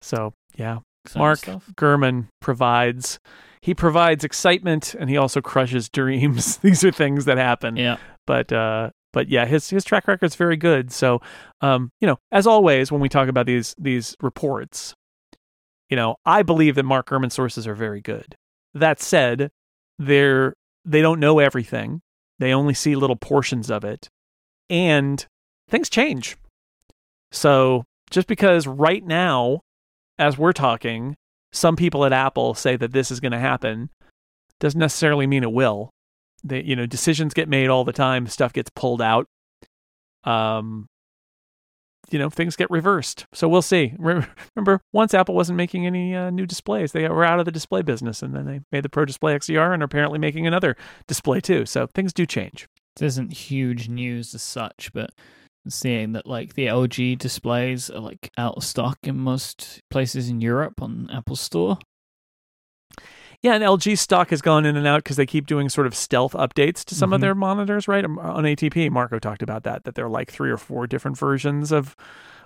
So 0.01 0.33
yeah, 0.55 0.79
Exciting 1.05 1.19
Mark 1.21 1.37
stuff. 1.39 1.71
Gurman 1.75 2.27
provides 2.41 3.19
he 3.61 3.73
provides 3.73 4.23
excitement 4.23 4.93
and 4.99 5.09
he 5.09 5.17
also 5.17 5.41
crushes 5.41 5.89
dreams. 5.93 6.57
These 6.57 6.83
are 6.83 6.91
things 6.91 7.25
that 7.25 7.37
happen. 7.37 7.75
Yeah. 7.77 7.97
But 8.27 8.51
uh 8.51 8.89
but 9.13 9.29
yeah, 9.29 9.45
his 9.45 9.69
his 9.69 9.83
track 9.83 10.07
record's 10.07 10.35
very 10.35 10.57
good. 10.57 10.91
So 10.91 11.21
um, 11.61 11.91
you 11.99 12.07
know, 12.07 12.17
as 12.31 12.47
always 12.47 12.91
when 12.91 13.01
we 13.01 13.09
talk 13.09 13.27
about 13.27 13.45
these 13.45 13.75
these 13.77 14.15
reports, 14.21 14.93
you 15.89 15.95
know, 15.95 16.15
I 16.25 16.43
believe 16.43 16.75
that 16.75 16.83
Mark 16.83 17.09
Gurman's 17.09 17.33
sources 17.33 17.67
are 17.67 17.75
very 17.75 18.01
good. 18.01 18.35
That 18.73 19.01
said, 19.01 19.49
they're 19.97 20.53
they 20.85 21.01
don't 21.01 21.19
know 21.19 21.39
everything. 21.39 22.01
They 22.39 22.53
only 22.53 22.73
see 22.73 22.95
little 22.95 23.15
portions 23.15 23.69
of 23.69 23.83
it. 23.83 24.09
And 24.69 25.25
things 25.67 25.89
change. 25.89 26.37
So 27.31 27.83
just 28.09 28.27
because 28.27 28.65
right 28.65 29.05
now, 29.05 29.61
as 30.17 30.37
we're 30.37 30.53
talking, 30.53 31.15
some 31.51 31.75
people 31.75 32.05
at 32.05 32.13
Apple 32.13 32.53
say 32.53 32.75
that 32.77 32.91
this 32.91 33.11
is 33.11 33.19
going 33.19 33.31
to 33.31 33.39
happen, 33.39 33.89
doesn't 34.59 34.79
necessarily 34.79 35.27
mean 35.27 35.43
it 35.43 35.51
will. 35.51 35.89
They, 36.43 36.63
you 36.63 36.75
know, 36.75 36.85
decisions 36.85 37.33
get 37.33 37.49
made 37.49 37.69
all 37.69 37.83
the 37.83 37.93
time. 37.93 38.27
Stuff 38.27 38.53
gets 38.53 38.69
pulled 38.75 39.01
out. 39.01 39.27
Um, 40.23 40.87
you 42.11 42.19
know, 42.19 42.29
things 42.29 42.55
get 42.55 42.69
reversed. 42.71 43.25
So 43.33 43.47
we'll 43.47 43.61
see. 43.61 43.93
Remember, 43.99 44.81
once 44.93 45.13
Apple 45.13 45.35
wasn't 45.35 45.57
making 45.57 45.85
any 45.85 46.15
uh, 46.15 46.29
new 46.29 46.45
displays, 46.45 46.91
they 46.91 47.07
were 47.07 47.25
out 47.25 47.39
of 47.39 47.45
the 47.45 47.51
display 47.51 47.81
business, 47.81 48.21
and 48.21 48.35
then 48.35 48.45
they 48.45 48.61
made 48.71 48.83
the 48.83 48.89
Pro 48.89 49.05
Display 49.05 49.37
XDR, 49.37 49.73
and 49.73 49.83
are 49.83 49.85
apparently 49.85 50.19
making 50.19 50.47
another 50.47 50.75
display 51.07 51.39
too. 51.39 51.65
So 51.65 51.87
things 51.87 52.13
do 52.13 52.25
change. 52.25 52.67
This 52.95 53.13
isn't 53.13 53.33
huge 53.33 53.89
news 53.89 54.33
as 54.33 54.41
such, 54.41 54.91
but 54.93 55.11
seeing 55.67 56.13
that 56.13 56.25
like 56.25 56.55
the 56.55 56.65
LG 56.65 57.17
displays 57.19 57.89
are 57.89 57.99
like 57.99 58.31
out 58.37 58.55
of 58.57 58.63
stock 58.63 58.97
in 59.03 59.17
most 59.17 59.81
places 59.91 60.29
in 60.29 60.41
Europe 60.41 60.81
on 60.81 61.09
Apple 61.11 61.35
Store. 61.35 61.77
Yeah, 63.41 63.53
and 63.53 63.63
LG 63.63 63.97
stock 63.97 64.31
has 64.31 64.41
gone 64.41 64.65
in 64.65 64.75
and 64.75 64.85
out 64.85 65.03
because 65.03 65.15
they 65.15 65.25
keep 65.25 65.47
doing 65.47 65.69
sort 65.69 65.87
of 65.87 65.95
stealth 65.95 66.33
updates 66.33 66.83
to 66.85 66.95
some 66.95 67.13
of 67.13 67.19
Mhm. 67.19 67.21
their 67.21 67.35
monitors, 67.35 67.87
right? 67.87 68.03
Um, 68.03 68.19
On 68.19 68.43
ATP, 68.45 68.89
Marco 68.89 69.17
talked 69.17 69.41
about 69.41 69.63
that, 69.63 69.85
that 69.85 69.95
there 69.95 70.05
are 70.05 70.09
like 70.09 70.29
three 70.29 70.49
or 70.51 70.57
four 70.57 70.87
different 70.87 71.17
versions 71.17 71.71
of 71.71 71.95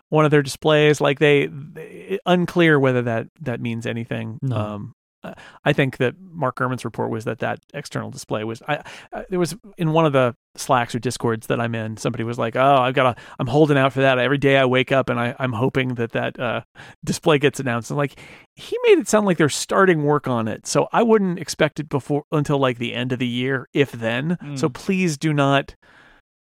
one 0.10 0.24
of 0.26 0.30
their 0.32 0.44
displays. 0.44 1.02
Like 1.02 1.18
they, 1.18 1.48
they 1.48 2.20
unclear 2.28 2.80
whether 2.80 3.02
that 3.02 3.28
that 3.42 3.60
means 3.60 3.88
anything. 3.88 4.38
No. 4.44 4.56
Um, 4.56 4.94
uh, 5.24 5.34
I 5.66 5.74
think 5.74 5.98
that 5.98 6.16
Mark 6.20 6.58
Gurman's 6.58 6.84
report 6.86 7.10
was 7.10 7.26
that 7.26 7.40
that 7.40 7.60
external 7.74 8.10
display 8.12 8.44
was. 8.44 8.62
I, 8.68 8.84
I 9.14 9.26
there 9.30 9.40
was 9.40 9.56
in 9.78 9.92
one 9.94 10.06
of 10.06 10.14
the 10.14 10.36
Slacks 10.56 10.94
or 10.94 11.00
Discords 11.00 11.48
that 11.48 11.60
I'm 11.60 11.74
in. 11.76 11.98
Somebody 11.98 12.24
was 12.24 12.38
like, 12.38 12.56
"Oh, 12.56 12.76
I've 12.76 12.94
got 12.94 13.16
to. 13.16 13.22
I'm 13.40 13.48
holding 13.48 13.78
out 13.78 13.94
for 13.94 14.02
that. 14.02 14.20
Every 14.20 14.38
day 14.38 14.58
I 14.58 14.66
wake 14.66 14.92
up 14.92 15.10
and 15.10 15.20
I, 15.20 15.36
I'm 15.40 15.54
hoping 15.54 15.96
that 15.96 16.12
that 16.12 16.40
uh, 16.40 16.62
display 17.04 17.40
gets 17.40 17.60
announced." 17.60 17.90
And 17.90 17.98
like, 17.98 18.20
he 18.56 18.78
made 18.88 19.00
it 19.00 19.08
sound 19.08 19.26
like 19.26 19.38
they're 19.38 19.50
starting 19.50 20.04
work 20.04 20.28
on 20.28 20.48
it. 20.48 20.68
So 20.68 20.88
I 20.92 21.04
wouldn't 21.04 21.40
expect 21.40 21.80
it 21.80 21.90
before 21.90 22.24
until 22.32 22.58
like 22.60 22.78
the 22.78 22.94
end 22.94 23.12
of 23.12 23.20
the 23.20 23.28
year, 23.28 23.68
if 23.74 23.92
then. 23.92 24.38
So 24.56 24.70
Mm. 24.70 24.74
please 24.74 25.18
do 25.18 25.34
not, 25.34 25.76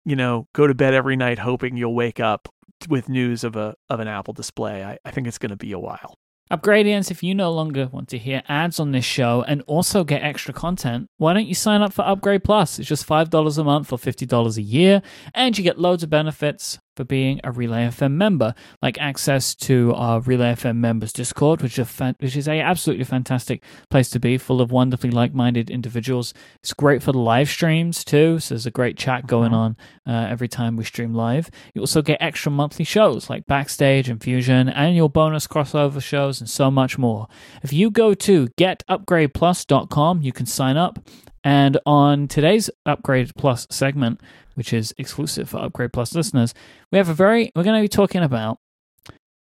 you 0.05 0.15
know, 0.15 0.47
go 0.53 0.67
to 0.67 0.73
bed 0.73 0.93
every 0.93 1.15
night 1.15 1.39
hoping 1.39 1.77
you'll 1.77 1.93
wake 1.95 2.19
up 2.19 2.47
with 2.87 3.09
news 3.09 3.43
of 3.43 3.55
a 3.55 3.75
of 3.89 3.99
an 3.99 4.07
Apple 4.07 4.33
display. 4.33 4.83
I, 4.83 4.97
I 5.03 5.11
think 5.11 5.27
it's 5.27 5.37
going 5.37 5.49
to 5.51 5.57
be 5.57 5.71
a 5.73 5.79
while. 5.79 6.15
Upgradians, 6.51 7.11
if 7.11 7.21
you 7.21 7.35
no 7.35 7.51
longer 7.51 7.89
want 7.91 8.09
to 8.09 8.17
hear 8.17 8.41
ads 8.49 8.79
on 8.79 8.91
this 8.91 9.05
show 9.05 9.43
and 9.47 9.61
also 9.67 10.03
get 10.03 10.23
extra 10.23 10.51
content, 10.51 11.07
why 11.17 11.31
don't 11.31 11.45
you 11.45 11.53
sign 11.53 11.83
up 11.83 11.93
for 11.93 12.01
Upgrade 12.01 12.43
Plus? 12.43 12.79
It's 12.79 12.89
just 12.89 13.07
$5 13.07 13.57
a 13.59 13.63
month 13.63 13.93
or 13.93 13.99
$50 13.99 14.57
a 14.57 14.61
year, 14.63 15.03
and 15.35 15.55
you 15.55 15.63
get 15.63 15.77
loads 15.77 16.01
of 16.01 16.09
benefits 16.09 16.79
for 16.99 17.05
being 17.05 17.39
a 17.45 17.51
Relay 17.53 17.87
FM 17.87 18.11
member, 18.15 18.53
like 18.81 18.97
access 18.99 19.55
to 19.55 19.93
our 19.95 20.19
Relay 20.19 20.51
FM 20.51 20.75
members 20.75 21.13
Discord, 21.13 21.61
which, 21.61 21.75
fan- 21.77 22.17
which 22.19 22.35
is 22.35 22.45
a 22.45 22.59
absolutely 22.59 23.05
fantastic 23.05 23.63
place 23.89 24.09
to 24.09 24.19
be, 24.19 24.37
full 24.37 24.59
of 24.59 24.69
wonderfully 24.69 25.11
like-minded 25.11 25.69
individuals. 25.69 26.33
It's 26.61 26.73
great 26.73 27.01
for 27.01 27.13
the 27.13 27.19
live 27.19 27.47
streams 27.47 28.03
too, 28.03 28.39
so 28.39 28.53
there's 28.53 28.65
a 28.65 28.71
great 28.71 28.97
chat 28.97 29.27
going 29.27 29.51
Mhm. 29.51 29.55
on 29.55 29.77
uh, 30.05 30.27
every 30.29 30.49
time 30.49 30.75
we 30.75 30.83
stream 30.83 31.13
live. 31.13 31.49
You 31.73 31.79
also 31.79 32.01
get 32.01 32.17
extra 32.21 32.51
monthly 32.51 32.83
shows 32.83 33.29
like 33.29 33.45
Backstage 33.47 34.09
and 34.09 34.21
Fusion, 34.21 34.67
annual 34.67 35.07
bonus 35.07 35.47
crossover 35.47 36.01
shows, 36.01 36.41
and 36.41 36.49
so 36.49 36.69
much 36.69 36.97
more. 36.97 37.29
If 37.63 37.71
you 37.71 37.91
go 37.91 38.13
to 38.13 38.47
getupgradeplus.com, 38.57 40.21
you 40.21 40.33
can 40.33 40.45
sign 40.47 40.75
up. 40.75 40.99
And 41.43 41.77
on 41.85 42.27
today's 42.27 42.69
Upgrade 42.85 43.31
Plus 43.37 43.65
segment, 43.69 44.21
which 44.55 44.73
is 44.73 44.93
exclusive 44.97 45.49
for 45.49 45.57
Upgrade 45.59 45.93
Plus 45.93 46.13
listeners, 46.13 46.53
we 46.91 46.97
have 46.97 47.09
a 47.09 47.13
very, 47.13 47.51
we're 47.55 47.63
going 47.63 47.77
to 47.77 47.83
be 47.83 47.87
talking 47.87 48.21
about 48.23 48.57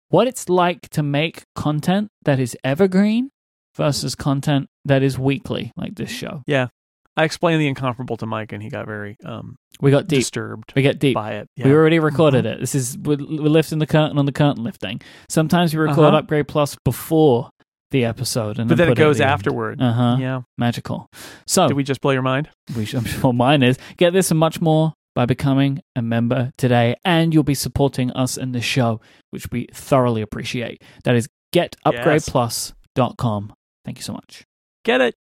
what 0.09 0.27
it's 0.27 0.49
like 0.49 0.89
to 0.89 1.03
make 1.03 1.43
content 1.55 2.09
that 2.23 2.39
is 2.39 2.55
evergreen 2.63 3.29
versus 3.75 4.15
content 4.15 4.67
that 4.85 5.03
is 5.03 5.17
weekly, 5.19 5.71
like 5.77 5.95
this 5.95 6.09
show. 6.09 6.43
Yeah. 6.47 6.67
I 7.15 7.23
explained 7.23 7.59
the 7.61 7.67
incomparable 7.67 8.15
to 8.17 8.25
Mike, 8.27 8.51
and 8.51 8.61
he 8.61 8.69
got 8.69 8.85
very 8.85 9.17
um, 9.25 9.55
We 9.81 9.89
got 9.89 10.07
deep. 10.07 10.19
disturbed 10.19 10.71
We 10.75 10.83
get 10.83 10.99
deep. 10.99 11.15
by 11.15 11.33
it. 11.35 11.47
We 11.57 11.71
already 11.73 11.97
recorded 11.97 12.45
it. 12.45 12.59
This 12.59 12.75
is 12.75 12.95
we're, 12.95 13.17
we're 13.17 13.49
lifting 13.49 13.79
the 13.79 13.87
curtain 13.87 14.19
on 14.19 14.25
the 14.27 14.31
curtain 14.31 14.63
lifting. 14.63 15.01
Sometimes 15.27 15.73
we 15.73 15.79
record 15.79 15.99
Uh-huh. 16.09 16.17
Upgrade 16.17 16.47
Plus 16.47 16.75
before 16.85 17.49
the 17.91 18.05
episode, 18.05 18.59
and 18.59 18.69
but 18.69 18.77
then 18.77 18.89
it 18.89 18.97
goes 18.97 19.21
end. 19.21 19.29
afterward. 19.29 19.81
Uh-huh. 19.81 20.17
Yeah. 20.19 20.41
Magical. 20.57 21.07
So 21.45 21.67
Did 21.67 21.77
we 21.77 21.83
just 21.83 22.01
blow 22.01 22.11
your 22.11 22.21
mind? 22.21 22.49
we 22.75 22.85
should, 22.85 22.99
I'm 22.99 23.05
sure 23.05 23.33
mine 23.33 23.63
is. 23.63 23.77
Get 23.97 24.13
this 24.13 24.31
and 24.31 24.39
much 24.39 24.61
more 24.61 24.93
by 25.15 25.25
becoming 25.25 25.81
a 25.95 26.01
member 26.01 26.51
today, 26.57 26.95
and 27.03 27.33
you'll 27.33 27.43
be 27.43 27.55
supporting 27.55 28.11
us 28.11 28.37
in 28.37 28.51
the 28.51 28.61
show, 28.61 29.01
which 29.31 29.49
we 29.51 29.67
thoroughly 29.73 30.21
appreciate. 30.21 30.83
That 31.05 31.15
is 31.15 31.27
getupgradeplus.com. 31.53 33.53
Thank 33.85 33.97
you 33.97 34.03
so 34.03 34.13
much. 34.13 34.43
Get 34.83 35.01
it? 35.01 35.15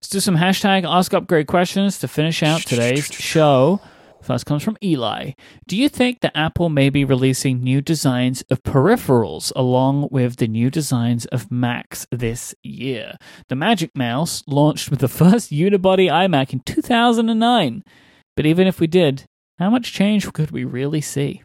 Let's 0.00 0.10
do 0.10 0.20
some 0.20 0.36
hashtag 0.36 0.84
Ask 0.88 1.12
Upgrade 1.12 1.48
questions 1.48 1.98
to 1.98 2.08
finish 2.08 2.42
out 2.42 2.60
today's 2.60 3.06
show. 3.06 3.80
First 4.22 4.46
comes 4.46 4.62
from 4.62 4.76
Eli. 4.82 5.32
Do 5.66 5.76
you 5.76 5.88
think 5.88 6.20
that 6.20 6.36
Apple 6.36 6.68
may 6.68 6.90
be 6.90 7.04
releasing 7.04 7.60
new 7.60 7.80
designs 7.80 8.42
of 8.50 8.62
peripherals 8.62 9.52
along 9.54 10.08
with 10.10 10.36
the 10.36 10.48
new 10.48 10.70
designs 10.70 11.26
of 11.26 11.50
Macs 11.50 12.06
this 12.10 12.54
year? 12.62 13.16
The 13.48 13.56
Magic 13.56 13.96
Mouse 13.96 14.42
launched 14.46 14.90
with 14.90 15.00
the 15.00 15.08
first 15.22 15.50
unibody 15.50 16.10
iMac 16.10 16.52
in 16.52 16.60
2009. 16.60 17.84
But 18.36 18.46
even 18.46 18.66
if 18.66 18.80
we 18.80 18.86
did, 18.86 19.24
how 19.58 19.70
much 19.70 19.92
change 19.92 20.32
could 20.32 20.50
we 20.50 20.64
really 20.64 21.00
see? 21.00 21.42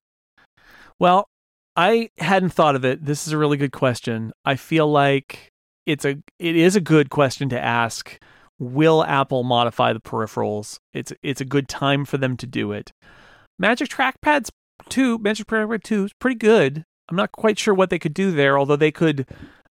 Well, 0.99 1.27
I 1.75 2.09
hadn't 2.19 2.53
thought 2.53 2.75
of 2.75 2.85
it. 2.85 3.03
This 3.03 3.25
is 3.25 3.33
a 3.33 3.37
really 3.37 3.57
good 3.57 3.71
question. 3.71 4.31
I 4.45 4.55
feel 4.55 4.87
like 4.87 5.51
it's 5.85 6.05
a 6.05 6.17
it 6.39 6.55
is 6.55 6.75
a 6.75 6.81
good 6.81 7.09
question 7.09 7.49
to 7.49 7.59
ask. 7.59 8.19
Will 8.59 9.03
Apple 9.03 9.43
modify 9.43 9.93
the 9.93 9.99
peripherals? 9.99 10.77
It's 10.93 11.11
it's 11.21 11.41
a 11.41 11.45
good 11.45 11.67
time 11.67 12.05
for 12.05 12.17
them 12.17 12.37
to 12.37 12.47
do 12.47 12.71
it. 12.71 12.91
Magic 13.59 13.89
Trackpads 13.89 14.49
2, 14.89 15.19
Magic 15.19 15.47
Trackpad 15.47 15.83
2 15.83 16.05
is 16.05 16.13
pretty 16.19 16.35
good. 16.35 16.83
I'm 17.09 17.17
not 17.17 17.31
quite 17.31 17.59
sure 17.59 17.73
what 17.73 17.89
they 17.89 17.99
could 17.99 18.13
do 18.13 18.31
there, 18.31 18.57
although 18.57 18.75
they 18.75 18.91
could 18.91 19.27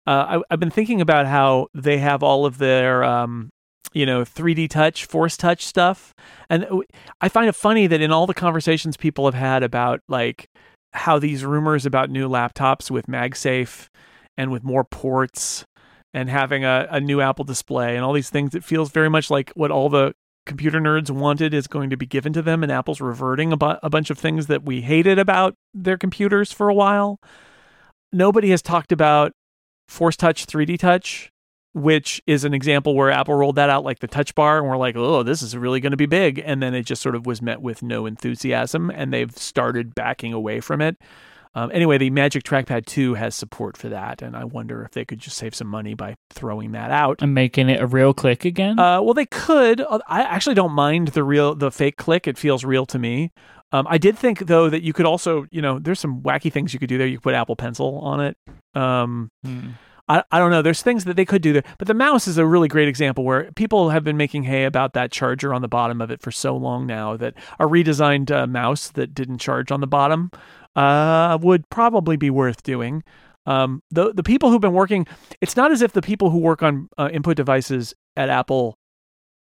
uh, 0.08 0.40
I, 0.40 0.42
I've 0.50 0.60
been 0.60 0.72
thinking 0.72 1.02
about 1.02 1.28
how 1.28 1.68
they 1.74 2.00
have 2.00 2.24
all 2.24 2.46
of 2.46 2.58
their 2.58 3.04
um, 3.04 3.52
you 3.94 4.06
know 4.06 4.22
3D 4.22 4.70
touch, 4.70 5.06
force 5.06 5.38
touch 5.38 5.66
stuff, 5.66 6.14
and 6.50 6.68
I 7.22 7.30
find 7.30 7.48
it 7.48 7.56
funny 7.56 7.88
that 7.88 8.02
in 8.02 8.12
all 8.12 8.26
the 8.26 8.34
conversations 8.34 8.98
people 8.98 9.26
have 9.26 9.36
had 9.36 9.62
about 9.62 10.02
like 10.08 10.48
how 10.94 11.20
these 11.20 11.46
rumors 11.46 11.86
about 11.86 12.10
new 12.10 12.28
laptops 12.28 12.90
with 12.90 13.06
MagSafe 13.06 13.88
and 14.36 14.52
with 14.52 14.64
more 14.64 14.84
ports 14.84 15.66
and 16.14 16.30
having 16.30 16.66
a, 16.66 16.88
a 16.90 17.00
new 17.00 17.22
Apple 17.22 17.46
display 17.46 17.96
and 17.96 18.04
all 18.04 18.14
these 18.14 18.30
things, 18.30 18.56
it 18.56 18.64
feels 18.64 18.92
very 18.92 19.10
much 19.10 19.30
like 19.30 19.52
what 19.52 19.72
all 19.72 19.90
the 19.90 20.14
computer 20.46 20.80
nerds 20.80 21.12
wanted 21.12 21.54
is 21.54 21.68
going 21.68 21.90
to 21.92 21.98
be 21.98 22.06
given 22.06 22.34
to 22.34 22.42
them, 22.42 22.64
and 22.64 22.72
Apple's 22.72 23.02
reverting 23.02 23.52
a, 23.52 23.58
bu- 23.58 23.78
a 23.84 23.90
bunch 23.90 24.10
of 24.10 24.18
things 24.18 24.48
that 24.48 24.64
we 24.64 24.82
hated 24.82 25.20
about 25.20 25.56
their 25.74 25.98
computers 25.98 26.52
for 26.52 26.70
a 26.70 26.74
while. 26.74 27.20
Nobody 28.12 28.50
has 28.50 28.62
talked 28.62 28.92
about 28.92 29.32
Force 29.88 30.18
Touch 30.18 30.48
3D 30.48 30.80
Touch, 30.80 31.32
which 31.74 32.22
is 32.26 32.44
an 32.44 32.54
example 32.56 32.96
where 32.96 33.12
Apple 33.12 33.36
rolled 33.36 33.56
that 33.56 33.70
out 33.70 33.84
like 33.84 34.00
the 34.00 34.08
touch 34.08 34.34
bar, 34.34 34.58
and 34.58 34.68
we're 34.68 34.78
like, 34.78 34.96
oh, 34.96 35.22
this 35.22 35.44
is 35.44 35.56
really 35.56 35.80
going 35.80 35.92
to 35.92 35.98
be 35.98 36.08
big. 36.08 36.42
And 36.44 36.64
then 36.64 36.74
it 36.74 36.84
just 36.84 37.02
sort 37.02 37.16
of 37.16 37.28
was 37.28 37.42
met 37.42 37.62
with 37.62 37.84
no 37.84 38.08
enthusiasm, 38.08 38.90
and 38.90 39.14
they've 39.14 39.36
started 39.38 39.94
backing 39.94 40.34
away 40.34 40.62
from 40.62 40.82
it. 40.82 40.98
Um, 41.56 41.72
anyway, 41.74 41.98
the 41.98 42.10
Magic 42.12 42.44
Trackpad 42.44 42.86
2 42.86 43.16
has 43.16 43.36
support 43.36 43.76
for 43.76 43.90
that, 43.90 44.22
and 44.22 44.36
I 44.36 44.44
wonder 44.44 44.84
if 44.84 44.92
they 44.92 45.04
could 45.04 45.20
just 45.20 45.38
save 45.38 45.56
some 45.56 45.68
money 45.68 45.96
by 45.96 46.16
throwing 46.30 46.74
that 46.74 46.92
out. 46.92 47.22
And 47.22 47.34
making 47.34 47.70
it 47.70 47.82
a 47.82 47.88
real 47.88 48.14
click 48.14 48.46
again? 48.46 48.78
Uh, 48.78 49.02
well, 49.02 49.14
they 49.16 49.26
could. 49.26 49.82
Uh, 49.82 50.00
I 50.08 50.22
actually 50.22 50.56
don't 50.56 50.74
mind 50.74 51.10
the 51.10 51.24
real, 51.24 51.56
the 51.56 51.72
fake 51.72 51.98
click. 51.98 52.28
It 52.28 52.38
feels 52.38 52.64
real 52.64 52.86
to 52.88 53.00
me. 53.00 53.32
Um, 53.72 53.86
I 53.90 53.98
did 53.98 54.18
think 54.18 54.48
though 54.48 54.70
that 54.70 54.82
you 54.82 54.94
could 54.94 55.06
also, 55.06 55.46
you 55.52 55.62
know, 55.62 55.78
there's 55.80 56.00
some 56.00 56.22
wacky 56.22 56.52
things 56.52 56.74
you 56.74 56.80
could 56.80 56.90
do 56.90 56.98
there. 56.98 57.08
You 57.08 57.18
could 57.18 57.24
put 57.24 57.36
Apple 57.36 57.56
Pencil 57.56 58.00
on 58.00 58.20
it. 58.20 58.38
Um, 58.76 59.30
Hmm. 59.44 59.70
I, 60.08 60.24
I 60.32 60.40
don't 60.40 60.50
know. 60.50 60.64
There's 60.64 60.82
things 60.82 61.06
that 61.06 61.16
they 61.16 61.24
could 61.24 61.44
do 61.44 61.54
there, 61.54 61.64
but 61.78 61.88
the 61.88 61.94
mouse 61.94 62.28
is 62.28 62.40
a 62.40 62.46
really 62.46 62.68
great 62.68 62.88
example 62.88 63.24
where 63.24 63.52
people 63.52 63.92
have 63.92 64.04
been 64.04 64.18
making 64.18 64.42
hay 64.44 64.66
about 64.66 64.94
that 64.94 65.12
charger 65.12 65.54
on 65.54 65.62
the 65.62 65.68
bottom 65.68 66.02
of 66.02 66.10
it 66.10 66.20
for 66.20 66.32
so 66.32 66.58
long 66.58 66.88
now 66.88 67.16
that 67.18 67.36
a 67.60 67.66
redesigned 67.66 68.32
uh, 68.32 68.48
mouse 68.48 68.90
that 68.90 69.14
didn't 69.14 69.38
charge 69.38 69.72
on 69.72 69.82
the 69.82 69.88
bottom 69.88 70.32
uh, 70.76 71.38
would 71.42 71.70
probably 71.70 72.18
be 72.18 72.30
worth 72.30 72.64
doing. 72.64 73.04
Um, 73.46 73.82
the 73.90 74.14
the 74.14 74.24
people 74.24 74.52
who've 74.52 74.62
been 74.62 74.74
working, 74.74 75.08
it's 75.42 75.56
not 75.56 75.72
as 75.72 75.82
if 75.82 75.94
the 75.94 76.02
people 76.02 76.30
who 76.30 76.38
work 76.38 76.62
on 76.62 76.90
uh, 76.98 77.10
input 77.12 77.38
devices 77.38 77.94
at 78.16 78.30
Apple 78.30 78.76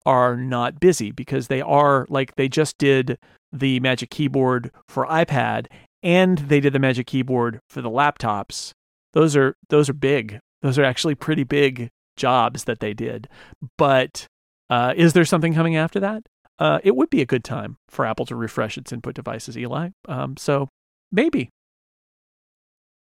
are 0.07 0.37
not 0.37 0.81
busy 0.81 1.11
because 1.11 1.49
they 1.49 1.61
are 1.61 2.07
like 2.09 2.35
they 2.37 2.49
just 2.49 2.79
did 2.79 3.19
the 3.53 3.81
Magic 3.81 4.11
Keyboard 4.11 4.71
for 4.89 5.07
iPad 5.07 5.67
and 6.03 6.39
they 6.39 6.61
did 6.61 6.73
the 6.73 6.79
Magic 6.79 7.07
Keyboard 7.07 7.61
for 7.69 7.83
the 7.83 7.91
laptops. 7.91 8.73
Those 9.13 9.37
are 9.37 9.55
those 9.69 9.89
are 9.89 9.95
big. 9.95 10.39
Those 10.63 10.79
are 10.79 10.85
actually 10.85 11.15
pretty 11.15 11.45
big 11.45 11.91
jobs 12.17 12.65
that 12.65 12.81
they 12.81 12.95
did. 12.95 13.29
But 13.77 14.27
uh, 14.71 14.95
is 14.97 15.13
there 15.13 15.25
something 15.25 15.55
coming 15.55 15.77
after 15.77 16.01
that? 16.01 16.23
Uh, 16.59 16.81
it 16.83 16.97
would 16.97 17.11
be 17.11 17.23
a 17.23 17.27
good 17.27 17.45
time 17.45 17.77
for 17.89 18.05
Apple 18.05 18.27
to 18.27 18.35
refresh 18.35 18.77
its 18.77 18.93
input 18.93 19.15
devices, 19.15 19.57
Eli. 19.57 19.91
Um, 20.09 20.37
so 20.37 20.69
maybe. 21.13 21.51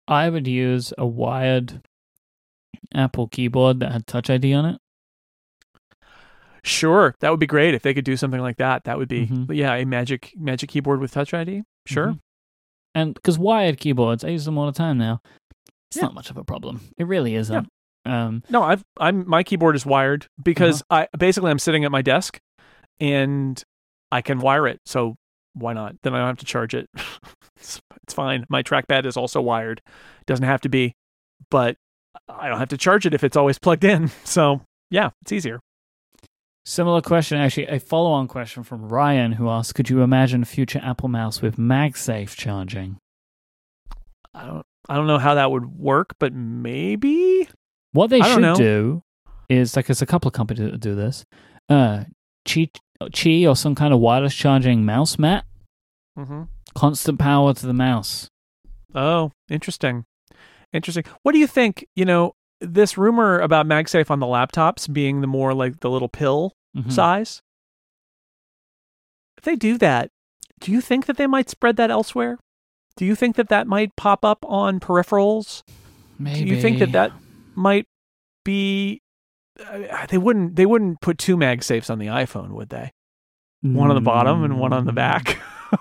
I 0.07 0.29
would 0.29 0.47
use 0.47 0.93
a 0.97 1.05
wired 1.05 1.81
Apple 2.95 3.27
keyboard 3.27 3.79
that 3.81 3.91
had 3.91 4.07
Touch 4.07 4.29
ID 4.29 4.53
on 4.53 4.65
it. 4.65 4.77
Sure, 6.63 7.15
that 7.19 7.29
would 7.31 7.39
be 7.39 7.45
great 7.47 7.73
if 7.73 7.81
they 7.81 7.93
could 7.93 8.03
do 8.05 8.17
something 8.17 8.41
like 8.41 8.57
that. 8.57 8.83
That 8.83 8.97
would 8.97 9.07
be 9.07 9.27
Mhm. 9.27 9.55
yeah, 9.55 9.73
a 9.75 9.85
magic 9.85 10.33
magic 10.35 10.69
keyboard 10.69 10.99
with 10.99 11.11
Touch 11.11 11.33
ID. 11.33 11.63
Sure. 11.85 12.07
Mhm. 12.13 12.19
And 12.95 13.13
because 13.13 13.37
wired 13.39 13.79
keyboards, 13.79 14.23
I 14.23 14.29
use 14.29 14.45
them 14.45 14.57
all 14.57 14.65
the 14.65 14.71
time 14.71 14.97
now. 14.97 15.21
It's 15.89 15.97
Yeah. 15.97 16.03
not 16.03 16.13
much 16.13 16.29
of 16.29 16.37
a 16.37 16.43
problem. 16.43 16.81
It 16.97 17.05
really 17.05 17.35
isn't. 17.35 17.67
Um, 18.05 18.43
No, 18.49 18.63
I've 18.63 18.83
I'm 18.99 19.27
my 19.29 19.43
keyboard 19.43 19.75
is 19.75 19.85
wired 19.85 20.27
because 20.41 20.83
I 20.89 21.07
basically 21.17 21.51
I'm 21.51 21.59
sitting 21.59 21.85
at 21.85 21.91
my 21.91 22.01
desk 22.01 22.39
and 22.99 23.61
I 24.11 24.21
can 24.21 24.39
wire 24.39 24.67
it. 24.67 24.79
So 24.85 25.15
why 25.57 25.73
not? 25.73 25.95
Then 26.03 26.13
I 26.13 26.19
don't 26.19 26.27
have 26.27 26.37
to 26.37 26.45
charge 26.45 26.73
it. 26.73 26.89
it's, 27.57 27.81
it's 28.03 28.13
fine. 28.13 28.45
My 28.49 28.63
trackpad 28.63 29.05
is 29.05 29.17
also 29.17 29.41
wired. 29.41 29.81
Doesn't 30.25 30.45
have 30.45 30.61
to 30.61 30.69
be, 30.69 30.95
but 31.49 31.77
I 32.27 32.47
don't 32.49 32.59
have 32.59 32.69
to 32.69 32.77
charge 32.77 33.05
it 33.05 33.13
if 33.13 33.23
it's 33.23 33.37
always 33.37 33.59
plugged 33.59 33.83
in. 33.83 34.11
So 34.23 34.61
yeah, 34.89 35.09
it's 35.21 35.31
easier. 35.31 35.59
Similar 36.65 37.01
question, 37.01 37.37
actually, 37.37 37.67
a 37.67 37.79
follow 37.79 38.11
on 38.11 38.27
question 38.27 38.63
from 38.63 38.89
Ryan 38.89 39.31
who 39.33 39.49
asks 39.49 39.71
Could 39.73 39.89
you 39.89 40.01
imagine 40.01 40.41
a 40.43 40.45
future 40.45 40.81
Apple 40.83 41.07
Mouse 41.09 41.41
with 41.41 41.55
MagSafe 41.55 42.35
charging? 42.35 42.97
I 44.33 44.45
don't 44.45 44.65
I 44.89 44.95
don't 44.95 45.07
know 45.07 45.17
how 45.17 45.35
that 45.35 45.51
would 45.51 45.65
work, 45.77 46.15
but 46.19 46.33
maybe 46.33 47.47
What 47.93 48.09
they 48.09 48.21
should 48.21 48.41
know. 48.41 48.55
do 48.55 49.03
is 49.49 49.75
like 49.75 49.87
there's 49.87 50.01
a 50.01 50.05
couple 50.05 50.27
of 50.27 50.33
companies 50.33 50.69
that 50.71 50.79
do 50.79 50.95
this. 50.95 51.25
Uh, 51.69 52.03
Qi, 52.45 52.69
Qi 53.01 53.47
or 53.47 53.55
some 53.55 53.75
kind 53.75 53.93
of 53.93 53.99
wireless 53.99 54.33
charging 54.33 54.85
mouse 54.85 55.19
mat, 55.19 55.45
mm-hmm. 56.17 56.43
constant 56.75 57.19
power 57.19 57.53
to 57.53 57.65
the 57.67 57.73
mouse. 57.73 58.27
Oh, 58.95 59.31
interesting. 59.49 60.05
Interesting. 60.73 61.03
What 61.23 61.31
do 61.33 61.37
you 61.39 61.47
think? 61.47 61.85
You 61.95 62.05
know, 62.05 62.33
this 62.59 62.97
rumor 62.97 63.39
about 63.39 63.67
MagSafe 63.67 64.09
on 64.09 64.19
the 64.19 64.25
laptops 64.25 64.91
being 64.91 65.21
the 65.21 65.27
more 65.27 65.53
like 65.53 65.79
the 65.81 65.89
little 65.89 66.09
pill 66.09 66.53
Mhm. 66.75 66.91
size. 66.91 67.41
If 69.37 69.43
they 69.43 69.55
do 69.55 69.77
that, 69.77 70.09
do 70.59 70.71
you 70.71 70.81
think 70.81 71.05
that 71.05 71.17
they 71.17 71.27
might 71.27 71.49
spread 71.49 71.77
that 71.77 71.91
elsewhere? 71.91 72.39
Do 72.95 73.05
you 73.05 73.13
think 73.13 73.35
that 73.35 73.49
that 73.49 73.67
might 73.67 73.95
pop 73.95 74.25
up 74.25 74.43
on 74.43 74.79
peripherals? 74.79 75.61
Maybe. 76.17 76.45
Do 76.45 76.55
you 76.55 76.59
think 76.61 76.79
that 76.79 76.91
that 76.93 77.11
might 77.55 77.85
be? 78.43 79.01
They 80.09 80.17
wouldn't. 80.17 80.55
They 80.55 80.65
wouldn't 80.65 81.01
put 81.01 81.17
two 81.17 81.37
MagSafes 81.37 81.89
on 81.89 81.99
the 81.99 82.07
iPhone, 82.07 82.49
would 82.51 82.69
they? 82.69 82.91
One 83.61 83.89
on 83.89 83.95
the 83.95 84.01
bottom 84.01 84.43
and 84.43 84.59
one 84.59 84.71
on 84.73 84.85
the 84.85 84.93
back. 84.93 85.37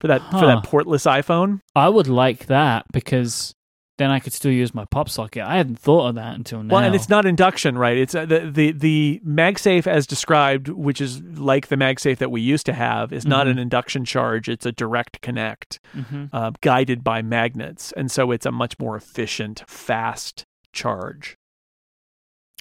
for 0.00 0.08
that 0.08 0.22
for 0.30 0.46
that 0.46 0.64
portless 0.64 1.06
iPhone. 1.06 1.60
I 1.74 1.88
would 1.88 2.08
like 2.08 2.46
that 2.46 2.84
because 2.92 3.54
then 3.96 4.10
I 4.10 4.18
could 4.18 4.32
still 4.32 4.50
use 4.50 4.74
my 4.74 4.84
pop 4.86 5.08
socket. 5.08 5.44
I 5.44 5.56
hadn't 5.56 5.78
thought 5.78 6.08
of 6.08 6.14
that 6.16 6.34
until 6.34 6.62
now. 6.62 6.74
Well, 6.74 6.84
and 6.84 6.94
it's 6.94 7.08
not 7.08 7.26
induction, 7.26 7.78
right? 7.78 7.96
It's 7.96 8.14
uh, 8.14 8.26
the 8.26 8.50
the 8.50 8.72
the 8.72 9.20
MagSafe 9.26 9.86
as 9.86 10.06
described, 10.06 10.68
which 10.68 11.00
is 11.00 11.20
like 11.22 11.68
the 11.68 11.76
MagSafe 11.76 12.18
that 12.18 12.30
we 12.30 12.40
used 12.40 12.66
to 12.66 12.72
have, 12.72 13.12
is 13.12 13.26
not 13.26 13.46
Mhm. 13.46 13.50
an 13.52 13.58
induction 13.58 14.04
charge. 14.04 14.48
It's 14.48 14.66
a 14.66 14.72
direct 14.72 15.20
connect, 15.20 15.78
Mhm. 15.96 16.28
uh, 16.32 16.52
guided 16.60 17.02
by 17.04 17.22
magnets, 17.22 17.92
and 17.92 18.10
so 18.10 18.30
it's 18.30 18.46
a 18.46 18.52
much 18.52 18.78
more 18.78 18.96
efficient, 18.96 19.62
fast 19.68 20.44
charge. 20.72 21.36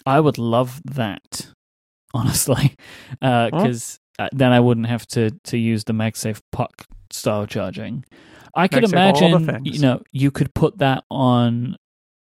I 0.06 0.20
would 0.20 0.38
love 0.38 0.82
that, 0.86 1.48
honestly, 2.14 2.76
because 3.20 4.00
uh, 4.20 4.30
then 4.32 4.52
I 4.52 4.60
wouldn't 4.60 4.88
have 4.88 5.06
to 5.08 5.32
to 5.46 5.58
use 5.58 5.84
the 5.86 5.94
MagSafe 5.94 6.40
puck 6.52 6.86
style 7.12 7.46
charging. 7.48 8.06
I 8.56 8.68
could 8.68 8.84
imagine, 8.84 9.62
you 9.66 9.80
know, 9.80 10.02
you 10.12 10.30
could 10.30 10.54
put 10.54 10.78
that 10.78 11.04
on 11.10 11.76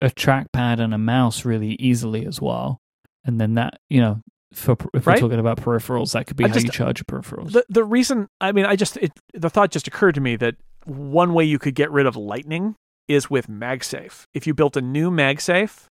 a 0.02 0.08
trackpad 0.10 0.80
and 0.80 0.92
a 0.92 0.98
mouse 0.98 1.44
really 1.44 1.74
easily 1.78 2.26
as 2.26 2.40
well, 2.40 2.80
and 3.24 3.40
then 3.40 3.54
that, 3.54 3.78
you 3.88 4.00
know, 4.00 4.20
for 4.52 4.72
if 4.94 5.06
Right. 5.06 5.14
we're 5.16 5.28
talking 5.28 5.38
about 5.38 5.58
peripherals, 5.58 6.12
that 6.12 6.26
could 6.26 6.36
be 6.36 6.44
I 6.44 6.48
how 6.48 6.54
just- 6.54 6.66
you 6.66 6.72
charge 6.72 7.04
peripherals. 7.06 7.52
The 7.52 7.64
the 7.68 7.84
reason, 7.84 8.28
I 8.40 8.52
mean, 8.52 8.64
I 8.66 8.74
just 8.74 8.96
it, 8.96 9.12
the 9.34 9.48
thought 9.50 9.70
just 9.70 9.86
occurred 9.86 10.16
to 10.16 10.20
me 10.20 10.34
that 10.36 10.56
one 10.84 11.32
way 11.34 11.44
you 11.44 11.58
could 11.58 11.74
get 11.74 11.90
rid 11.92 12.06
of 12.06 12.16
Lightning 12.16 12.74
is 13.08 13.30
with 13.30 13.46
MagSafe. 13.48 14.24
If 14.34 14.46
you 14.48 14.54
built 14.54 14.76
a 14.76 14.80
new 14.82 15.10
MagSafe 15.10 15.86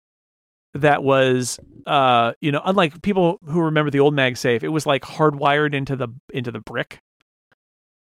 that 0.74 1.02
was, 1.02 1.58
uh, 1.86 2.32
you 2.40 2.52
know, 2.52 2.62
unlike 2.64 3.02
people 3.02 3.38
who 3.46 3.60
remember 3.60 3.90
the 3.90 4.00
old 4.00 4.14
MagSafe, 4.14 4.62
it 4.62 4.68
was 4.68 4.86
like 4.86 5.02
hardwired 5.02 5.74
into 5.74 5.96
the 5.96 6.08
into 6.32 6.50
the 6.52 6.60
brick. 6.60 6.98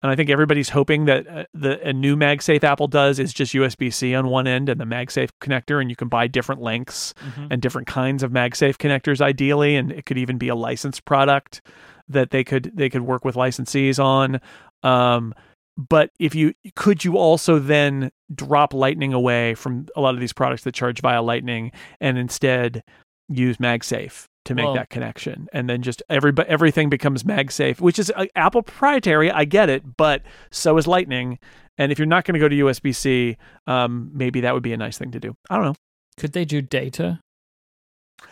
And 0.02 0.10
I 0.10 0.16
think 0.16 0.30
everybody's 0.30 0.70
hoping 0.70 1.04
that 1.06 1.26
uh, 1.28 1.44
the 1.52 1.78
a 1.86 1.92
new 1.92 2.16
MagSafe 2.16 2.64
Apple 2.64 2.88
does 2.88 3.18
is 3.18 3.34
just 3.34 3.52
USB 3.52 3.92
C 3.92 4.14
on 4.14 4.28
one 4.28 4.46
end 4.46 4.68
and 4.70 4.80
the 4.80 4.86
MagSafe 4.86 5.28
connector, 5.42 5.78
and 5.80 5.90
you 5.90 5.96
can 5.96 6.08
buy 6.08 6.26
different 6.26 6.62
lengths 6.62 7.12
Mhm. 7.36 7.48
and 7.50 7.60
different 7.60 7.86
kinds 7.86 8.22
of 8.22 8.30
MagSafe 8.30 8.76
connectors 8.78 9.20
ideally 9.20 9.76
and 9.76 9.92
it 9.92 10.06
could 10.06 10.16
even 10.16 10.38
be 10.38 10.48
a 10.48 10.54
licensed 10.54 11.04
product 11.04 11.60
that 12.08 12.30
they 12.30 12.42
could 12.44 12.72
they 12.74 12.88
could 12.88 13.02
work 13.02 13.24
with 13.26 13.34
licensees 13.36 14.02
on 14.02 14.40
um 14.82 15.34
but 15.76 16.10
if 16.18 16.34
you 16.34 16.54
could 16.74 17.04
you 17.04 17.16
also 17.16 17.58
then 17.58 18.10
drop 18.34 18.72
lightning 18.74 19.12
away 19.12 19.54
from 19.54 19.86
a 19.96 20.00
lot 20.00 20.14
of 20.14 20.20
these 20.20 20.32
products 20.32 20.64
that 20.64 20.74
charge 20.74 21.00
via 21.00 21.22
lightning 21.22 21.72
and 22.00 22.16
instead 22.18 22.82
use 23.28 23.56
MagSafe 23.58 24.24
to 24.46 24.54
make 24.54 24.72
that 24.74 24.88
connection 24.88 25.48
and 25.52 25.68
then 25.68 25.82
just 25.82 26.02
every 26.08 26.32
everything 26.48 26.88
becomes 26.88 27.22
MagSafe 27.24 27.80
which 27.80 27.98
is 27.98 28.10
uh, 28.16 28.26
Apple 28.34 28.62
proprietary 28.62 29.30
I 29.30 29.44
get 29.44 29.68
it 29.68 29.96
but 29.96 30.22
so 30.50 30.76
is 30.78 30.86
lightning 30.86 31.38
and 31.78 31.92
if 31.92 31.98
you're 31.98 32.06
not 32.06 32.24
going 32.24 32.34
to 32.34 32.40
go 32.40 32.48
to 32.48 32.56
USB-C 32.56 33.36
um 33.66 34.10
maybe 34.14 34.40
that 34.40 34.54
would 34.54 34.62
be 34.62 34.72
a 34.72 34.76
nice 34.76 34.96
thing 34.98 35.10
to 35.12 35.20
do 35.20 35.34
I 35.50 35.56
don't 35.56 35.64
know 35.64 35.74
could 36.16 36.32
they 36.32 36.44
do 36.44 36.60
data? 36.62 37.20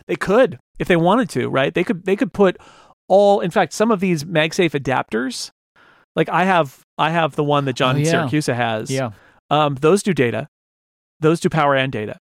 they 0.06 0.16
could 0.16 0.58
if 0.78 0.86
they 0.88 0.96
wanted 0.96 1.28
to, 1.30 1.48
right? 1.48 1.72
They 1.72 1.84
could 1.84 2.04
they 2.04 2.16
could 2.16 2.32
put 2.32 2.56
all 3.08 3.40
in 3.40 3.50
fact 3.50 3.72
some 3.72 3.90
of 3.90 4.00
these 4.00 4.24
MagSafe 4.24 4.78
adapters 4.78 5.50
like 6.16 6.28
I 6.28 6.44
have 6.44 6.80
I 6.98 7.10
have 7.10 7.36
the 7.36 7.44
one 7.44 7.64
that 7.66 7.74
John 7.74 7.96
Oh, 7.96 7.98
yeah. 7.98 8.10
Syracuse 8.10 8.46
has. 8.46 8.90
Yeah. 8.90 9.10
Um 9.50 9.76
those 9.76 10.02
do 10.02 10.12
data. 10.14 10.48
Those 11.20 11.40
do 11.40 11.48
power 11.48 11.74
and 11.74 11.90
data 11.92 12.18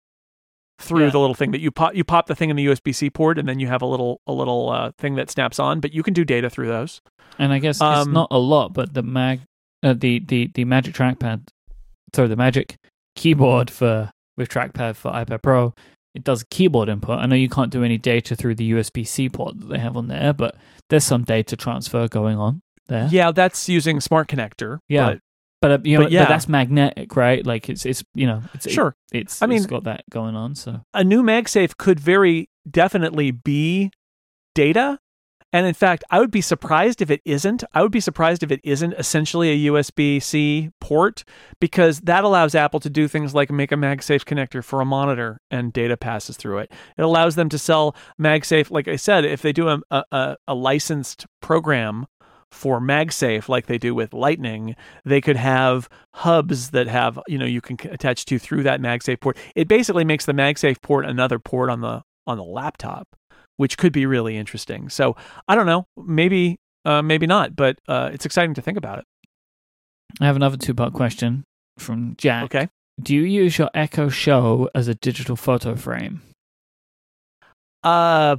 through 0.78 1.04
Yeah. 1.04 1.10
the 1.10 1.18
little 1.20 1.34
thing 1.34 1.50
that 1.52 1.60
you 1.60 1.70
pop 1.70 1.94
you 1.94 2.04
pop 2.04 2.26
the 2.26 2.34
thing 2.34 2.50
in 2.50 2.56
the 2.56 2.66
USB-C 2.66 3.10
port 3.10 3.38
and 3.38 3.48
then 3.48 3.58
you 3.60 3.66
have 3.68 3.82
a 3.82 3.86
little 3.86 4.20
a 4.26 4.32
little 4.32 4.70
uh, 4.70 4.92
thing 4.98 5.14
that 5.16 5.30
snaps 5.30 5.58
on, 5.58 5.80
but 5.80 5.92
you 5.92 6.02
can 6.02 6.14
do 6.14 6.24
data 6.24 6.48
through 6.50 6.68
those. 6.68 7.00
And 7.38 7.52
I 7.52 7.58
guess 7.58 7.76
it's 7.76 7.82
Um, 7.82 8.12
not 8.12 8.28
a 8.30 8.38
lot, 8.38 8.72
but 8.72 8.94
the 8.94 9.02
mag, 9.02 9.40
uh, 9.82 9.94
the 9.94 10.18
the 10.20 10.50
the 10.54 10.64
Magic 10.64 10.94
Trackpad, 10.94 11.48
sorry, 12.14 12.28
the 12.28 12.36
Magic 12.36 12.76
Keyboard 13.16 13.70
for 13.70 14.10
with 14.36 14.48
trackpad 14.48 14.96
for 14.96 15.10
iPad 15.12 15.42
Pro 15.42 15.74
it 16.14 16.24
does 16.24 16.42
keyboard 16.50 16.88
input. 16.88 17.20
I 17.20 17.26
know 17.26 17.36
you 17.36 17.48
can't 17.48 17.70
do 17.70 17.84
any 17.84 17.96
data 17.96 18.34
through 18.34 18.56
the 18.56 18.72
USB 18.72 19.06
C 19.06 19.28
port 19.28 19.60
that 19.60 19.66
they 19.68 19.78
have 19.78 19.96
on 19.96 20.08
there, 20.08 20.32
but 20.32 20.56
there's 20.88 21.04
some 21.04 21.22
data 21.22 21.54
transfer 21.56 22.08
going 22.08 22.36
on 22.36 22.62
there. 22.88 23.06
Yeah, 23.12 23.30
that's 23.30 23.68
using 23.68 24.00
Smart 24.00 24.26
Connector. 24.26 24.78
Yeah. 24.88 25.16
But- 25.60 25.70
uh, 25.70 25.78
you 25.84 25.98
know, 25.98 26.04
But 26.04 26.12
yeah. 26.12 26.22
but 26.24 26.28
that's 26.30 26.48
magnetic, 26.48 27.16
right? 27.16 27.44
Like 27.44 27.68
it's 27.68 27.84
it's 27.86 28.02
you 28.14 28.26
know, 28.26 28.42
it's 28.54 28.66
it- 28.66 28.72
sure. 28.72 28.96
it's 29.12 29.42
I 29.42 29.46
mean- 29.46 29.58
it's 29.58 29.66
got 29.66 29.84
that 29.84 30.04
going 30.10 30.36
on. 30.36 30.54
So 30.54 30.80
a 30.94 31.04
new 31.04 31.22
MagSafe 31.22 31.76
could 31.76 32.00
very 32.00 32.48
definitely 32.70 33.30
be 33.30 33.90
data. 34.54 34.98
And 35.52 35.66
in 35.66 35.74
fact, 35.74 36.04
I 36.10 36.20
would 36.20 36.30
be 36.30 36.42
surprised 36.42 37.02
if 37.02 37.10
it 37.10 37.20
isn't. 37.24 37.64
I 37.74 37.82
would 37.82 37.90
be 37.90 37.98
surprised 37.98 38.44
if 38.44 38.52
it 38.52 38.60
isn't 38.62 38.92
essentially 38.92 39.50
a 39.66 39.70
USB 39.72 40.22
C 40.22 40.70
port 40.80 41.24
because 41.60 41.98
that 42.02 42.22
allows 42.22 42.54
Apple 42.54 42.78
to 42.78 42.88
do 42.88 43.08
things 43.08 43.34
like 43.34 43.50
make 43.50 43.72
a 43.72 43.74
MagSafe 43.74 44.24
connector 44.24 44.62
for 44.62 44.80
a 44.80 44.84
monitor 44.84 45.40
and 45.50 45.72
data 45.72 45.96
passes 45.96 46.36
through 46.36 46.58
it. 46.58 46.72
It 46.96 47.02
allows 47.02 47.34
them 47.34 47.48
to 47.48 47.58
sell 47.58 47.96
MagSafe, 48.20 48.70
like 48.70 48.86
I 48.86 48.94
said, 48.94 49.24
if 49.24 49.42
they 49.42 49.52
do 49.52 49.68
a, 49.68 49.80
a, 49.90 50.36
a 50.46 50.54
licensed 50.54 51.26
program 51.42 52.06
for 52.50 52.80
MagSafe 52.80 53.48
like 53.48 53.66
they 53.66 53.78
do 53.78 53.94
with 53.94 54.12
Lightning, 54.12 54.74
they 55.04 55.20
could 55.20 55.36
have 55.36 55.88
hubs 56.14 56.70
that 56.70 56.88
have, 56.88 57.18
you 57.28 57.38
know, 57.38 57.46
you 57.46 57.60
can 57.60 57.78
attach 57.90 58.24
to 58.26 58.38
through 58.38 58.62
that 58.64 58.80
MagSafe 58.80 59.20
port. 59.20 59.36
It 59.54 59.68
basically 59.68 60.04
makes 60.04 60.26
the 60.26 60.32
MagSafe 60.32 60.82
port 60.82 61.06
another 61.06 61.38
port 61.38 61.70
on 61.70 61.80
the 61.80 62.02
on 62.26 62.36
the 62.36 62.44
laptop, 62.44 63.08
which 63.56 63.78
could 63.78 63.92
be 63.92 64.06
really 64.06 64.36
interesting. 64.36 64.88
So 64.88 65.16
I 65.48 65.54
don't 65.54 65.66
know, 65.66 65.86
maybe 65.96 66.58
uh, 66.84 67.02
maybe 67.02 67.26
not, 67.26 67.54
but 67.54 67.78
uh, 67.88 68.10
it's 68.12 68.26
exciting 68.26 68.54
to 68.54 68.62
think 68.62 68.78
about 68.78 68.98
it. 68.98 69.04
I 70.20 70.26
have 70.26 70.36
another 70.36 70.56
two 70.56 70.74
part 70.74 70.92
question 70.92 71.44
from 71.78 72.14
Jack. 72.18 72.44
Okay. 72.44 72.68
Do 73.00 73.14
you 73.14 73.22
use 73.22 73.56
your 73.58 73.70
Echo 73.72 74.08
Show 74.08 74.68
as 74.74 74.88
a 74.88 74.94
digital 74.94 75.36
photo 75.36 75.74
frame? 75.76 76.22
Uh 77.82 78.36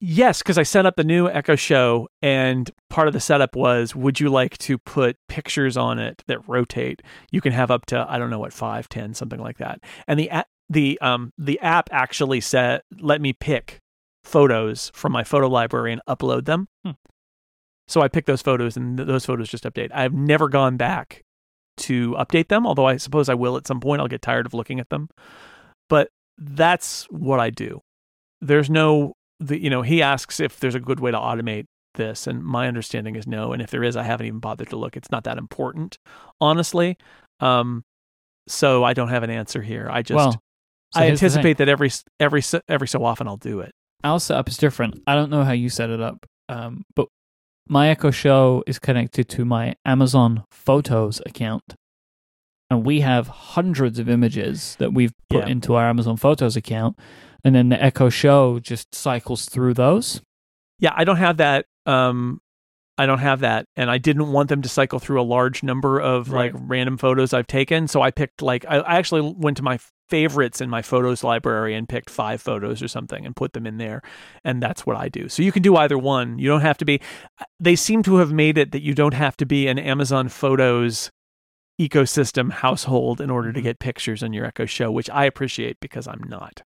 yes, 0.00 0.38
because 0.42 0.58
I 0.58 0.62
set 0.62 0.86
up 0.86 0.96
the 0.96 1.04
new 1.04 1.28
Echo 1.28 1.54
Show, 1.56 2.08
and 2.22 2.70
part 2.88 3.06
of 3.06 3.14
the 3.14 3.20
setup 3.20 3.54
was, 3.54 3.94
would 3.94 4.18
you 4.18 4.28
like 4.30 4.58
to 4.58 4.78
put 4.78 5.16
pictures 5.28 5.76
on 5.76 5.98
it 5.98 6.22
that 6.26 6.46
rotate? 6.48 7.02
You 7.30 7.40
can 7.40 7.52
have 7.52 7.70
up 7.70 7.86
to 7.86 8.06
I 8.08 8.18
don't 8.18 8.30
know 8.30 8.38
what 8.38 8.52
five, 8.52 8.88
ten, 8.88 9.14
something 9.14 9.40
like 9.40 9.58
that. 9.58 9.80
And 10.08 10.18
the 10.18 10.28
a- 10.28 10.44
the 10.68 10.98
um 11.00 11.32
the 11.36 11.58
app 11.60 11.88
actually 11.92 12.40
said 12.40 12.82
let 13.00 13.20
me 13.20 13.32
pick 13.32 13.80
photos 14.22 14.90
from 14.94 15.12
my 15.12 15.24
photo 15.24 15.48
library 15.48 15.92
and 15.92 16.02
upload 16.08 16.44
them. 16.44 16.68
Hmm. 16.84 16.92
So 17.88 18.00
I 18.00 18.08
picked 18.08 18.26
those 18.26 18.42
photos, 18.42 18.76
and 18.76 18.96
th- 18.96 19.06
those 19.06 19.26
photos 19.26 19.48
just 19.48 19.64
update. 19.64 19.90
I've 19.92 20.14
never 20.14 20.48
gone 20.48 20.76
back 20.76 21.22
to 21.78 22.12
update 22.12 22.48
them, 22.48 22.66
although 22.66 22.86
I 22.86 22.96
suppose 22.96 23.28
I 23.28 23.34
will 23.34 23.56
at 23.56 23.66
some 23.66 23.80
point. 23.80 24.00
I'll 24.00 24.08
get 24.08 24.22
tired 24.22 24.46
of 24.46 24.54
looking 24.54 24.80
at 24.80 24.90
them, 24.90 25.08
but 25.88 26.10
that's 26.38 27.04
what 27.10 27.40
I 27.40 27.50
do 27.50 27.82
there's 28.40 28.70
no 28.70 29.14
the 29.40 29.60
you 29.60 29.70
know 29.70 29.82
he 29.82 30.02
asks 30.02 30.38
if 30.38 30.60
there's 30.60 30.74
a 30.74 30.80
good 30.80 31.00
way 31.00 31.10
to 31.10 31.16
automate 31.18 31.64
this 31.94 32.26
and 32.28 32.44
my 32.44 32.68
understanding 32.68 33.16
is 33.16 33.26
no 33.26 33.52
and 33.52 33.60
if 33.60 33.70
there 33.70 33.82
is 33.82 33.96
i 33.96 34.02
haven't 34.04 34.26
even 34.26 34.38
bothered 34.38 34.68
to 34.70 34.76
look 34.76 34.96
it's 34.96 35.10
not 35.10 35.24
that 35.24 35.38
important 35.38 35.98
honestly 36.40 36.96
um 37.40 37.82
so 38.46 38.84
i 38.84 38.92
don't 38.92 39.08
have 39.08 39.24
an 39.24 39.30
answer 39.30 39.60
here 39.60 39.88
i 39.90 40.00
just 40.02 40.16
well, 40.16 40.32
so 40.32 41.00
i 41.00 41.06
here's 41.06 41.20
the 41.20 41.28
thing. 41.28 41.36
anticipate 41.38 41.56
that 41.58 41.68
every 41.68 41.90
every 42.20 42.42
every 42.68 42.86
so 42.86 43.04
often 43.04 43.26
i'll 43.26 43.36
do 43.36 43.58
it 43.60 43.72
our 44.04 44.18
setup 44.18 44.48
is 44.48 44.56
different. 44.56 45.02
I 45.06 45.14
don't 45.14 45.28
know 45.30 45.44
how 45.44 45.52
you 45.52 45.68
set 45.68 45.90
it 45.90 46.00
up, 46.00 46.24
um, 46.48 46.84
but 46.96 47.08
my 47.68 47.88
Echo 47.90 48.10
Show 48.10 48.64
is 48.66 48.78
connected 48.78 49.28
to 49.28 49.44
my 49.44 49.74
Amazon 49.84 50.44
Photos 50.50 51.20
account, 51.26 51.74
and 52.70 52.86
we 52.86 53.00
have 53.02 53.28
hundreds 53.28 53.98
of 53.98 54.08
images 54.08 54.76
that 54.78 54.94
we've 54.94 55.12
put 55.28 55.44
Yeah. 55.46 55.52
into 55.52 55.74
our 55.74 55.86
Amazon 55.86 56.16
Photos 56.16 56.56
account, 56.56 56.98
and 57.44 57.54
then 57.54 57.68
the 57.70 57.82
Echo 57.82 58.08
Show 58.08 58.58
just 58.60 58.94
cycles 58.94 59.46
through 59.46 59.74
those. 59.74 60.20
yeah 60.78 60.92
i 60.96 61.04
don't 61.04 61.16
have 61.16 61.36
that 61.38 61.66
um 61.86 62.40
i 62.98 63.06
don't 63.06 63.18
have 63.18 63.40
that 63.40 63.66
and 63.76 63.90
i 63.90 63.98
didn't 63.98 64.30
want 64.32 64.48
them 64.48 64.62
to 64.62 64.68
cycle 64.68 64.98
through 64.98 65.20
a 65.20 65.24
large 65.24 65.62
number 65.62 65.98
of 66.00 66.30
Right. 66.30 66.52
like 66.54 66.62
random 66.68 66.96
photos 66.98 67.32
i've 67.32 67.46
taken 67.46 67.88
so 67.88 68.02
i 68.02 68.10
picked 68.10 68.42
like 68.42 68.64
I, 68.68 68.78
I 68.78 68.96
actually 68.98 69.22
went 69.36 69.56
to 69.58 69.62
my 69.62 69.78
favorites 70.08 70.60
in 70.60 70.68
my 70.68 70.82
photos 70.82 71.22
library 71.22 71.74
and 71.74 71.88
picked 71.88 72.10
five 72.10 72.42
photos 72.42 72.82
or 72.82 72.88
something 72.88 73.24
and 73.24 73.36
put 73.36 73.52
them 73.52 73.64
in 73.66 73.78
there 73.78 74.02
and 74.44 74.60
that's 74.62 74.84
what 74.84 74.96
i 74.96 75.08
do 75.08 75.28
so 75.28 75.42
you 75.42 75.52
can 75.52 75.62
do 75.62 75.76
either 75.76 75.96
one 75.96 76.38
you 76.38 76.48
don't 76.48 76.62
have 76.62 76.76
to 76.78 76.84
be 76.84 77.00
they 77.60 77.76
seem 77.76 78.02
to 78.02 78.16
have 78.16 78.32
made 78.32 78.58
it 78.58 78.72
that 78.72 78.82
you 78.82 78.92
don't 78.94 79.14
have 79.14 79.36
to 79.36 79.46
be 79.46 79.68
an 79.68 79.78
amazon 79.78 80.28
photos 80.28 81.10
ecosystem 81.80 82.50
household 82.50 83.20
in 83.20 83.30
order 83.30 83.52
to 83.52 83.62
get 83.62 83.78
pictures 83.78 84.22
on 84.22 84.32
your 84.32 84.44
echo 84.44 84.66
show 84.66 84.90
which 84.90 85.08
i 85.10 85.24
appreciate 85.24 85.78
because 85.80 86.06
i'm 86.08 86.22
not 86.28 86.62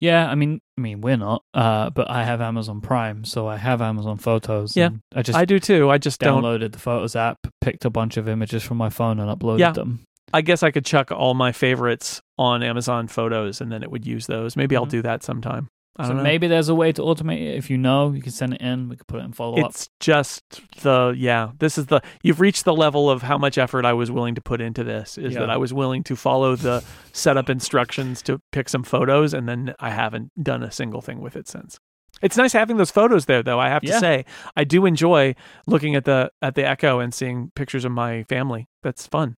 Yeah, 0.00 0.28
I 0.30 0.34
mean, 0.34 0.60
I 0.78 0.80
mean, 0.80 1.02
we're 1.02 1.18
not, 1.18 1.42
uh, 1.52 1.90
but 1.90 2.10
I 2.10 2.24
have 2.24 2.40
Amazon 2.40 2.80
Prime, 2.80 3.24
so 3.24 3.46
I 3.46 3.56
have 3.58 3.82
Amazon 3.82 4.16
Photos. 4.16 4.74
Yeah, 4.76 4.86
and 4.86 5.00
I 5.14 5.22
just 5.22 5.36
i 5.38 5.44
do 5.44 5.58
too 5.58 5.90
i 5.90 5.98
just 5.98 6.20
don't 6.20 6.42
downloaded 6.42 6.72
the 6.72 6.78
Photos 6.78 7.14
app, 7.16 7.36
picked 7.60 7.84
a 7.84 7.90
bunch 7.90 8.16
of 8.16 8.26
images 8.28 8.62
from 8.62 8.78
my 8.78 8.88
phone, 8.88 9.20
and 9.20 9.28
uploaded 9.30 9.58
Yeah. 9.60 9.72
them. 9.72 10.00
I 10.32 10.40
guess 10.42 10.62
I 10.62 10.70
could 10.70 10.84
chuck 10.86 11.10
all 11.12 11.34
my 11.34 11.52
favorites 11.52 12.22
on 12.38 12.62
Amazon 12.62 13.08
Photos 13.08 13.60
and 13.60 13.70
then 13.72 13.82
it 13.82 13.90
would 13.90 14.06
use 14.06 14.26
those. 14.26 14.56
Maybe 14.56 14.76
I'll 14.76 14.86
Mhm. 14.86 14.90
do 14.90 15.02
that 15.02 15.22
sometime. 15.24 15.68
So 16.00 16.12
know. 16.14 16.22
maybe 16.22 16.46
there's 16.46 16.68
a 16.70 16.74
way 16.74 16.92
to 16.92 17.02
automate 17.02 17.40
it. 17.42 17.56
If 17.56 17.68
you 17.68 17.76
know, 17.76 18.12
you 18.12 18.22
can 18.22 18.32
send 18.32 18.54
it 18.54 18.60
in. 18.62 18.88
We 18.88 18.96
could 18.96 19.06
put 19.06 19.20
it 19.20 19.24
in 19.24 19.32
follow 19.32 19.60
up. 19.60 19.70
it's 19.70 19.88
just 19.98 20.42
the 20.82 21.14
yeah. 21.18 21.50
This 21.58 21.76
is 21.76 21.86
the 21.86 22.00
you've 22.22 22.40
reached 22.40 22.64
the 22.64 22.72
level 22.74 23.10
of 23.10 23.22
how 23.22 23.36
much 23.36 23.58
effort 23.58 23.84
I 23.84 23.92
was 23.92 24.10
willing 24.10 24.34
to 24.36 24.40
put 24.40 24.60
into 24.60 24.82
this. 24.84 25.18
Is 25.18 25.34
Yeah. 25.34 25.40
that 25.40 25.50
I 25.50 25.56
was 25.58 25.74
willing 25.74 26.02
to 26.04 26.16
follow 26.16 26.56
the 26.56 26.82
setup 27.12 27.50
instructions 27.50 28.22
to 28.22 28.40
pick 28.52 28.68
some 28.68 28.82
photos, 28.84 29.34
and 29.34 29.48
then 29.48 29.74
I 29.78 29.90
haven't 29.90 30.30
done 30.42 30.62
a 30.62 30.70
single 30.70 31.02
thing 31.02 31.20
with 31.20 31.36
it 31.36 31.48
since. 31.48 31.78
It's 32.22 32.36
nice 32.36 32.52
having 32.52 32.76
those 32.76 32.90
photos 32.90 33.26
there, 33.26 33.42
though. 33.42 33.58
I 33.60 33.68
have 33.68 33.82
to 33.82 33.88
Yeah. 33.88 33.98
say, 33.98 34.24
I 34.56 34.64
do 34.64 34.86
enjoy 34.86 35.34
looking 35.66 35.96
at 35.96 36.04
the 36.04 36.30
at 36.40 36.54
the 36.54 36.66
Echo 36.66 37.00
and 37.00 37.12
seeing 37.12 37.50
pictures 37.54 37.84
of 37.84 37.92
my 37.92 38.22
family. 38.24 38.68
That's 38.82 39.06
fun. 39.06 39.36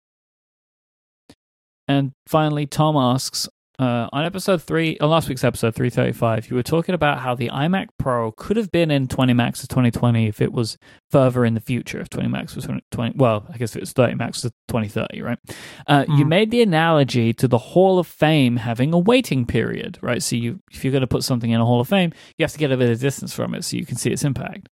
And 1.87 2.11
finally, 2.27 2.65
Tom 2.67 2.95
asks 2.95 3.47
uh, 3.81 4.09
on 4.13 4.23
episode 4.25 4.61
three, 4.61 4.97
on 4.99 5.09
last 5.09 5.27
week's 5.27 5.43
episode 5.43 5.73
335, 5.75 6.49
you 6.49 6.55
were 6.55 6.63
talking 6.63 6.93
about 6.93 7.19
how 7.19 7.33
the 7.35 7.49
iMac 7.49 7.87
Pro 7.97 8.31
could 8.31 8.55
have 8.57 8.71
been 8.71 8.91
in 8.91 9.07
20 9.07 9.33
Macs 9.33 9.63
of 9.63 9.69
2020 9.69 10.27
if 10.27 10.39
it 10.39 10.53
was 10.53 10.77
further 11.09 11.43
in 11.43 11.53
the 11.55 11.59
future. 11.59 11.99
If 11.99 12.09
20 12.09 12.29
Macs 12.29 12.55
was 12.55 12.65
20, 12.65 12.81
20 12.91 13.17
well, 13.17 13.45
I 13.51 13.57
guess 13.57 13.71
if 13.71 13.77
it 13.77 13.81
was 13.81 13.93
30 13.93 14.15
Macs 14.15 14.43
was 14.43 14.51
2030, 14.67 15.21
right? 15.21 15.39
Uh, 15.87 16.05
You 16.07 16.23
Hmm. 16.23 16.29
made 16.29 16.51
the 16.51 16.61
analogy 16.61 17.33
to 17.33 17.47
the 17.47 17.57
Hall 17.57 17.97
of 17.99 18.07
Fame 18.07 18.57
having 18.57 18.93
a 18.93 18.99
waiting 18.99 19.45
period, 19.45 19.97
right? 20.01 20.21
So 20.21 20.35
you, 20.35 20.59
if 20.71 20.83
you're 20.83 20.91
going 20.91 21.01
to 21.01 21.07
put 21.07 21.23
something 21.23 21.49
in 21.51 21.59
a 21.59 21.65
Hall 21.65 21.81
of 21.81 21.87
Fame, 21.87 22.11
you 22.37 22.43
have 22.43 22.51
to 22.53 22.59
get 22.59 22.71
a 22.71 22.77
bit 22.77 22.89
of 22.89 22.99
distance 22.99 23.33
from 23.33 23.55
it 23.55 23.63
so 23.63 23.77
you 23.77 23.85
can 23.85 23.97
see 23.97 24.11
its 24.11 24.23
impact. 24.23 24.69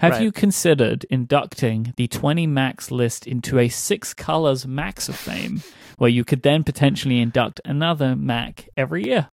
Have 0.00 0.12
Right. 0.12 0.22
you 0.22 0.32
considered 0.32 1.04
inducting 1.10 1.92
the 1.96 2.08
20 2.08 2.46
Macs 2.46 2.90
list 2.90 3.26
into 3.26 3.58
a 3.58 3.68
six 3.68 4.14
colors 4.14 4.66
Max 4.66 5.08
of 5.10 5.16
Fame, 5.16 5.62
where 5.98 6.08
you 6.10 6.24
could 6.24 6.42
then 6.42 6.64
potentially 6.64 7.20
induct 7.20 7.60
another 7.66 8.16
Mac 8.16 8.68
every 8.78 9.04
year? 9.04 9.28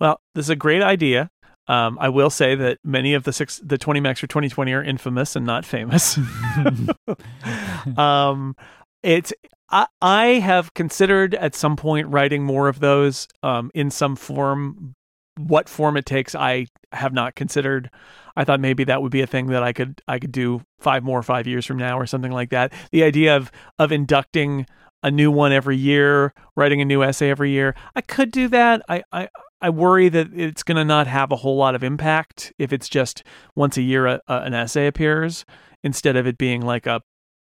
Well, 0.00 0.20
this 0.34 0.46
is 0.46 0.50
a 0.50 0.56
great 0.56 0.82
idea. 0.82 1.30
Um, 1.68 1.98
I 2.00 2.08
will 2.08 2.30
say 2.30 2.54
that 2.56 2.78
many 2.84 3.14
of 3.14 3.22
the 3.24 3.32
six, 3.32 3.60
the 3.64 3.78
20 3.78 4.00
Macs 4.00 4.20
for 4.20 4.26
2020 4.26 4.72
are 4.72 4.82
infamous 4.82 5.36
and 5.36 5.46
not 5.46 5.64
famous. 5.64 6.18
um, 7.96 8.56
it's 9.02 9.32
I, 9.70 9.86
I 10.00 10.26
have 10.26 10.74
considered 10.74 11.34
at 11.34 11.54
some 11.54 11.76
point 11.76 12.08
writing 12.08 12.44
more 12.44 12.68
of 12.68 12.80
those 12.80 13.28
um, 13.42 13.70
in 13.74 13.90
some 13.90 14.16
form. 14.16 14.94
What 15.38 15.68
form 15.68 15.96
it 15.96 16.06
takes, 16.06 16.34
I 16.34 16.66
have 16.92 17.12
not 17.12 17.34
considered. 17.34 17.90
I 18.36 18.44
thought 18.44 18.60
maybe 18.60 18.84
that 18.84 19.02
would 19.02 19.12
be 19.12 19.22
a 19.22 19.26
thing 19.26 19.46
that 19.48 19.62
I 19.62 19.72
could 19.72 20.02
I 20.06 20.18
could 20.18 20.32
do 20.32 20.62
five 20.78 21.02
more 21.02 21.22
five 21.22 21.46
years 21.46 21.66
from 21.66 21.78
now 21.78 21.98
or 21.98 22.06
something 22.06 22.32
like 22.32 22.50
that. 22.50 22.72
The 22.92 23.02
idea 23.02 23.36
of 23.36 23.50
of 23.78 23.92
inducting 23.92 24.66
a 25.02 25.10
new 25.10 25.30
one 25.30 25.52
every 25.52 25.76
year, 25.76 26.32
writing 26.56 26.80
a 26.80 26.84
new 26.84 27.02
essay 27.02 27.30
every 27.30 27.50
year, 27.50 27.74
I 27.94 28.00
could 28.00 28.30
do 28.30 28.48
that. 28.48 28.82
I 28.88 29.02
I, 29.12 29.28
I 29.60 29.70
worry 29.70 30.08
that 30.10 30.28
it's 30.34 30.62
going 30.62 30.76
to 30.76 30.84
not 30.84 31.06
have 31.06 31.32
a 31.32 31.36
whole 31.36 31.56
lot 31.56 31.74
of 31.74 31.82
impact 31.82 32.52
if 32.58 32.72
it's 32.72 32.88
just 32.88 33.22
once 33.54 33.76
a 33.76 33.82
year 33.82 34.06
a, 34.06 34.20
a, 34.28 34.42
an 34.42 34.54
essay 34.54 34.86
appears 34.86 35.44
instead 35.82 36.16
of 36.16 36.26
it 36.26 36.36
being 36.36 36.60
like 36.60 36.86
a 36.86 37.00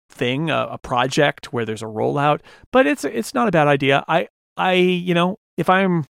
thing, 0.10 0.50
a, 0.50 0.68
a 0.72 0.78
project 0.78 1.52
where 1.52 1.66
there's 1.66 1.82
a 1.82 1.88
rollout. 1.88 2.42
But 2.72 2.88
it's 2.88 3.04
it's 3.04 3.34
not 3.34 3.48
a 3.48 3.52
bad 3.52 3.68
idea. 3.68 4.06
I 4.08 4.30
I 4.56 4.74
you 4.74 5.14
know 5.14 5.38
if 5.58 5.70
I'm 5.70 6.06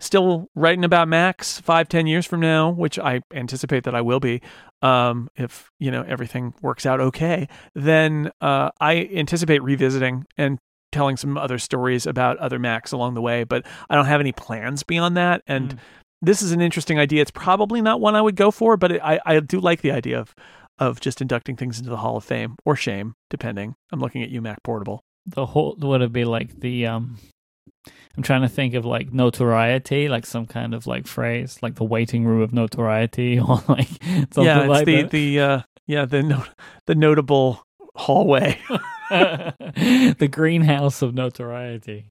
still 0.00 0.48
writing 0.54 0.84
about 0.84 1.08
Macs 1.08 1.60
five 1.60 1.88
ten 1.88 2.06
years 2.06 2.26
from 2.26 2.40
now, 2.40 2.70
which 2.70 2.98
I 2.98 3.20
anticipate 3.32 3.84
that 3.84 3.94
I 3.94 4.00
will 4.00 4.20
be, 4.20 4.40
um, 4.82 5.28
if 5.36 5.70
you 5.78 5.90
know 5.90 6.04
everything 6.06 6.54
works 6.62 6.86
out 6.86 7.00
okay, 7.00 7.48
then 7.74 8.30
uh, 8.40 8.70
I 8.80 9.08
anticipate 9.14 9.62
revisiting 9.62 10.24
and 10.36 10.58
telling 10.92 11.16
some 11.16 11.36
other 11.36 11.58
stories 11.58 12.06
about 12.06 12.38
other 12.38 12.58
Macs 12.58 12.92
along 12.92 13.14
the 13.14 13.20
way. 13.22 13.44
But 13.44 13.66
I 13.90 13.94
don't 13.94 14.06
have 14.06 14.20
any 14.20 14.32
plans 14.32 14.82
beyond 14.82 15.16
that, 15.16 15.42
and 15.46 15.74
Mm. 15.74 15.78
this 16.22 16.42
is 16.42 16.52
an 16.52 16.60
interesting 16.60 16.98
idea. 16.98 17.22
It's 17.22 17.30
probably 17.30 17.80
not 17.82 18.00
one 18.00 18.14
I 18.14 18.22
would 18.22 18.36
go 18.36 18.50
for, 18.50 18.76
but 18.76 18.92
it, 18.92 19.00
I 19.02 19.20
I 19.26 19.40
do 19.40 19.60
like 19.60 19.80
the 19.82 19.92
idea 19.92 20.18
of 20.20 20.34
of 20.78 21.00
just 21.00 21.20
inducting 21.20 21.56
things 21.56 21.78
into 21.78 21.90
the 21.90 21.96
Hall 21.96 22.16
of 22.16 22.24
Fame 22.24 22.54
or 22.64 22.76
shame, 22.76 23.14
depending. 23.30 23.74
I'm 23.90 23.98
looking 24.00 24.22
at 24.22 24.30
you, 24.30 24.40
Mac 24.40 24.62
Portable. 24.62 25.00
The 25.26 25.44
whole 25.46 25.76
would 25.80 26.02
it 26.02 26.12
be 26.12 26.24
like 26.24 26.60
the 26.60 26.86
um 26.86 27.18
I'm 28.16 28.22
trying 28.22 28.42
to 28.42 28.48
think 28.48 28.74
of 28.74 28.84
like 28.84 29.12
notoriety, 29.12 30.08
like 30.08 30.26
some 30.26 30.46
kind 30.46 30.74
of 30.74 30.86
like 30.86 31.06
phrase, 31.06 31.58
like 31.62 31.76
the 31.76 31.84
waiting 31.84 32.24
room 32.24 32.42
of 32.42 32.52
notoriety, 32.52 33.38
or 33.40 33.62
like 33.68 33.88
something 33.88 34.44
yeah, 34.44 34.60
it's 34.60 34.68
like 34.68 34.86
the 34.86 35.02
that. 35.02 35.10
the 35.10 35.40
uh, 35.40 35.60
yeah 35.86 36.04
the 36.04 36.22
no- 36.22 36.44
the 36.86 36.94
notable 36.94 37.64
hallway. 37.94 38.58
the 39.10 40.28
greenhouse 40.30 41.00
of 41.00 41.14
notoriety. 41.14 42.10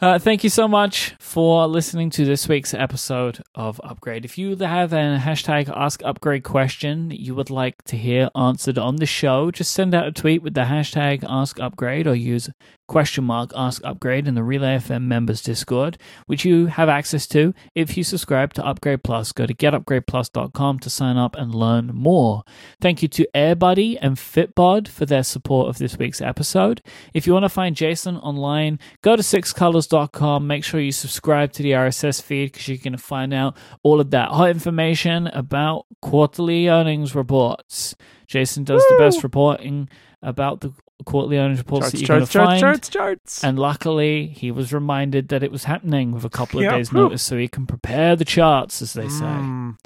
Uh, 0.00 0.18
thank 0.18 0.42
you 0.42 0.50
so 0.50 0.66
much 0.66 1.14
for 1.20 1.66
listening 1.66 2.10
to 2.10 2.24
this 2.24 2.48
week's 2.48 2.74
episode 2.74 3.40
of 3.54 3.80
Upgrade. 3.84 4.24
If 4.24 4.36
you 4.38 4.56
have 4.56 4.92
a 4.92 5.18
hashtag 5.20 5.68
Ask 5.68 6.02
Upgrade 6.04 6.44
question 6.44 7.10
you 7.10 7.34
would 7.34 7.50
like 7.50 7.82
to 7.84 7.96
hear 7.96 8.28
answered 8.36 8.78
on 8.78 8.96
the 8.96 9.06
show, 9.06 9.50
just 9.50 9.72
send 9.72 9.94
out 9.94 10.06
a 10.06 10.12
tweet 10.12 10.42
with 10.42 10.54
the 10.54 10.62
hashtag 10.62 11.24
Ask 11.28 11.58
Upgrade 11.58 12.06
or 12.06 12.14
use 12.14 12.48
question 12.92 13.24
mark 13.24 13.50
Ask 13.56 13.82
Upgrade 13.84 14.28
in 14.28 14.34
the 14.34 14.42
Relay 14.42 14.76
FM 14.76 15.04
members 15.04 15.40
Discord, 15.40 15.96
which 16.26 16.44
you 16.44 16.66
have 16.66 16.90
access 16.90 17.26
to 17.28 17.54
if 17.74 17.96
you 17.96 18.04
subscribe 18.04 18.52
to 18.52 18.66
Upgrade 18.66 19.02
Plus. 19.02 19.32
Go 19.32 19.46
to 19.46 19.54
getupgradeplus.com 19.54 20.78
to 20.78 20.90
sign 20.90 21.16
up 21.16 21.34
and 21.34 21.54
learn 21.54 21.86
more. 21.94 22.44
Thank 22.82 23.00
you 23.00 23.08
to 23.08 23.26
AirBuddy 23.34 23.96
and 24.02 24.16
Fitbod 24.16 24.88
for 24.88 25.06
their 25.06 25.22
support 25.22 25.70
of 25.70 25.78
this 25.78 25.96
week's 25.96 26.20
episode. 26.20 26.82
If 27.14 27.26
you 27.26 27.32
want 27.32 27.46
to 27.46 27.48
find 27.48 27.74
Jason 27.74 28.18
online, 28.18 28.78
go 29.00 29.16
to 29.16 29.22
sixcolors.com. 29.22 30.46
Make 30.46 30.62
sure 30.62 30.78
you 30.78 30.92
subscribe 30.92 31.52
to 31.52 31.62
the 31.62 31.70
RSS 31.70 32.20
feed 32.20 32.52
because 32.52 32.68
you're 32.68 32.76
going 32.76 32.92
to 32.92 32.98
find 32.98 33.32
out 33.32 33.56
all 33.82 34.02
of 34.02 34.10
that 34.10 34.28
hot 34.28 34.50
information 34.50 35.28
about 35.28 35.86
quarterly 36.02 36.68
earnings 36.68 37.14
reports. 37.14 37.96
Jason 38.26 38.64
does 38.64 38.84
the 38.90 38.96
best 38.98 39.22
reporting 39.22 39.88
about 40.22 40.60
the 40.60 40.72
quarterly 41.04 41.38
earnings 41.38 41.58
reports 41.58 41.84
charts, 41.86 41.92
that 41.92 42.00
you're 42.00 42.06
charts, 42.06 42.18
going 42.18 42.26
to 42.26 42.32
charts, 42.32 42.60
find. 42.60 42.60
charts, 42.60 42.88
charts. 42.88 43.44
And 43.44 43.58
luckily, 43.58 44.28
he 44.28 44.50
was 44.50 44.72
reminded 44.72 45.28
that 45.28 45.42
it 45.42 45.50
was 45.52 45.64
happening 45.64 46.12
with 46.12 46.24
a 46.24 46.30
couple 46.30 46.60
of 46.60 46.64
Yeah, 46.64 46.76
days' 46.76 46.90
whew. 46.90 47.02
notice, 47.02 47.22
so 47.22 47.36
he 47.36 47.48
can 47.48 47.66
prepare 47.66 48.16
the 48.16 48.24
charts, 48.24 48.82
as 48.82 48.92
they 48.94 49.08
say. 49.08 49.24
Mm. 49.24 49.76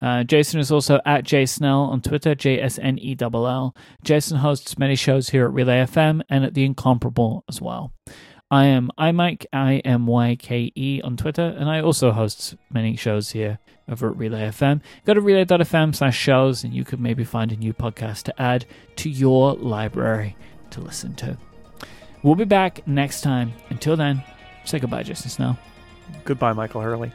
Uh, 0.00 0.24
Jason 0.24 0.58
is 0.58 0.72
also 0.72 0.98
at 1.06 1.22
jsnell 1.24 1.88
on 1.88 2.00
Twitter, 2.00 2.34
J 2.34 2.60
S 2.60 2.76
N 2.82 2.98
E 2.98 3.16
L 3.20 3.46
L. 3.46 3.76
Jason 4.02 4.38
hosts 4.38 4.76
many 4.76 4.96
shows 4.96 5.28
here 5.28 5.44
at 5.44 5.52
Relay 5.52 5.84
FM 5.84 6.22
and 6.28 6.44
at 6.44 6.54
The 6.54 6.64
Incomparable 6.64 7.44
as 7.48 7.60
well. 7.60 7.92
I 8.50 8.64
am 8.66 8.90
iMyke, 8.98 9.46
I 9.52 9.76
M 9.84 10.06
Y 10.06 10.36
K 10.38 10.72
E 10.74 11.00
on 11.04 11.16
Twitter, 11.16 11.54
and 11.56 11.70
I 11.70 11.80
also 11.80 12.10
host 12.10 12.56
many 12.68 12.96
shows 12.96 13.30
here 13.30 13.60
over 13.88 14.10
at 14.10 14.16
Relay 14.16 14.48
FM. 14.48 14.80
Go 15.06 15.14
to 15.14 15.20
relay.fm 15.20 15.94
slash 15.94 16.18
shows, 16.18 16.64
and 16.64 16.74
you 16.74 16.84
could 16.84 17.00
maybe 17.00 17.22
find 17.24 17.52
a 17.52 17.56
new 17.56 17.72
podcast 17.72 18.24
to 18.24 18.42
add 18.42 18.64
to 18.96 19.08
your 19.08 19.54
library 19.54 20.36
to 20.72 20.80
listen 20.80 21.14
to. 21.16 21.38
We'll 22.22 22.34
be 22.34 22.44
back 22.44 22.86
next 22.86 23.22
time. 23.22 23.52
Until 23.70 23.96
then, 23.96 24.22
say 24.64 24.78
goodbye, 24.78 25.02
Jason 25.02 25.30
Snell. 25.30 25.58
Goodbye, 26.24 26.52
Michael 26.52 26.80
Hurley. 26.80 27.12